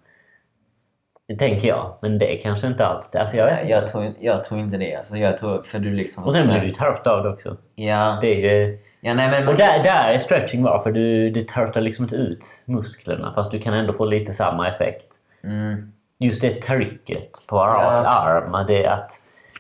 Det 1.29 1.37
tänker 1.37 1.69
jag, 1.69 1.99
men 2.03 2.19
det 2.19 2.39
är 2.39 2.43
kanske 2.43 2.67
inte 2.67 2.87
alls 2.87 3.11
det. 3.11 3.21
Alltså 3.21 3.37
jag 3.37 3.47
vet. 3.47 3.69
Jag 3.69 3.87
tror, 3.87 4.05
jag 4.21 4.45
tror 4.45 4.61
inte 4.61 4.77
det. 4.77 4.97
Alltså, 4.97 5.17
jag 5.17 5.39
tror... 5.39 5.63
För 5.63 5.79
du 5.79 5.93
liksom... 5.93 6.25
Och 6.25 6.33
sen 6.33 6.49
blir 6.49 6.61
du 6.61 6.71
trött 6.71 7.07
av 7.07 7.23
det 7.23 7.29
också. 7.29 7.57
Ja. 7.75 8.19
Det 8.21 8.27
är 8.27 8.67
ju... 8.67 8.79
ja 9.01 9.15
nej, 9.15 9.31
men... 9.31 9.49
Och 9.49 9.55
där, 9.55 9.83
där 9.83 10.13
är 10.13 10.19
stretching 10.19 10.63
bra, 10.63 10.83
för 10.83 10.93
du, 10.93 11.31
du 11.31 11.45
törtar 11.45 11.81
liksom 11.81 12.05
inte 12.05 12.17
ut 12.17 12.45
musklerna 12.65 13.33
fast 13.35 13.53
du 13.53 13.59
kan 13.59 13.75
ändå 13.75 13.93
få 13.93 14.05
lite 14.05 14.33
samma 14.33 14.69
effekt. 14.69 15.07
Mm. 15.45 15.93
Just 16.19 16.41
det 16.41 16.63
trycket 16.63 17.31
på 17.47 17.57
rak 17.57 17.83
Ja. 17.83 18.09
arm, 18.09 18.67
det 18.67 18.85
är 18.85 18.91
att... 18.91 19.13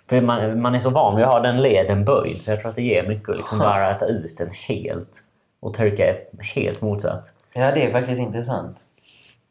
För 0.08 0.20
man, 0.20 0.60
man 0.60 0.74
är 0.74 0.78
så 0.78 0.90
van 0.90 1.16
vid 1.16 1.24
att 1.24 1.32
ha 1.32 1.40
den 1.40 1.62
leden 1.62 2.04
böjd 2.04 2.42
så 2.42 2.50
jag 2.50 2.60
tror 2.60 2.68
att 2.70 2.76
det 2.76 2.82
ger 2.82 3.08
mycket 3.08 3.28
att 3.28 3.36
liksom 3.36 3.58
bara 3.58 3.94
ta 3.94 4.06
ut 4.06 4.38
den 4.38 4.50
helt 4.50 5.08
och 5.60 5.74
trycka 5.74 6.14
helt 6.54 6.80
motsatt. 6.80 7.22
Ja, 7.54 7.72
det 7.74 7.84
är 7.84 7.90
faktiskt 7.90 8.20
intressant. 8.20 8.84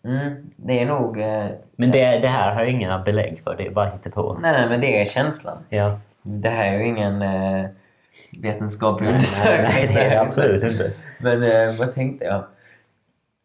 Mm. 0.06 0.52
Det 0.56 0.82
är 0.82 0.86
nog... 0.86 1.20
Eh... 1.20 1.46
Men 1.76 1.92
det, 1.92 2.20
det 2.20 2.28
här 2.28 2.56
har 2.56 2.62
jag 2.62 2.72
inga 2.72 3.00
belägg 3.00 3.42
för, 3.44 3.56
det 3.56 3.66
är 3.66 3.72
bara 3.72 3.90
på. 3.90 4.38
Nej, 4.42 4.52
nej, 4.52 4.70
men 4.70 4.82
det 4.82 5.02
är 5.02 5.06
känslan. 5.06 5.58
Ja. 5.70 6.00
Det 6.22 6.50
här 6.50 6.74
är 6.74 6.78
ju 6.78 6.86
ingen 6.86 7.22
eh, 7.22 7.66
vetenskaplig 8.42 9.06
Nej, 9.06 9.16
undersökning. 9.16 9.96
nej, 9.96 10.06
är 10.06 10.10
det 10.10 10.22
absolut 10.22 10.64
inte. 10.64 10.92
Men 11.20 11.44
eh, 11.44 11.80
vad 11.80 11.96
tänkte 11.96 12.26
jag? 12.26 12.44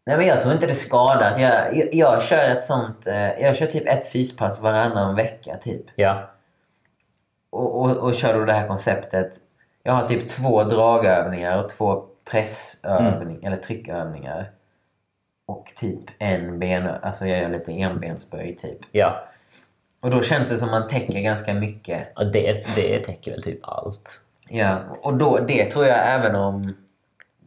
Nej 0.06 0.16
men 0.16 0.26
jag 0.26 0.42
tror 0.42 0.54
inte 0.54 0.66
det 0.66 0.74
skadar. 0.74 1.38
Jag, 1.38 1.76
jag, 1.76 1.88
jag 1.92 2.22
kör 2.22 2.50
ett 2.50 2.64
sånt... 2.64 3.06
Eh, 3.06 3.40
jag 3.42 3.56
kör 3.56 3.66
typ 3.66 3.88
ett 3.88 4.12
fyspass 4.12 4.60
varannan 4.60 5.14
vecka 5.14 5.56
typ. 5.56 5.84
Ja. 5.94 6.30
Och, 7.52 7.80
och, 7.80 7.96
och 7.96 8.14
kör 8.14 8.38
då 8.38 8.44
det 8.44 8.52
här 8.52 8.68
konceptet. 8.68 9.32
Jag 9.82 9.92
har 9.92 10.08
typ 10.08 10.28
två 10.28 10.64
dragövningar 10.64 11.64
och 11.64 11.68
två 11.68 12.04
pressövningar, 12.30 13.46
eller 13.46 13.56
tryckövningar. 13.56 14.50
Och 15.50 15.72
typ 15.76 16.00
en 16.18 16.58
ben... 16.58 16.88
Alltså 17.02 17.26
jag 17.26 17.42
gör 17.42 17.48
lite 17.48 17.72
enbensböj 17.72 18.56
typ. 18.56 18.78
Ja. 18.92 19.24
Och 20.00 20.10
då 20.10 20.22
känns 20.22 20.48
det 20.48 20.56
som 20.56 20.70
man 20.70 20.88
täcker 20.88 21.20
ganska 21.20 21.54
mycket. 21.54 22.12
Och 22.16 22.32
det, 22.32 22.76
det 22.76 22.98
täcker 22.98 23.30
väl 23.30 23.42
typ 23.42 23.58
allt. 23.62 24.20
Ja, 24.48 24.78
och 25.02 25.16
då, 25.16 25.38
det 25.48 25.70
tror 25.70 25.86
jag 25.86 26.14
även 26.14 26.36
om... 26.36 26.74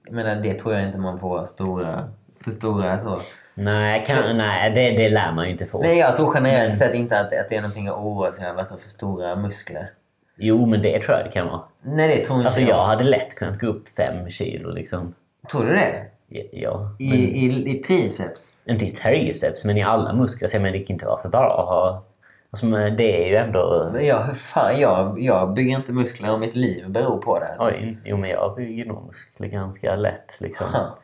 Jag 0.05 0.15
menar, 0.15 0.35
det 0.35 0.53
tror 0.53 0.73
jag 0.73 0.83
inte 0.83 0.97
man 0.97 1.19
får 1.19 1.43
stora, 1.43 2.09
för 2.43 2.51
stora 2.51 2.97
så. 2.97 3.21
Nej, 3.53 4.03
kan, 4.05 4.37
nej 4.37 4.71
det, 4.71 4.91
det 4.91 5.09
lär 5.09 5.31
man 5.31 5.45
ju 5.45 5.51
inte 5.51 5.65
få. 5.65 5.81
Nej, 5.81 5.97
jag 5.97 6.15
tror 6.15 6.31
generellt 6.35 6.75
sett 6.75 6.95
inte 6.95 7.19
att, 7.19 7.25
att 7.25 7.49
det 7.49 7.55
är 7.55 7.61
någonting 7.61 7.87
att 7.87 7.93
oroa 7.93 8.31
sig 8.31 8.47
över 8.47 8.61
att 8.61 8.69
ha 8.69 8.77
för 8.77 8.87
stora 8.87 9.35
muskler. 9.35 9.91
Jo, 10.37 10.65
men 10.65 10.81
det 10.81 10.99
tror 10.99 11.17
jag 11.17 11.25
det 11.25 11.31
kan 11.31 11.47
vara. 11.47 11.61
Nej, 11.81 12.17
det 12.17 12.25
tror 12.25 12.37
inte 12.37 12.47
Alltså 12.47 12.61
jag. 12.61 12.69
jag 12.69 12.85
hade 12.85 13.03
lätt 13.03 13.35
kunnat 13.35 13.59
gå 13.59 13.67
upp 13.67 13.87
fem 13.97 14.29
kilo 14.29 14.71
liksom. 14.71 15.13
Tror 15.51 15.65
du 15.65 15.73
det? 15.73 16.12
Ja. 16.51 16.95
I, 16.99 17.13
i, 17.13 17.71
i 17.71 17.83
triceps? 17.83 18.61
Inte 18.65 18.85
i 18.85 18.89
triceps, 18.89 19.65
men 19.65 19.77
i 19.77 19.83
alla 19.83 20.13
muskler. 20.13 20.47
Så 20.47 20.55
jag 20.55 20.61
menar, 20.61 20.73
det 20.73 20.83
kan 20.83 20.93
inte 20.93 21.05
vara 21.05 21.21
för 21.21 21.29
bara 21.29 21.53
att 21.53 21.67
ha... 21.67 22.03
Alltså, 22.51 22.65
det 22.67 23.25
är 23.25 23.29
ju 23.29 23.35
ändå... 23.35 23.89
Men 23.93 24.05
jag, 24.05 24.23
hur 24.23 24.33
fan, 24.33 24.79
jag, 24.79 25.15
jag 25.19 25.53
bygger 25.53 25.75
inte 25.75 25.91
muskler 25.91 26.33
om 26.33 26.39
mitt 26.39 26.55
liv 26.55 26.89
beror 26.89 27.17
på 27.17 27.39
det. 27.39 27.47
Alltså. 27.47 27.65
Oj, 27.65 27.97
jo 28.05 28.17
men 28.17 28.29
jag 28.29 28.55
bygger 28.55 28.85
nog 28.85 29.07
muskler 29.07 29.47
ganska 29.47 29.95
lätt 29.95 30.37
liksom. 30.39 30.67
Ha. 30.73 30.97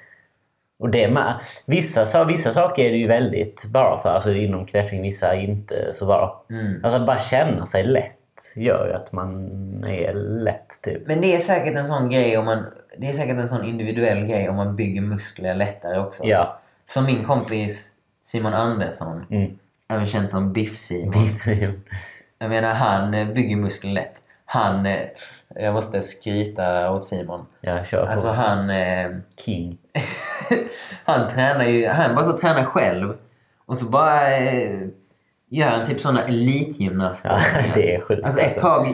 Och 0.80 0.90
det 0.90 1.08
med, 1.12 1.40
vissa, 1.66 2.06
sa- 2.06 2.24
vissa 2.24 2.52
saker 2.52 2.86
är 2.86 2.92
det 2.92 2.98
ju 2.98 3.08
väldigt 3.08 3.66
bra 3.74 4.00
för, 4.04 4.10
alltså 4.10 4.32
inom 4.34 4.66
klättring, 4.66 5.02
vissa 5.02 5.36
inte 5.36 5.94
så 5.94 6.06
bra. 6.06 6.46
Mm. 6.50 6.82
Alltså 6.84 7.00
bara 7.00 7.20
känna 7.20 7.66
sig 7.66 7.84
lätt 7.84 8.19
gör 8.56 8.88
ju 8.88 8.94
att 8.94 9.12
man 9.12 9.50
är 9.88 10.14
lätt 10.14 10.82
typ. 10.84 11.08
Men 11.08 11.22
det 11.22 11.36
är 11.36 11.40
säkert 11.40 11.78
en 11.78 11.86
sån 11.86 12.10
grej 12.10 12.38
om 12.38 12.46
man... 12.46 12.66
Det 12.98 13.10
är 13.10 13.14
säkert 13.14 13.38
en 13.38 13.48
sån 13.48 13.66
individuell 13.66 14.26
grej 14.26 14.50
om 14.50 14.56
man 14.56 14.76
bygger 14.76 15.02
muskler 15.02 15.56
lättare 15.56 16.00
också. 16.00 16.24
Ja. 16.26 16.60
Som 16.86 17.06
min 17.06 17.24
kompis 17.26 17.92
Simon 18.22 18.54
Andersson, 18.54 19.26
Mm. 19.32 19.58
även 19.90 20.08
känd 20.08 20.32
som 20.32 20.54
Biff-Simon. 20.54 21.30
Jag 22.40 22.50
menar, 22.50 22.74
han 22.74 23.14
eh, 23.14 23.28
bygger 23.28 23.56
muskler 23.56 23.92
lätt. 23.92 24.16
Han... 24.46 24.86
eh, 24.86 24.96
Jag 25.56 25.74
måste 25.74 26.02
skryta 26.02 26.92
åt 26.92 27.06
Simon. 27.06 27.46
jag 27.62 27.88
kör 27.88 28.06
på 28.06 28.12
Alltså 28.12 28.28
han... 28.28 28.70
eh, 28.70 29.10
King. 29.46 29.78
han 31.04 31.34
tränar 31.34 31.66
ju... 31.66 31.88
Han 31.88 32.16
bara 32.16 32.26
så 32.26 32.38
tränar 32.38 32.64
själv. 32.66 33.18
Och 33.66 33.78
så 33.78 33.86
bara 33.86 34.20
gör 35.50 35.68
han 35.70 35.88
typ 35.88 36.00
såna 36.02 36.24
elitgymnaster. 36.24 37.30
Ja, 37.56 37.62
det 37.76 37.96
är 37.96 38.02
sjukt. 38.02 38.26
Alltså 38.26 38.40
ett 38.40 38.60
tag... 38.60 38.94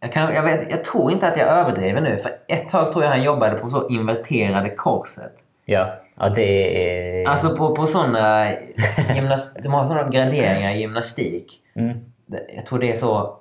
Jag, 0.00 0.12
kan, 0.12 0.34
jag, 0.34 0.42
vet, 0.42 0.70
jag 0.70 0.84
tror 0.84 1.12
inte 1.12 1.28
att 1.28 1.36
jag 1.36 1.48
överdriver 1.48 2.00
nu. 2.00 2.16
För 2.16 2.30
ett 2.48 2.68
tag 2.68 2.92
tror 2.92 3.04
jag 3.04 3.10
han 3.10 3.22
jobbade 3.22 3.58
på 3.58 3.70
så 3.70 3.88
inverterade 3.88 4.70
korset. 4.70 5.32
Ja, 5.64 5.94
ja 6.16 6.28
det 6.28 7.22
är... 7.22 7.28
Alltså 7.28 7.56
på, 7.56 7.74
på 7.74 7.86
såna... 7.86 8.46
Gymnast, 9.14 9.58
de 9.62 9.72
har 9.72 9.86
såna 9.86 10.08
graderingar 10.08 10.70
i 10.70 10.78
gymnastik. 10.80 11.60
Mm. 11.76 11.98
Det- 12.26 12.46
Jag 12.54 12.66
tror 12.66 12.78
det 12.78 12.92
är 12.92 12.96
så... 12.96 13.38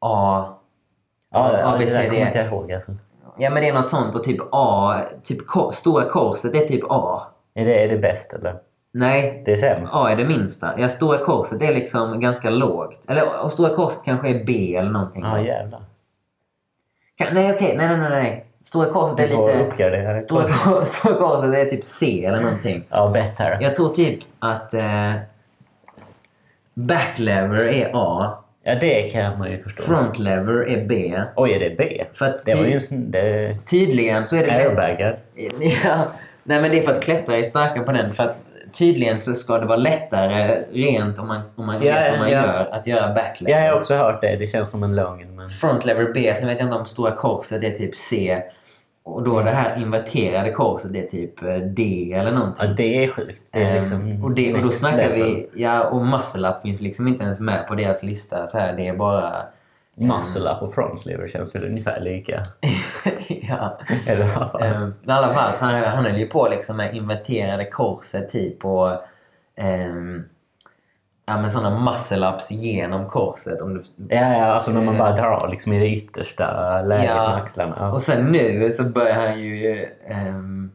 A... 0.00 0.46
Ja, 1.32 1.50
det 1.50 1.56
där 1.56 1.74
ABCD. 1.74 2.06
kommer 2.06 2.26
inte 2.26 2.38
jag 2.38 2.46
ihåg 2.46 2.72
alltså. 2.72 2.92
Ja 3.38 3.50
men 3.50 3.62
det 3.62 3.68
är 3.68 3.72
något 3.74 3.88
sånt 3.88 4.14
och 4.14 4.24
typ 4.24 4.40
A, 4.52 4.94
typ 5.24 5.38
stora 5.72 6.04
korset 6.08 6.52
det 6.52 6.58
är 6.64 6.68
typ 6.68 6.84
A. 6.88 7.22
Är 7.54 7.64
det, 7.64 7.84
är 7.84 7.88
det 7.88 7.98
bäst 7.98 8.32
eller? 8.32 8.56
Nej, 8.92 9.42
Det 9.44 9.52
är 9.52 9.56
sämst? 9.56 9.94
A 9.94 10.10
är 10.10 10.16
det 10.16 10.24
minsta. 10.24 10.74
Ja, 10.78 10.88
stora 10.88 11.18
korset 11.18 11.60
det 11.60 11.66
är 11.66 11.74
liksom 11.74 12.20
ganska 12.20 12.50
lågt. 12.50 13.04
Eller 13.08 13.22
och 13.44 13.52
stora 13.52 13.74
korset 13.74 14.04
kanske 14.04 14.28
är 14.28 14.44
B 14.44 14.76
eller 14.76 14.90
någonting. 14.90 15.22
Ja, 15.22 15.40
jävlar. 15.40 15.80
Ka- 17.20 17.28
nej 17.34 17.52
okej, 17.54 17.74
nej 17.76 17.88
nej 17.88 17.98
nej 17.98 18.10
nej. 18.10 18.46
Stora 18.62 18.86
korset 18.86 19.20
är 19.20 19.28
lite... 19.28 20.20
Stora, 20.20 20.48
stora 20.84 21.14
korset 21.14 21.54
är 21.54 21.64
typ 21.64 21.84
C 21.84 22.24
eller 22.24 22.40
någonting. 22.40 22.84
Ja, 22.90 23.10
bättre. 23.10 23.58
Jag 23.60 23.74
tror 23.74 23.88
typ 23.88 24.18
att 24.38 24.74
eh, 24.74 25.12
backlever 26.74 27.58
är 27.68 27.90
A, 27.94 28.36
Ja, 28.62 28.74
det 28.74 29.02
kan 29.12 29.38
man 29.38 29.50
ju 29.50 29.62
förstå. 29.62 29.82
frontlever 29.82 30.68
är 30.68 30.84
B. 30.86 31.20
Oj, 31.36 31.52
är 31.52 31.60
det 31.60 31.76
B? 31.78 32.04
För 32.12 32.26
att 32.26 32.44
Det 32.44 32.54
var 32.54 32.64
ju 32.64 32.78
en. 32.92 33.10
Det... 33.10 33.56
tydligen 33.66 34.26
så 34.26 34.36
är 34.36 34.46
det... 34.46 34.52
Airbagar. 34.52 35.18
Ja, 35.84 36.04
nej 36.42 36.60
men 36.62 36.70
det 36.70 36.78
är 36.78 36.82
för 36.82 36.92
att 36.92 37.02
klättrare 37.02 37.38
är 37.38 37.42
starka 37.42 37.82
på 37.82 37.92
den. 37.92 38.14
För 38.14 38.22
att 38.24 38.36
tydligen 38.72 39.20
så 39.20 39.34
ska 39.34 39.58
det 39.58 39.66
vara 39.66 39.76
lättare 39.78 40.62
rent 40.72 41.18
om 41.18 41.28
man, 41.28 41.40
om 41.56 41.66
man 41.66 41.82
Ja, 41.82 41.94
vet 41.94 42.10
vad 42.10 42.18
man 42.18 42.30
ja. 42.30 42.46
gör, 42.46 42.68
att 42.72 42.86
göra 42.86 43.14
backlever. 43.14 43.58
Ja, 43.58 43.64
jag 43.64 43.72
har 43.72 43.78
också 43.78 43.94
hört 43.94 44.20
det. 44.20 44.36
Det 44.36 44.46
känns 44.46 44.70
som 44.70 44.82
en 44.82 44.96
lögn. 44.96 45.36
Men... 45.36 45.48
Frontlever 45.48 46.12
B, 46.14 46.34
sen 46.38 46.46
vet 46.48 46.58
jag 46.58 46.66
inte 46.66 46.76
om 46.78 46.86
stora 46.86 47.10
korset 47.10 47.60
det 47.60 47.66
är 47.66 47.78
typ 47.78 47.96
C. 47.96 48.42
Och 49.04 49.22
då 49.22 49.40
det 49.42 49.50
här 49.50 49.82
inverterade 49.82 50.50
korset 50.52 50.92
det 50.92 50.98
är 51.06 51.06
typ 51.10 51.42
eh, 51.42 51.56
D 51.56 52.12
eller 52.16 52.30
Ja, 52.30 52.38
någonting. 52.38 52.74
det 52.76 53.04
är 53.04 53.08
sjukt. 53.08 53.40
Det 53.52 53.62
är 53.62 53.70
Ehm, 53.70 53.76
liksom 53.76 54.24
och, 54.24 54.30
det, 54.34 54.54
och 54.54 54.62
då 54.62 54.70
snackar 54.70 55.10
vi... 55.10 55.48
Ja, 55.54 55.84
och 55.88 56.06
muscle 56.06 56.48
up 56.48 56.62
finns 56.62 56.80
liksom 56.80 57.08
inte 57.08 57.24
ens 57.24 57.40
med 57.40 57.66
på 57.68 57.74
deras 57.74 58.02
lista. 58.02 58.46
Så 58.46 58.58
här, 58.58 58.72
det 58.76 58.86
är 58.88 58.96
bara... 58.96 59.32
Muscle 59.96 60.50
up 60.50 60.62
och 60.62 60.74
frontlever 60.74 61.28
känns 61.28 61.54
väl 61.54 61.64
ungefär 61.64 62.00
lika. 62.00 62.42
ja. 63.28 63.78
Eller 64.06 64.34
vad 64.38 64.52
fan. 64.52 64.62
Ehm, 64.62 64.94
I 65.06 65.10
alla 65.10 65.34
fall, 65.34 65.56
så 65.56 65.64
han, 65.64 65.74
han 65.84 66.04
höll 66.04 66.16
ju 66.18 66.26
på 66.26 66.48
liksom 66.50 66.76
med 66.76 66.94
inverterade 66.94 67.64
korset 67.64 68.28
typ 68.28 68.64
och 68.64 68.90
ehm, 69.58 70.22
ja, 71.26 71.38
men 71.40 71.50
sådana 71.50 71.90
muscle-ups 71.90 72.46
genom 72.52 73.08
korset. 73.08 73.60
Om 73.62 73.74
du, 73.74 73.82
Ja, 74.08 74.32
ja, 74.38 74.44
alltså 74.44 74.70
när 74.70 74.80
man 74.80 74.98
bara 74.98 75.12
drar 75.16 75.48
liksom 75.50 75.72
i 75.72 75.78
det 75.78 75.88
yttersta 75.96 76.82
läget 76.82 77.10
Ja. 77.10 77.28
med 77.28 77.36
axlarna. 77.42 77.76
Ja. 77.78 77.92
Och 77.92 78.02
sen 78.02 78.24
nu 78.32 78.72
så 78.72 78.84
börjar 78.84 79.14
han 79.28 79.40
ju 79.40 79.86
ehm, 80.06 80.70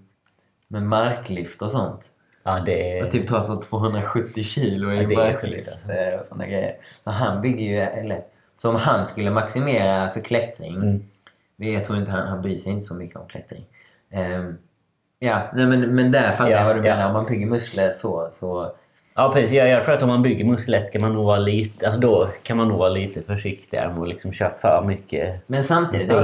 med 0.68 0.84
marklyft 0.84 1.62
och 1.62 1.72
sånt. 1.72 2.06
ja, 2.44 2.60
det 2.66 3.00
Och 3.02 3.08
är... 3.08 3.12
typ 3.12 3.28
tar 3.28 3.42
så 3.42 3.56
270 3.62 4.44
kilo 4.44 4.92
i 4.92 5.04
Ja, 5.04 5.20
marklyft 5.20 5.70
alltså. 5.72 5.90
eh, 5.92 6.20
och 6.20 6.26
såna 6.26 6.46
grejer. 6.46 6.76
Så 7.04 7.10
han 7.12 7.42
bygger 7.42 7.66
ju, 7.66 7.80
eller 7.80 8.22
så 8.56 8.69
om 8.69 8.76
han 8.76 9.06
skulle 9.06 9.32
maximera 9.32 10.10
för 10.10 10.19
klättring. 10.19 10.76
Mm. 10.76 11.03
Jag 11.57 11.86
tror 11.86 11.98
inte 11.98 12.11
han, 12.11 12.27
han 12.27 12.41
bryr 12.41 12.57
sig 12.57 12.72
inte 12.72 12.86
så 12.86 12.95
mycket 12.95 13.15
om 13.15 13.27
klättring. 13.27 13.65
Ehm, 14.11 14.57
ja, 15.19 15.41
nej, 15.53 15.65
men, 15.65 15.95
men 15.95 16.11
där 16.11 16.32
fattar 16.32 16.52
Ja, 16.52 16.57
jag 16.57 16.65
vad 16.65 16.76
du 16.76 16.88
ja. 16.88 16.95
menar. 16.95 17.07
Om 17.07 17.14
man 17.14 17.26
bygger 17.26 17.48
muskler 17.48 17.91
så, 17.91 18.27
så 18.32 18.72
Ja, 19.15 19.32
precis. 19.34 19.52
Jag, 19.52 19.69
jag 19.69 19.84
tror 19.84 19.95
att 19.95 20.02
om 20.03 20.10
man 20.10 20.22
bygger 20.22 20.45
muskler 20.45 20.82
ska 20.82 20.99
man 20.99 21.14
nog 21.14 21.26
vara 21.26 21.38
lite... 21.38 21.86
Alltså 21.86 22.02
då 22.02 22.30
kan 22.44 22.57
man 22.57 22.68
nog 22.68 22.77
vara 22.77 22.90
lite 22.90 23.22
försiktigare 23.22 23.94
med 23.94 24.02
att 24.02 24.07
liksom 24.07 24.32
köra 24.32 24.49
för 24.49 24.84
mycket 24.88 25.41
Men 25.48 25.64
samtidigt 25.64 26.11
har 26.11 26.23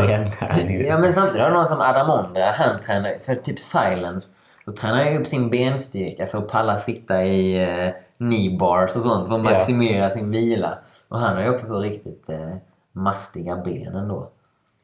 ja, 0.88 0.98
men 0.98 1.14
samtidigt 1.14 1.42
har 1.42 1.52
någon 1.52 1.66
som 1.68 1.80
Adam 1.80 2.10
Ondra. 2.10 2.44
Han 2.56 2.82
tränar 2.86 3.20
för 3.20 3.36
typ 3.36 3.60
silence. 3.60 4.30
Då 4.66 4.72
tränar 4.72 5.04
han 5.04 5.18
upp 5.18 5.28
sin 5.28 5.50
benstyrka 5.50 6.26
för 6.26 6.38
att 6.38 6.48
palla 6.48 6.78
sitta 6.78 7.24
i 7.24 7.64
eh, 7.64 7.94
knee 8.18 8.58
bars 8.60 8.96
och 8.96 9.02
sånt 9.02 9.28
för 9.28 9.36
att 9.36 9.44
Ja. 9.46 9.52
maximera 9.52 10.10
sin 10.10 10.32
vila. 10.32 10.78
Och 11.12 11.20
han 11.20 11.36
har 11.36 11.44
ju 11.44 11.50
också 11.50 11.66
så 11.66 11.80
riktigt 11.80 12.30
eh, 12.30 12.56
mastiga 12.92 13.56
ben 13.66 13.96
ändå. 13.96 14.30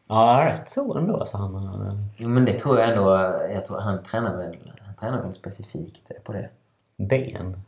Ja, 0.09 0.45
rätt 0.53 0.69
så 0.69 0.97
ändå. 0.97 1.17
Alltså, 1.17 1.37
han, 1.37 1.55
har- 1.55 1.97
Jo, 2.17 2.29
men 2.29 2.45
det 2.45 2.53
tror 2.59 2.79
jag 2.79 2.89
ändå. 2.89 3.09
Jag 3.53 3.65
tror 3.65 3.79
han 3.79 4.03
tränar 4.03 4.37
väl, 4.37 4.57
han 4.85 4.95
tränar 4.95 5.21
väl 5.23 5.33
specifikt 5.33 6.11
på 6.23 6.33
det. 6.33 6.49
ben. 6.97 7.61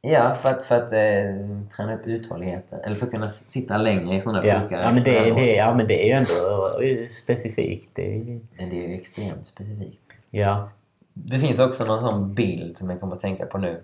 Ja, 0.00 0.34
för 0.34 0.48
att, 0.48 0.62
för 0.62 0.74
att 0.74 0.92
eh, 0.92 1.68
träna 1.76 1.94
upp 1.94 2.06
uthålligheten. 2.06 2.80
Eller 2.80 2.96
för 2.96 3.06
att 3.06 3.12
kunna 3.12 3.28
sitta 3.30 3.76
längre 3.76 4.16
i 4.16 4.20
sådana 4.20 4.46
Ja, 4.46 4.60
sjuka 4.62 4.80
ja, 4.82 4.92
men 4.92 5.04
det, 5.04 5.30
det, 5.34 5.54
ja, 5.54 5.74
men 5.74 5.86
det 5.86 6.02
är 6.02 6.06
ju 6.06 6.12
ändå 6.12 6.80
eh, 6.80 7.08
specifikt. 7.08 7.90
Det, 7.92 8.16
är- 8.16 8.40
Men 8.58 8.70
det 8.70 8.84
är 8.84 8.88
ju 8.88 8.94
extremt 8.94 9.46
specifikt. 9.46 10.00
ja. 10.30 10.68
Det 11.14 11.38
finns 11.38 11.58
också 11.58 11.84
någon 11.84 12.00
sån 12.00 12.34
bild 12.34 12.78
som 12.78 12.90
jag 12.90 13.00
kommer 13.00 13.14
att 13.16 13.20
tänka 13.22 13.46
på 13.46 13.58
nu. 13.58 13.82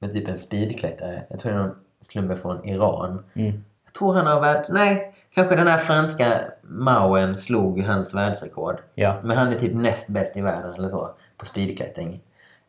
Med 0.00 0.12
typ 0.12 0.28
en 0.28 0.38
speedklättrare. 0.38 1.22
Jag 1.30 1.38
tror 1.40 1.52
det 1.52 1.58
är 1.58 1.62
någon 1.62 1.74
slumbe 2.02 2.36
från 2.36 2.64
Iran. 2.68 3.24
Mm. 3.34 3.64
Jag 3.84 3.94
tror 3.94 4.14
han 4.14 4.26
har 4.26 4.40
värld... 4.40 4.64
Nej, 4.68 5.14
kanske 5.34 5.56
den 5.56 5.66
här 5.66 5.78
franska 5.78 6.40
Mauen 6.62 7.36
slog 7.36 7.80
hans 7.82 8.14
världsrekord. 8.14 8.76
Ja. 8.94 9.16
Men 9.22 9.36
han 9.36 9.48
är 9.48 9.54
typ 9.54 9.74
näst 9.74 10.10
bäst 10.10 10.36
i 10.36 10.40
världen 10.40 10.74
eller 10.74 10.88
så 10.88 11.10
på 11.36 11.44
speedklättring. 11.44 12.20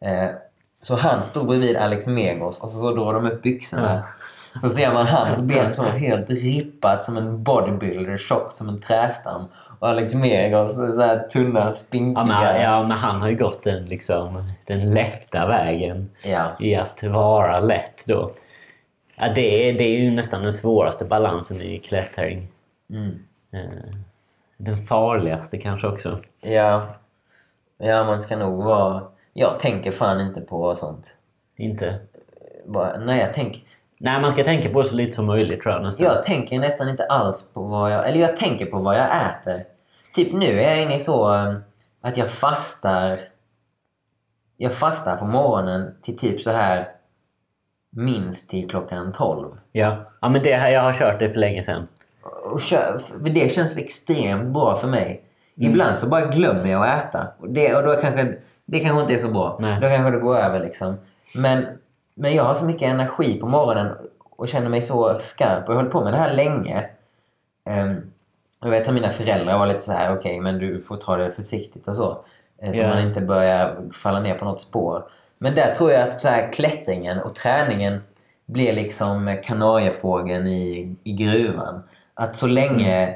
Eh, 0.01 0.29
så 0.81 0.95
han 0.95 1.23
stod 1.23 1.47
bredvid 1.47 1.77
Alex 1.77 2.07
Megos 2.07 2.59
och 2.59 2.69
så, 2.69 2.79
så 2.79 2.91
drog 2.91 3.13
de 3.13 3.25
upp 3.25 3.41
byxorna. 3.41 4.03
Så 4.61 4.69
ser 4.69 4.93
man 4.93 5.07
hans 5.07 5.41
ben 5.47 5.73
som 5.73 5.85
helt 5.85 6.29
rippat 6.29 7.05
som 7.05 7.17
en 7.17 7.43
bodybuilder, 7.43 8.17
tjockt 8.17 8.55
som 8.55 8.69
en 8.69 8.81
trästam. 8.81 9.45
Och 9.79 9.87
Alex 9.87 10.15
Megos 10.15 10.75
så 10.75 11.01
här 11.01 11.27
tunna, 11.27 11.73
spinkiga. 11.73 12.25
Ja, 12.27 12.41
men, 12.53 12.61
ja, 12.61 12.87
men 12.87 12.97
han 12.97 13.21
har 13.21 13.29
ju 13.29 13.35
gått 13.35 13.63
den, 13.63 13.85
liksom, 13.85 14.51
den 14.65 14.93
lätta 14.93 15.47
vägen 15.47 16.09
Ja. 16.23 16.45
i 16.59 16.75
att 16.75 17.03
vara 17.03 17.59
lätt 17.59 18.03
då. 18.07 18.31
Ja, 19.21 19.29
det, 19.35 19.69
är, 19.69 19.73
det 19.73 19.83
är 19.83 19.99
ju 19.99 20.11
nästan 20.11 20.43
den 20.43 20.53
svåraste 20.53 21.05
balansen 21.05 21.61
i 21.61 21.79
klättring. 21.79 22.47
Mm. 22.89 23.19
Eh, 23.53 23.93
Den 24.57 24.77
farligaste 24.77 25.57
kanske 25.57 25.87
också. 25.87 26.19
Ja. 26.41 26.87
Ja, 27.77 28.03
man 28.03 28.19
ska 28.19 28.35
nog 28.35 28.63
vara... 28.63 29.03
Jag 29.33 29.59
tänker 29.59 29.91
fan 29.91 30.21
inte 30.21 30.41
på 30.41 30.75
sånt. 30.75 31.15
Inte? 31.57 31.99
Bara, 32.65 32.99
nej, 32.99 33.19
jag 33.19 33.33
tänker... 33.33 33.61
Nej, 33.97 34.21
man 34.21 34.31
ska 34.31 34.43
tänka 34.43 34.69
på 34.69 34.81
det 34.81 34.89
så 34.89 34.95
lite 34.95 35.11
som 35.11 35.25
möjligt 35.25 35.61
tror 35.61 35.73
jag 35.73 35.83
nästan. 35.83 36.05
Jag 36.05 36.23
tänker 36.23 36.59
nästan 36.59 36.89
inte 36.89 37.05
alls 37.05 37.53
på 37.53 37.61
vad 37.61 37.91
jag... 37.91 38.09
Eller 38.09 38.19
jag 38.19 38.37
tänker 38.37 38.65
på 38.65 38.79
vad 38.79 38.95
jag 38.95 39.09
äter. 39.25 39.65
Typ 40.15 40.33
nu 40.33 40.59
är 40.59 40.69
jag 40.69 40.81
inne 40.81 40.95
i 40.95 40.99
så 40.99 41.33
eh, 41.33 41.55
att 42.01 42.17
jag 42.17 42.29
fastar... 42.29 43.19
Jag 44.57 44.73
fastar 44.73 45.17
på 45.17 45.25
morgonen 45.25 45.95
till 46.01 46.17
typ 46.17 46.41
så 46.41 46.51
här 46.51 46.98
minst 47.91 48.49
till 48.49 48.69
klockan 48.69 49.13
12. 49.13 49.47
Ja, 49.71 49.97
ja 50.21 50.29
men 50.29 50.43
det, 50.43 50.55
här- 50.55 50.69
jag 50.69 50.81
har 50.81 50.93
kört 50.93 51.19
det 51.19 51.29
för 51.29 51.39
länge 51.39 51.63
sedan. 51.63 51.87
Och 52.53 52.61
kö- 52.61 52.99
för 52.99 53.29
det 53.29 53.51
känns 53.51 53.77
extremt 53.77 54.53
bra 54.53 54.75
för 54.75 54.87
mig. 54.87 55.23
Mm. 55.57 55.71
Ibland 55.71 55.97
så 55.97 56.09
bara 56.09 56.25
glömmer 56.25 56.65
jag 56.71 56.87
att 56.87 57.05
äta. 57.05 57.27
Och 57.39 57.49
det, 57.49 57.75
och 57.75 57.83
då 57.83 57.95
kanske, 57.95 58.35
det 58.65 58.79
kanske 58.79 59.01
inte 59.01 59.13
är 59.13 59.17
så 59.17 59.31
bra. 59.31 59.57
Nej. 59.61 59.79
Då 59.81 59.87
kanske 59.87 60.11
det 60.11 60.19
går 60.19 60.37
över 60.37 60.59
liksom. 60.59 60.95
Men, 61.35 61.65
men 62.15 62.33
jag 62.35 62.43
har 62.43 62.53
så 62.55 62.65
mycket 62.65 62.81
energi 62.89 63.39
på 63.39 63.47
morgonen 63.47 63.87
och 64.37 64.47
känner 64.47 64.69
mig 64.69 64.81
så 64.81 65.19
skarp. 65.19 65.67
Och 65.67 65.73
jag 65.73 65.77
hållit 65.77 65.91
på 65.91 66.03
med 66.03 66.13
det 66.13 66.17
här 66.19 66.33
länge. 66.33 66.89
Um, 67.69 68.11
jag 68.61 68.69
vet 68.69 68.85
som 68.85 68.95
mina 68.95 69.09
föräldrar 69.09 69.59
var 69.59 69.67
lite 69.67 69.79
så 69.81 69.91
här: 69.91 70.15
okej 70.15 70.39
men 70.41 70.59
du 70.59 70.79
får 70.79 70.97
ta 70.97 71.17
det 71.17 71.31
försiktigt 71.31 71.87
och 71.87 71.95
så. 71.95 72.17
Eh, 72.61 72.71
Så 72.71 72.81
Ja. 72.81 72.87
man 72.87 72.99
inte 72.99 73.21
börjar 73.21 73.77
falla 73.93 74.19
ner 74.19 74.35
på 74.37 74.45
något 74.45 74.61
spår. 74.61 75.03
Men 75.39 75.55
där 75.55 75.73
tror 75.75 75.91
jag 75.91 76.07
att 76.07 76.21
så 76.21 76.27
här, 76.27 76.51
klättringen 76.53 77.19
och 77.19 77.35
träningen 77.35 78.01
blir 78.45 78.73
liksom 78.73 79.37
kanariefågeln 79.43 80.47
i, 80.47 80.95
i 81.03 81.11
gruvan. 81.13 81.83
Att 82.13 82.35
så 82.35 82.47
länge... 82.47 83.15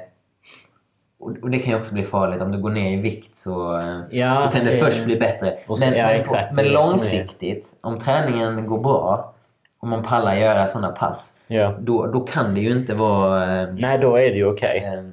Och 1.20 1.32
och 1.42 1.50
det 1.50 1.60
kan 1.60 1.74
ju 1.74 1.80
också 1.80 1.94
bli 1.94 2.04
farligt. 2.04 2.42
Om 2.42 2.52
du 2.52 2.58
går 2.58 2.70
ner 2.70 2.92
i 2.98 3.02
vikt 3.02 3.36
så, 3.36 3.80
Ja, 4.12 4.42
så 4.42 4.58
kan 4.58 4.66
det, 4.66 4.72
det- 4.72 4.78
först 4.78 5.06
bli 5.06 5.16
bättre. 5.20 5.58
så- 5.68 5.78
Men, 5.80 5.94
ja, 5.94 6.06
men, 6.08 6.16
exakt, 6.22 6.54
men 6.54 6.66
långsiktigt, 6.68 7.68
om 7.82 8.00
träningen 8.00 8.68
går 8.68 8.80
bra, 8.80 9.34
om 9.80 9.90
man 9.90 10.04
pallar 10.04 10.36
göra 10.36 10.68
sådana 10.68 10.92
pass, 10.94 11.38
Ja. 11.48 11.76
då, 11.80 12.06
då 12.08 12.20
kan 12.20 12.54
det 12.56 12.62
ju 12.62 12.72
inte 12.72 12.94
vara... 12.94 13.62
eh, 13.62 13.68
Nej, 13.74 13.98
då 13.98 14.16
är 14.16 14.30
det 14.30 14.36
ju 14.36 14.46
okej. 14.54 14.84
eh, 14.86 15.04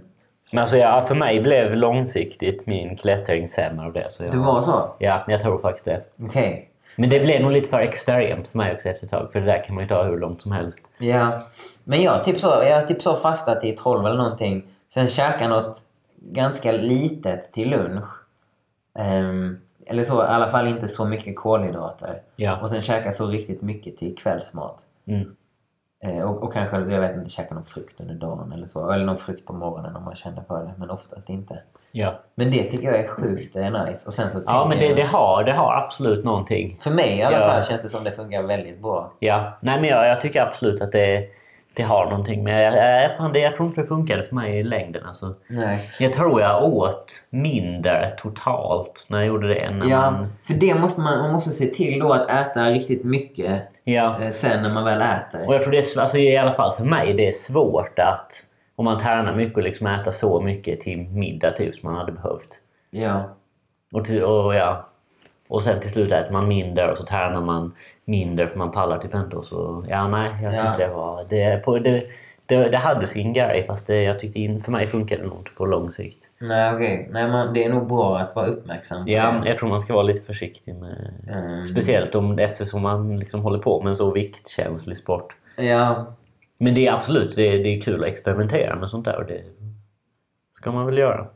Men 0.52 0.60
alltså, 0.60 0.76
ja, 0.76 1.02
för 1.02 1.14
mig 1.14 1.40
blev 1.40 1.74
långsiktigt 1.76 2.66
min 2.66 2.96
klättring 2.96 3.48
sämre 3.48 3.86
av 3.86 3.92
det. 3.92 4.06
Så 4.10 4.22
jag, 4.24 4.32
det 4.32 4.38
var 4.38 4.60
så? 4.60 4.94
Ja, 4.98 5.24
jag 5.28 5.40
tror 5.40 5.58
faktiskt 5.58 5.84
det. 5.84 6.00
Okej. 6.22 6.69
Men 6.96 7.10
det 7.10 7.20
blev 7.20 7.42
nog 7.42 7.52
lite 7.52 7.68
för 7.68 7.78
extremt 7.78 8.48
för 8.48 8.58
mig 8.58 8.74
också 8.74 8.88
efter 8.88 9.04
ett 9.06 9.10
tag. 9.10 9.32
För 9.32 9.40
det 9.40 9.46
där 9.46 9.64
kan 9.64 9.74
man 9.74 9.84
ju 9.84 9.88
ta 9.88 10.04
hur 10.04 10.18
långt 10.18 10.42
som 10.42 10.52
helst. 10.52 10.90
Ja. 10.98 11.46
Men 11.84 12.02
jag 12.02 12.24
typ 12.24 12.38
så, 12.38 12.46
jag 12.46 12.88
typ 12.88 13.02
så 13.02 13.16
fastat 13.16 13.64
i 13.64 13.72
12 13.72 14.06
eller 14.06 14.16
någonting. 14.16 14.64
Sen 14.88 15.08
käka 15.08 15.48
något 15.48 15.80
ganska 16.16 16.72
litet 16.72 17.52
till 17.52 17.70
lunch. 17.70 18.08
Ehm, 18.98 19.58
eller 19.86 20.02
så, 20.02 20.24
i 20.24 20.26
alla 20.26 20.48
fall 20.48 20.66
inte 20.66 20.88
så 20.88 21.04
mycket 21.04 21.36
kolhydrater. 21.36 22.22
Ja. 22.36 22.60
Och 22.60 22.70
sen 22.70 22.80
käka 22.80 23.12
så 23.12 23.26
riktigt 23.26 23.62
mycket 23.62 23.96
till 23.96 24.16
kvällsmat. 24.16 24.82
Mm. 25.06 25.36
Eh, 26.04 26.30
och, 26.30 26.42
och 26.42 26.52
kanske, 26.52 26.76
jag 26.76 27.00
vet 27.00 27.16
inte, 27.16 27.30
käka 27.30 27.54
någon 27.54 27.64
frukt 27.64 28.00
under 28.00 28.14
dagen 28.14 28.52
eller 28.52 28.66
så. 28.66 28.90
Eller 28.90 29.04
någon 29.04 29.16
frukt 29.16 29.46
på 29.46 29.52
morgonen 29.52 29.96
om 29.96 30.04
man 30.04 30.14
känner 30.14 30.42
för 30.42 30.64
det. 30.64 30.74
Men 30.76 30.90
oftast 30.90 31.28
inte. 31.28 31.62
Ja, 31.92 32.20
Men 32.34 32.50
det 32.50 32.62
tycker 32.64 32.86
jag 32.88 32.98
är 33.00 33.06
sjukt 33.06 33.56
eh, 33.56 33.84
nice. 33.86 34.06
Och 34.08 34.14
sen 34.14 34.30
så 34.30 34.38
ja 34.46 34.66
men 34.68 34.78
det, 34.78 34.94
det, 34.94 35.00
jag... 35.00 35.08
har, 35.08 35.44
det 35.44 35.52
har 35.52 35.72
absolut 35.74 36.24
någonting. 36.24 36.76
För 36.80 36.90
mig 36.90 37.18
i 37.18 37.22
alla 37.22 37.40
Ja. 37.40 37.48
fall 37.48 37.64
känns 37.64 37.82
det 37.82 37.88
som 37.88 38.04
det 38.04 38.12
fungerar 38.12 38.42
väldigt 38.42 38.82
bra. 38.82 39.12
Ja, 39.18 39.58
nej 39.60 39.80
men 39.80 39.90
jag, 39.90 40.06
jag 40.08 40.20
tycker 40.20 40.40
absolut 40.42 40.82
att 40.82 40.92
det, 40.92 41.24
det 41.74 41.82
har 41.82 42.04
någonting. 42.10 42.44
Men 42.44 42.54
jag, 42.54 42.74
jag, 43.02 43.16
fan, 43.16 43.32
det, 43.32 43.38
jag 43.38 43.56
tror 43.56 43.68
inte 43.68 43.80
det 43.80 43.86
funkade 43.86 44.22
för 44.26 44.34
mig 44.34 44.58
i 44.58 44.62
längden. 44.62 45.06
Alltså. 45.06 45.34
Nej. 45.48 45.90
Jag 46.00 46.12
tror 46.12 46.40
jag 46.40 46.64
åt 46.64 47.14
mindre 47.30 48.10
totalt 48.18 49.06
när 49.10 49.18
jag 49.18 49.26
gjorde 49.26 49.48
det. 49.54 49.70
När 49.70 49.86
Ja, 49.90 50.10
man, 50.10 50.32
för 50.46 50.54
det 50.54 50.74
måste 50.74 51.00
man, 51.00 51.18
man 51.18 51.32
måste 51.32 51.50
se 51.50 51.66
till 51.66 51.98
då 51.98 52.12
att 52.12 52.30
äta 52.30 52.60
riktigt 52.70 53.04
mycket 53.04 53.62
ja. 53.84 54.16
eh, 54.22 54.30
sen 54.30 54.62
när 54.62 54.70
man 54.70 54.84
väl 54.84 55.00
äter. 55.02 55.46
Och 55.46 55.54
jag 55.54 55.62
tror 55.62 55.72
det 55.72 55.78
är, 55.78 56.00
alltså 56.00 56.18
i 56.18 56.36
alla 56.36 56.52
fall 56.52 56.74
för 56.76 56.84
mig, 56.84 57.12
det 57.14 57.28
är 57.28 57.32
svårt 57.32 57.98
att 57.98 58.32
om 58.80 58.84
man 58.84 58.98
tränar 58.98 59.34
mycket 59.36 59.56
och 59.56 59.62
liksom 59.62 59.86
äta 59.86 60.10
så 60.10 60.40
mycket 60.40 60.80
till 60.80 60.98
middag 60.98 61.50
typ 61.50 61.74
som 61.74 61.90
man 61.92 61.98
hade 62.00 62.12
behövt. 62.12 62.60
Ja. 62.90 63.22
Och, 63.92 64.04
till, 64.04 64.22
och, 64.24 64.54
ja, 64.54 64.86
och 65.48 65.62
sen 65.62 65.80
till 65.80 65.90
slut 65.90 66.12
äter 66.12 66.32
man 66.32 66.48
mindre 66.48 66.92
och 66.92 66.98
så 66.98 67.04
tränar 67.04 67.40
man 67.40 67.72
mindre 68.04 68.48
för 68.48 68.58
man 68.58 68.70
pallar 68.70 68.98
typ 68.98 69.14
inte. 69.14 69.36
Och 69.36 69.44
så, 69.44 69.84
ja, 69.88 70.08
nej, 70.08 70.30
jag 70.42 70.54
Ja. 70.54 70.62
tyckte 70.62 70.86
det 70.86 70.94
var... 70.94 71.24
Det, 71.28 71.64
på, 71.64 71.78
det, 71.78 72.02
det, 72.46 72.68
det 72.68 72.76
hade 72.76 73.06
sin 73.06 73.32
grej 73.32 73.64
fast 73.66 73.86
det, 73.86 74.02
jag 74.02 74.20
tyckte 74.20 74.38
in, 74.40 74.62
för 74.62 74.72
mig 74.72 74.86
funkade 74.86 75.22
det 75.22 75.28
nog 75.28 75.38
inte 75.38 75.50
på 75.50 75.66
lång 75.66 75.92
sikt. 75.92 76.18
Nej, 76.40 76.74
okej. 76.74 77.08
Nej, 77.12 77.28
man, 77.28 77.52
det 77.54 77.64
är 77.64 77.68
nog 77.72 77.88
bra 77.88 78.18
att 78.18 78.36
vara 78.36 78.46
uppmärksam 78.46 79.04
på 79.04 79.10
Ja, 79.10 79.32
det. 79.42 79.48
jag 79.48 79.58
tror 79.58 79.68
man 79.68 79.80
ska 79.80 79.92
vara 79.94 80.02
lite 80.02 80.26
försiktig 80.26 80.74
med... 80.74 81.14
Mm. 81.28 81.66
Speciellt 81.66 82.14
om, 82.14 82.38
eftersom 82.38 82.82
man 82.82 83.16
liksom 83.16 83.40
håller 83.40 83.58
på 83.58 83.82
med 83.82 83.90
en 83.90 83.96
så 83.96 84.10
viktkänslig 84.10 84.96
sport. 84.96 85.34
Ja, 85.56 86.06
Men 86.62 86.74
det 86.74 86.86
är 86.86 86.92
absolut 86.92 87.36
det, 87.36 87.58
det 87.58 87.68
är 87.68 87.80
kul 87.80 88.02
att 88.04 88.08
experimentera 88.10 88.76
med 88.76 88.88
sånt 88.88 89.04
där 89.04 89.16
och 89.16 89.26
det 89.26 89.42
ska 90.52 90.72
man 90.72 90.86
väl 90.86 90.98
göra. 90.98 91.26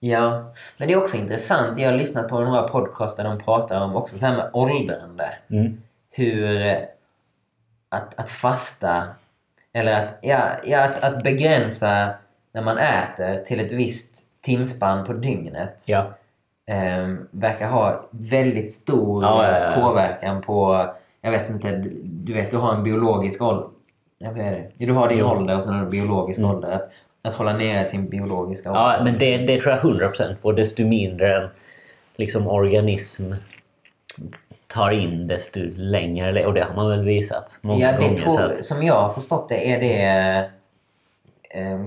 ja. 0.00 0.52
Men 0.78 0.88
det 0.88 0.94
är 0.94 0.98
också 0.98 1.16
intressant. 1.16 1.78
Jag 1.78 1.90
har 1.90 1.98
lyssnat 1.98 2.28
på 2.28 2.40
några 2.40 2.62
podcaster 2.62 3.22
där 3.22 3.30
de 3.30 3.38
pratar 3.38 3.84
om 3.84 3.96
också 3.96 4.18
så 4.18 4.26
här 4.26 4.36
med 4.36 4.50
åldrande. 4.52 5.32
Mm. 5.50 5.80
Hur 6.10 6.60
eh, 6.60 6.76
att, 7.88 8.18
att 8.20 8.30
fasta 8.30 9.04
eller 9.72 10.04
att, 10.04 10.18
ja, 10.22 10.40
ja, 10.64 10.84
att, 10.84 11.04
att 11.04 11.22
begränsa 11.22 12.08
när 12.52 12.62
man 12.62 12.78
äter 12.78 13.44
till 13.44 13.60
ett 13.60 13.72
visst 13.72 14.22
timspann 14.40 15.06
på 15.06 15.12
dygnet. 15.12 15.84
Ja. 15.86 15.98
eh, 16.66 17.14
verkar 17.30 17.68
ha 17.68 18.08
väldigt 18.10 18.72
stor 18.72 19.24
Ja, 19.24 19.60
ja, 19.60 19.80
påverkan 19.80 20.42
på, 20.42 20.86
jag 21.20 21.30
vet 21.30 21.50
inte, 21.50 21.76
du, 21.76 22.00
du 22.04 22.32
vet 22.32 22.50
du 22.50 22.56
har 22.56 22.74
en 22.74 22.84
biologisk 22.84 23.42
ålder. 23.42 23.75
Ja, 24.18 24.30
vad 24.30 24.38
är 24.46 24.50
det? 24.50 24.86
Du 24.86 24.92
har 24.92 25.08
din 25.08 25.18
Jo. 25.18 25.26
ålder 25.26 25.56
och 25.56 25.62
sen 25.62 25.74
har 25.74 25.84
du 25.84 25.90
biologisk 25.90 26.40
ålder. 26.40 26.72
Att, 26.74 26.90
att 27.22 27.34
hålla 27.34 27.52
nere 27.56 27.84
sin 27.86 28.08
biologiska 28.08 28.68
ålder. 28.70 28.80
Ja, 28.98 29.04
men 29.04 29.18
det, 29.18 29.36
det 29.36 29.60
tror 29.60 29.74
jag 29.74 29.82
100% 29.84 30.36
på. 30.36 30.52
Desto 30.52 30.84
mindre 30.84 31.36
en 31.42 31.48
liksom, 32.16 32.46
organism 32.48 33.32
tar 34.66 34.90
in 34.90 35.26
desto 35.28 35.60
längre. 35.76 36.46
Och 36.46 36.54
det 36.54 36.60
har 36.60 36.74
man 36.74 36.90
väl 36.90 37.04
visat 37.04 37.58
många 37.60 37.80
Ja, 37.80 37.92
det 37.92 37.98
gånger. 37.98 38.16
tror, 38.16 38.40
att, 38.52 38.64
som 38.64 38.82
jag 38.82 38.94
har 39.02 39.08
förstått 39.08 39.48
det 39.48 39.72
är 39.72 39.80
det 39.80 40.50
eh, 41.60 41.78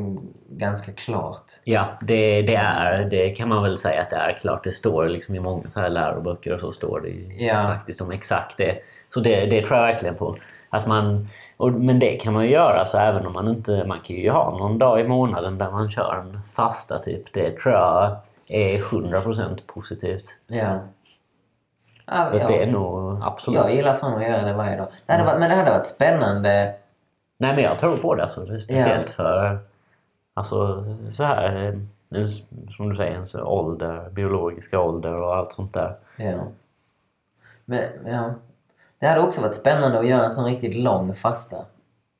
ganska 0.49 0.91
klart. 0.91 1.43
ja, 1.63 1.97
det, 2.01 2.41
det, 2.41 2.55
är, 2.55 3.05
det 3.05 3.29
kan 3.29 3.49
man 3.49 3.63
väl 3.63 3.77
säga 3.77 4.01
att 4.01 4.09
det 4.09 4.15
är 4.15 4.33
klart. 4.41 4.63
Det 4.63 4.71
står 4.71 5.07
liksom 5.09 5.35
i 5.35 5.39
många 5.39 5.63
så 5.73 5.79
här 5.79 5.89
läroböcker 5.89 6.53
och 6.53 6.59
så 6.59 6.71
står 6.71 6.99
det 7.01 7.45
Ja. 7.45 7.63
faktiskt 7.63 8.01
om 8.01 8.11
exakt 8.11 8.57
det. 8.57 8.77
Så 9.13 9.19
det, 9.19 9.45
det 9.45 9.61
tror 9.61 9.77
jag 9.79 9.85
verkligen 9.87 10.15
på. 10.15 10.35
Att 10.69 10.87
man, 10.87 11.27
och, 11.57 11.71
men 11.71 11.99
det 11.99 12.15
kan 12.15 12.33
man 12.33 12.43
ju 12.43 12.49
göra 12.49 12.85
så 12.85 12.97
även 12.97 13.27
om 13.27 13.33
man 13.33 13.47
inte... 13.47 13.83
Man 13.87 13.99
kan 13.99 14.15
ju 14.15 14.29
ha 14.29 14.57
någon 14.57 14.77
dag 14.77 14.99
i 14.99 15.03
månaden 15.03 15.57
där 15.57 15.71
man 15.71 15.89
kör 15.89 16.15
en 16.15 16.41
fasta 16.43 16.99
typ. 16.99 17.33
Det 17.33 17.57
tror 17.57 17.73
jag 17.73 18.17
är 18.47 18.77
100% 18.77 19.59
positivt. 19.67 20.35
Ja. 20.47 20.79
Ja, 22.05 22.27
Så 22.27 22.37
ja. 22.37 22.47
det 22.47 22.63
är 22.63 22.67
nog 22.67 23.19
absolut... 23.23 23.59
Jag 23.59 23.73
gillar 23.73 23.93
fan 23.93 24.13
att 24.13 24.23
göra 24.23 24.41
det 24.41 24.53
varje 24.53 24.77
dag. 24.77 24.87
Det 25.05 25.13
hade 25.13 25.25
varit, 25.25 25.39
men 25.39 25.49
det 25.49 25.55
hade 25.55 25.71
varit 25.71 25.85
spännande. 25.85 26.75
Nej 27.37 27.55
men 27.55 27.63
jag 27.63 27.79
tror 27.79 27.97
på 27.97 28.15
det. 28.15 28.23
Alltså. 28.23 28.45
Det 28.45 28.59
speciellt 28.59 29.09
för 29.09 29.59
alltså, 30.33 30.85
så 31.11 31.23
här, 31.23 31.63
eh, 32.13 32.25
som 32.77 32.89
du 32.89 32.95
säger, 32.95 33.11
ens 33.11 33.35
ålder, 33.35 34.09
biologiska 34.09 34.79
ålder 34.79 35.23
och 35.23 35.35
allt 35.35 35.53
sånt 35.53 35.73
där. 35.73 35.95
Ja. 36.17 36.47
Men, 37.65 37.81
ja. 38.05 38.33
Det 38.99 39.07
hade 39.07 39.21
också 39.21 39.41
varit 39.41 39.53
spännande 39.53 39.99
att 39.99 40.07
göra 40.07 40.23
en 40.25 40.31
sån 40.31 40.45
riktigt 40.45 40.75
lång 40.75 41.15
fasta. 41.15 41.65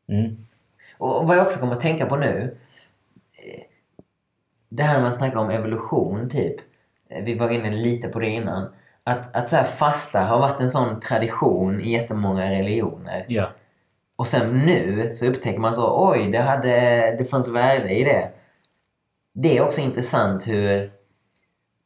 Mm. 0.10 0.38
Och 0.98 1.28
vad 1.28 1.38
jag 1.38 1.46
också 1.46 1.60
kommer 1.60 1.74
att 1.74 1.82
tänka 1.82 2.06
på 2.06 2.16
nu. 2.16 2.58
eh, 3.34 3.62
Det 4.70 4.84
här 4.84 4.94
när 4.94 5.02
man 5.02 5.14
snackar 5.14 5.40
om 5.40 5.50
evolution, 5.50 6.30
typ. 6.30 6.56
Eh, 7.10 7.24
Vi 7.24 7.36
var 7.38 7.50
inne 7.50 7.72
lite 7.72 8.08
på 8.08 8.20
det 8.20 8.30
innan. 8.30 8.70
Att, 9.04 9.36
att 9.36 9.50
så 9.50 9.56
här 9.56 9.64
fasta 9.64 10.20
har 10.20 10.40
varit 10.40 10.62
en 10.62 10.72
sån 10.72 11.00
tradition 11.00 11.82
i 11.82 11.92
jättemånga 11.92 12.52
religioner. 12.52 13.26
Ja. 13.30 13.50
Och 14.16 14.28
sen 14.28 14.60
nu 14.60 15.16
så 15.16 15.26
upptäcker 15.26 15.60
man 15.60 15.74
så, 15.76 16.10
oj, 16.12 16.32
det, 16.32 16.38
hade, 16.42 16.72
det 17.18 17.26
fanns 17.26 17.48
värde 17.48 17.90
i 17.90 18.04
det. 18.04 18.30
Det 19.34 19.58
är 19.58 19.64
också 19.66 19.82
intressant 19.82 20.48
hur 20.48 20.92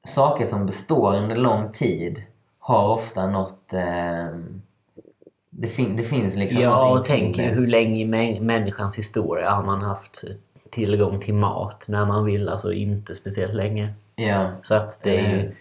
saker 0.06 0.46
som 0.46 0.66
består 0.66 1.16
under 1.16 1.36
lång 1.36 1.72
tid 1.72 2.24
har 2.60 2.94
ofta 2.94 3.28
något... 3.28 3.74
Eh, 3.74 4.28
det, 5.58 5.68
fin, 5.68 5.98
det 5.98 6.04
finns 6.04 6.36
liksom 6.36 6.62
Ja, 6.62 6.90
och 6.90 7.06
tänk 7.06 7.36
det. 7.38 7.44
hur 7.44 7.68
länge 7.68 8.02
i 8.02 8.06
mä- 8.06 8.42
människans 8.42 8.98
historia 8.98 9.50
har 9.52 9.64
man 9.64 9.82
haft 9.82 10.24
tillgång 10.72 11.20
till 11.20 11.34
mat 11.34 11.86
när 11.88 12.06
man 12.06 12.26
vill, 12.26 12.50
alltså 12.50 12.74
inte 12.74 13.16
speciellt 13.16 13.54
länge. 13.54 13.90
Ja, 14.16 14.46
Så 14.64 14.76
att 14.76 15.00
det 15.04 15.18
är 15.20 15.26
Mm. 15.26 15.38
ju 15.40 15.56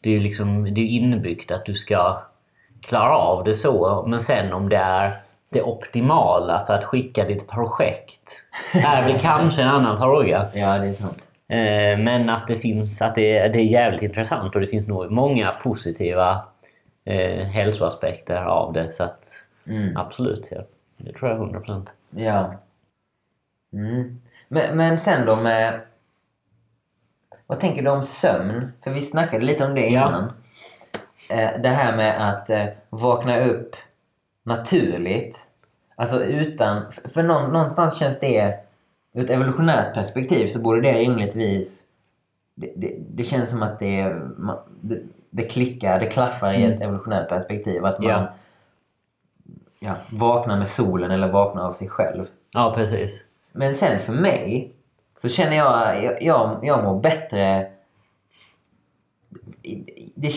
det 0.00 0.16
är 0.16 0.20
liksom, 0.20 0.64
det 0.74 0.80
är 0.80 0.86
inbyggt 0.86 1.50
att 1.50 1.64
du 1.66 1.74
ska 1.74 2.22
klara 2.80 3.16
av 3.16 3.44
det 3.44 3.54
så. 3.54 4.04
Men 4.08 4.20
sen 4.20 4.52
om 4.52 4.68
det 4.68 4.76
är 4.76 5.20
det 5.50 5.62
optimala 5.62 6.64
för 6.66 6.74
att 6.74 6.84
skicka 6.84 7.24
ditt 7.24 7.48
projekt 7.48 8.32
är 8.74 9.02
väl 9.02 9.18
kanske 9.18 9.62
en 9.62 9.68
annan 9.68 9.98
fråga. 9.98 10.46
ja, 10.54 10.78
det 10.78 10.88
är 10.88 10.92
sant. 10.92 11.22
Eh, 11.48 12.04
Men 12.04 12.28
att 12.30 12.46
det 12.48 12.56
finns, 12.56 13.02
att 13.02 13.14
det, 13.14 13.48
det 13.48 13.58
är 13.58 13.64
jävligt 13.64 14.02
intressant 14.02 14.54
och 14.54 14.60
det 14.60 14.66
finns 14.66 14.88
nog 14.88 15.10
många 15.10 15.50
positiva 15.50 16.38
eh, 17.08 17.46
hälsoaspekter 17.46 18.36
av 18.44 18.72
det. 18.72 18.92
Så 18.92 19.04
att 19.04 19.44
Mm. 19.66 19.96
absolut, 19.96 20.48
ja. 20.50 20.60
det 20.96 21.12
tror 21.12 21.30
jag 21.30 21.38
100%. 21.40 21.86
Ja. 22.10 22.54
Mm. 23.72 24.14
Men, 24.48 24.76
men 24.76 24.98
sen 24.98 25.26
då 25.26 25.36
med... 25.36 25.80
Vad 27.46 27.60
tänker 27.60 27.82
du 27.82 27.90
om 27.90 28.02
sömn? 28.02 28.72
För 28.84 28.90
vi 28.90 29.00
snackade 29.00 29.44
lite 29.44 29.64
om 29.64 29.74
det 29.74 29.80
Ja. 29.88 30.08
innan. 30.08 30.24
Eh, 31.30 31.60
det 31.62 31.68
här 31.68 31.96
med 31.96 32.28
att 32.32 32.50
eh, 32.50 32.64
vakna 32.90 33.40
upp 33.40 33.76
naturligt. 34.42 35.46
Alltså 35.96 36.24
utan... 36.24 36.92
För 36.92 37.22
någon, 37.22 37.52
någonstans 37.52 37.98
känns 37.98 38.20
det... 38.20 38.58
Ur 39.12 39.24
ett 39.24 39.30
evolutionärt 39.30 39.94
perspektiv 39.94 40.46
så 40.46 40.58
borde 40.60 40.80
det 40.80 40.92
rimligtvis... 40.98 41.82
Det, 42.54 42.72
det, 42.76 42.96
det 43.10 43.22
känns 43.24 43.50
som 43.50 43.62
att 43.62 43.78
det, 43.78 44.02
ma- 44.38 44.62
det, 44.80 45.00
det 45.38 45.44
klickar, 45.44 46.00
det 46.00 46.06
klaffar 46.06 46.52
i 46.52 46.64
ett 46.64 46.82
evolutionärt 46.82 47.28
perspektiv. 47.28 47.84
Att 47.84 47.98
man 47.98 48.08
Ja. 48.08 48.26
ja, 49.80 49.94
vaknar 50.10 50.56
med 50.58 50.68
solen 50.68 51.10
eller 51.10 51.28
vaknar 51.28 51.62
av 51.62 51.72
sig 51.72 51.88
själv. 51.88 52.26
Ja, 52.54 52.72
precis. 52.76 53.24
Men 53.52 53.74
sen 53.74 54.00
för 54.00 54.12
mig 54.12 54.72
så 55.16 55.28
känner 55.28 55.56
jag, 55.56 56.04
jag, 56.04 56.22
jag, 56.22 56.58
jag 56.62 56.84
mår 56.84 57.00
bättre. 57.00 57.66
Det, 60.14 60.30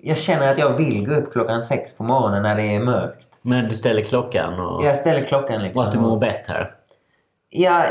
jag 0.00 0.18
känner 0.18 0.52
att 0.52 0.58
jag 0.58 0.76
vill 0.76 1.06
gå 1.06 1.14
upp 1.14 1.32
klockan 1.32 1.62
sex 1.62 1.96
på 1.96 2.04
morgonen 2.04 2.42
när 2.42 2.56
det 2.56 2.62
är 2.74 2.80
mörkt. 2.80 3.28
Men 3.42 3.68
du 3.68 3.76
ställer 3.76 4.02
klockan 4.02 4.60
och, 4.60 4.84
Jag 4.84 4.96
ställer 4.96 5.20
klockan 5.24 5.56
och 5.56 5.62
liksom. 5.62 5.82
att 5.86 5.92
du 5.92 5.98
mår 5.98 6.18
bättre. 6.18 6.68
Ja, 7.50 7.84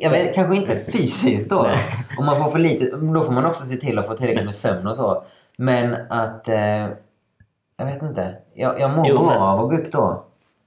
jag 0.00 0.10
vet, 0.10 0.34
kanske 0.34 0.56
inte 0.56 0.76
fysiskt 0.76 1.50
då. 1.50 1.70
Om 2.18 2.26
man 2.26 2.42
får 2.42 2.50
för 2.50 2.58
lite, 2.58 2.96
då 2.96 3.24
får 3.24 3.32
man 3.32 3.46
också 3.46 3.64
se 3.64 3.76
till 3.76 3.98
att 3.98 4.06
få 4.06 4.16
tillräckligt 4.16 4.44
med 4.44 4.54
sömn 4.54 4.86
och 4.86 4.96
så. 4.96 5.24
Men 5.56 5.96
att... 6.10 6.48
Eh, 6.48 6.86
jag 7.78 7.86
vet 7.86 8.02
inte. 8.02 8.34
Jag, 8.54 8.80
jag 8.80 8.90
mår 8.90 9.06
Jo, 9.08 9.18
bra 9.18 9.26
men- 9.26 9.36
av 9.42 9.60
att 9.60 9.70
gå 9.70 9.76
upp 9.76 9.92
då. 9.92 10.22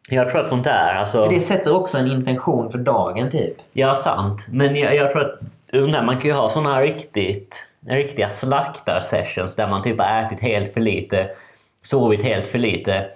Jag 0.09 0.29
tror 0.29 0.41
att 0.43 0.49
sånt 0.49 0.63
där, 0.63 0.95
alltså... 0.95 1.23
För 1.25 1.33
det 1.33 1.39
sätter 1.41 1.75
också 1.75 1.97
en 1.97 2.07
intention 2.07 2.71
för 2.71 2.79
dagen 2.79 3.29
typ. 3.31 3.55
Ja, 3.73 3.95
sant. 3.95 4.47
Men 4.51 4.75
jag, 4.75 4.95
jag 4.95 5.11
tror 5.11 5.21
att 5.21 5.39
där, 5.71 6.03
man 6.03 6.15
kan 6.17 6.27
ju 6.27 6.33
ha 6.33 6.49
såna 6.49 6.81
riktigt, 6.81 7.65
riktiga 7.87 8.29
slaktar-sessions 8.29 9.55
där 9.55 9.67
man 9.67 9.83
typ 9.83 9.99
har 10.01 10.21
ätit 10.21 10.39
helt 10.39 10.73
för 10.73 10.81
lite, 10.81 11.29
sovit 11.81 12.23
helt 12.23 12.45
för 12.45 12.57
lite. 12.57 13.07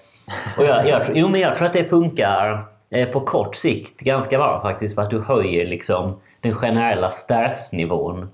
Och 0.57 0.65
jag, 0.65 0.87
jag, 0.87 1.01
jo, 1.13 1.27
men 1.29 1.41
jag 1.41 1.55
tror 1.55 1.67
att 1.67 1.73
det 1.73 1.83
funkar 1.83 2.65
eh, 2.89 3.09
på 3.09 3.19
kort 3.19 3.55
sikt 3.55 3.99
ganska 3.99 4.37
bra 4.37 4.61
faktiskt 4.61 4.95
för 4.95 5.01
att 5.01 5.09
du 5.09 5.21
höjer 5.21 5.65
liksom 5.65 6.19
den 6.41 6.53
generella 6.53 7.09
stressnivån. 7.09 8.29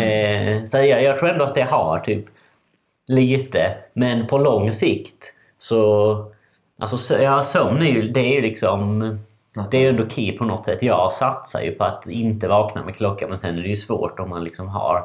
Eh, 0.00 0.64
så 0.64 0.78
jag, 0.78 1.02
jag 1.02 1.18
tror 1.18 1.30
ändå 1.30 1.44
att 1.44 1.54
det 1.54 1.62
har 1.62 1.98
typ 1.98 2.26
lite, 3.06 3.76
men 3.92 4.26
på 4.26 4.38
lång 4.38 4.72
sikt 4.72 5.34
så... 5.58 6.30
Alltså 6.78 7.18
ja, 7.22 7.42
sömn 7.42 7.82
är 7.82 7.86
ju, 7.86 8.08
det 8.08 8.20
är 8.20 8.34
ju 8.34 8.40
liksom... 8.40 9.00
Det 9.70 9.76
är 9.76 9.80
ju 9.80 9.88
ändå 9.88 10.08
key 10.08 10.38
på 10.38 10.44
något 10.44 10.66
sätt. 10.66 10.82
Jag 10.82 11.12
satsar 11.12 11.60
ju 11.60 11.72
på 11.72 11.84
att 11.84 12.06
inte 12.06 12.48
vakna 12.48 12.84
med 12.84 12.96
klockan 12.96 13.28
men 13.28 13.38
sen 13.38 13.58
är 13.58 13.62
det 13.62 13.68
ju 13.68 13.76
svårt 13.76 14.20
om 14.20 14.30
man 14.30 14.44
liksom 14.44 14.68
har 14.68 15.04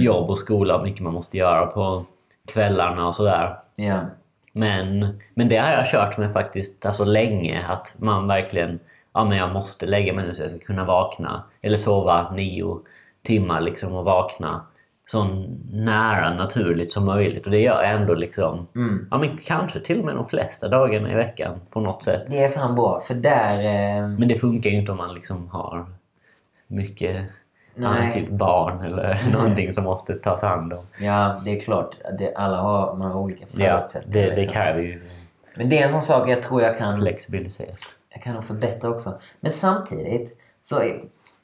jobb 0.00 0.30
och 0.30 0.38
skola 0.38 0.76
och 0.76 0.82
mycket 0.82 1.00
man 1.00 1.12
måste 1.12 1.38
göra 1.38 1.66
på 1.66 2.04
kvällarna 2.52 3.08
och 3.08 3.14
sådär. 3.14 3.58
Ja. 3.76 4.00
Men, 4.52 5.20
men 5.34 5.48
det 5.48 5.56
har 5.56 5.72
jag 5.72 5.90
kört 5.90 6.18
med 6.18 6.32
faktiskt 6.32 6.86
alltså 6.86 7.04
länge. 7.04 7.66
Att 7.68 7.94
man 7.98 8.26
verkligen, 8.26 8.80
ja 9.12 9.24
men 9.24 9.38
jag 9.38 9.52
måste 9.52 9.86
lägga 9.86 10.12
mig 10.12 10.26
nu 10.26 10.34
så 10.34 10.42
jag 10.42 10.50
ska 10.50 10.60
kunna 10.60 10.84
vakna. 10.84 11.42
Eller 11.62 11.76
sova 11.76 12.32
nio 12.32 12.78
timmar 13.22 13.60
liksom 13.60 13.92
och 13.92 14.04
vakna 14.04 14.60
så 15.10 15.24
nära 15.72 16.34
naturligt 16.34 16.92
som 16.92 17.04
möjligt. 17.04 17.44
Och 17.44 17.50
det 17.50 17.58
gör 17.60 17.82
jag 17.82 17.92
ändå 17.94 18.14
liksom, 18.14 18.66
ja 19.10 19.18
men 19.18 19.36
kanske 19.44 19.80
till 19.80 19.98
och 19.98 20.04
med 20.04 20.14
de 20.14 20.28
flesta 20.28 20.68
dagarna 20.68 21.12
i 21.12 21.14
veckan 21.14 21.60
på 21.70 21.80
något 21.80 22.04
sätt. 22.04 22.22
Det 22.28 22.44
är 22.44 22.48
fan 22.48 22.74
bra. 22.74 23.00
För 23.00 23.14
där... 23.14 23.58
Eh, 23.58 24.08
Men 24.08 24.28
det 24.28 24.34
funkar 24.34 24.70
ju 24.70 24.76
inte 24.76 24.92
om 24.92 24.98
man 24.98 25.14
liksom 25.14 25.48
har 25.48 25.86
mycket 26.66 27.16
ja, 27.74 27.90
Nej. 27.92 28.12
typ 28.14 28.28
barn 28.30 28.84
eller 28.84 29.22
någonting 29.32 29.74
som 29.74 29.84
måste 29.84 30.14
tas 30.14 30.42
hand 30.42 30.72
om. 30.72 30.84
Ja, 31.00 31.42
det 31.44 31.50
är 31.56 31.60
klart. 31.60 31.96
Det, 32.18 32.34
alla 32.34 32.56
har, 32.56 32.96
man 32.96 33.10
har 33.10 33.20
olika 33.20 33.44
Ja, 33.56 33.76
förutsättningar. 33.78 34.24
det, 34.24 34.30
det 34.30 34.36
liksom. 34.36 34.52
kräver 34.54 34.80
ju 34.80 35.00
Men 35.56 35.68
det 35.68 35.78
är 35.78 35.82
en 35.84 35.90
sån 35.90 36.00
sak 36.02 36.28
jag 36.28 36.42
tror 36.42 36.62
jag 36.62 36.78
kan, 36.78 36.98
flexibilitet. 36.98 37.80
jag 38.14 38.22
kan 38.22 38.34
nog 38.34 38.44
förbättra 38.44 38.90
också. 38.90 39.18
Men 39.40 39.52
samtidigt, 39.52 40.36
så 40.62 40.82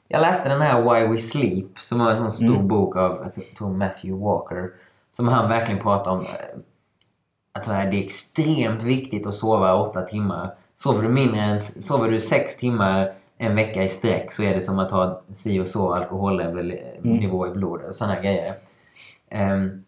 jag 0.07 0.21
läste 0.21 0.49
den 0.49 0.61
här 0.61 0.81
Why 0.81 1.07
We 1.13 1.19
Sleep, 1.19 1.79
som 1.79 1.99
var 1.99 2.11
en 2.11 2.17
sån 2.17 2.31
stor 2.31 2.55
Mm. 2.55 2.67
bok 2.67 2.95
av 2.95 3.29
tror 3.57 3.69
Matthew 3.69 4.25
Walker. 4.25 4.71
Som 5.11 5.27
han 5.27 5.49
verkligen 5.49 5.81
pratar 5.81 6.11
om 6.11 6.21
eh, 6.21 6.29
att 7.53 7.63
så 7.63 7.71
här, 7.71 7.91
det 7.91 7.97
är 7.97 8.03
extremt 8.05 8.83
viktigt 8.83 9.27
att 9.27 9.35
sova 9.35 9.75
åtta 9.75 10.01
timmar. 10.01 10.55
Sover 10.73 11.01
du 11.01 11.09
mindre 11.09 11.41
än 11.41 11.59
sover 11.59 12.09
du 12.09 12.19
sex 12.21 12.57
timmar 12.57 13.13
en 13.37 13.55
vecka 13.55 13.83
i 13.83 13.89
sträck 13.89 14.31
så 14.31 14.43
är 14.43 14.55
det 14.55 14.61
som 14.61 14.79
att 14.79 14.91
ha 14.91 15.21
si 15.31 15.59
och 15.59 15.67
så 15.67 15.93
alkoholnivå 15.93 17.47
i 17.47 17.51
blodet 17.51 17.87
och 17.87 17.95
sådana 17.95 18.19
grejer. 18.19 18.55
Ehm, 19.29 19.83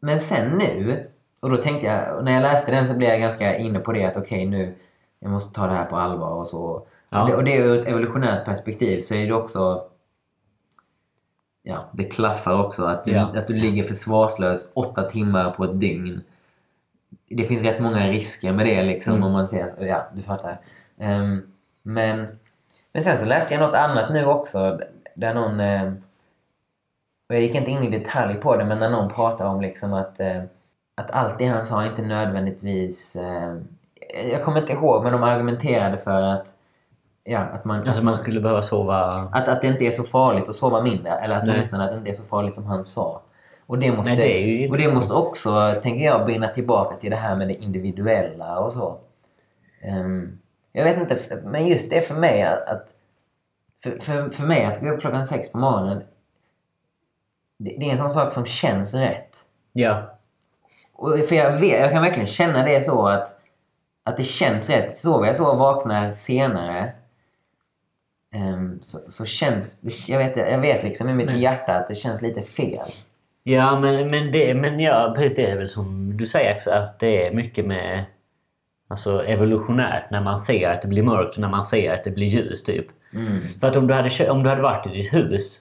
men 0.00 0.20
sen 0.20 0.58
nu, 0.58 1.06
och 1.40 1.50
då 1.50 1.56
tänkte 1.56 1.86
jag, 1.86 2.24
när 2.24 2.32
jag 2.32 2.42
läste 2.42 2.70
den 2.72 2.86
så 2.86 2.94
blev 2.94 3.10
jag 3.10 3.20
ganska 3.20 3.56
inne 3.56 3.78
på 3.78 3.92
det 3.92 4.04
att 4.04 4.16
okej 4.16 4.46
nu, 4.46 4.74
jag 5.18 5.30
måste 5.30 5.54
ta 5.54 5.66
det 5.66 5.72
här 5.74 5.84
på 5.84 5.96
allvar 5.96 6.30
och 6.30 6.46
så. 6.46 6.86
Ja. 7.10 7.22
Och, 7.22 7.28
det, 7.28 7.36
och 7.36 7.44
det 7.44 7.56
är 7.56 7.60
ur 7.60 7.80
ett 7.80 7.88
evolutionärt 7.88 8.44
perspektiv 8.44 9.00
så 9.00 9.14
är 9.14 9.26
det 9.26 9.34
också, 9.34 9.84
ja, 11.62 11.90
det 11.92 12.04
klaffar 12.04 12.64
också 12.64 12.84
att 12.84 13.04
du, 13.04 13.10
Ja. 13.10 13.32
att 13.36 13.46
du 13.46 13.54
ligger 13.54 13.82
försvarslös 13.82 14.72
åtta 14.74 15.02
timmar 15.08 15.50
på 15.50 15.64
ett 15.64 15.80
dygn. 15.80 16.20
Det 17.28 17.44
finns 17.44 17.62
rätt 17.62 17.80
många 17.80 18.08
risker 18.08 18.52
med 18.52 18.66
det 18.66 18.82
liksom 18.82 19.12
Mm. 19.14 19.26
om 19.26 19.32
man 19.32 19.48
ser, 19.48 19.84
ja 19.86 20.06
du 20.14 20.22
fattar. 20.22 20.58
Ehm, 20.98 21.42
men, 21.82 22.26
men 22.92 23.02
sen 23.02 23.18
så 23.18 23.24
läste 23.26 23.54
jag 23.54 23.60
något 23.66 23.74
annat 23.74 24.12
nu 24.12 24.24
också 24.24 24.80
där 25.14 25.34
någon 25.34 25.60
eh, 25.60 25.92
och 27.28 27.34
jag 27.34 27.42
gick 27.42 27.54
inte 27.54 27.70
in 27.70 27.82
i 27.82 27.98
detalj 27.98 28.34
på 28.34 28.56
det, 28.56 28.64
men 28.64 28.78
när 28.78 28.90
någon 28.90 29.08
pratar 29.10 29.46
om 29.46 29.60
liksom 29.60 29.92
att, 29.92 30.20
eh, 30.20 30.42
att 30.96 31.10
allt 31.10 31.38
det 31.38 31.46
han 31.46 31.64
sa 31.64 31.86
inte 31.86 32.02
nödvändigtvis... 32.02 33.16
Eh, 33.16 33.56
jag 34.32 34.44
kommer 34.44 34.60
inte 34.60 34.72
ihåg, 34.72 35.02
men 35.04 35.12
de 35.12 35.22
argumenterade 35.22 35.98
för 35.98 36.22
att, 36.22 36.52
ja, 37.24 37.38
att, 37.38 37.64
man, 37.64 37.80
Alltså 37.80 37.98
att, 37.98 38.04
man 38.04 38.16
skulle 38.16 38.40
behöva 38.40 38.62
sova... 38.62 38.96
att, 39.32 39.48
att 39.48 39.62
det 39.62 39.68
inte 39.68 39.84
är 39.84 39.90
så 39.90 40.02
farligt 40.02 40.48
att 40.48 40.54
sova 40.54 40.82
mindre. 40.82 41.10
Eller 41.10 41.36
att 41.36 41.42
åtminstone 41.42 41.84
att 41.84 41.90
det 41.90 41.96
inte 41.96 42.10
är 42.10 42.14
så 42.14 42.24
farligt 42.24 42.54
som 42.54 42.66
han 42.66 42.84
sa. 42.84 43.22
Och 43.66 43.78
det 43.78 43.96
måste, 43.96 44.14
Nej, 44.14 44.58
det 44.58 44.70
och 44.70 44.78
det 44.78 44.94
måste 44.94 45.14
också, 45.14 45.74
tänker 45.82 46.04
jag, 46.04 46.24
brinna 46.26 46.48
tillbaka 46.48 46.96
till 46.96 47.10
det 47.10 47.16
här 47.16 47.36
med 47.36 47.48
det 47.48 47.54
individuella 47.54 48.58
och 48.58 48.72
så. 48.72 48.98
Ehm, 49.82 50.38
jag 50.72 50.84
vet 50.84 50.96
inte, 50.96 51.42
men 51.44 51.66
just 51.66 51.90
det 51.90 52.00
för 52.00 52.14
mig 52.14 52.42
att... 52.42 52.94
för, 53.82 53.98
för, 53.98 54.28
för 54.28 54.46
mig 54.46 54.64
att 54.64 54.80
gå 54.80 54.88
upp 54.88 55.00
klockan 55.00 55.26
sex 55.26 55.52
på 55.52 55.58
morgonen, 55.58 56.02
det, 57.58 57.76
det 57.78 57.86
är 57.86 57.92
en 57.92 57.98
sån 57.98 58.10
sak 58.10 58.32
som 58.32 58.44
känns 58.44 58.94
rätt. 58.94 59.36
Ja. 59.72 60.18
Och 60.94 61.18
för 61.18 61.34
jag, 61.36 61.52
vet, 61.52 61.80
jag 61.80 61.90
kan 61.90 62.02
verkligen 62.02 62.26
känna 62.26 62.64
det 62.64 62.84
så 62.84 63.06
att, 63.06 63.40
att 64.04 64.16
det 64.16 64.24
känns 64.24 64.68
rätt. 64.70 64.96
Sover 64.96 65.26
jag 65.26 65.36
så 65.36 65.52
och 65.52 65.58
vaknar 65.58 66.12
senare 66.12 66.92
så, 68.80 68.98
så 69.08 69.24
känns 69.24 69.80
det... 69.80 70.08
Jag 70.08 70.18
vet, 70.18 70.36
jag 70.36 70.58
vet 70.58 70.82
liksom 70.82 71.08
i 71.08 71.14
mitt 71.14 71.26
Nej. 71.26 71.42
hjärta 71.42 71.74
att 71.74 71.88
det 71.88 71.94
känns 71.94 72.22
lite 72.22 72.42
fel. 72.42 72.90
Ja, 73.42 73.80
men, 73.80 74.10
men, 74.10 74.32
det, 74.32 74.54
men 74.54 74.80
ja, 74.80 75.12
precis 75.16 75.36
det 75.36 75.50
är 75.50 75.56
väl 75.56 75.68
som 75.70 76.16
du 76.16 76.26
säger 76.26 76.54
också 76.54 76.70
att 76.70 76.98
det 76.98 77.26
är 77.26 77.34
mycket 77.34 77.66
med 77.66 78.04
alltså 78.88 79.24
evolutionärt 79.24 80.10
när 80.10 80.20
man 80.20 80.38
ser 80.38 80.70
att 80.70 80.82
det 80.82 80.88
blir 80.88 81.02
mörkt 81.02 81.34
och 81.34 81.40
när 81.40 81.48
man 81.48 81.62
ser 81.62 81.92
att 81.92 82.04
det 82.04 82.10
blir 82.10 82.26
ljus 82.26 82.64
typ. 82.64 82.86
Mm. 83.14 83.40
För 83.60 83.68
att 83.68 83.76
om 83.76 83.86
du, 83.86 83.94
hade, 83.94 84.30
om 84.30 84.42
du 84.42 84.48
hade 84.48 84.62
varit 84.62 84.86
i 84.86 84.90
ditt 84.90 85.14
hus 85.14 85.60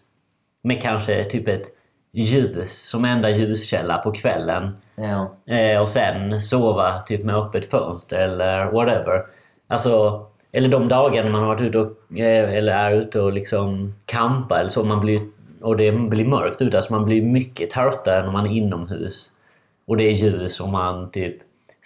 med 0.63 0.81
kanske 0.81 1.23
typ 1.23 1.47
ett 1.47 1.65
ljus 2.11 2.89
som 2.89 3.05
enda 3.05 3.29
ljuskälla 3.29 3.97
på 3.97 4.11
kvällen 4.11 4.77
Ja. 4.95 5.53
eh, 5.55 5.81
och 5.81 5.89
sen 5.89 6.41
sova 6.41 7.01
typ 7.01 7.23
med 7.23 7.35
öppet 7.35 7.69
fönster 7.69 8.17
eller 8.17 8.65
whatever. 8.65 9.25
Alltså, 9.67 10.25
eller 10.51 10.69
de 10.69 10.87
dagarna 10.87 11.29
man 11.29 11.41
har 11.41 11.47
varit 11.47 11.61
ute 11.61 11.79
och, 11.79 12.19
eh, 12.19 12.53
eller 12.53 12.73
är 12.73 12.91
ute 12.91 13.21
och 13.21 13.33
liksom 13.33 13.93
kampa 14.05 14.59
eller 14.59 14.69
så 14.69 14.83
man 14.83 14.99
blir, 14.99 15.21
och 15.61 15.77
det 15.77 15.91
blir 15.91 16.25
mörkt 16.25 16.61
ute. 16.61 16.77
Alltså 16.77 16.93
man 16.93 17.05
blir 17.05 17.21
mycket 17.21 17.69
tröttare 17.69 18.25
när 18.25 18.31
man 18.31 18.45
är 18.45 18.51
inomhus. 18.51 19.31
Och 19.85 19.97
det 19.97 20.03
är 20.03 20.11
ljus 20.11 20.59
och 20.59 20.69
man 20.69 21.11
typ 21.11 21.35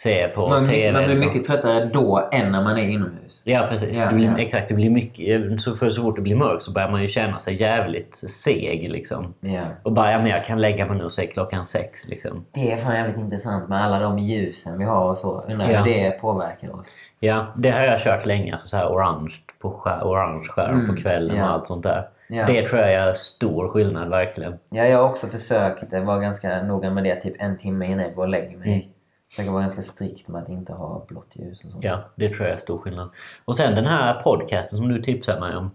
ser 0.04 0.28
på 0.28 0.50
Man, 0.50 0.68
TV. 0.68 0.92
man 0.92 1.04
blir 1.06 1.16
mycket 1.16 1.44
tröttare 1.44 1.86
då 1.94 2.30
än 2.32 2.52
när 2.52 2.62
man 2.64 2.78
är 2.78 2.84
inomhus. 2.90 3.42
Ja, 3.44 3.68
precis. 3.70 3.98
Ja, 3.98 4.10
det 4.10 4.16
blir, 4.16 4.26
ja. 4.28 4.38
Exakt, 4.38 4.68
det 4.68 4.74
blir 4.74 4.90
mycket. 4.90 5.62
Så, 5.62 5.76
för 5.76 5.90
så 5.90 6.02
fort 6.02 6.16
det 6.16 6.22
blir 6.22 6.36
mörkt 6.36 6.64
så 6.64 6.72
börjar 6.72 6.92
man 6.92 7.02
ju 7.02 7.08
känna 7.08 7.38
sig 7.40 7.54
jävligt 7.62 8.16
seg. 8.16 8.90
Liksom. 8.92 9.34
Ja. 9.40 9.62
Och 9.84 9.92
bara, 9.92 10.12
ja, 10.12 10.18
men 10.18 10.28
jag 10.28 10.46
kan 10.46 10.62
lägga 10.62 10.86
mig 10.88 10.98
nu 10.98 11.10
så 11.10 11.22
är 11.22 11.26
klockan 11.26 11.66
sex. 11.66 12.08
Liksom. 12.08 12.46
Det 12.52 12.72
är 12.72 12.78
fan 12.78 12.96
jävligt 12.96 13.18
intressant 13.18 13.70
med 13.70 13.84
alla 13.84 14.00
de 14.00 14.20
ljusen 14.20 14.80
vi 14.80 14.86
har 14.86 15.10
och 15.10 15.18
så. 15.18 15.42
Undrar 15.50 15.70
Ja. 15.72 15.78
hur 15.84 15.86
det 15.94 16.12
påverkar 16.22 16.80
oss. 16.80 16.98
Ja, 17.20 17.54
det 17.58 17.70
har 17.72 17.82
jag 17.82 18.00
kört 18.02 18.26
länge. 18.26 18.52
Alltså 18.52 18.68
så 18.68 18.78
här 18.78 18.88
orange, 18.88 19.34
på 19.62 19.72
skär, 19.72 20.00
orange 20.04 20.48
skärm 20.48 20.88
på 20.88 20.96
kvällen 21.02 21.42
och 21.42 21.50
allt 21.50 21.68
sånt 21.68 21.84
där. 21.84 22.08
Ja. 22.30 22.46
Det 22.48 22.68
tror 22.68 22.82
jag 22.82 22.92
är 22.94 23.14
stor 23.14 23.68
skillnad 23.68 24.10
verkligen. 24.10 24.54
Ja, 24.72 24.84
jag 24.84 24.98
har 24.98 25.10
också 25.10 25.28
försökt 25.28 25.94
vara 25.94 26.18
ganska 26.20 26.62
noga 26.64 26.90
med 26.90 27.04
det 27.04 27.16
typ 27.16 27.36
en 27.40 27.58
timme 27.58 27.86
innan 27.86 28.00
jag 28.00 28.16
går 28.16 28.24
och 28.24 28.30
lägger 28.30 28.58
mig. 28.58 28.74
Mm. 28.74 28.86
Försöka 29.34 29.52
vara 29.52 29.62
ganska 29.62 29.82
strikt 29.82 30.30
med 30.30 30.42
att 30.42 30.50
inte 30.50 30.74
ha 30.74 31.06
blått 31.08 31.36
ljus 31.36 31.64
och 31.64 31.72
sånt. 31.72 31.84
Ja, 31.84 32.00
det 32.16 32.30
tror 32.30 32.48
jag 32.48 32.54
är 32.54 32.58
stor 32.60 32.78
skillnad. 32.78 33.10
Och 33.46 33.56
sen 33.56 33.76
den 33.76 33.86
här 33.86 34.22
podcasten 34.22 34.78
som 34.78 34.88
du 34.88 35.02
tipsade 35.02 35.40
mig 35.40 35.56
om. 35.56 35.72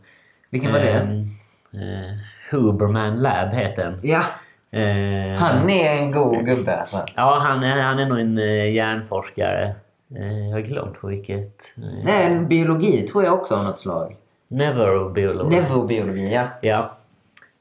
Vilken 0.50 0.72
var 0.72 0.78
det? 0.78 0.92
Ehm, 0.92 1.30
eh, 1.72 2.18
Huberman 2.50 3.16
Lab 3.16 3.54
heter 3.54 3.84
den. 3.84 4.00
Ja, 4.02 4.22
Eh, 4.70 5.38
han 5.38 5.70
är 5.70 6.02
en 6.02 6.12
god 6.12 6.46
gubbe 6.46 6.76
alltså. 6.76 7.04
Ja, 7.16 7.38
han 7.42 7.62
är, 7.62 7.80
han 7.82 7.98
är 7.98 8.06
nog 8.06 8.20
en 8.20 8.38
eh, 8.38 8.72
hjärnforskare. 8.72 9.74
Eh, 10.16 10.48
jag 10.48 10.52
har 10.52 10.60
glömt 10.60 11.00
på 11.00 11.06
vilket. 11.06 11.62
Eh, 12.04 12.14
är 12.14 12.30
en 12.30 12.48
biologi 12.48 13.02
tror 13.02 13.24
jag 13.24 13.34
också 13.34 13.54
av 13.54 13.64
något 13.64 13.78
slag. 13.78 14.16
neurobiolog. 14.48 15.50
Neurobiologi, 15.50 16.34
ja. 16.34 16.46
ja. 16.62 16.97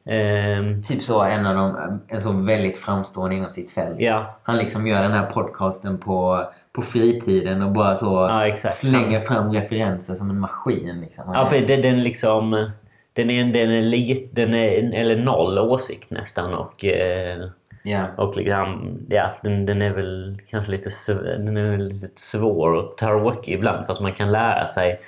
Ehm, 0.09 0.81
Typ 0.83 1.01
så 1.01 1.23
en 1.23 1.45
av 1.45 1.55
dem, 1.55 1.99
en 2.07 2.21
så 2.21 2.31
väldigt 2.31 2.77
framstående 2.77 3.35
inom 3.35 3.49
sitt 3.49 3.69
fält. 3.69 3.99
ja. 3.99 4.39
Han 4.43 4.57
liksom 4.57 4.87
gör 4.87 5.01
den 5.03 5.11
här 5.11 5.25
podcasten 5.25 5.97
på, 5.97 6.43
på 6.75 6.81
fritiden 6.81 7.61
och 7.61 7.71
bara 7.71 7.95
så 7.95 8.05
Ja, 8.29 8.55
slänger 8.57 9.19
fram 9.19 9.53
referenser 9.53 10.15
som 10.15 10.29
en 10.29 10.39
maskin. 10.39 11.01
Liksom. 11.01 11.23
Ja, 11.33 11.55
är- 11.55 11.67
den, 11.67 11.81
den 11.81 12.03
liksom... 12.03 12.71
Den 13.13 13.29
är, 13.29 13.43
den 13.43 13.71
är, 13.71 13.81
lit- 13.81 14.29
den 14.31 14.53
är 14.53 14.93
eller 14.93 15.15
noll 15.23 15.59
åsikt 15.59 16.11
nästan 16.11 16.53
och... 16.53 16.85
Eh, 16.85 17.37
ja. 17.83 17.99
och 18.17 18.37
liksom, 18.37 18.97
ja, 19.09 19.29
den, 19.43 19.65
den 19.65 19.81
är 19.81 19.93
väl 19.93 20.37
kanske 20.49 20.71
lite, 20.71 20.89
den 21.37 21.57
är 21.57 21.77
lite 21.77 22.07
svår 22.21 22.73
och 22.73 22.97
tråkig 22.97 23.53
ibland 23.53 23.85
fast 23.87 24.01
man 24.01 24.13
kan 24.13 24.31
lära 24.31 24.67
sig 24.67 24.99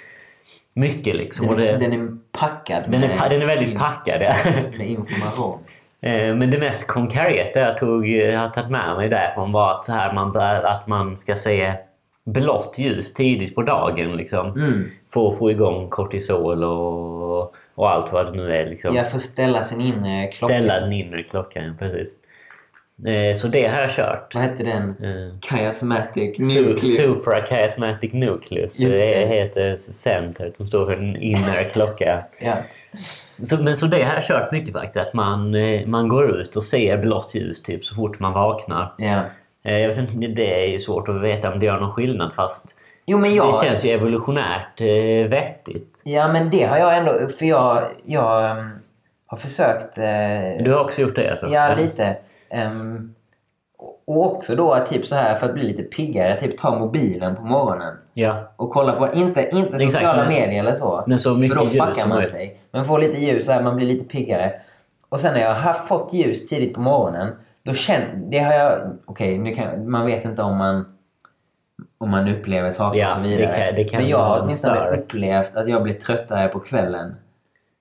mycket 0.79 1.15
liksom. 1.15 1.45
Den, 1.45 1.53
och 1.53 1.59
det, 1.59 1.69
är, 1.69 1.77
den 1.77 1.93
är 1.93 2.17
packad 2.31 2.83
den, 2.87 3.03
är, 3.03 3.07
med, 3.07 3.31
den 3.31 3.41
är 3.41 3.45
väldigt 3.45 3.77
packad. 3.77 4.21
Ja. 4.21 4.33
med 4.77 4.87
information. 4.87 5.59
Eh, 6.01 6.35
Men 6.35 6.51
det 6.51 6.59
mest 6.59 6.87
konkreta 6.87 7.59
jag, 7.59 7.77
tog, 7.77 8.07
jag 8.07 8.39
har 8.39 8.49
tagit 8.49 8.71
med 8.71 8.95
mig 8.95 9.09
därifrån 9.09 9.51
var 9.51 9.71
att, 9.71 9.85
så 9.85 9.91
här 9.91 10.13
man 10.13 10.31
bör, 10.31 10.63
att 10.63 10.87
man 10.87 11.17
ska 11.17 11.35
se 11.35 11.73
blått 12.25 12.75
ljus 12.77 13.13
tidigt 13.13 13.55
på 13.55 13.61
dagen. 13.61 14.17
Liksom. 14.17 14.47
Mm. 14.47 14.83
För 15.13 15.31
att 15.31 15.37
få 15.37 15.51
igång 15.51 15.89
kortisol 15.89 16.63
och, 16.63 17.53
och 17.75 17.89
allt 17.89 18.13
vad 18.13 18.25
det 18.25 18.31
nu 18.31 18.55
är. 18.55 18.69
Liksom. 18.69 18.95
Jag 18.95 19.11
får 19.11 19.19
ställa 19.19 19.63
sin 19.63 19.81
inre 19.81 20.27
klocka. 20.27 20.53
Ställa 20.53 20.79
den 20.79 20.93
inre 20.93 21.23
klockan, 21.23 21.63
ja, 21.63 21.73
precis. 21.79 22.15
Eh, 23.07 23.35
Så 23.35 23.47
det 23.47 23.67
har 23.67 23.81
jag 23.81 23.91
kört. 23.91 24.35
Vad 24.35 24.43
hette 24.43 24.63
den? 24.63 24.89
Eh, 24.89 25.39
Chiasmatic 25.41 26.37
Nucleus. 26.39 26.97
Suprachiasmatic 26.97 28.13
nucleus. 28.13 28.79
Just 28.79 28.99
det 28.99 29.19
det. 29.19 29.25
heter 29.27 29.77
centret 29.77 30.57
som 30.57 30.67
står 30.67 30.85
för 30.85 30.95
den 30.95 31.15
inre 31.15 31.63
klocka. 31.73 32.23
Ja. 32.39 32.53
Så, 33.43 33.63
men 33.63 33.77
så 33.77 33.85
det 33.85 34.03
har 34.03 34.13
jag 34.13 34.23
kört 34.23 34.51
mycket 34.51 34.73
faktiskt. 34.73 34.97
Att 35.07 35.13
man, 35.13 35.55
eh, 35.55 35.85
man 35.87 36.07
går 36.07 36.39
ut 36.41 36.55
och 36.55 36.63
ser 36.63 36.97
blått 36.97 37.35
ljus 37.35 37.63
typ 37.63 37.85
så 37.85 37.95
fort 37.95 38.19
man 38.19 38.33
vaknar. 38.33 38.93
ja. 38.97 39.21
Jag 39.63 39.87
vet 39.87 39.97
inte, 39.97 40.27
det 40.27 40.63
är 40.63 40.67
ju 40.67 40.79
svårt 40.79 41.09
att 41.09 41.21
veta 41.21 41.51
om 41.53 41.59
det 41.59 41.65
gör 41.65 41.79
någon 41.79 41.93
skillnad 41.93 42.33
fast 42.35 42.75
Jo 43.05 43.17
men 43.17 43.35
jag... 43.35 43.53
det 43.61 43.67
känns 43.67 43.85
ju 43.85 43.89
evolutionärt 43.89 44.81
eh, 44.81 45.29
vettigt. 45.29 46.01
Ja 46.03 46.27
men 46.33 46.49
det 46.49 46.63
har 46.63 46.77
jag 46.77 46.97
ändå... 46.97 47.11
För 47.39 47.45
jag, 47.45 47.83
jag 48.05 48.57
um, 48.57 48.69
har 49.27 49.37
försökt... 49.37 49.97
eh, 49.97 50.63
Du 50.63 50.73
har 50.73 50.83
också 50.83 51.01
gjort 51.01 51.15
det 51.15 51.31
alltså? 51.31 51.47
Ja, 51.47 51.75
lite. 51.77 52.17
Ehm, 52.51 53.13
och 54.07 54.25
också 54.25 54.55
då 54.55 54.85
typ 54.89 55.05
så 55.05 55.15
här 55.15 55.35
för 55.35 55.45
att 55.45 55.53
bli 55.53 55.63
lite 55.63 55.83
piggare, 55.83 56.39
typ 56.39 56.57
ta 56.57 56.79
mobilen 56.79 57.35
på 57.35 57.41
morgonen 57.41 57.93
Ja. 58.13 58.53
och 58.55 58.69
kolla 58.69 58.91
på, 58.91 59.13
inte, 59.13 59.49
inte 59.51 59.69
Exakt, 59.75 59.91
sociala 59.93 60.17
men- 60.23 60.27
medier 60.33 60.59
eller 60.59 60.73
så. 60.73 61.03
men 61.07 61.19
så 61.19 61.35
för 61.41 61.55
då 61.55 61.65
fuckar 61.65 62.07
man 62.07 62.25
sig. 62.25 62.59
Men 62.71 62.85
få 62.85 62.97
lite 62.97 63.17
ljus 63.17 63.45
så 63.45 63.51
här, 63.51 63.63
man 63.63 63.75
blir 63.75 63.87
lite 63.87 64.05
piggare. 64.05 64.53
Och 65.09 65.19
sen 65.19 65.33
när 65.33 65.41
jag 65.41 65.55
har 65.55 65.73
fått 65.73 66.13
ljus 66.13 66.49
tidigt 66.49 66.73
på 66.73 66.81
morgonen, 66.81 67.27
då 67.65 67.73
känner... 67.73 68.15
Det 68.15 68.39
har 68.39 68.53
jag... 68.53 68.97
Okej, 69.05 69.55
kan, 69.55 69.89
man 69.91 70.05
vet 70.05 70.25
inte 70.25 70.41
om 70.41 70.57
man 70.57 70.85
om 71.99 72.09
man 72.11 72.27
upplever 72.29 72.71
saker 72.71 72.99
Ja, 72.99 73.07
och 73.07 73.11
så 73.25 73.29
vidare. 73.29 73.47
det 73.47 73.65
kan- 73.65 73.75
det 73.75 73.83
kan 73.83 73.99
Men 74.01 74.09
jag 74.09 74.17
har 74.23 74.41
åtminstone 74.41 74.75
stark- 74.75 74.99
upplevt 74.99 75.55
att 75.55 75.69
jag 75.69 75.83
blir 75.83 75.93
tröttare 75.93 76.47
på 76.47 76.59
kvällen 76.59 77.15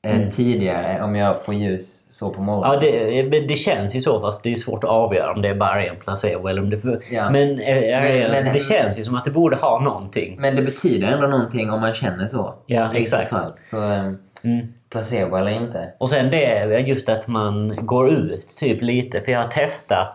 Mm. 0.07 0.31
tidigare 0.31 1.03
om 1.03 1.15
jag 1.17 1.45
får 1.45 1.55
ljus 1.55 2.07
så 2.11 2.31
på 2.31 2.43
morgonen. 2.43 2.73
Ja, 2.73 2.81
det, 2.81 3.23
men 3.31 3.47
det 3.47 3.57
känns 3.57 3.95
ju 3.95 4.03
så 4.03 4.21
fast 4.21 4.43
det 4.43 4.53
är 4.53 4.57
svårt 4.57 4.85
att 4.85 4.91
avgöra 4.91 5.33
om 5.33 5.43
det 5.43 5.49
är 5.49 5.55
bara 5.55 5.85
en 5.87 5.97
placebo 5.97 6.49
eller 6.49 6.63
om 6.63 6.71
det... 6.71 6.81
Ja. 7.11 7.31
Men, 7.31 7.61
eh, 7.61 7.77
Men- 7.77 8.31
men- 8.31 8.53
det 8.53 8.59
känns 8.63 8.99
ju 8.99 9.05
som 9.05 9.15
att 9.15 9.25
det 9.25 9.31
borde 9.31 9.57
ha 9.57 9.81
någonting. 9.81 10.37
Men 10.41 10.57
det 10.57 10.63
betyder 10.63 11.09
ändå 11.09 11.27
någonting 11.27 11.71
om 11.71 11.81
man 11.81 11.95
känner 11.95 12.27
så. 12.27 12.55
Ja, 12.67 12.93
exakt. 12.95 13.29
Fall. 13.31 13.53
Så 13.63 13.77
um, 13.77 14.19
Mm. 14.45 14.67
placebo 14.91 15.37
eller 15.37 15.53
inte. 15.53 15.93
Och 15.99 16.09
sen 16.09 16.31
det 16.31 16.79
just 16.87 17.09
att 17.09 17.29
man 17.29 17.79
går 17.87 18.11
ut 18.11 18.49
typ 18.59 18.83
lite. 18.83 19.21
För 19.21 19.33
jag 19.33 19.41
har 19.41 19.49
testat 19.49 20.15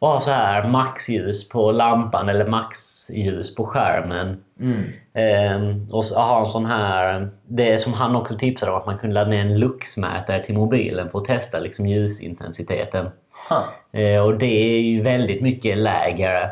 att 0.00 0.08
ha 0.08 0.20
så 0.20 0.30
här 0.30 0.68
maxljus 0.68 1.48
på 1.48 1.72
lampan 1.72 2.28
eller 2.28 2.46
maxljus 2.46 3.54
på 3.54 3.64
skärmen. 3.64 4.42
Mm. 4.60 4.84
Ehm, 5.14 5.88
och 5.90 6.04
ha 6.04 6.38
en 6.38 6.46
sån 6.46 6.66
här... 6.66 7.28
Det 7.46 7.78
som 7.78 7.92
han 7.92 8.16
också 8.16 8.36
tipsade 8.36 8.72
om 8.72 8.78
att 8.78 8.86
man 8.86 8.98
kunde 8.98 9.14
ladda 9.14 9.30
ner 9.30 9.40
en 9.40 9.58
luxmätare 9.58 10.44
till 10.44 10.54
mobilen 10.54 11.08
för 11.10 11.18
att 11.18 11.24
testa 11.24 11.58
liksom 11.58 11.86
ljusintensiteten. 11.86 13.10
Ha. 13.48 13.64
Eh, 14.00 14.22
och 14.22 14.38
det 14.38 14.76
är 14.76 14.80
ju 14.80 15.02
väldigt 15.02 15.42
mycket 15.42 15.78
lägre 15.78 16.50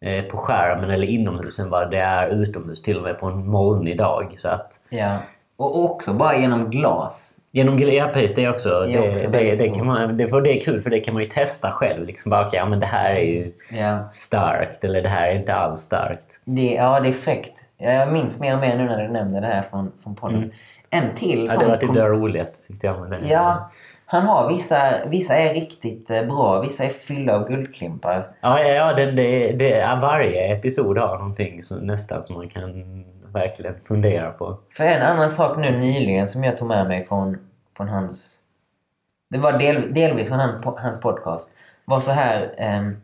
eh, 0.00 0.24
på 0.24 0.36
skärmen 0.36 0.90
eller 0.90 1.06
inomhus 1.06 1.58
än 1.58 1.70
vad 1.70 1.90
det 1.90 1.98
är 1.98 2.28
utomhus. 2.28 2.82
Till 2.82 2.96
och 2.96 3.02
med 3.02 3.20
på 3.20 3.26
en 3.26 3.46
molnig 3.46 3.98
dag. 3.98 4.34
Så 4.36 4.48
att, 4.48 4.72
Ja. 4.90 5.16
Och 5.56 5.84
också 5.84 6.12
bara 6.12 6.36
genom 6.36 6.70
glas. 6.70 7.37
Genom 7.50 7.78
ja, 7.78 8.10
precis, 8.12 8.34
det 8.36 8.44
är 8.44 8.50
också, 8.50 8.80
Det 8.80 8.92
det, 8.92 9.10
också 9.10 9.30
det, 9.30 9.56
det, 9.56 9.68
kan 9.68 9.86
man, 9.86 10.16
det, 10.16 10.28
för 10.28 10.40
det 10.40 10.50
är 10.56 10.60
kul 10.60 10.82
för 10.82 10.90
det 10.90 11.00
kan 11.00 11.14
man 11.14 11.22
ju 11.22 11.28
testa 11.28 11.70
själv. 11.70 12.06
Liksom 12.06 12.30
bara, 12.30 12.46
okej, 12.46 12.58
ja, 12.58 12.66
men 12.66 12.80
det 12.80 12.86
här 12.86 13.10
är 13.14 13.22
ju 13.24 13.52
Ja. 13.70 13.98
starkt 14.12 14.84
eller 14.84 15.02
det 15.02 15.08
här 15.08 15.28
är 15.28 15.34
inte 15.34 15.54
alls 15.54 15.80
starkt. 15.80 16.40
Det, 16.44 16.74
ja, 16.74 17.00
det 17.00 17.08
är 17.08 17.12
fräckt. 17.12 17.64
Jag 17.78 18.12
minns 18.12 18.40
mer 18.40 18.54
och 18.54 18.60
mer 18.60 18.76
nu 18.76 18.84
när 18.84 19.02
du 19.02 19.08
nämnde 19.08 19.40
det 19.40 19.46
här 19.46 19.62
från, 19.62 19.92
från 20.02 20.14
podden. 20.14 20.52
En 20.90 21.14
till 21.16 21.38
Mm. 21.38 21.44
Ja, 21.46 21.52
som... 21.52 21.62
det 21.62 21.68
var 21.68 21.76
typ 21.76 21.86
kom- 21.88 21.96
det 21.96 22.08
roligaste 22.08 22.66
tyckte 22.66 22.86
jag. 22.86 23.00
Med 23.00 23.10
det. 23.10 23.28
Ja, 23.28 23.70
han 24.06 24.22
har 24.22 24.48
vissa... 24.48 24.76
Vissa 25.06 25.34
är 25.36 25.54
riktigt 25.54 26.10
eh, 26.10 26.22
bra, 26.26 26.60
vissa 26.60 26.84
är 26.84 26.88
fyllda 26.88 27.34
av 27.36 27.48
guldklimpar. 27.48 28.26
Ja, 28.40 28.60
ja, 28.62 28.68
ja 28.68 28.92
det, 28.94 29.10
det, 29.12 29.52
det, 29.52 29.98
varje 30.02 30.54
episod 30.56 30.98
har 30.98 31.18
någonting 31.18 31.62
som, 31.62 31.78
nästan 31.78 32.22
som 32.22 32.36
man 32.36 32.48
kan 32.48 33.04
verkligen 33.38 33.74
fundera 33.84 34.30
på. 34.30 34.58
För 34.76 34.84
en 34.84 35.02
annan 35.02 35.30
sak 35.30 35.58
nu 35.58 35.70
nyligen 35.70 36.28
som 36.28 36.44
jag 36.44 36.56
tog 36.56 36.68
med 36.68 36.88
mig 36.88 37.06
från, 37.06 37.38
från 37.76 37.88
hans... 37.88 38.34
Det 39.30 39.38
var 39.38 39.52
del, 39.58 39.94
delvis 39.94 40.28
från 40.28 40.38
han, 40.38 40.62
hans 40.78 41.00
podcast. 41.00 41.50
Var 41.84 42.00
så 42.00 42.10
här... 42.10 42.54
ehm, 42.58 42.96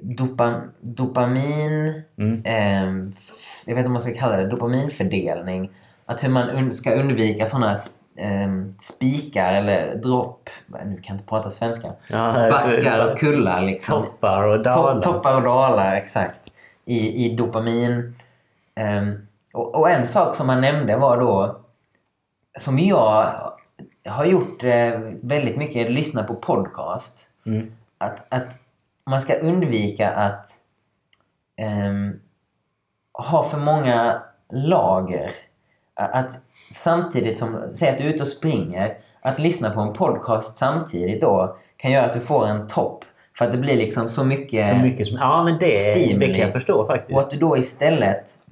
dopa, 0.00 0.54
dopamin... 0.80 2.02
Mm. 2.18 2.42
ehm, 2.44 3.12
f- 3.16 3.64
jag 3.66 3.74
vet 3.74 3.78
inte 3.80 3.86
om 3.86 3.92
man 3.92 4.00
ska 4.02 4.14
kalla 4.14 4.36
det 4.36 4.46
dopaminfördelning. 4.46 5.70
Att 6.06 6.24
hur 6.24 6.28
man 6.28 6.50
un, 6.50 6.74
ska 6.74 6.94
undvika 6.94 7.46
sådana 7.46 7.76
um, 8.46 8.72
spikar 8.72 9.52
eller 9.52 9.94
dropp... 9.94 10.50
Nu 10.66 10.76
kan 10.76 11.02
jag 11.06 11.14
inte 11.14 11.26
prata 11.26 11.50
svenska. 11.50 11.92
Ja, 12.08 12.48
Backar 12.50 13.12
och 13.12 13.18
kullar 13.18 13.60
liksom. 13.62 14.02
Toppar 14.04 14.42
och 14.42 14.62
dalar. 14.62 14.94
Topp- 14.94 15.02
Toppar 15.02 15.36
och 15.36 15.42
dalar, 15.42 15.94
exakt. 15.96 16.40
I, 16.86 17.26
i 17.26 17.36
dopamin. 17.36 18.14
Ehm, 18.76 19.26
och, 19.54 19.74
och 19.74 19.90
en 19.90 20.06
sak 20.06 20.34
som 20.34 20.48
han 20.48 20.60
nämnde 20.60 20.96
var 20.96 21.18
då, 21.18 21.60
som 22.58 22.78
jag 22.78 23.32
har 24.08 24.24
gjort 24.24 24.64
eh, 24.64 25.00
väldigt 25.22 25.56
mycket, 25.56 25.90
lyssna 25.90 26.22
på 26.22 26.34
podcast. 26.34 27.30
Mm. 27.46 27.72
att, 27.98 28.26
att 28.28 28.58
man 29.06 29.20
ska 29.20 29.34
undvika 29.34 30.10
att 30.10 30.46
ehm, 31.56 32.20
ha 33.12 33.42
för 33.42 33.58
många 33.58 34.22
lager. 34.52 35.30
Att 35.94 36.38
samtidigt 36.70 37.38
som, 37.38 37.68
säg 37.74 37.88
att 37.88 37.98
du 37.98 38.04
är 38.04 38.08
ute 38.08 38.22
och 38.22 38.28
springer, 38.28 38.96
att 39.20 39.38
lyssna 39.38 39.70
på 39.70 39.80
en 39.80 39.92
podcast 39.92 40.56
samtidigt 40.56 41.20
då 41.20 41.56
kan 41.76 41.92
göra 41.92 42.06
att 42.06 42.12
du 42.12 42.20
får 42.20 42.46
en 42.46 42.66
topp. 42.66 43.04
För 43.38 43.44
att 43.44 43.52
det 43.52 43.58
blir 43.58 43.76
liksom 43.76 44.10
så 44.10 44.24
mycket... 44.24 44.68
Så 44.68 44.76
mycket 44.76 45.06
som... 45.06 45.16
Ja, 45.16 45.44
men 45.44 45.58
det, 45.58 45.66
det 45.66 45.74
Stimuli. 45.74 46.34
kan 46.34 46.42
jag 46.42 46.52
förstå 46.52 46.86
faktiskt. 46.86 47.16
Och 47.16 47.22
att 47.22 47.30
du 47.30 47.36
då 47.36 47.56
istället 47.56 48.24
eh, 48.24 48.43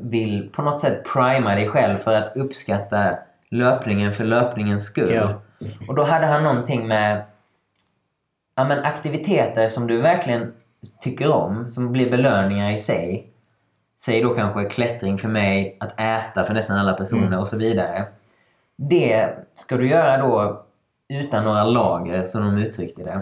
vill 0.00 0.50
på 0.52 0.62
något 0.62 0.80
sätt 0.80 1.02
prima 1.14 1.54
dig 1.54 1.68
själv 1.68 1.96
för 1.96 2.18
att 2.18 2.36
uppskatta 2.36 3.18
löpningen 3.50 4.12
för 4.12 4.24
löpningens 4.24 4.84
skull. 4.84 5.14
Ja. 5.14 5.42
Och 5.88 5.94
då 5.94 6.02
hade 6.02 6.26
han 6.26 6.42
någonting 6.42 6.88
med 6.88 7.22
ja, 8.56 8.64
men 8.64 8.78
aktiviteter 8.78 9.68
som 9.68 9.86
du 9.86 10.00
verkligen 10.00 10.52
tycker 11.00 11.32
om, 11.32 11.68
som 11.68 11.92
blir 11.92 12.10
belöningar 12.10 12.70
i 12.70 12.78
sig. 12.78 13.30
Säg 14.00 14.22
då 14.22 14.34
kanske 14.34 14.64
klättring 14.64 15.18
för 15.18 15.28
mig, 15.28 15.76
att 15.80 16.00
äta 16.00 16.44
för 16.44 16.54
nästan 16.54 16.78
alla 16.78 16.92
personer 16.92 17.26
Mm. 17.26 17.38
och 17.38 17.48
så 17.48 17.56
vidare. 17.58 18.04
Det 18.76 19.30
ska 19.52 19.76
du 19.76 19.88
göra 19.88 20.16
då 20.16 20.64
utan 21.08 21.44
några 21.44 21.64
lager, 21.64 22.24
som 22.24 22.42
de 22.42 22.58
uttryckte 22.62 23.02
det. 23.04 23.20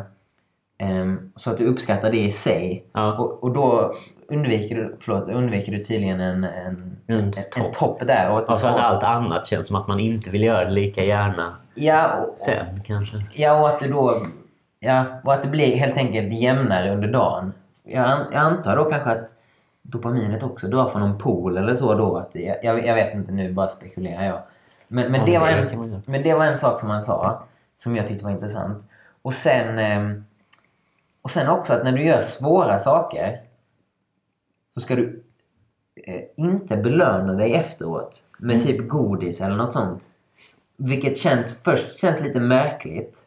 Ehm, 0.78 1.32
så 1.36 1.50
att 1.50 1.58
du 1.58 1.66
uppskattar 1.66 2.10
det 2.10 2.18
i 2.18 2.30
sig. 2.30 2.86
Ja. 2.92 3.18
Och, 3.18 3.44
och 3.44 3.52
då 3.52 3.94
undviker 4.32 4.74
du, 4.76 4.96
förlåt, 5.00 5.28
undviker 5.28 5.72
du 5.72 5.84
tydligen 5.84 6.20
en, 6.20 6.44
en, 6.44 6.96
En 7.06 7.18
en, 7.18 7.24
en 7.24 7.32
topp. 7.32 7.72
topp 7.72 8.06
där. 8.06 8.30
Och 8.30 8.38
Och 8.38 8.46
så 8.60 8.66
att 8.66 8.74
får- 8.74 8.80
allt 8.80 9.02
annat 9.02 9.46
känns 9.46 9.66
som 9.66 9.76
att 9.76 9.88
man 9.88 10.00
inte 10.00 10.30
vill 10.30 10.42
göra 10.42 10.64
det 10.64 10.70
lika 10.70 11.04
gärna 11.04 11.56
ja, 11.74 12.16
och, 12.16 12.38
sen 12.38 12.80
kanske. 12.86 13.16
Ja, 13.34 13.60
och 13.60 13.68
att 13.68 13.80
du 13.80 13.88
då... 13.88 14.26
Ja, 14.80 15.04
och 15.24 15.32
att 15.32 15.42
det 15.42 15.48
blir 15.48 15.76
helt 15.76 15.96
enkelt 15.96 16.32
jämnare 16.32 16.90
under 16.90 17.08
dagen. 17.08 17.52
Jag, 17.84 18.04
an, 18.10 18.26
jag 18.32 18.40
antar 18.40 18.76
då 18.76 18.84
kanske 18.84 19.10
att 19.10 19.28
dopaminet 19.82 20.42
också 20.42 20.66
drar 20.68 20.88
från 20.88 21.00
någon 21.02 21.18
pool 21.18 21.56
eller 21.56 21.74
så 21.74 21.94
då. 21.94 22.16
Att, 22.16 22.34
jag, 22.62 22.86
jag, 22.86 22.94
vet 22.94 23.14
inte 23.14 23.32
nu, 23.32 23.52
bara 23.52 23.68
spekulerar 23.68 24.24
jag. 24.24 24.38
Men, 24.88 25.12
men, 25.12 25.20
Ja, 25.20 25.26
det 25.26 25.38
var 25.38 25.46
det 25.46 25.72
en, 25.72 26.02
men 26.06 26.22
det 26.22 26.34
var 26.34 26.46
en 26.46 26.56
sak 26.56 26.80
som 26.80 26.90
han 26.90 27.02
sa, 27.02 27.42
som 27.74 27.96
jag 27.96 28.06
tyckte 28.06 28.24
var 28.24 28.32
intressant. 28.32 28.84
Och 29.22 29.34
sen, 29.34 29.78
ehm, 29.78 30.24
och 31.22 31.30
sen 31.30 31.48
också 31.48 31.72
att 31.72 31.84
när 31.84 31.92
du 31.92 32.04
gör 32.04 32.20
svåra 32.20 32.78
saker 32.78 33.40
så 34.74 34.80
ska 34.80 34.96
du 34.96 35.22
eh, 36.06 36.20
inte 36.36 36.76
belöna 36.76 37.32
dig 37.32 37.54
efteråt 37.54 38.22
med 38.38 38.54
Mm. 38.56 38.66
typ 38.66 38.88
godis 38.88 39.40
eller 39.40 39.56
något 39.56 39.72
sånt. 39.72 40.04
Vilket 40.78 41.18
känns, 41.18 41.62
först 41.62 41.98
känns 42.00 42.20
lite 42.20 42.40
märkligt. 42.40 43.18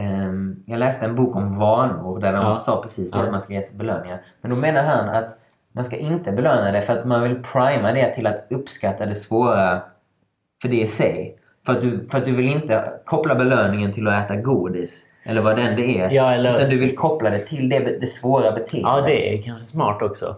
Ehm, 0.00 0.62
jag 0.66 0.78
läste 0.78 1.04
en 1.06 1.14
bok 1.16 1.36
om 1.36 1.58
vanor 1.58 2.20
där 2.20 2.32
de 2.32 2.42
Ja. 2.42 2.56
sa 2.56 2.82
precis 2.82 3.12
det, 3.12 3.18
Ja. 3.18 3.24
att 3.24 3.30
man 3.30 3.40
ska 3.40 3.52
ge 3.52 3.62
sig 3.62 3.76
belöningar. 3.78 4.20
Men 4.40 4.50
då 4.50 4.56
menar 4.56 4.82
han 4.82 5.08
att 5.08 5.36
man 5.72 5.84
ska 5.84 5.96
inte 5.96 6.32
belöna 6.32 6.72
det 6.72 6.82
för 6.82 6.98
att 6.98 7.04
man 7.04 7.22
vill 7.22 7.42
prima 7.42 7.92
det 7.92 8.14
till 8.14 8.26
att 8.26 8.46
uppskatta 8.50 9.06
det 9.06 9.14
svåra 9.14 9.82
för 10.62 10.68
det 10.68 10.80
i 10.80 10.86
sig. 10.86 11.36
För 11.66 11.72
att, 11.72 11.80
du, 11.80 12.08
för 12.08 12.18
att 12.18 12.24
du 12.24 12.36
vill 12.36 12.48
inte 12.48 12.92
koppla 13.04 13.34
belöningen 13.34 13.92
till 13.92 14.08
att 14.08 14.24
äta 14.24 14.36
godis 14.36 15.06
eller 15.30 15.40
vad 15.42 15.56
den 15.56 15.76
det 15.76 15.98
är. 16.00 16.10
Ja, 16.10 16.34
eller- 16.34 16.54
Utan 16.54 16.70
du 16.70 16.78
vill 16.78 16.96
koppla 16.96 17.30
det 17.30 17.38
till 17.46 17.68
det, 17.68 18.00
det 18.00 18.06
svåra 18.06 18.52
beteendet. 18.52 18.90
Ja, 18.92 19.00
det 19.06 19.34
är 19.38 19.42
kanske 19.42 19.66
smart 19.68 20.02
också. 20.02 20.36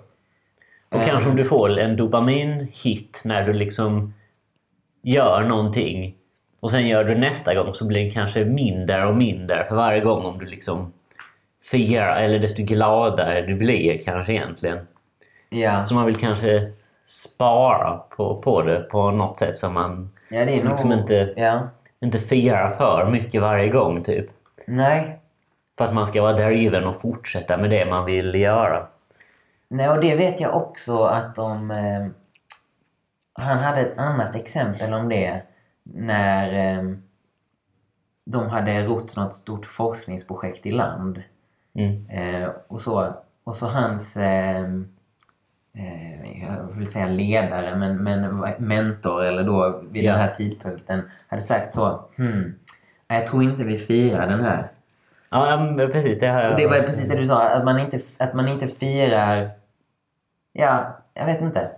Och 0.91 1.01
Eh. 1.01 1.07
kanske 1.07 1.31
om 1.31 1.37
du 1.37 1.45
får 1.45 1.79
en 1.79 1.97
dopamin-hit 1.97 3.23
när 3.25 3.47
du 3.47 3.53
liksom 3.53 4.15
gör 5.03 5.43
någonting 5.43 6.15
och 6.61 6.71
sen 6.71 6.89
gör 6.89 7.05
du 7.05 7.15
nästa 7.15 7.55
gång 7.55 7.75
så 7.75 7.85
blir 7.87 8.05
det 8.05 8.11
kanske 8.11 8.45
mindre 8.45 9.07
och 9.07 9.15
mindre 9.17 9.65
för 9.69 9.77
varje 9.77 10.01
gång 10.01 10.25
om 10.25 10.39
du 10.39 10.47
liksom 10.47 10.93
firar, 11.71 12.17
eller 12.17 12.39
desto 12.39 12.63
gladare 12.63 13.43
du 13.47 13.55
blir 13.55 14.03
kanske 14.03 14.33
egentligen. 14.33 14.79
Ja. 15.51 15.87
Så 15.87 15.95
man 15.95 16.07
vill 16.07 16.17
kanske 16.17 16.73
spara 17.07 17.97
på, 18.17 18.37
på 18.37 18.63
det 18.63 18.81
på 18.81 19.11
något 19.11 19.39
sätt 19.39 19.57
så 19.57 19.71
man 19.71 20.11
ja, 20.29 20.45
det 20.45 20.53
är 20.53 20.57
nog... 20.63 20.71
liksom 20.71 20.93
inte, 20.93 21.33
Ja. 21.37 21.61
inte 22.01 22.19
firar 22.19 22.71
för 22.71 23.11
mycket 23.11 23.41
varje 23.43 23.69
gång 23.69 24.03
typ. 24.05 24.27
Nej. 24.67 25.19
För 25.79 25.85
att 25.85 25.95
man 25.95 26.07
ska 26.07 26.23
vara 26.23 26.33
driven 26.33 26.85
och 26.85 27.01
fortsätta 27.01 27.57
med 27.57 27.71
det 27.71 27.87
man 27.87 28.05
vill 28.05 28.35
göra. 28.35 28.87
Nej, 29.69 29.89
och 29.89 30.01
det 30.01 30.15
vet 30.17 30.41
jag 30.41 30.57
också 30.57 31.05
att 31.05 31.35
de... 31.35 31.71
Eh, 31.71 32.07
han 33.35 33.59
hade 33.59 33.81
ett 33.81 33.99
annat 33.99 34.35
exempel 34.37 34.93
om 34.93 35.09
det 35.09 35.43
när 35.83 36.79
eh, 36.79 36.83
de 38.25 38.49
hade 38.49 38.83
rott 38.87 39.17
något 39.17 39.35
stort 39.35 39.67
forskningsprojekt 39.67 40.67
i 40.67 40.71
land. 40.71 41.23
Mm. 41.75 42.07
Eh, 42.11 42.49
och, 42.69 42.81
så, 42.81 43.15
och 43.45 43.57
så 43.57 43.67
hans, 43.67 44.17
eh, 44.17 44.61
eh, 45.75 46.43
jag 46.43 46.73
vill 46.77 46.87
säga 46.87 47.07
ledare, 47.07 47.77
men, 47.77 47.97
men 47.97 48.45
mentor 48.59 49.25
eller 49.25 49.43
då 49.45 49.83
vid 49.91 50.05
Ja. 50.05 50.13
den 50.13 50.21
här 50.21 50.35
tidpunkten 50.35 51.11
hade 51.29 51.43
sagt 51.43 51.75
så 51.75 52.05
hmm, 52.17 52.55
jag 53.15 53.27
tror 53.27 53.43
inte 53.43 53.65
vi 53.65 53.79
firar 53.79 54.27
den 54.27 54.45
här. 54.45 54.69
Ja, 55.31 55.75
precis. 55.93 56.21
Det, 56.21 56.27
har 56.27 56.43
jag 56.43 56.51
Och 56.53 56.57
det 56.59 56.67
var 56.67 56.77
precis 56.81 57.09
det 57.09 57.17
du 57.17 57.27
sa, 57.27 57.43
att 57.49 57.65
man 57.65 57.79
inte, 57.79 57.99
att 58.19 58.35
man 58.35 58.49
inte 58.49 58.69
firar... 58.69 59.51
Ja, 60.53 60.97
jag 61.15 61.27
vet 61.27 61.41
inte. 61.41 61.71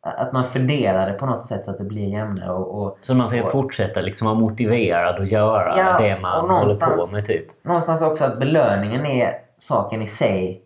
Att 0.00 0.32
man 0.32 0.44
fördelar 0.44 1.10
det 1.10 1.12
på 1.18 1.26
något 1.26 1.44
sätt 1.44 1.64
så 1.64 1.70
att 1.70 1.78
det 1.78 1.84
blir 1.84 2.08
jämnare. 2.12 2.50
Och, 2.52 2.82
och 2.86 2.98
Så 3.02 3.14
man 3.14 3.28
ska 3.28 3.44
och- 3.44 3.52
fortsätta 3.52 4.00
liksom 4.00 4.26
vara 4.26 4.38
motiverad 4.38 5.22
att 5.22 5.30
göra 5.30 5.72
Ja, 5.76 5.98
det 5.98 6.20
man 6.20 6.50
håller 6.50 6.74
på 6.74 7.16
med. 7.16 7.26
typ. 7.26 7.64
Någonstans 7.64 8.02
också 8.02 8.24
att 8.24 8.38
belöningen 8.40 9.06
är 9.06 9.34
saken 9.58 10.02
i 10.02 10.06
sig. 10.06 10.62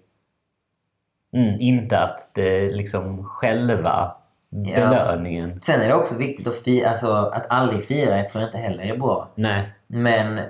Mm, 1.34 1.60
inte 1.60 1.98
att 1.98 2.30
det 2.34 2.70
liksom 2.70 3.24
själva 3.24 4.16
Ja. 4.64 4.88
belöningen. 4.90 5.60
Sen 5.60 5.80
är 5.80 5.88
det 5.88 5.94
också 5.94 6.16
viktigt 6.16 6.46
att 6.46 6.54
fira, 6.54 6.90
alltså 6.90 7.12
att 7.12 7.46
aldrig 7.52 7.84
fira, 7.84 8.16
jag 8.16 8.28
tror 8.28 8.44
inte 8.44 8.58
heller 8.58 8.84
är 8.84 8.96
bra. 8.96 9.28
Nej. 9.34 9.72
Men 9.86 10.40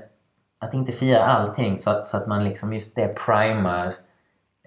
att 0.60 0.74
inte 0.74 0.92
fira 0.92 1.22
allting 1.24 1.78
så 1.78 1.90
att, 1.90 2.04
så 2.04 2.16
att 2.16 2.26
man 2.26 2.44
liksom 2.44 2.72
just 2.72 2.96
det 2.96 3.08
primar 3.26 3.92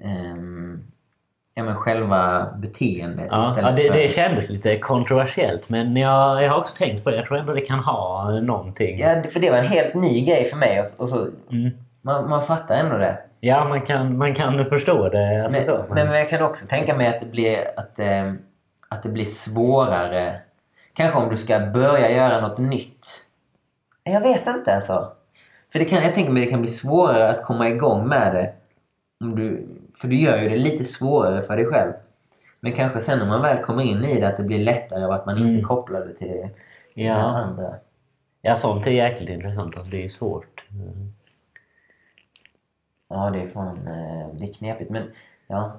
ehm, 0.02 0.84
ja, 1.56 1.64
men 1.64 1.76
själva 1.76 2.54
beteendet 2.58 3.28
Ja, 3.32 3.56
ja, 3.62 3.72
det, 3.72 3.84
för... 3.84 3.94
det 3.98 4.10
kändes 4.10 4.50
lite 4.50 4.80
kontroversiellt 4.80 5.70
men 5.70 5.96
jag, 5.96 6.44
jag 6.44 6.50
har 6.52 6.60
också 6.60 6.76
tänkt 6.78 7.04
på 7.04 7.10
det. 7.10 7.16
Jag 7.18 7.26
tror 7.26 7.38
ändå 7.38 7.54
det 7.54 7.62
kan 7.62 7.80
ha 7.80 8.32
någonting. 8.42 9.00
Ja, 9.00 9.24
för 9.34 9.40
det 9.40 9.52
var 9.52 9.58
en 9.58 9.68
helt 9.68 9.94
ny 9.94 10.26
grej 10.26 10.46
för 10.46 10.58
mig. 10.58 10.80
Och, 10.82 11.02
och 11.02 11.10
så, 11.10 11.28
Mm. 11.52 11.70
man, 12.02 12.30
man 12.30 12.44
fattar 12.44 12.76
ändå 12.76 12.98
det. 12.98 13.20
Ja, 13.40 13.68
man 13.70 13.82
kan, 13.82 14.18
man 14.18 14.36
kan 14.36 14.66
förstå 14.66 15.10
det. 15.10 15.44
Alltså 15.44 15.58
Men, 15.58 15.66
så, 15.66 15.94
men, 15.94 16.08
men 16.08 16.18
jag 16.18 16.30
kan 16.30 16.44
också 16.44 16.68
tänka 16.68 16.96
mig 16.96 17.08
att 17.08 17.20
det 17.20 17.26
blir, 17.26 17.58
att, 17.78 18.00
eh, 18.00 18.34
att 18.90 19.04
det 19.04 19.10
blir 19.10 19.26
svårare. 19.26 20.42
Kanske 20.94 21.20
om 21.20 21.30
du 21.30 21.38
ska 21.38 21.60
börja 21.60 22.12
göra 22.12 22.42
något 22.42 22.58
nytt. 22.58 23.08
Jag 24.04 24.22
vet 24.22 24.48
inte 24.48 24.76
alltså. 24.76 25.12
För 25.72 25.80
det 25.80 25.86
kan, 25.86 26.04
jag 26.04 26.14
tänker 26.16 26.32
mig 26.32 26.46
det 26.46 26.52
kan 26.52 26.62
bli 26.62 26.70
svårare 26.70 27.30
att 27.30 27.44
komma 27.44 27.70
igång 27.70 28.08
med 28.08 28.34
det. 28.36 28.54
Om 29.24 29.36
du, 29.36 29.68
för 29.98 30.08
du 30.08 30.16
gör 30.16 30.38
ju 30.42 30.50
det 30.50 30.56
lite 30.56 30.86
svårare 30.86 31.42
för 31.42 31.58
dig 31.58 31.66
själv. 31.66 31.94
Men 32.60 32.72
kanske 32.72 33.00
sen 33.00 33.20
när 33.20 33.26
man 33.26 33.42
väl 33.42 33.64
kommer 33.64 33.84
in 33.84 34.06
i 34.06 34.20
det 34.20 34.28
att 34.28 34.38
det 34.38 34.44
blir 34.44 34.60
lättare 34.60 35.06
och 35.06 35.16
att 35.16 35.26
man 35.26 35.38
inte 35.38 35.50
Mm. 35.50 35.64
kopplar 35.64 36.00
det 36.06 36.14
till 36.16 36.50
ja. 36.94 37.14
andra. 37.16 37.76
ja, 38.42 38.56
sånt 38.56 38.88
är 38.88 38.92
jäkligt 38.92 39.30
intressant. 39.30 39.76
Alltså, 39.76 39.92
det 39.92 40.04
är 40.06 40.10
svårt. 40.10 40.64
Mm. 40.72 41.14
Ja, 43.10 43.30
det 43.34 43.42
är 43.42 43.46
fan... 43.48 43.88
eh, 43.88 44.28
Det 44.40 44.46
är 44.46 44.54
knepigt, 44.54 44.92
men 44.92 45.04
ja. 45.48 45.74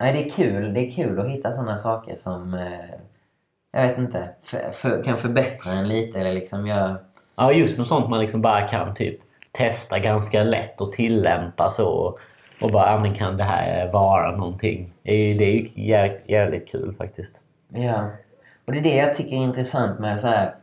Nej, 0.00 0.12
det 0.12 0.24
är 0.24 0.28
kul. 0.30 0.74
Det 0.74 0.80
är 0.80 0.90
kul 0.90 1.20
att 1.20 1.28
hitta 1.30 1.52
sådana 1.52 1.76
saker 1.76 2.14
som... 2.14 2.54
eh, 2.54 2.94
Jag 3.72 3.82
vet 3.88 3.98
inte. 3.98 4.28
För, 4.40 4.70
för, 4.72 5.02
kan 5.02 5.18
förbättra 5.18 5.72
en 5.72 5.88
lite 5.88 6.20
eller 6.20 6.32
liksom 6.32 6.66
göra... 6.66 6.96
Ja, 7.36 7.52
just 7.52 7.78
med 7.78 7.86
sånt 7.86 8.10
man 8.10 8.20
liksom 8.20 8.40
bara 8.42 8.68
kan 8.68 8.94
typ 8.94 9.20
testa 9.52 9.98
ganska 9.98 10.44
lätt 10.44 10.80
och 10.80 10.92
tillämpa 10.92 11.70
så. 11.70 12.18
Och 12.60 12.70
bara, 12.70 12.90
ja, 12.92 12.98
men 13.00 13.14
kan 13.14 13.36
det 13.36 13.44
här 13.44 13.92
vara 13.92 14.36
någonting? 14.36 14.92
Det 15.02 15.12
är 15.12 15.28
ju, 15.32 15.38
det 15.38 15.44
är 15.44 15.52
ju 15.52 15.68
jä- 15.68 16.20
jävligt 16.26 16.68
kul 16.68 16.94
faktiskt. 16.98 17.42
Ja. 17.68 18.08
Och 18.66 18.72
det 18.72 18.78
är 18.78 18.82
det 18.82 18.94
jag 18.96 19.14
tycker 19.14 19.36
är 19.36 19.40
intressant 19.40 19.98
med 20.00 20.20
så 20.20 20.28
här 20.28 20.54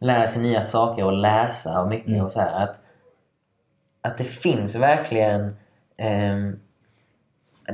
lära 0.00 0.26
sig 0.26 0.42
nya 0.42 0.62
saker 0.64 1.04
och 1.04 1.12
läsa 1.12 1.80
och 1.80 1.88
mycket 1.90 2.08
Mm. 2.08 2.24
och 2.24 2.30
så 2.32 2.40
här 2.40 2.64
att 2.64 2.80
att 4.02 4.18
det 4.18 4.24
finns 4.24 4.76
verkligen 4.76 5.56
ehm, 5.98 6.60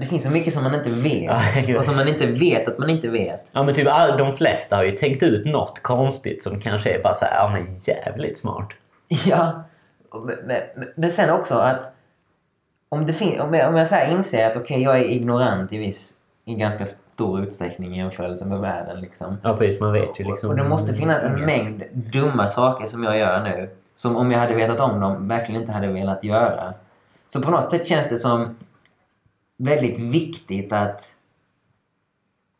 det 0.01 0.07
finns 0.07 0.23
så 0.25 0.31
mycket 0.31 0.53
som 0.53 0.63
man 0.65 0.75
inte 0.75 0.91
vet 0.91 1.23
Ja, 1.69 1.79
och 1.79 1.85
som 1.85 1.97
man 1.97 2.09
inte 2.09 2.27
vet 2.27 2.69
att 2.69 2.79
man 2.79 2.91
inte 2.91 3.09
vet. 3.09 3.49
Ja, 3.53 3.63
men 3.63 3.75
typ 3.75 3.89
all, 3.91 4.19
de 4.19 4.37
flesta 4.37 4.77
har 4.77 4.83
ju 4.85 4.93
tänkt 4.97 5.23
ut 5.23 5.47
något 5.47 5.83
konstigt 5.83 6.43
som 6.45 6.61
kanske 6.61 6.91
är 6.91 7.03
bara 7.03 7.15
så 7.15 7.25
här, 7.25 7.35
ja 7.37 7.49
men 7.49 7.75
jävligt 7.75 8.39
smart. 8.39 8.69
Ja, 9.27 9.65
och- 10.11 10.31
men, 10.47 10.61
men, 10.97 11.11
sen 11.11 11.31
också 11.31 11.55
att 11.55 11.93
om, 12.89 13.07
det 13.07 13.13
fin- 13.13 13.41
om 13.41 13.55
jag, 13.55 13.69
om 13.69 13.77
jag 13.77 13.89
så 13.89 13.95
här 13.95 14.11
inser 14.11 14.51
att 14.51 14.57
okej, 14.57 14.83
jag 14.83 14.99
är 14.99 15.05
ignorant 15.05 15.73
i 15.73 15.79
viss 15.79 16.15
i 16.45 16.55
ganska 16.55 16.87
stor 16.87 17.41
utsträckning 17.43 17.95
i 17.95 17.99
jämförelse 17.99 18.45
med 18.45 18.59
världen. 18.61 19.01
Liksom. 19.01 19.37
Ja 19.43 19.57
precis, 19.57 19.81
man 19.81 19.93
vet 19.93 20.21
ju 20.21 20.25
liksom. 20.25 20.49
Och 20.51 20.57
det 20.57 20.65
måste 20.65 20.95
finnas 20.95 21.25
en 21.25 21.41
mängd 21.41 21.83
dumma 21.93 22.49
saker 22.49 22.89
som 22.89 23.03
jag 23.05 23.19
gör 23.19 23.43
nu. 23.45 23.71
som 23.95 24.17
om 24.17 24.31
jag 24.31 24.39
hade 24.39 24.55
vetat 24.55 24.81
om 24.81 25.01
dem 25.01 25.29
verkligen 25.29 25.61
inte 25.61 25.73
hade 25.73 25.87
velat 25.89 26.25
göra. 26.25 26.75
Så 27.29 27.43
på 27.43 27.51
något 27.51 27.71
sätt 27.71 27.87
känns 27.87 28.09
det 28.09 28.17
som 28.19 28.57
väldigt 29.65 29.99
viktigt 29.99 30.73
att, 30.73 31.01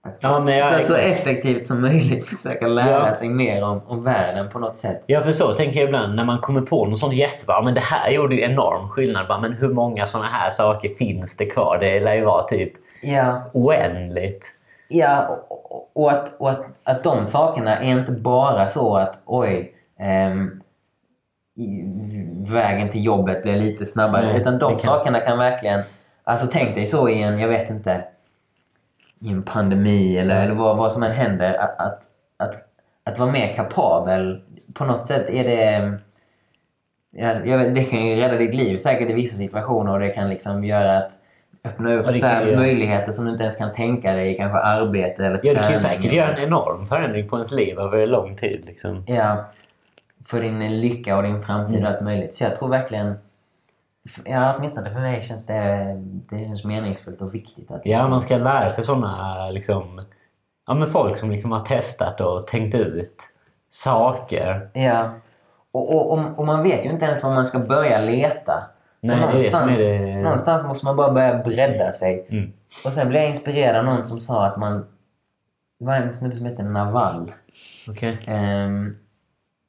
att 0.07 0.21
så, 0.21 0.29
Ja, 0.29 0.51
jag- 0.51 0.67
så, 0.69 0.75
att 0.75 0.87
så 0.87 0.95
effektivt 0.97 1.67
som 1.67 1.81
möjligt 1.81 2.29
försöka 2.29 2.67
lära 2.67 3.07
Ja. 3.09 3.15
sig 3.15 3.29
mer 3.29 3.65
om, 3.65 3.81
om 3.87 4.05
världen 4.05 4.49
på 4.49 4.59
något 4.59 4.77
sätt. 4.77 5.03
Ja, 5.07 5.21
för 5.23 5.33
så 5.33 5.55
tänker 5.55 5.81
jag 5.81 5.87
ibland 5.87 6.15
när 6.15 6.25
man 6.25 6.39
kommer 6.41 6.61
på 6.61 6.87
något 6.87 7.01
sånt 7.01 7.15
jättebra. 7.15 7.63
Men 7.63 7.75
det 7.75 7.81
här 7.81 8.11
gjorde 8.11 8.35
ju 8.37 8.43
enorm 8.43 8.89
skillnad. 8.89 9.29
Bara, 9.29 9.41
Men 9.41 9.53
hur 9.53 9.69
många 9.75 10.07
såna 10.07 10.25
här 10.27 10.51
saker 10.51 10.89
finns 10.89 11.37
det 11.37 11.47
kvar? 11.47 11.79
Det 11.79 12.01
lär 12.01 12.15
ju 12.15 12.25
vara 12.25 12.43
typ 12.43 12.73
Ja, 13.03 13.51
oändligt. 13.53 14.47
Ja, 14.89 15.39
och, 15.95 16.11
att, 16.11 16.35
och 16.41 16.51
att, 16.51 16.65
att 16.85 17.05
de 17.05 17.27
sakerna 17.27 17.77
är 17.77 17.91
inte 17.93 18.13
bara 18.13 18.67
så 18.67 18.97
att 18.97 19.23
oj, 19.27 19.73
ehm, 20.01 20.51
vägen 22.53 22.89
till 22.89 23.05
jobbet 23.05 23.43
blir 23.43 23.57
lite 23.57 23.87
snabbare. 23.87 24.27
Nej, 24.27 24.41
utan 24.41 24.59
de 24.59 24.71
kan- 24.71 24.79
sakerna 24.79 25.21
kan 25.21 25.39
verkligen... 25.39 25.83
Alltså 26.33 26.47
tänk 26.53 26.75
dig 26.75 26.87
så 26.87 27.09
i 27.09 27.23
en, 27.23 27.39
jag 27.39 27.49
vet 27.49 27.71
inte, 27.71 28.05
i 29.21 29.31
en 29.33 29.43
pandemi 29.43 30.19
eller, 30.19 30.43
eller 30.45 30.55
vad, 30.55 30.77
vad 30.77 30.93
som 30.93 31.03
än 31.03 31.13
händer. 31.13 31.55
Att, 31.61 31.81
att, 31.81 32.03
att, 32.37 32.55
att 33.11 33.19
vara 33.19 33.33
mer 33.33 33.49
kapabel, 33.53 34.43
på 34.75 34.85
något 34.85 35.07
sätt 35.07 35.31
är 35.31 35.45
det... 35.45 35.93
Ja, 37.17 37.35
jag 37.45 37.59
vet, 37.59 37.75
det 37.75 37.85
kan 37.85 38.07
ju 38.07 38.17
rädda 38.17 38.37
ditt 38.37 38.55
liv 38.55 38.77
säkert 38.77 39.11
i 39.11 39.15
vissa 39.15 39.37
situationer 39.37 39.93
och 39.93 39.99
det 40.01 40.09
kan 40.09 40.29
liksom 40.29 40.65
göra 40.65 40.99
att 40.99 41.13
öppna 41.65 41.93
upp 41.95 42.07
Ja, 42.07 42.21
så 42.21 42.27
här 42.27 42.57
möjligheter 42.57 43.13
som 43.13 43.25
du 43.25 43.31
inte 43.31 43.43
ens 43.43 43.57
kan 43.57 43.73
tänka 43.73 44.13
dig 44.15 44.37
kanske 44.37 44.59
arbete 44.59 45.27
eller 45.27 45.41
Ja, 45.43 45.55
det 45.55 45.61
kan 45.61 45.73
ju 45.73 45.79
träning. 45.79 45.97
säkert 46.03 46.13
göra 46.13 46.37
en 46.37 46.43
enorm 46.43 46.87
förändring 46.87 47.29
på 47.29 47.37
ens 47.37 47.51
liv 47.53 47.79
över 47.79 48.07
lång 48.07 48.37
tid. 48.37 48.63
Liksom. 48.67 49.05
Ja, 49.07 49.45
för 50.27 50.41
din 50.41 50.81
lycka 50.81 51.17
och 51.17 51.23
din 51.23 51.41
framtid 51.41 51.77
Mm. 51.77 51.89
och 51.89 51.95
allt 51.95 52.05
möjligt. 52.05 52.35
Så 52.35 52.45
jag 52.45 52.57
tror 52.57 52.69
verkligen... 52.69 53.15
Ja, 54.25 54.55
åtminstone 54.59 54.91
för 54.93 55.01
mig 55.01 55.23
känns 55.23 55.47
det, 55.47 55.95
det 56.31 56.39
känns 56.39 56.65
meningsfullt 56.65 57.23
och 57.23 57.35
viktigt 57.35 57.71
att... 57.71 57.87
Ja, 57.87 58.09
man 58.09 58.21
ska 58.21 58.37
lära 58.37 58.71
sig 58.71 58.85
såna 58.85 59.51
liksom... 59.51 60.05
Ja, 60.67 60.75
men 60.75 60.91
folk 60.91 61.19
som 61.19 61.31
liksom 61.31 61.53
har 61.53 61.61
testat 61.65 62.21
och 62.21 62.47
tänkt 62.47 62.75
ut 62.75 63.23
saker. 63.71 64.71
Ja. 64.75 65.11
Och, 65.73 65.95
och, 65.97 66.13
och, 66.13 66.39
och 66.39 66.47
man 66.47 66.63
vet 66.63 66.85
ju 66.87 66.91
inte 66.91 67.05
ens 67.05 67.23
var 67.25 67.31
man 67.35 67.45
ska 67.45 67.59
börja 67.59 68.01
leta. 68.01 68.53
Så 69.01 69.09
Nej, 69.09 69.17
det 69.17 69.23
det 69.23 69.27
någonstans, 69.27 69.81
är 69.81 69.99
det- 70.07 70.23
någonstans 70.23 70.65
måste 70.67 70.87
man 70.87 70.97
bara 70.97 71.13
börja 71.13 71.39
bredda 71.39 71.93
sig. 71.93 72.27
Mm. 72.31 72.53
Och 72.85 72.93
sen 72.93 73.09
blev 73.09 73.23
jag 73.23 73.31
inspirerad 73.31 73.77
av 73.77 73.85
någon 73.85 74.05
som 74.05 74.21
sa 74.21 74.47
att 74.47 74.57
man... 74.57 74.87
Det 75.79 75.87
var 75.87 75.95
en 75.95 76.13
snubbe 76.13 76.37
som 76.37 76.47
heter 76.47 76.65
Naval. 76.65 77.33
Okej. 77.89 78.19
Ehm, 78.27 78.97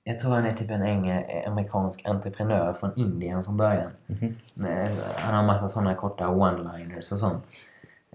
jag 0.03 0.19
tror 0.19 0.31
han 0.31 0.45
är 0.45 0.51
typ 0.51 0.71
en 0.71 0.83
eng- 0.83 1.47
amerikansk 1.47 2.01
entreprenör 2.05 2.73
från 2.73 2.91
Indien 2.95 3.43
från 3.43 3.57
början. 3.57 3.91
Mhm. 4.07 4.35
Men, 4.53 4.91
Han 5.15 5.35
har 5.35 5.43
massa 5.43 5.67
sådana 5.67 5.93
korta 5.95 6.27
one-liners 6.27 7.11
och 7.11 7.19
sånt. 7.19 7.51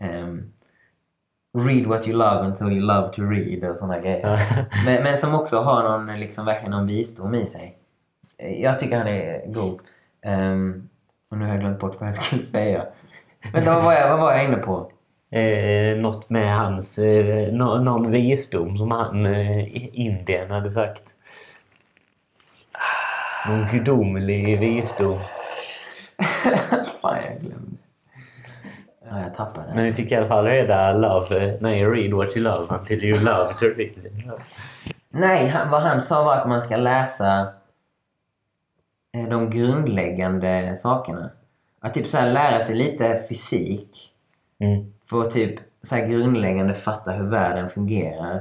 Ehm, 0.01 0.53
read 1.59 1.87
what 1.87 2.09
you 2.09 2.19
love 2.19 2.41
until 2.47 2.67
you 2.67 2.81
love 2.81 3.09
to 3.13 3.23
read 3.23 3.65
och 3.71 3.77
sådana 3.77 3.99
grejer. 3.99 4.41
Men, 4.85 5.03
men 5.03 5.17
som 5.17 5.35
också 5.35 5.57
har 5.57 5.83
någon, 5.83 6.21
liksom, 6.21 6.45
verkligen 6.45 6.71
någon 6.71 6.87
visdom 6.87 7.35
i 7.35 7.47
sig. 7.47 7.79
Eh, 8.39 8.63
Jag 8.63 8.79
tycker 8.79 8.99
han 8.99 9.07
är 9.09 9.53
god. 9.53 9.81
Ehm, 10.27 10.89
och 11.31 11.39
nu 11.39 11.45
har 11.45 11.53
jag 11.53 11.61
glömt 11.61 11.79
bort 11.81 11.97
vad 12.01 12.09
jag 12.09 12.15
skulle 12.17 12.43
säga. 12.43 12.87
Men 13.53 13.65
vad 13.65 13.85
var 13.85 13.93
jag, 13.93 14.09
vad 14.11 14.19
var 14.21 14.33
jag 14.33 14.45
inne 14.45 14.57
på? 14.57 14.93
Eh, 15.31 15.97
något 16.03 16.31
med 16.31 16.57
hans... 16.59 16.99
Eh, 16.99 17.53
nå- 17.53 17.79
någon 17.79 18.11
visdom 18.11 18.79
som 18.79 18.91
han 18.91 19.27
eh, 19.27 19.59
i 19.61 19.91
Indien 19.93 20.51
hade 20.51 20.71
sagt. 20.71 21.03
Någon 23.47 23.67
gudomlig 23.67 24.61
visdom. 24.61 25.15
Fan, 27.03 27.17
jag 27.25 27.41
glömde. 27.41 27.77
Ja, 29.11 29.21
jag 29.21 29.35
tappade. 29.35 29.75
Men 29.75 29.85
vi 29.85 29.93
fick 29.93 30.13
i 30.13 30.15
alla 30.17 30.27
fall 30.27 30.45
reda 30.45 30.93
love... 30.93 31.59
Nej, 31.61 31.85
read 31.85 32.13
what 32.13 32.37
you 32.37 32.45
love 32.45 32.67
until 32.79 33.05
you 33.05 33.19
love 33.21 33.53
to 33.61 33.65
read. 33.65 33.91
Nej, 35.11 35.49
han, 35.49 35.71
vad 35.71 35.83
han 35.83 36.01
sa 36.01 36.25
var 36.25 36.35
att 36.35 36.49
man 36.49 36.61
ska 36.61 36.77
läsa 36.77 37.41
eh, 39.17 39.29
de 39.31 39.51
grundläggande 39.51 40.77
sakerna. 40.77 41.31
Att 41.81 41.95
typ 41.95 42.07
så 42.09 42.19
här 42.19 42.33
lära 42.33 42.61
sig 42.61 42.75
lite 42.75 43.19
fysik 43.29 44.15
Mm. 44.61 44.93
för 45.11 45.21
att 45.23 45.31
typ 45.31 45.55
så 45.83 45.95
här 45.95 46.07
grundläggande 46.07 46.75
fatta 46.75 47.11
hur 47.11 47.29
världen 47.31 47.69
fungerar. 47.69 48.41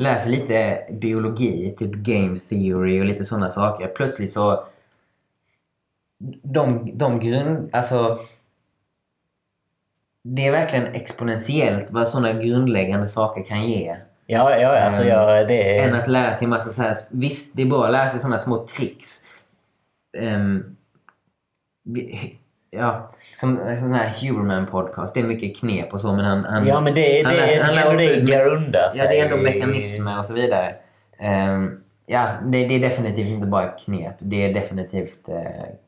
Sig 0.00 0.30
lite 0.30 0.86
biologi, 0.92 1.74
typ 1.78 1.94
game 1.94 2.38
theory 2.38 3.00
och 3.00 3.04
lite 3.04 3.24
sådana 3.24 3.50
saker. 3.50 3.88
Plötsligt 3.88 4.32
så... 4.32 4.64
De, 6.42 6.90
de 6.98 7.20
grund... 7.20 7.70
Alltså... 7.72 8.18
Det 10.24 10.46
är 10.46 10.50
verkligen 10.50 10.86
exponentiellt 10.86 11.86
vad 11.90 12.08
sådana 12.08 12.32
grundläggande 12.32 13.08
saker 13.08 13.44
kan 13.44 13.66
ge. 13.66 13.96
Ja, 14.26 14.56
ja, 14.56 14.78
alltså 14.78 15.04
ja, 15.04 15.44
det 15.44 15.78
är... 15.78 15.88
än 15.88 15.94
att 15.94 16.08
lära 16.08 16.34
sig 16.34 16.48
massa 16.48 16.70
så 16.70 16.82
här... 16.82 16.96
Visst, 17.10 17.56
det 17.56 17.62
är 17.62 17.66
bra 17.66 17.84
att 17.84 17.92
lära 17.92 18.10
sig 18.10 18.20
sådana 18.20 18.38
små 18.38 18.66
tricks. 18.66 19.24
Ehm, 20.16 20.76
vi- 21.84 22.38
ja, 22.70 23.08
som 23.34 23.56
sån 23.80 23.94
här 23.94 24.08
Huberman 24.28 24.66
podcast. 24.66 25.14
Det 25.14 25.20
är 25.20 25.24
mycket 25.24 25.56
knep 25.60 25.92
och 25.92 26.00
så, 26.00 26.12
men 26.12 26.24
han... 26.24 26.44
han 26.44 26.66
Ja, 26.66 26.80
men 26.80 26.94
det, 26.94 27.22
han 27.24 27.34
det, 27.34 27.62
han 27.62 27.74
lär 27.74 27.82
ändå 27.86 27.96
det 27.96 28.20
grundar 28.20 28.90
sig. 28.90 28.98
Ja, 29.00 29.08
det 29.10 29.20
är 29.20 29.24
ändå 29.24 29.36
mekanismer 29.36 30.18
och 30.18 30.26
så 30.26 30.34
vidare. 30.34 30.74
Ehm, 31.18 31.80
ja, 32.06 32.26
det, 32.44 32.66
det 32.66 32.74
är 32.74 32.80
definitivt 32.80 33.28
inte 33.28 33.46
bara 33.46 33.66
knep. 33.68 34.14
Det 34.18 34.44
är 34.50 34.54
definitivt 34.54 35.28
eh, 35.28 35.36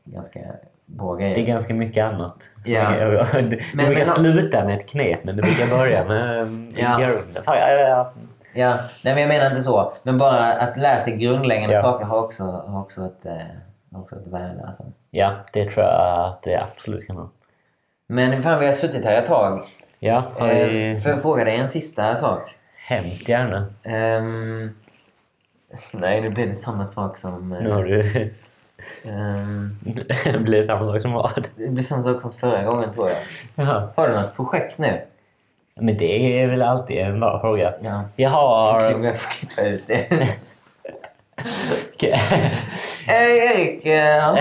ganska 0.04 0.40
bra 0.86 1.14
grejer. 1.14 1.34
Det 1.34 1.40
är 1.40 1.46
ganska 1.46 1.74
mycket 1.74 2.04
annat. 2.04 2.36
Ja. 2.64 2.90
Det, 2.96 3.06
det 3.42 3.58
Men- 3.74 3.86
brukar 3.86 3.94
men- 3.94 4.06
sluta 4.06 4.64
med 4.64 4.78
ett 4.78 4.88
knep, 4.88 5.24
men 5.24 5.36
det 5.36 5.42
brukar 5.42 5.66
börja 5.78 6.04
med 6.04 6.40
um, 6.40 6.74
Ja. 6.76 6.96
grunden. 7.00 7.42
Ja, 7.46 8.12
ja, 8.54 8.74
nej, 9.02 9.14
men 9.14 9.18
jag 9.20 9.28
menar 9.28 9.46
inte 9.46 9.60
så. 9.60 9.92
Men 10.02 10.18
bara 10.18 10.52
att 10.52 10.76
lära 10.76 11.00
sig 11.00 11.16
grundläggande 11.16 11.74
Ja. 11.76 11.82
saker 11.82 12.04
har 12.04 12.18
också, 12.18 12.44
har 12.44 12.80
också, 12.80 13.00
ett, 13.00 13.24
har 13.24 13.40
också 13.94 14.16
ett 14.16 14.26
värde. 14.26 14.64
Alltså. 14.66 14.82
ja, 15.10 15.36
det 15.52 15.64
tror 15.70 15.84
jag 15.86 16.28
att 16.28 16.42
det 16.42 16.56
absolut 16.62 17.06
kan 17.06 17.16
ha. 17.16 17.30
Men 18.06 18.42
fan, 18.42 18.60
vi 18.60 18.66
har 18.66 18.72
suttit 18.72 19.04
här 19.04 19.18
ett 19.22 19.26
tag. 19.26 19.66
Ja, 19.98 20.24
har 20.38 20.48
Eh, 20.48 20.68
vi... 20.68 20.96
får 20.96 21.10
jag 21.10 21.22
fråga 21.22 21.44
dig 21.44 21.56
en 21.56 21.68
sista 21.68 22.16
sak? 22.16 22.42
hemskt 22.86 23.28
gärna. 23.28 23.66
Ehm, 23.84 24.70
nej, 25.94 26.20
nu 26.20 26.30
blir 26.30 26.46
det 26.46 26.54
samma 26.54 26.86
sak 26.86 27.16
som... 27.16 27.52
eh, 27.52 27.60
Nu 27.62 27.70
har 27.70 27.84
du... 27.84 28.00
ehm, 29.04 29.78
det 30.32 30.38
blir 30.38 30.62
samma 30.62 30.86
sak 30.92 31.02
som 31.02 31.12
vad? 31.12 31.48
det 31.56 31.68
blir 31.70 31.82
samma 31.82 32.02
sak 32.02 32.20
som 32.20 32.32
förra 32.32 32.64
gången, 32.64 32.90
tror 32.92 33.08
jag. 33.08 33.18
Jaha. 33.54 33.88
Har 33.96 34.08
du 34.08 34.14
något 34.14 34.36
projekt 34.36 34.78
nu? 34.78 35.00
Men 35.74 35.96
det 35.98 36.40
är 36.42 36.46
väl 36.46 36.62
alltid 36.62 36.96
en 36.98 37.20
bra 37.20 37.40
fråga. 37.40 37.74
Ja. 37.82 38.02
Jag 38.16 38.30
har... 38.30 38.80
Jag 39.04 39.16
får 39.20 39.30
klippa 39.46 39.62
ut 39.68 39.84
det. 39.86 40.28
Okej. 41.94 42.12
Hej 43.06 43.38
Erik! 43.38 43.86
eh. 43.86 44.36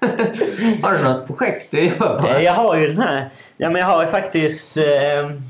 Har 0.82 0.92
du 0.98 1.04
något 1.04 1.26
projekt 1.26 1.66
du 1.70 1.84
jobbar 1.88 2.20
på? 2.20 2.40
Jag 2.42 2.52
har 2.54 2.76
ju 2.76 2.86
den 2.88 2.98
här... 2.98 3.30
Ja, 3.56 3.70
men 3.70 3.80
jag 3.80 3.86
har 3.86 4.04
ju 4.04 4.10
faktiskt... 4.10 4.76
ehm, 4.76 5.42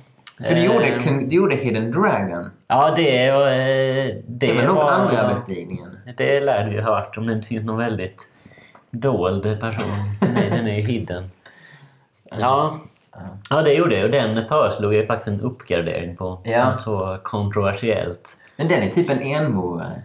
För 0.47 0.55
du 0.55 0.65
gjorde, 0.65 0.87
ehm, 0.87 1.28
du 1.28 1.37
gjorde 1.37 1.57
Hidden 1.57 1.91
Dragon. 1.93 2.51
Ja, 2.69 2.93
det 2.97 3.31
var... 3.32 3.47
eh, 3.51 3.55
Det, 3.57 4.47
Det 4.47 4.53
var 4.53 4.62
nog 4.62 4.78
andra 4.91 5.28
bestigningen. 5.28 5.99
Det 6.16 6.41
lär 6.41 6.65
du 6.65 6.73
ju 6.73 6.81
ha 6.81 6.95
hört 6.95 7.16
om 7.19 7.27
det 7.27 7.32
inte 7.32 7.49
finns 7.49 7.65
någon 7.65 7.78
väldigt 7.78 8.23
dold 8.91 9.61
person. 9.61 9.91
Nej, 10.35 10.51
den 10.51 10.66
är 10.66 10.74
ju 10.77 10.82
hidden. 10.82 11.31
Ja. 12.41 12.78
Ja, 13.51 13.62
det 13.62 13.73
gjorde 13.74 13.95
jag. 13.97 14.05
Och 14.05 14.11
den 14.11 14.45
föreslog 14.49 14.95
jag 14.95 15.07
faktiskt 15.07 15.28
en 15.28 15.41
uppgradering 15.41 16.16
på. 16.16 16.41
Ja. 16.45 16.70
Något 16.73 16.82
så 16.82 17.19
kontroversiellt. 17.23 18.37
Men 18.57 18.69
den 18.69 18.82
är 18.82 18.91
typ 18.91 19.11
en 19.11 19.23
enmovare. 19.23 20.03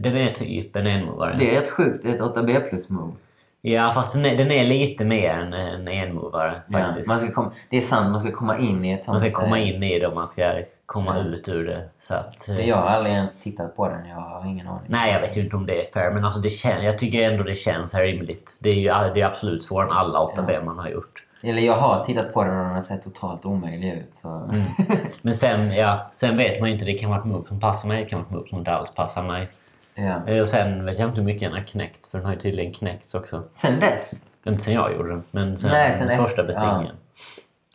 Den 0.00 0.16
är 0.16 0.30
typ 0.32 0.76
en 0.76 0.86
enmovare. 0.86 1.36
Det 1.38 1.56
är 1.56 1.60
rätt 1.60 1.70
sjukt. 1.70 2.04
Ett 2.04 2.20
8B 2.20 2.60
plus 2.68 2.90
move. 2.90 3.12
Ja, 3.60 3.92
fast 3.94 4.12
den 4.12 4.24
är, 4.24 4.36
den 4.36 4.50
är 4.50 4.64
lite 4.64 5.04
mer 5.04 5.30
än 5.30 5.52
en 5.52 5.88
enmovare 5.88 6.62
Ja, 6.68 6.78
faktiskt. 6.78 7.08
man 7.08 7.18
ska 7.18 7.30
komma, 7.32 7.52
det 7.70 7.76
är 7.76 7.80
sant, 7.80 8.10
man 8.10 8.20
ska 8.20 8.30
komma 8.32 8.58
in 8.58 8.84
i 8.84 8.92
ett 8.92 9.02
sånt... 9.02 9.12
Man 9.14 9.20
ska 9.20 9.40
komma 9.40 9.58
eh, 9.58 9.68
in 9.68 9.82
i 9.82 9.98
det 9.98 10.06
och 10.06 10.14
man 10.14 10.28
ska 10.28 10.62
komma 10.86 11.14
Ja. 11.18 11.24
ut 11.24 11.48
ur 11.48 11.64
det. 11.66 11.88
Så 12.00 12.14
att, 12.14 12.48
eh, 12.48 12.68
Jag 12.68 12.76
har 12.76 12.86
aldrig 12.88 13.14
ens 13.14 13.40
tittat 13.42 13.76
på 13.76 13.88
den. 13.88 14.08
Jag 14.08 14.16
har 14.16 14.46
ingen 14.46 14.68
aning. 14.68 14.82
Nej, 14.86 15.12
jag 15.12 15.20
vet 15.20 15.36
ju 15.36 15.40
inte 15.40 15.56
om 15.56 15.66
det 15.66 15.82
är 15.82 15.92
fair, 15.92 16.10
men 16.10 16.24
alltså 16.24 16.40
det 16.40 16.50
kän, 16.50 16.84
jag 16.84 16.98
tycker 16.98 17.30
ändå 17.30 17.44
det 17.44 17.54
känns 17.54 17.92
här 17.94 18.02
rimligt. 18.02 18.60
Det 18.62 18.70
är 18.70 18.74
ju 18.74 19.12
det 19.14 19.20
är 19.20 19.24
absolut 19.26 19.62
svårare 19.62 19.86
än 19.90 19.96
alla 19.96 20.18
8B 20.18 20.64
man 20.64 20.78
har 20.78 20.88
gjort. 20.88 21.22
Eller 21.42 21.62
jag 21.62 21.76
har 21.76 22.04
tittat 22.04 22.32
på 22.34 22.44
den 22.44 22.56
och 22.58 22.64
den 22.64 22.74
har 22.74 22.82
sett 22.82 23.02
totalt 23.02 23.44
omöjlig 23.44 23.92
ut. 23.92 24.14
Så. 24.14 24.28
Mm. 24.28 24.62
Men 25.22 25.34
sen, 25.34 25.72
ja, 25.74 26.08
sen 26.12 26.36
vet 26.36 26.60
man 26.60 26.68
ju 26.68 26.74
inte, 26.74 26.84
det 26.86 26.94
kan 26.94 27.10
vara 27.10 27.20
ett 27.20 27.26
move 27.26 27.48
som 27.48 27.60
passar 27.60 27.88
mig, 27.88 28.02
det 28.04 28.08
kan 28.10 28.18
vara 28.18 28.26
ett 28.28 28.32
move 28.34 28.48
som 28.48 28.58
inte 28.58 28.72
alls 28.72 28.94
passar 28.94 29.22
mig. 29.22 29.48
ja. 29.94 30.26
Eh, 30.26 30.42
Och 30.42 30.48
sen 30.48 30.84
vet 30.84 30.98
jag 30.98 31.08
inte 31.08 31.16
hur 31.20 31.26
mycket 31.26 31.40
den 31.50 31.52
har 31.52 31.66
knäckt, 31.66 32.06
för 32.06 32.18
den 32.18 32.24
har 32.26 32.32
ju 32.34 32.40
tydligen 32.40 32.72
knäckts 32.72 33.14
också. 33.14 33.42
Sen 33.50 33.80
dess? 33.80 34.12
Inte 34.46 34.64
sen 34.64 34.74
jag 34.74 34.92
gjorde 34.96 35.08
den, 35.10 35.22
men 35.30 35.56
sen, 35.56 35.70
Nej, 35.70 35.94
sen 35.94 36.08
första 36.08 36.22
efter, 36.24 36.44
bestigningen. 36.44 36.96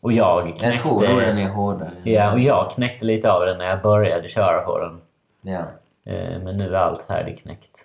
Och 0.02 0.14
jag 0.14 0.44
knäckte... 0.48 0.65
Jag 0.68 0.77
tror 0.77 1.07
nog 1.10 1.22
den 1.22 1.38
är 1.38 1.49
hårdare. 1.49 1.90
Ja, 2.03 2.31
och 2.31 2.40
jag 2.40 2.72
knäckte 2.72 3.06
lite 3.06 3.31
av 3.31 3.45
den 3.45 3.57
när 3.57 3.65
jag 3.65 3.81
började 3.81 4.27
köra 4.27 4.61
på 4.61 4.80
den. 4.80 5.02
Ja. 5.41 5.60
Eh, 6.11 6.40
Men 6.40 6.57
nu 6.57 6.76
är 6.76 6.80
allt 6.80 7.03
färdigknäckt. 7.03 7.80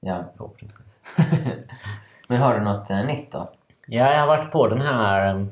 Ja. 0.00 0.16
Förhoppningsvis. 0.36 0.98
Men 2.28 2.38
har 2.38 2.54
du 2.58 2.64
något 2.64 2.90
eh, 2.90 3.04
nytt 3.04 3.32
då? 3.32 3.50
Ja, 3.86 4.12
jag 4.12 4.20
har 4.20 4.26
varit 4.26 4.52
på 4.52 4.68
den 4.68 4.80
här... 4.80 5.46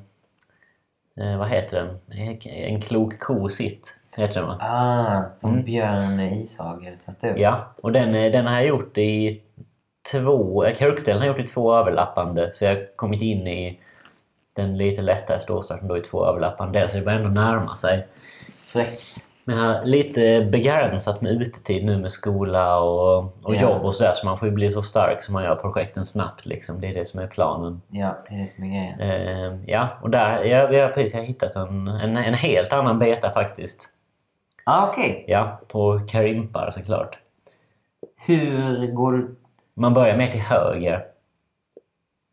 Eh, 1.20 1.38
vad 1.38 1.48
heter 1.48 1.76
den? 1.76 2.18
En 2.44 2.80
klok 2.80 3.20
ko 3.20 3.48
sitt. 3.48 3.94
Heter 4.16 4.34
den 4.34 4.46
va? 4.48 4.58
Ah, 4.60 5.32
som 5.32 5.62
Björn 5.62 6.20
Ishager 6.20 6.96
satte 6.96 7.30
upp. 7.30 7.38
Ja, 7.38 7.74
och 7.82 7.92
den, 7.92 8.14
eh, 8.14 8.32
den 8.32 8.46
har 8.46 8.54
jag 8.54 8.66
gjort 8.66 8.98
i 8.98 9.42
två... 10.12 10.64
eh, 10.64 10.74
Krukdelen 10.74 11.20
har 11.20 11.26
jag 11.26 11.38
gjort 11.38 11.48
i 11.48 11.52
två 11.52 11.74
överlappande. 11.74 12.50
Så 12.54 12.64
jag 12.64 12.74
har 12.74 12.96
kommit 12.96 13.22
in 13.22 13.46
i 13.46 13.80
den 14.52 14.76
lite 14.78 15.02
lättare 15.02 15.40
ståstarten 15.40 15.88
då 15.88 15.98
i 15.98 16.00
två 16.00 16.26
överlappande. 16.26 16.88
Så 16.88 16.96
det 16.96 17.04
börjar 17.04 17.18
ändå 17.18 17.40
närma 17.40 17.76
sig. 17.76 18.06
Fräckt. 18.72 19.24
Men 19.44 19.56
jag 19.58 19.64
har 19.74 19.84
lite 19.84 20.48
begränsat 20.52 21.20
med 21.20 21.32
utetid 21.32 21.84
nu 21.84 21.98
med 21.98 22.12
skola 22.12 22.80
och, 22.80 23.18
och 23.18 23.54
Ja. 23.54 23.60
jobb 23.62 23.82
och 23.84 23.94
sådär. 23.94 24.12
Så 24.12 24.26
man 24.26 24.38
får 24.38 24.48
ju 24.48 24.54
bli 24.54 24.70
så 24.70 24.82
stark 24.82 25.22
så 25.22 25.32
man 25.32 25.44
gör 25.44 25.54
projekten 25.56 26.04
snabbt. 26.04 26.46
Liksom. 26.46 26.80
Det 26.80 26.86
är 26.88 26.94
det 26.94 27.08
som 27.08 27.20
är 27.20 27.26
planen. 27.26 27.82
Ja, 27.88 28.16
det 28.28 28.34
är 28.34 28.38
det 28.38 28.46
som 28.46 28.64
är 28.64 28.68
grejen. 28.68 29.00
Eh, 29.00 29.60
ja, 29.66 29.88
och 30.02 30.10
där 30.10 30.44
jag, 30.44 30.82
har 30.82 30.88
precis 30.88 31.14
jag 31.14 31.20
har 31.20 31.26
hittat 31.26 31.56
en, 31.56 31.88
en, 31.88 32.16
en 32.16 32.34
helt 32.34 32.72
annan 32.72 32.98
beta 32.98 33.30
faktiskt. 33.30 33.88
Ah, 34.64 34.86
okej. 34.88 35.24
Ja, 35.28 35.60
på 35.68 36.00
Karimpar 36.08 36.70
såklart. 36.70 37.18
Hur 38.26 38.86
går 38.86 39.12
du... 39.12 39.36
Man 39.74 39.94
börjar 39.94 40.16
mer 40.16 40.30
till 40.30 40.40
höger. 40.40 41.04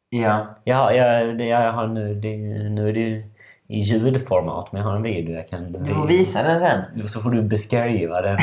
Ja. 0.10 0.46
Ja, 0.64 0.94
jag, 0.94 1.38
det, 1.38 1.46
jag 1.46 1.72
har 1.72 1.88
nu, 1.88 2.16
det, 2.16 2.38
nu 2.70 2.90
är 2.90 2.94
det 2.94 3.00
ju 3.00 3.24
i 3.72 3.80
ljudformat, 3.80 4.72
men 4.72 4.82
jag 4.82 4.90
har 4.90 4.96
en 4.96 5.04
video 5.04 5.36
jag 5.36 5.48
kan... 5.48 5.72
Du 5.72 5.94
får 5.94 6.08
visa 6.08 6.44
den 6.44 6.60
sen. 6.60 7.08
Så 7.08 7.20
får 7.20 7.32
du 7.32 7.42
beskriva 7.42 8.22
den. 8.22 8.38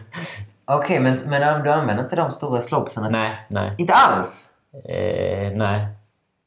Okej, 0.64 1.00
men, 1.00 1.14
men 1.28 1.62
du 1.62 1.70
använder 1.70 2.04
inte 2.04 2.16
de 2.16 2.30
stora 2.30 2.60
slopsarna? 2.60 3.08
nej, 3.08 3.46
nej. 3.48 3.74
Inte 3.78 3.92
alls? 3.94 4.48
Eh, 4.84 5.52
nej. 5.52 5.86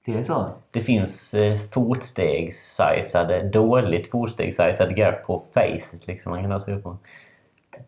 Det 0.05 0.13
är 0.13 0.23
så? 0.23 0.45
Det 0.71 0.81
finns 0.81 1.33
eh, 1.33 1.57
fotstegs-sizade, 1.57 3.49
dåligt 3.49 4.11
fotstegs-sizade 4.11 4.93
grepp 4.93 5.25
på 5.25 5.43
facet 5.53 6.07
liksom. 6.07 6.31
Man 6.31 6.41
kan 6.41 6.51
ha 6.51 6.59
sig 6.59 6.81
på. 6.81 6.97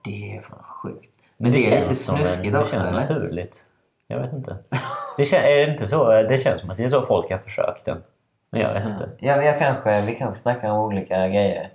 Det 0.04 0.38
är 0.38 0.42
fan 0.42 0.64
sjukt. 0.64 1.20
Men 1.38 1.52
det, 1.52 1.58
är 1.58 1.72
lite 1.72 1.86
känns 1.86 2.06
snuskigt 2.06 2.54
Det 2.54 2.60
också, 2.60 2.76
känns 2.76 2.90
eller? 2.90 3.00
naturligt. 3.00 3.64
Jag 4.08 4.20
vet 4.20 4.34
inte. 4.34 4.58
Det, 5.18 5.26
kän, 5.26 5.44
är 5.44 5.58
det, 5.58 5.72
inte 5.72 5.88
så, 5.88 6.12
det 6.12 6.44
känns 6.44 6.62
som 6.62 6.70
att 6.70 6.78
det 6.78 6.84
är 6.84 6.90
så 6.90 7.02
folk 7.02 7.32
har 7.32 7.38
försökt 7.38 7.86
den. 7.86 8.04
Men 8.52 8.62
jag 8.62 8.74
vet 8.74 8.86
inte. 8.86 9.10
Ja, 9.20 9.42
jag 9.44 9.60
kanske, 9.60 10.02
vi 10.02 10.16
kanske 10.16 10.42
snackar 10.42 10.72
om 10.72 10.80
olika 10.80 11.28
grejer. 11.28 11.70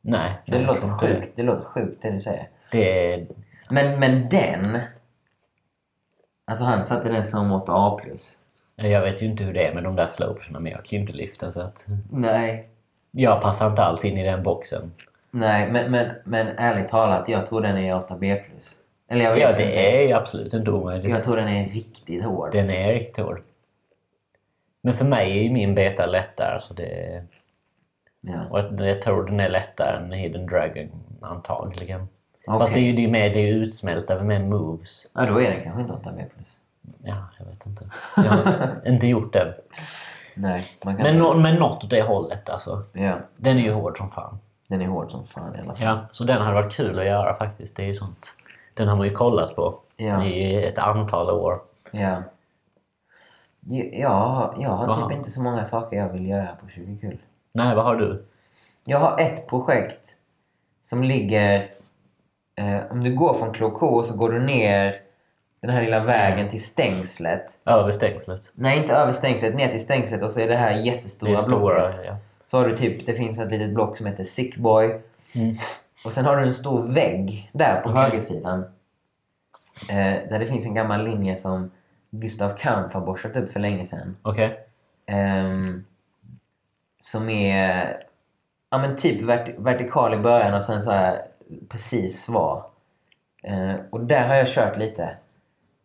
Nej. 0.00 0.32
För 0.44 0.52
det 0.52 0.58
nej, 0.58 0.66
låter 0.66 0.88
inte. 0.88 1.06
sjukt. 1.06 1.36
Det 1.36 1.42
låter 1.42 1.64
sjukt 1.64 2.02
det 2.02 2.10
du 2.10 2.20
säger. 2.20 2.48
Det 2.72 3.12
är... 3.14 3.26
Men, 3.70 4.00
men 4.00 4.28
den... 4.28 4.78
Alltså 6.50 6.64
han 6.64 6.84
satte 6.84 7.08
den 7.08 7.28
som 7.28 7.52
8A+. 7.52 8.00
Jag 8.76 9.00
vet 9.00 9.22
ju 9.22 9.26
inte 9.26 9.44
hur 9.44 9.54
det 9.54 9.66
är 9.66 9.74
med 9.74 9.84
de 9.84 9.96
där 9.96 10.06
slopesarna, 10.06 10.60
men 10.60 10.72
jag 10.72 10.84
kan 10.84 10.96
ju 10.96 11.00
inte 11.00 11.12
lyfta 11.12 11.52
så 11.52 11.60
att... 11.60 11.84
Nej. 12.10 12.68
Jag 13.10 13.42
passar 13.42 13.70
inte 13.70 13.82
alls 13.82 14.04
in 14.04 14.18
i 14.18 14.24
den 14.24 14.42
boxen. 14.42 14.92
Nej, 15.30 15.72
men, 15.72 15.90
men, 15.90 16.06
men 16.24 16.46
ärligt 16.56 16.88
talat, 16.88 17.28
jag 17.28 17.46
tror 17.46 17.60
den 17.60 17.78
är 17.78 17.94
8B+. 17.94 18.40
Eller 19.10 19.24
jag 19.24 19.32
vet 19.34 19.42
Ja, 19.42 19.50
inte. 19.50 19.62
det 19.64 19.98
är 20.02 20.08
ju 20.08 20.12
absolut 20.12 20.54
inte 20.54 20.70
omöjligt. 20.70 21.10
Jag 21.10 21.22
tror 21.24 21.36
den 21.36 21.48
är 21.48 21.64
riktigt 21.64 22.24
hård. 22.24 22.52
Den 22.52 22.70
är 22.70 22.92
riktigt 22.92 23.24
hård. 23.24 23.40
Men 24.82 24.94
för 24.94 25.04
mig 25.04 25.38
är 25.38 25.42
ju 25.42 25.50
min 25.50 25.74
beta 25.74 26.06
lättare, 26.06 26.60
så 26.60 26.74
det... 26.74 27.22
Ja. 28.22 28.44
Och 28.50 28.86
jag- 28.86 29.02
tror 29.02 29.24
den 29.26 29.40
är 29.40 29.48
lättare 29.48 29.96
än 29.96 30.12
Hidden 30.12 30.46
Dragon, 30.46 30.88
antagligen. 31.20 32.08
Okej. 32.46 32.58
Fast 32.60 32.74
det 32.74 32.80
är 32.80 32.84
ju 32.84 32.92
det 32.92 33.04
är 33.04 33.08
mer, 33.08 33.30
det 33.30 33.38
är 33.40 33.46
ju 33.46 33.54
utsmält 33.54 34.10
över 34.10 34.24
mer 34.24 34.38
moves. 34.40 35.06
Ja, 35.14 35.26
då 35.26 35.40
är 35.40 35.50
den 35.50 35.62
kanske 35.62 35.80
inte 35.80 35.92
8B+. 35.92 36.22
Ja, 37.02 37.14
jag 37.38 37.46
vet 37.46 37.66
inte. 37.66 37.84
Jag 38.16 38.22
har 38.22 38.80
inte 38.86 39.06
gjort 39.06 39.32
den. 39.32 39.52
Nej, 40.34 40.66
man 40.84 40.94
kan 40.96 41.02
Men, 41.02 41.14
inte... 41.14 41.24
nå- 41.26 41.34
men 41.34 41.54
något 41.54 41.84
åt 41.84 41.90
det 41.90 42.02
hållet 42.02 42.48
alltså. 42.48 42.82
Ja, 42.92 43.12
Den 43.36 43.58
är 43.58 43.62
ju 43.62 43.72
hård 43.72 43.98
som 43.98 44.10
fan. 44.10 44.38
den 44.70 44.82
är 44.82 44.86
hård 44.86 45.10
som 45.10 45.24
fan 45.24 45.54
i 45.56 45.58
alla 45.58 45.74
fall. 45.74 45.86
Ja, 45.86 46.00
så 46.10 46.24
den 46.24 46.42
hade 46.42 46.54
varit 46.54 46.72
kul 46.72 46.98
att 46.98 47.06
göra 47.06 47.36
faktiskt. 47.36 47.76
Det 47.76 47.82
är 47.82 47.86
ju 47.86 47.94
sånt. 47.94 48.26
Den 48.74 48.88
har 48.88 48.96
man 48.96 49.06
ju 49.06 49.12
kollat 49.14 49.56
på 49.56 49.74
Ja. 49.96 50.24
i 50.24 50.64
ett 50.66 50.78
antal 50.78 51.30
år. 51.30 51.60
Ja. 51.90 52.16
Ja, 53.70 54.54
jag 54.58 54.68
har 54.70 54.88
Aha. 54.88 55.08
typ 55.08 55.18
inte 55.18 55.30
så 55.30 55.42
många 55.42 55.64
saker 55.64 55.96
jag 55.96 56.08
vill 56.08 56.26
göra 56.28 56.46
på 56.62 56.68
20 56.68 56.98
kul. 56.98 57.18
Nej, 57.52 57.74
vad 57.76 57.84
har 57.84 57.96
du? 57.96 58.26
Jag 58.84 58.98
har 58.98 59.20
ett 59.20 59.46
projekt 59.48 60.16
som 60.80 61.02
ligger... 61.04 61.64
Eh, 62.58 62.80
om 62.90 63.04
du 63.04 63.14
går 63.14 63.34
från 63.34 63.52
Kloko 63.52 64.02
så 64.02 64.16
går 64.16 64.30
du 64.30 64.40
ner 64.40 64.94
den 65.62 65.70
här 65.70 65.82
lilla 65.82 66.00
vägen 66.04 66.48
till 66.50 66.62
stängslet. 66.64 67.58
Över 67.66 67.92
stängslet. 67.92 68.42
Nej, 68.54 68.78
inte 68.78 68.92
över 68.94 69.12
stängslet. 69.12 69.54
Ner 69.54 69.68
till 69.68 69.80
stängslet 69.82 70.22
och 70.22 70.30
så 70.30 70.40
är 70.40 70.48
det 70.48 70.56
här 70.56 70.74
Det 70.74 70.80
jättestora 70.80 71.38
är 71.38 71.42
stora. 71.42 71.58
blocket. 71.80 72.00
Ja. 72.06 72.16
Så 72.46 72.56
har 72.56 72.64
du 72.64 72.76
typ, 72.76 73.06
det 73.06 73.14
finns 73.14 73.38
ett 73.38 73.50
litet 73.50 73.74
block 73.74 73.96
som 73.96 74.06
heter 74.06 74.24
Sickboy. 74.24 74.84
Mm. 74.86 75.54
Och 76.04 76.12
sen 76.12 76.24
har 76.24 76.36
du 76.36 76.42
en 76.46 76.54
stor 76.54 76.92
vägg 76.92 77.50
där 77.52 77.80
på 77.80 77.90
Okej. 77.90 78.02
högersidan. 78.02 78.64
Eh, 79.88 79.96
där 80.30 80.38
det 80.38 80.46
finns 80.46 80.66
en 80.66 80.74
gammal 80.74 81.04
linje 81.04 81.36
som 81.36 81.70
Gustav 82.10 82.56
Kampf 82.56 82.94
har 82.94 83.00
borstat 83.00 83.36
upp 83.36 83.48
för 83.48 83.60
länge 83.60 83.84
sedan. 83.84 84.16
Okej. 84.22 84.58
Ehm, 85.06 85.84
som 86.98 87.28
är 87.28 87.96
ja, 88.70 88.78
men 88.78 88.96
typ 88.96 89.22
vert 89.22 89.58
vertikal 89.58 90.14
i 90.14 90.18
början 90.18 90.54
och 90.54 90.64
sen 90.64 90.82
så 90.82 90.90
här 90.90 91.22
precis 91.68 92.22
svar. 92.22 92.64
Eh, 93.42 93.74
och 93.90 94.00
där 94.00 94.28
har 94.28 94.34
jag 94.34 94.48
kört 94.48 94.76
lite. 94.76 95.02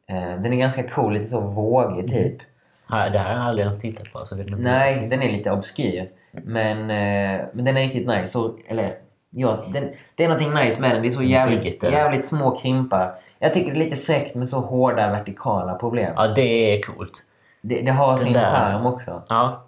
Eh, 0.10 0.42
den 0.42 0.54
är 0.54 0.58
ganska 0.58 0.84
cool, 0.84 1.14
lite 1.14 1.26
så 1.26 1.42
vågig 1.42 2.08
typ. 2.08 2.38
Ja, 2.90 3.10
Det 3.10 3.20
här 3.20 3.30
har 3.30 3.36
jag 3.36 3.48
aldrig 3.48 3.64
ens 3.64 3.80
tittat 3.80 4.14
på. 4.14 4.26
Så 4.26 4.36
det 4.36 4.56
Nej, 4.56 5.08
den 5.10 5.22
är 5.22 5.30
lite 5.32 5.52
obskyr. 5.52 6.10
Men, 6.32 6.78
eh, 6.80 7.46
men 7.54 7.66
den 7.66 7.78
är 7.78 7.82
riktigt 7.82 8.08
nice. 8.08 8.28
Så, 8.28 8.58
eller, 8.68 8.96
ja, 9.34 9.66
den, 9.74 9.90
det 10.16 10.24
är 10.24 10.28
någonting 10.28 10.54
nice 10.54 10.82
med 10.82 10.92
den. 10.92 11.02
Det 11.02 11.08
är 11.08 11.10
så 11.12 11.24
jävligt, 11.24 11.84
jävligt 11.84 12.26
små 12.26 12.56
krimpar. 12.56 13.14
Jag 13.40 13.54
tycker 13.54 13.72
det 13.72 13.78
är 13.78 13.84
lite 13.84 13.96
fräckt 13.96 14.36
med 14.36 14.48
så 14.48 14.60
hårda 14.60 15.10
vertikala 15.12 15.76
problem. 15.76 16.14
Ja, 16.16 16.28
det 16.28 16.42
är 16.42 16.82
coolt. 16.82 17.22
Det, 17.62 17.82
det 17.82 17.92
har 17.92 18.18
sin 18.18 18.34
där. 18.34 18.52
charm 18.52 18.86
också. 18.86 19.24
Ja, 19.30 19.64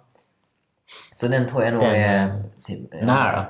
Så 1.12 1.28
den 1.28 1.46
tror 1.46 1.64
jag 1.64 1.72
nog 1.72 1.82
Den, 1.82 1.94
är... 1.94 2.42
Typ, 2.64 2.80
ja. 2.90 3.06
nära. 3.06 3.46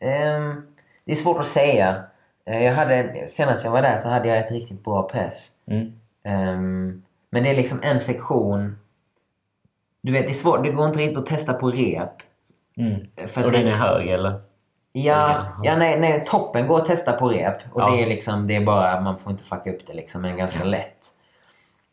Ehm, 0.00 0.62
det 1.04 1.12
är 1.12 1.16
svårt 1.16 1.38
att 1.38 1.46
säga. 1.46 2.02
Eh, 2.46 2.64
Jag 2.64 2.74
hade, 2.74 3.24
senast 3.28 3.64
jag 3.64 3.70
var 3.70 3.82
där 3.82 3.96
så 3.96 4.08
hade 4.08 4.28
jag 4.28 4.38
ett 4.38 4.50
riktigt 4.52 4.84
bra 4.84 5.02
press. 5.02 5.48
Mm. 5.70 5.92
Ehm, 6.24 7.02
men 7.30 7.42
det 7.42 7.50
är 7.50 7.54
liksom 7.54 7.78
en 7.82 8.00
sektion. 8.00 8.78
Du 10.02 10.12
vet, 10.12 10.26
det 10.26 10.32
är 10.32 10.34
svårt. 10.34 10.64
Det 10.64 10.70
går 10.70 10.86
inte 10.86 10.98
riktigt 10.98 11.18
att 11.18 11.26
testa 11.26 11.52
på 11.52 11.70
rep. 11.70 12.08
Mm. 12.76 13.00
För 13.28 13.44
Och 13.46 13.52
den 13.52 13.66
är 13.66 13.72
hög, 13.72 14.08
eller? 14.08 14.40
Ja, 14.92 15.46
ja 15.62 15.76
nej, 15.76 16.00
nej, 16.00 16.24
toppen 16.26 16.66
går 16.66 16.78
att 16.78 16.84
testa 16.84 17.12
på 17.12 17.28
rep. 17.28 17.56
Och 17.72 17.80
Ja. 17.80 17.90
det 17.90 18.02
är 18.02 18.06
liksom, 18.06 18.46
det 18.46 18.56
är 18.56 18.64
bara, 18.64 19.00
man 19.00 19.18
får 19.18 19.32
inte 19.32 19.44
fucka 19.44 19.70
upp 19.70 19.86
det 19.86 19.94
liksom, 19.94 20.22
men 20.22 20.36
ganska 20.36 20.64
lätt. 20.64 20.98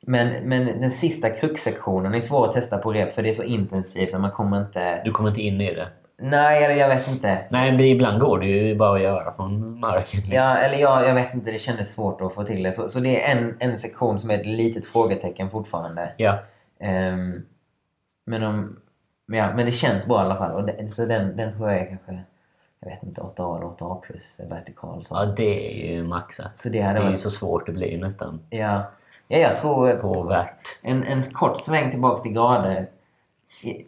Men, 0.08 0.28
men 0.44 0.66
den 0.66 0.90
sista 0.90 1.30
kruxsektionen 1.30 2.14
är 2.14 2.20
svår 2.20 2.46
att 2.46 2.52
testa 2.52 2.78
på 2.78 2.94
rep 2.94 3.12
för 3.12 3.24
det 3.24 3.30
är 3.30 3.34
så 3.34 3.44
intensivt 3.44 4.14
att 4.14 4.22
man 4.22 4.32
kommer 4.32 4.62
inte... 4.62 5.02
Du 5.04 5.12
kommer 5.12 5.30
inte 5.30 5.42
in 5.42 5.62
i 5.62 5.76
det. 5.76 5.88
Nej, 6.22 6.64
eller 6.64 6.76
jag 6.76 6.88
vet 6.90 7.08
inte. 7.08 7.46
Nej, 7.50 7.72
men 7.72 7.82
ibland 7.82 8.20
går 8.22 8.40
det 8.40 8.46
ju 8.46 8.76
bara 8.76 8.96
att 8.96 9.02
göra 9.02 9.32
från 9.32 9.80
marken. 9.80 10.22
Ja, 10.26 10.58
eller 10.58 10.78
jag, 10.78 11.06
jag 11.08 11.14
vet 11.14 11.34
inte. 11.34 11.52
Det 11.52 11.58
kändes 11.58 11.92
svårt 11.92 12.22
att 12.22 12.34
få 12.34 12.44
till 12.44 12.64
det. 12.64 12.72
Så, 12.72 12.90
så 12.90 13.00
det 13.00 13.24
är 13.24 13.38
en, 13.38 13.56
en 13.60 13.78
sektion 13.78 14.20
som 14.20 14.30
är 14.32 14.40
ett 14.40 14.46
litet 14.46 14.86
frågetecken 14.86 15.50
fortfarande. 15.50 16.14
Ja. 16.18 16.40
Ehm, 16.82 17.42
men, 18.26 18.44
om, 18.44 18.80
ja, 19.32 19.54
men 19.56 19.66
det 19.66 19.72
känns 19.72 20.06
bra 20.06 20.18
i 20.18 20.26
alla 20.26 20.36
fall. 20.36 20.52
Och 20.52 20.66
det, 20.66 20.88
så 20.88 21.06
den, 21.06 21.36
den 21.38 21.52
tror 21.52 21.70
jag 21.72 21.80
är 21.80 21.86
kanske, 21.86 22.20
jag 22.81 22.89
vet 22.89 23.03
inte, 23.03 23.22
8A 23.22 23.57
eller 23.57 23.68
8A 23.68 23.99
plus 24.01 24.41
vertikal. 24.49 25.03
Så, 25.03 25.15
ja, 25.15 25.26
det 25.26 25.81
är 25.84 25.91
ju 25.95 26.03
maxat. 26.03 26.57
så 26.57 26.69
det 26.69 26.77
Det 26.77 26.84
hade 26.84 26.99
är 26.99 27.03
ju 27.03 27.10
varit... 27.10 27.19
så 27.19 27.31
svårt 27.31 27.65
det 27.65 27.72
blir 27.72 27.97
nästan. 27.97 28.39
Ja, 28.49 28.81
ja, 29.27 29.38
jag 29.38 29.56
tror 29.56 29.93
På 29.93 30.23
värt. 30.23 30.57
en, 30.81 31.03
en 31.03 31.23
kort 31.23 31.57
sväng 31.57 31.91
tillbaks 31.91 32.22
till 32.22 32.34
grader. 32.34 32.89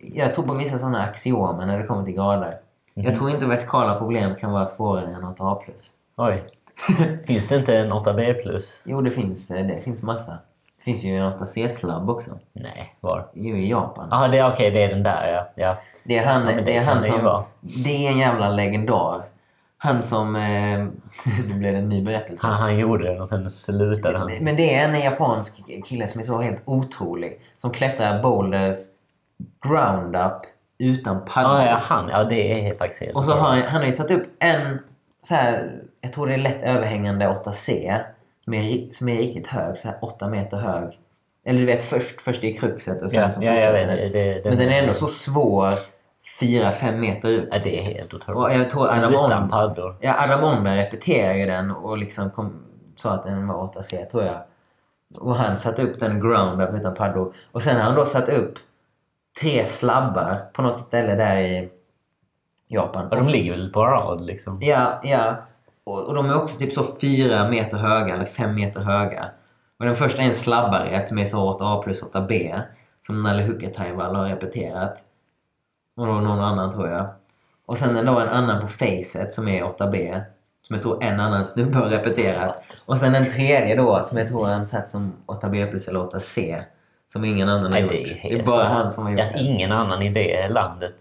Jag- 0.02 0.34
tror 0.36 0.46
på 0.46 0.54
vissa 0.54 0.78
sådana 0.78 1.04
axiomer 1.04 1.66
när 1.66 1.78
det 1.80 1.84
kommer 1.88 2.04
till 2.06 2.14
grader. 2.16 2.60
Jag 2.94 3.16
tror 3.16 3.30
inte 3.30 3.46
vertikala 3.46 3.98
problem 4.00 4.36
kan 4.36 4.52
vara 4.52 4.66
svårare 4.66 5.06
än 5.16 5.24
8A 5.24 5.56
plus. 5.64 5.94
Oj. 6.18 6.44
Finns 7.26 7.48
det 7.48 7.56
inte 7.56 7.78
en 7.78 7.92
8B 7.92 8.42
plus? 8.42 8.82
Jo, 8.86 9.02
det 9.02 9.12
finns, 9.12 9.48
det 9.48 9.82
finns 9.84 10.04
massa. 10.04 10.38
Det 10.82 10.86
finns 10.86 11.04
ju 11.04 11.16
en 11.16 11.32
8C-slabb 11.32 12.10
också. 12.10 12.32
Nej, 12.54 12.96
var? 13.02 13.28
Jo, 13.34 13.56
i 13.56 13.70
Japan. 13.70 14.08
Jaha, 14.12 14.28
det 14.28 14.38
är 14.38 14.54
okej. 14.54 14.72
det 14.72 14.84
är 14.84 14.90
den 14.90 15.04
där, 15.04 15.28
ja. 15.34 15.50
ja. 15.56 15.78
Det 16.04 16.18
är 16.18 16.26
han, 16.26 16.46
men 16.46 16.56
det 16.56 16.62
det 16.62 16.78
är 16.78 16.84
han 16.84 17.04
som... 17.04 17.24
vara. 17.24 17.44
Det 17.60 18.08
är 18.08 18.12
en 18.12 18.18
jävla 18.18 18.50
legendar. 18.50 19.24
Han 19.78 20.04
som... 20.04 20.36
Eh, 20.36 20.86
det 21.48 21.54
blev 21.54 21.76
en 21.76 21.90
ny 21.90 22.02
berättelse. 22.02 22.48
Han, 22.48 22.62
han 22.62 22.78
gjorde 22.78 23.14
den 23.14 23.22
och 23.22 23.30
sen 23.30 23.52
slutade 23.52 24.18
han. 24.18 24.32
Men 24.42 24.56
det 24.56 24.76
är 24.76 24.88
en 24.88 25.00
japansk 25.00 25.64
kille 25.86 26.08
som 26.08 26.20
är 26.20 26.24
så 26.24 26.42
helt 26.42 26.62
otrolig. 26.66 27.40
Som 27.58 27.72
klättrar 27.72 28.22
boulders 28.22 28.78
ground 29.66 30.16
up 30.16 30.42
utan 30.80 31.26
paddel. 31.26 31.66
Ja, 31.66 31.72
ja, 31.72 31.80
han. 31.82 32.10
Ja, 32.10 32.24
det 32.24 32.68
är 32.70 32.76
faktiskt 32.76 33.02
helt 33.02 33.16
Och 33.16 33.26
så 33.26 33.34
har 33.34 33.50
han, 33.50 33.62
han 33.62 33.82
har 33.82 33.86
ju 33.86 33.92
satt 33.92 34.12
upp 34.12 34.24
en 34.40 34.80
så 35.22 35.36
här, 35.36 35.72
jag 36.02 36.14
tror 36.14 36.28
det 36.28 36.34
är 36.34 36.38
lätt 36.38 36.62
överhängande 36.62 37.28
8C. 37.28 38.00
Som 38.52 38.60
som 38.60 38.70
är, 38.72 38.92
som 38.92 39.10
är 39.10 39.18
riktigt 39.18 39.48
hög, 39.48 39.78
så 39.78 39.88
här 39.88 39.98
åtta 40.02 40.28
meter 40.28 40.58
hög. 40.58 41.00
Eller 41.46 41.60
du 41.60 41.66
vet, 41.66 41.84
först, 41.84 42.22
först 42.22 42.44
i 42.44 42.54
kruxet 42.54 43.02
och 43.02 43.12
sen 43.12 43.22
Ja, 43.22 43.32
så 43.32 43.44
ja, 43.44 43.54
fortsätter 43.54 43.88
vet. 43.98 44.14
det. 44.14 44.34
Det, 44.44 44.50
Men 44.50 44.58
den 44.58 44.70
är 44.70 44.82
ändå 44.82 44.94
så 44.94 45.08
svår, 45.08 45.74
4-5 46.42 46.98
meter 46.98 47.34
upp. 47.34 47.48
Ja, 47.52 47.60
det 47.64 47.80
är 47.80 47.84
helt 47.84 48.14
otroligt. 48.14 48.38
Och 48.42 48.54
jag 48.54 48.70
tror 48.70 48.90
Adam 48.90 49.16
On, 49.16 49.50
ja, 50.02 50.24
Adam 50.24 50.44
Onda 50.44 50.76
repeterade 50.76 51.46
den 51.46 51.72
och 51.72 51.98
liksom 51.98 52.30
kom, 52.30 52.64
sa 52.96 53.12
att 53.12 53.24
den 53.24 53.48
var 53.48 53.68
8C, 53.68 54.06
tror 54.06 54.24
jag. 54.24 54.38
Och 55.18 55.36
han 55.36 55.58
satte 55.58 55.84
upp 55.84 56.00
den 56.00 56.20
ground 56.20 56.62
up 56.62 56.70
utan 56.74 56.94
paddor. 56.94 57.34
Och 57.52 57.62
sen 57.64 57.76
har 57.76 57.84
han 57.84 57.96
då 57.96 58.06
satt 58.06 58.30
upp 58.30 58.54
tre 59.42 59.66
slabbar 59.66 60.38
på 60.54 60.62
något 60.62 60.80
ställe 60.80 61.16
där 61.16 61.38
i 61.38 61.70
Japan. 62.68 63.08
Och 63.08 63.16
de 63.16 63.28
ligger 63.28 63.52
väl 63.52 63.70
på 63.70 63.86
rad 63.86 64.26
liksom. 64.26 64.58
Ja, 64.62 65.02
ja. 65.04 65.36
Och, 65.92 66.08
och 66.08 66.14
de 66.14 66.30
är 66.30 66.36
också 66.42 66.58
typ 66.60 66.74
så 66.74 66.84
fyra 67.02 67.50
meter 67.50 67.78
höga 67.78 68.14
eller 68.16 68.26
fem 68.26 68.56
meter 68.56 68.80
höga. 68.82 69.26
Och 69.80 69.86
den 69.86 69.96
första 69.96 70.22
är 70.22 70.26
en 70.26 70.34
slabbarrätt 70.34 71.08
som 71.08 71.18
är 71.18 71.26
så 71.26 71.58
8A 71.60 71.84
plus 71.84 72.04
8B. 72.04 72.62
Som 73.06 73.24
Nalle 73.24 73.42
Hucketaival 73.44 74.16
har 74.16 74.26
repeterat. 74.26 74.98
Och 75.98 76.08
då 76.08 76.14
någon 76.14 76.40
annan 76.40 76.72
tror 76.72 76.90
jag. 76.90 77.08
Och 77.66 77.78
sen 77.78 77.98
är 77.98 78.04
då 78.04 78.20
en 78.20 78.28
annan 78.30 78.62
på 78.62 78.68
Facet 78.68 79.34
som 79.34 79.48
är 79.48 79.64
8B. 79.64 80.22
Som 80.68 80.74
jag 80.74 80.84
tror 80.84 81.04
en 81.04 81.20
annan 81.20 81.46
snubbe 81.46 81.78
har 81.78 81.90
repeterat. 81.90 82.64
Och 82.86 82.98
sen 82.98 83.16
en 83.16 83.30
tredje 83.32 83.76
då 83.76 84.00
som 84.04 84.18
jag 84.18 84.28
tror 84.28 84.46
han 84.48 84.66
satt 84.66 84.90
som 84.90 85.14
8B 85.28 85.70
plus 85.70 85.88
eller 85.88 86.00
8C. 86.00 86.62
Som 87.14 87.26
ingen 87.26 87.50
annan 87.50 87.64
har 87.64 87.70
Nej, 87.70 87.82
gjort. 87.82 87.92
det 87.92 88.28
är 88.28 88.30
Det 88.30 88.40
är 88.42 88.46
bara 88.46 88.64
han 88.64 88.92
som 88.92 89.04
har 89.04 89.12
gjort 89.12 89.20
det. 89.34 89.40
ingen 89.40 89.72
annan 89.72 90.02
i 90.02 90.10
det 90.10 90.48
landet 90.50 90.96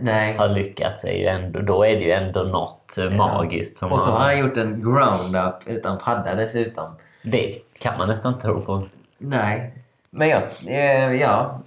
Nej. 0.00 0.36
har 0.36 0.48
lyckats 0.48 1.04
är 1.04 1.12
ju 1.18 1.26
ändå... 1.26 1.60
Då 1.60 1.82
är 1.86 1.96
det 1.96 2.02
ju 2.02 2.10
ändå 2.10 2.42
något 2.42 2.98
eh, 2.98 3.10
magiskt 3.10 3.78
som 3.78 3.92
Och 3.92 4.00
så 4.00 4.10
har- 4.10 4.18
han 4.18 4.38
gjort 4.38 4.56
en 4.56 4.80
ground 4.82 5.36
up 5.36 5.54
utan 5.66 5.98
padda 5.98 6.34
dessutom. 6.34 6.84
Det 7.22 7.54
kan 7.78 7.98
man 7.98 8.08
nästan 8.08 8.38
tro 8.38 8.60
på. 8.62 8.82
Nej. 9.18 9.74
Men 10.10 10.28
jag, 10.28 10.42
eh, 10.66 11.12
ja, 11.20 11.60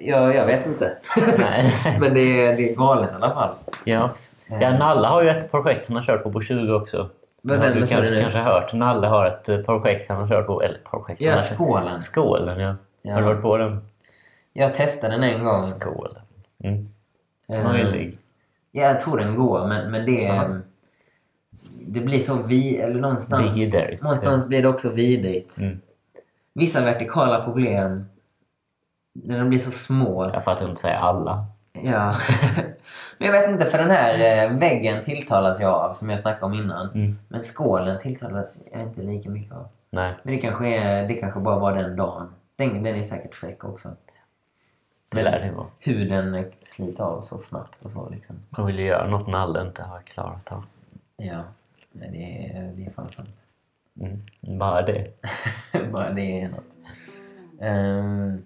jag, 0.00 0.34
jag 0.36 0.46
vet 0.46 0.66
inte. 0.66 0.98
Nej. 1.38 1.74
Men 2.00 2.14
det 2.14 2.20
är, 2.46 2.56
det 2.56 2.70
är 2.70 2.74
galet 2.76 3.10
i 3.12 3.14
alla 3.14 3.34
fall. 3.34 3.54
Ja. 3.84 4.10
ja, 4.60 4.70
Nalle 4.78 5.06
har 5.08 5.22
ju 5.22 5.28
ett 5.30 5.50
projekt 5.50 5.88
han 5.88 5.96
har 5.96 6.04
kört 6.04 6.22
på 6.22 6.32
på 6.32 6.40
20 6.40 6.72
också. 6.72 7.08
Har 7.48 7.56
vem 7.56 7.74
du 7.80 7.86
sa 7.86 7.94
du 7.94 8.00
kanske, 8.02 8.20
kanske 8.22 8.38
hört. 8.38 8.72
Nalle 8.72 9.06
har 9.06 9.26
ett 9.26 9.48
eh, 9.48 9.58
projekt 9.58 10.08
han 10.08 10.18
har 10.20 10.28
kört 10.28 10.46
på. 10.46 10.62
Eller 10.62 10.78
projekt. 10.90 11.20
Ja, 11.20 11.36
skålen. 11.38 12.02
Skålen, 12.02 12.60
ja. 12.60 12.76
Ja. 13.02 13.14
Har 13.14 13.20
du 13.20 13.26
varit 13.26 13.42
på 13.42 13.56
den? 13.56 13.88
Jag 14.52 14.74
testade 14.74 15.12
den 15.14 15.22
en 15.22 15.44
gång. 15.44 15.52
Skålen. 15.54 16.22
Mm. 16.64 16.88
Eh, 17.52 17.64
Möjlig. 17.64 18.18
Ja, 18.72 18.82
jag 18.82 19.00
tror 19.00 19.18
den 19.18 19.36
går, 19.36 19.66
men, 19.68 19.90
men 19.90 20.06
det... 20.06 20.22
Ja. 20.22 20.58
Det 21.90 22.00
blir 22.00 22.20
så 22.20 22.42
vi... 22.42 22.76
Eller 22.76 23.00
någonstans... 23.00 23.58
Vidrigt, 23.58 24.02
Någonstans 24.02 24.48
blir 24.48 24.62
det 24.62 24.68
också 24.68 24.90
vidrigt. 24.90 25.58
Mm. 25.58 25.80
Vissa 26.54 26.84
vertikala 26.84 27.44
problem, 27.44 28.08
när 29.12 29.38
de 29.38 29.48
blir 29.48 29.58
så 29.58 29.70
små. 29.70 30.30
Jag 30.32 30.44
fattar 30.44 30.68
inte 30.68 30.80
säga 30.80 30.98
alla. 30.98 31.46
Ja. 31.82 32.16
men 33.18 33.26
jag 33.26 33.32
vet 33.32 33.50
inte, 33.50 33.64
för 33.64 33.78
den 33.78 33.90
här 33.90 34.44
eh, 34.44 34.58
väggen 34.58 35.04
tilltalas 35.04 35.60
jag 35.60 35.74
av, 35.74 35.92
som 35.92 36.10
jag 36.10 36.20
snackade 36.20 36.46
om 36.46 36.54
innan. 36.54 36.90
Mm. 36.94 37.18
Men 37.28 37.42
skålen 37.42 37.98
tilltalas 37.98 38.58
jag 38.72 38.82
inte 38.82 39.02
lika 39.02 39.30
mycket 39.30 39.52
av. 39.52 39.68
Nej. 39.90 40.16
Men 40.22 40.34
det 40.34 40.40
kanske, 40.40 40.66
är, 40.66 41.08
det 41.08 41.14
kanske 41.14 41.40
bara 41.40 41.58
var 41.58 41.74
den 41.74 41.96
dagen. 41.96 42.32
Den, 42.58 42.82
den 42.82 42.94
är 42.94 43.02
säkert 43.02 43.34
fräck 43.34 43.64
också. 43.64 43.88
Det 45.10 45.22
lär 45.22 45.40
det 45.40 45.52
vara. 45.56 45.66
Huden 45.78 46.44
slits 46.60 47.00
av 47.00 47.20
så 47.20 47.38
snabbt 47.38 47.82
och 47.82 47.90
så 47.90 48.08
liksom. 48.08 48.36
De 48.50 48.66
vill 48.66 48.78
ju 48.78 48.84
göra 48.84 49.06
något 49.10 49.26
Nalle 49.26 49.60
inte 49.60 49.82
har 49.82 50.00
klarat 50.00 50.52
av. 50.52 50.64
Ja, 51.16 51.42
Nej, 51.92 52.10
det 52.12 52.56
är, 52.56 52.72
det 52.76 52.86
är 52.86 52.90
fan 52.90 53.08
sant. 53.10 53.30
Mm. 54.00 54.58
Bara 54.58 54.82
det. 54.82 55.06
bara 55.92 56.10
det 56.10 56.40
är 56.40 56.48
något. 56.48 56.76
Um, 57.60 58.44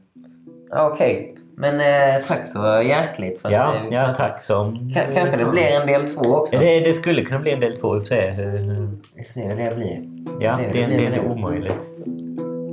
Okej, 0.74 1.34
men 1.55 1.80
eh, 1.80 2.26
tack 2.26 2.48
så 2.48 2.82
hjärtligt 2.82 3.39
för 3.39 3.48
att 3.48 3.52
Ja, 3.52 3.74
eh, 3.74 3.82
vi 3.90 3.97
ja 3.97 4.14
tack 4.16 4.40
som... 4.40 4.74
Ka- 4.74 5.12
kanske 5.14 5.36
det 5.36 5.44
blir 5.44 5.62
en 5.62 5.86
del 5.86 6.09
två 6.14 6.20
också. 6.20 6.59
Det, 6.59 6.80
det 6.80 6.93
skulle 6.93 7.24
kunna 7.24 7.40
bli 7.40 7.52
en 7.52 7.60
del 7.60 7.76
två, 7.78 7.94
vi 7.94 8.01
får 8.01 8.06
se 8.06 8.30
hur... 8.30 8.90
Vi 9.14 9.24
får 9.24 9.32
se 9.32 9.48
hur 9.48 9.56
det 9.56 9.76
blir. 9.76 10.09
Ja, 10.40 10.52
hur 10.52 10.66
det, 10.66 10.86
blir 10.86 10.98
det 10.98 11.06
är 11.06 11.06
inte 11.06 11.20
omöjligt. 11.20 11.89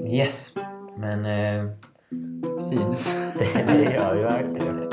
Yes, 0.07 0.53
men 0.98 1.26
eh, 1.26 1.72
syns. 2.69 3.18
Det, 3.38 3.68
det 3.68 3.84
gör 3.84 4.15
ju 4.15 4.23
verkligen. 4.23 4.89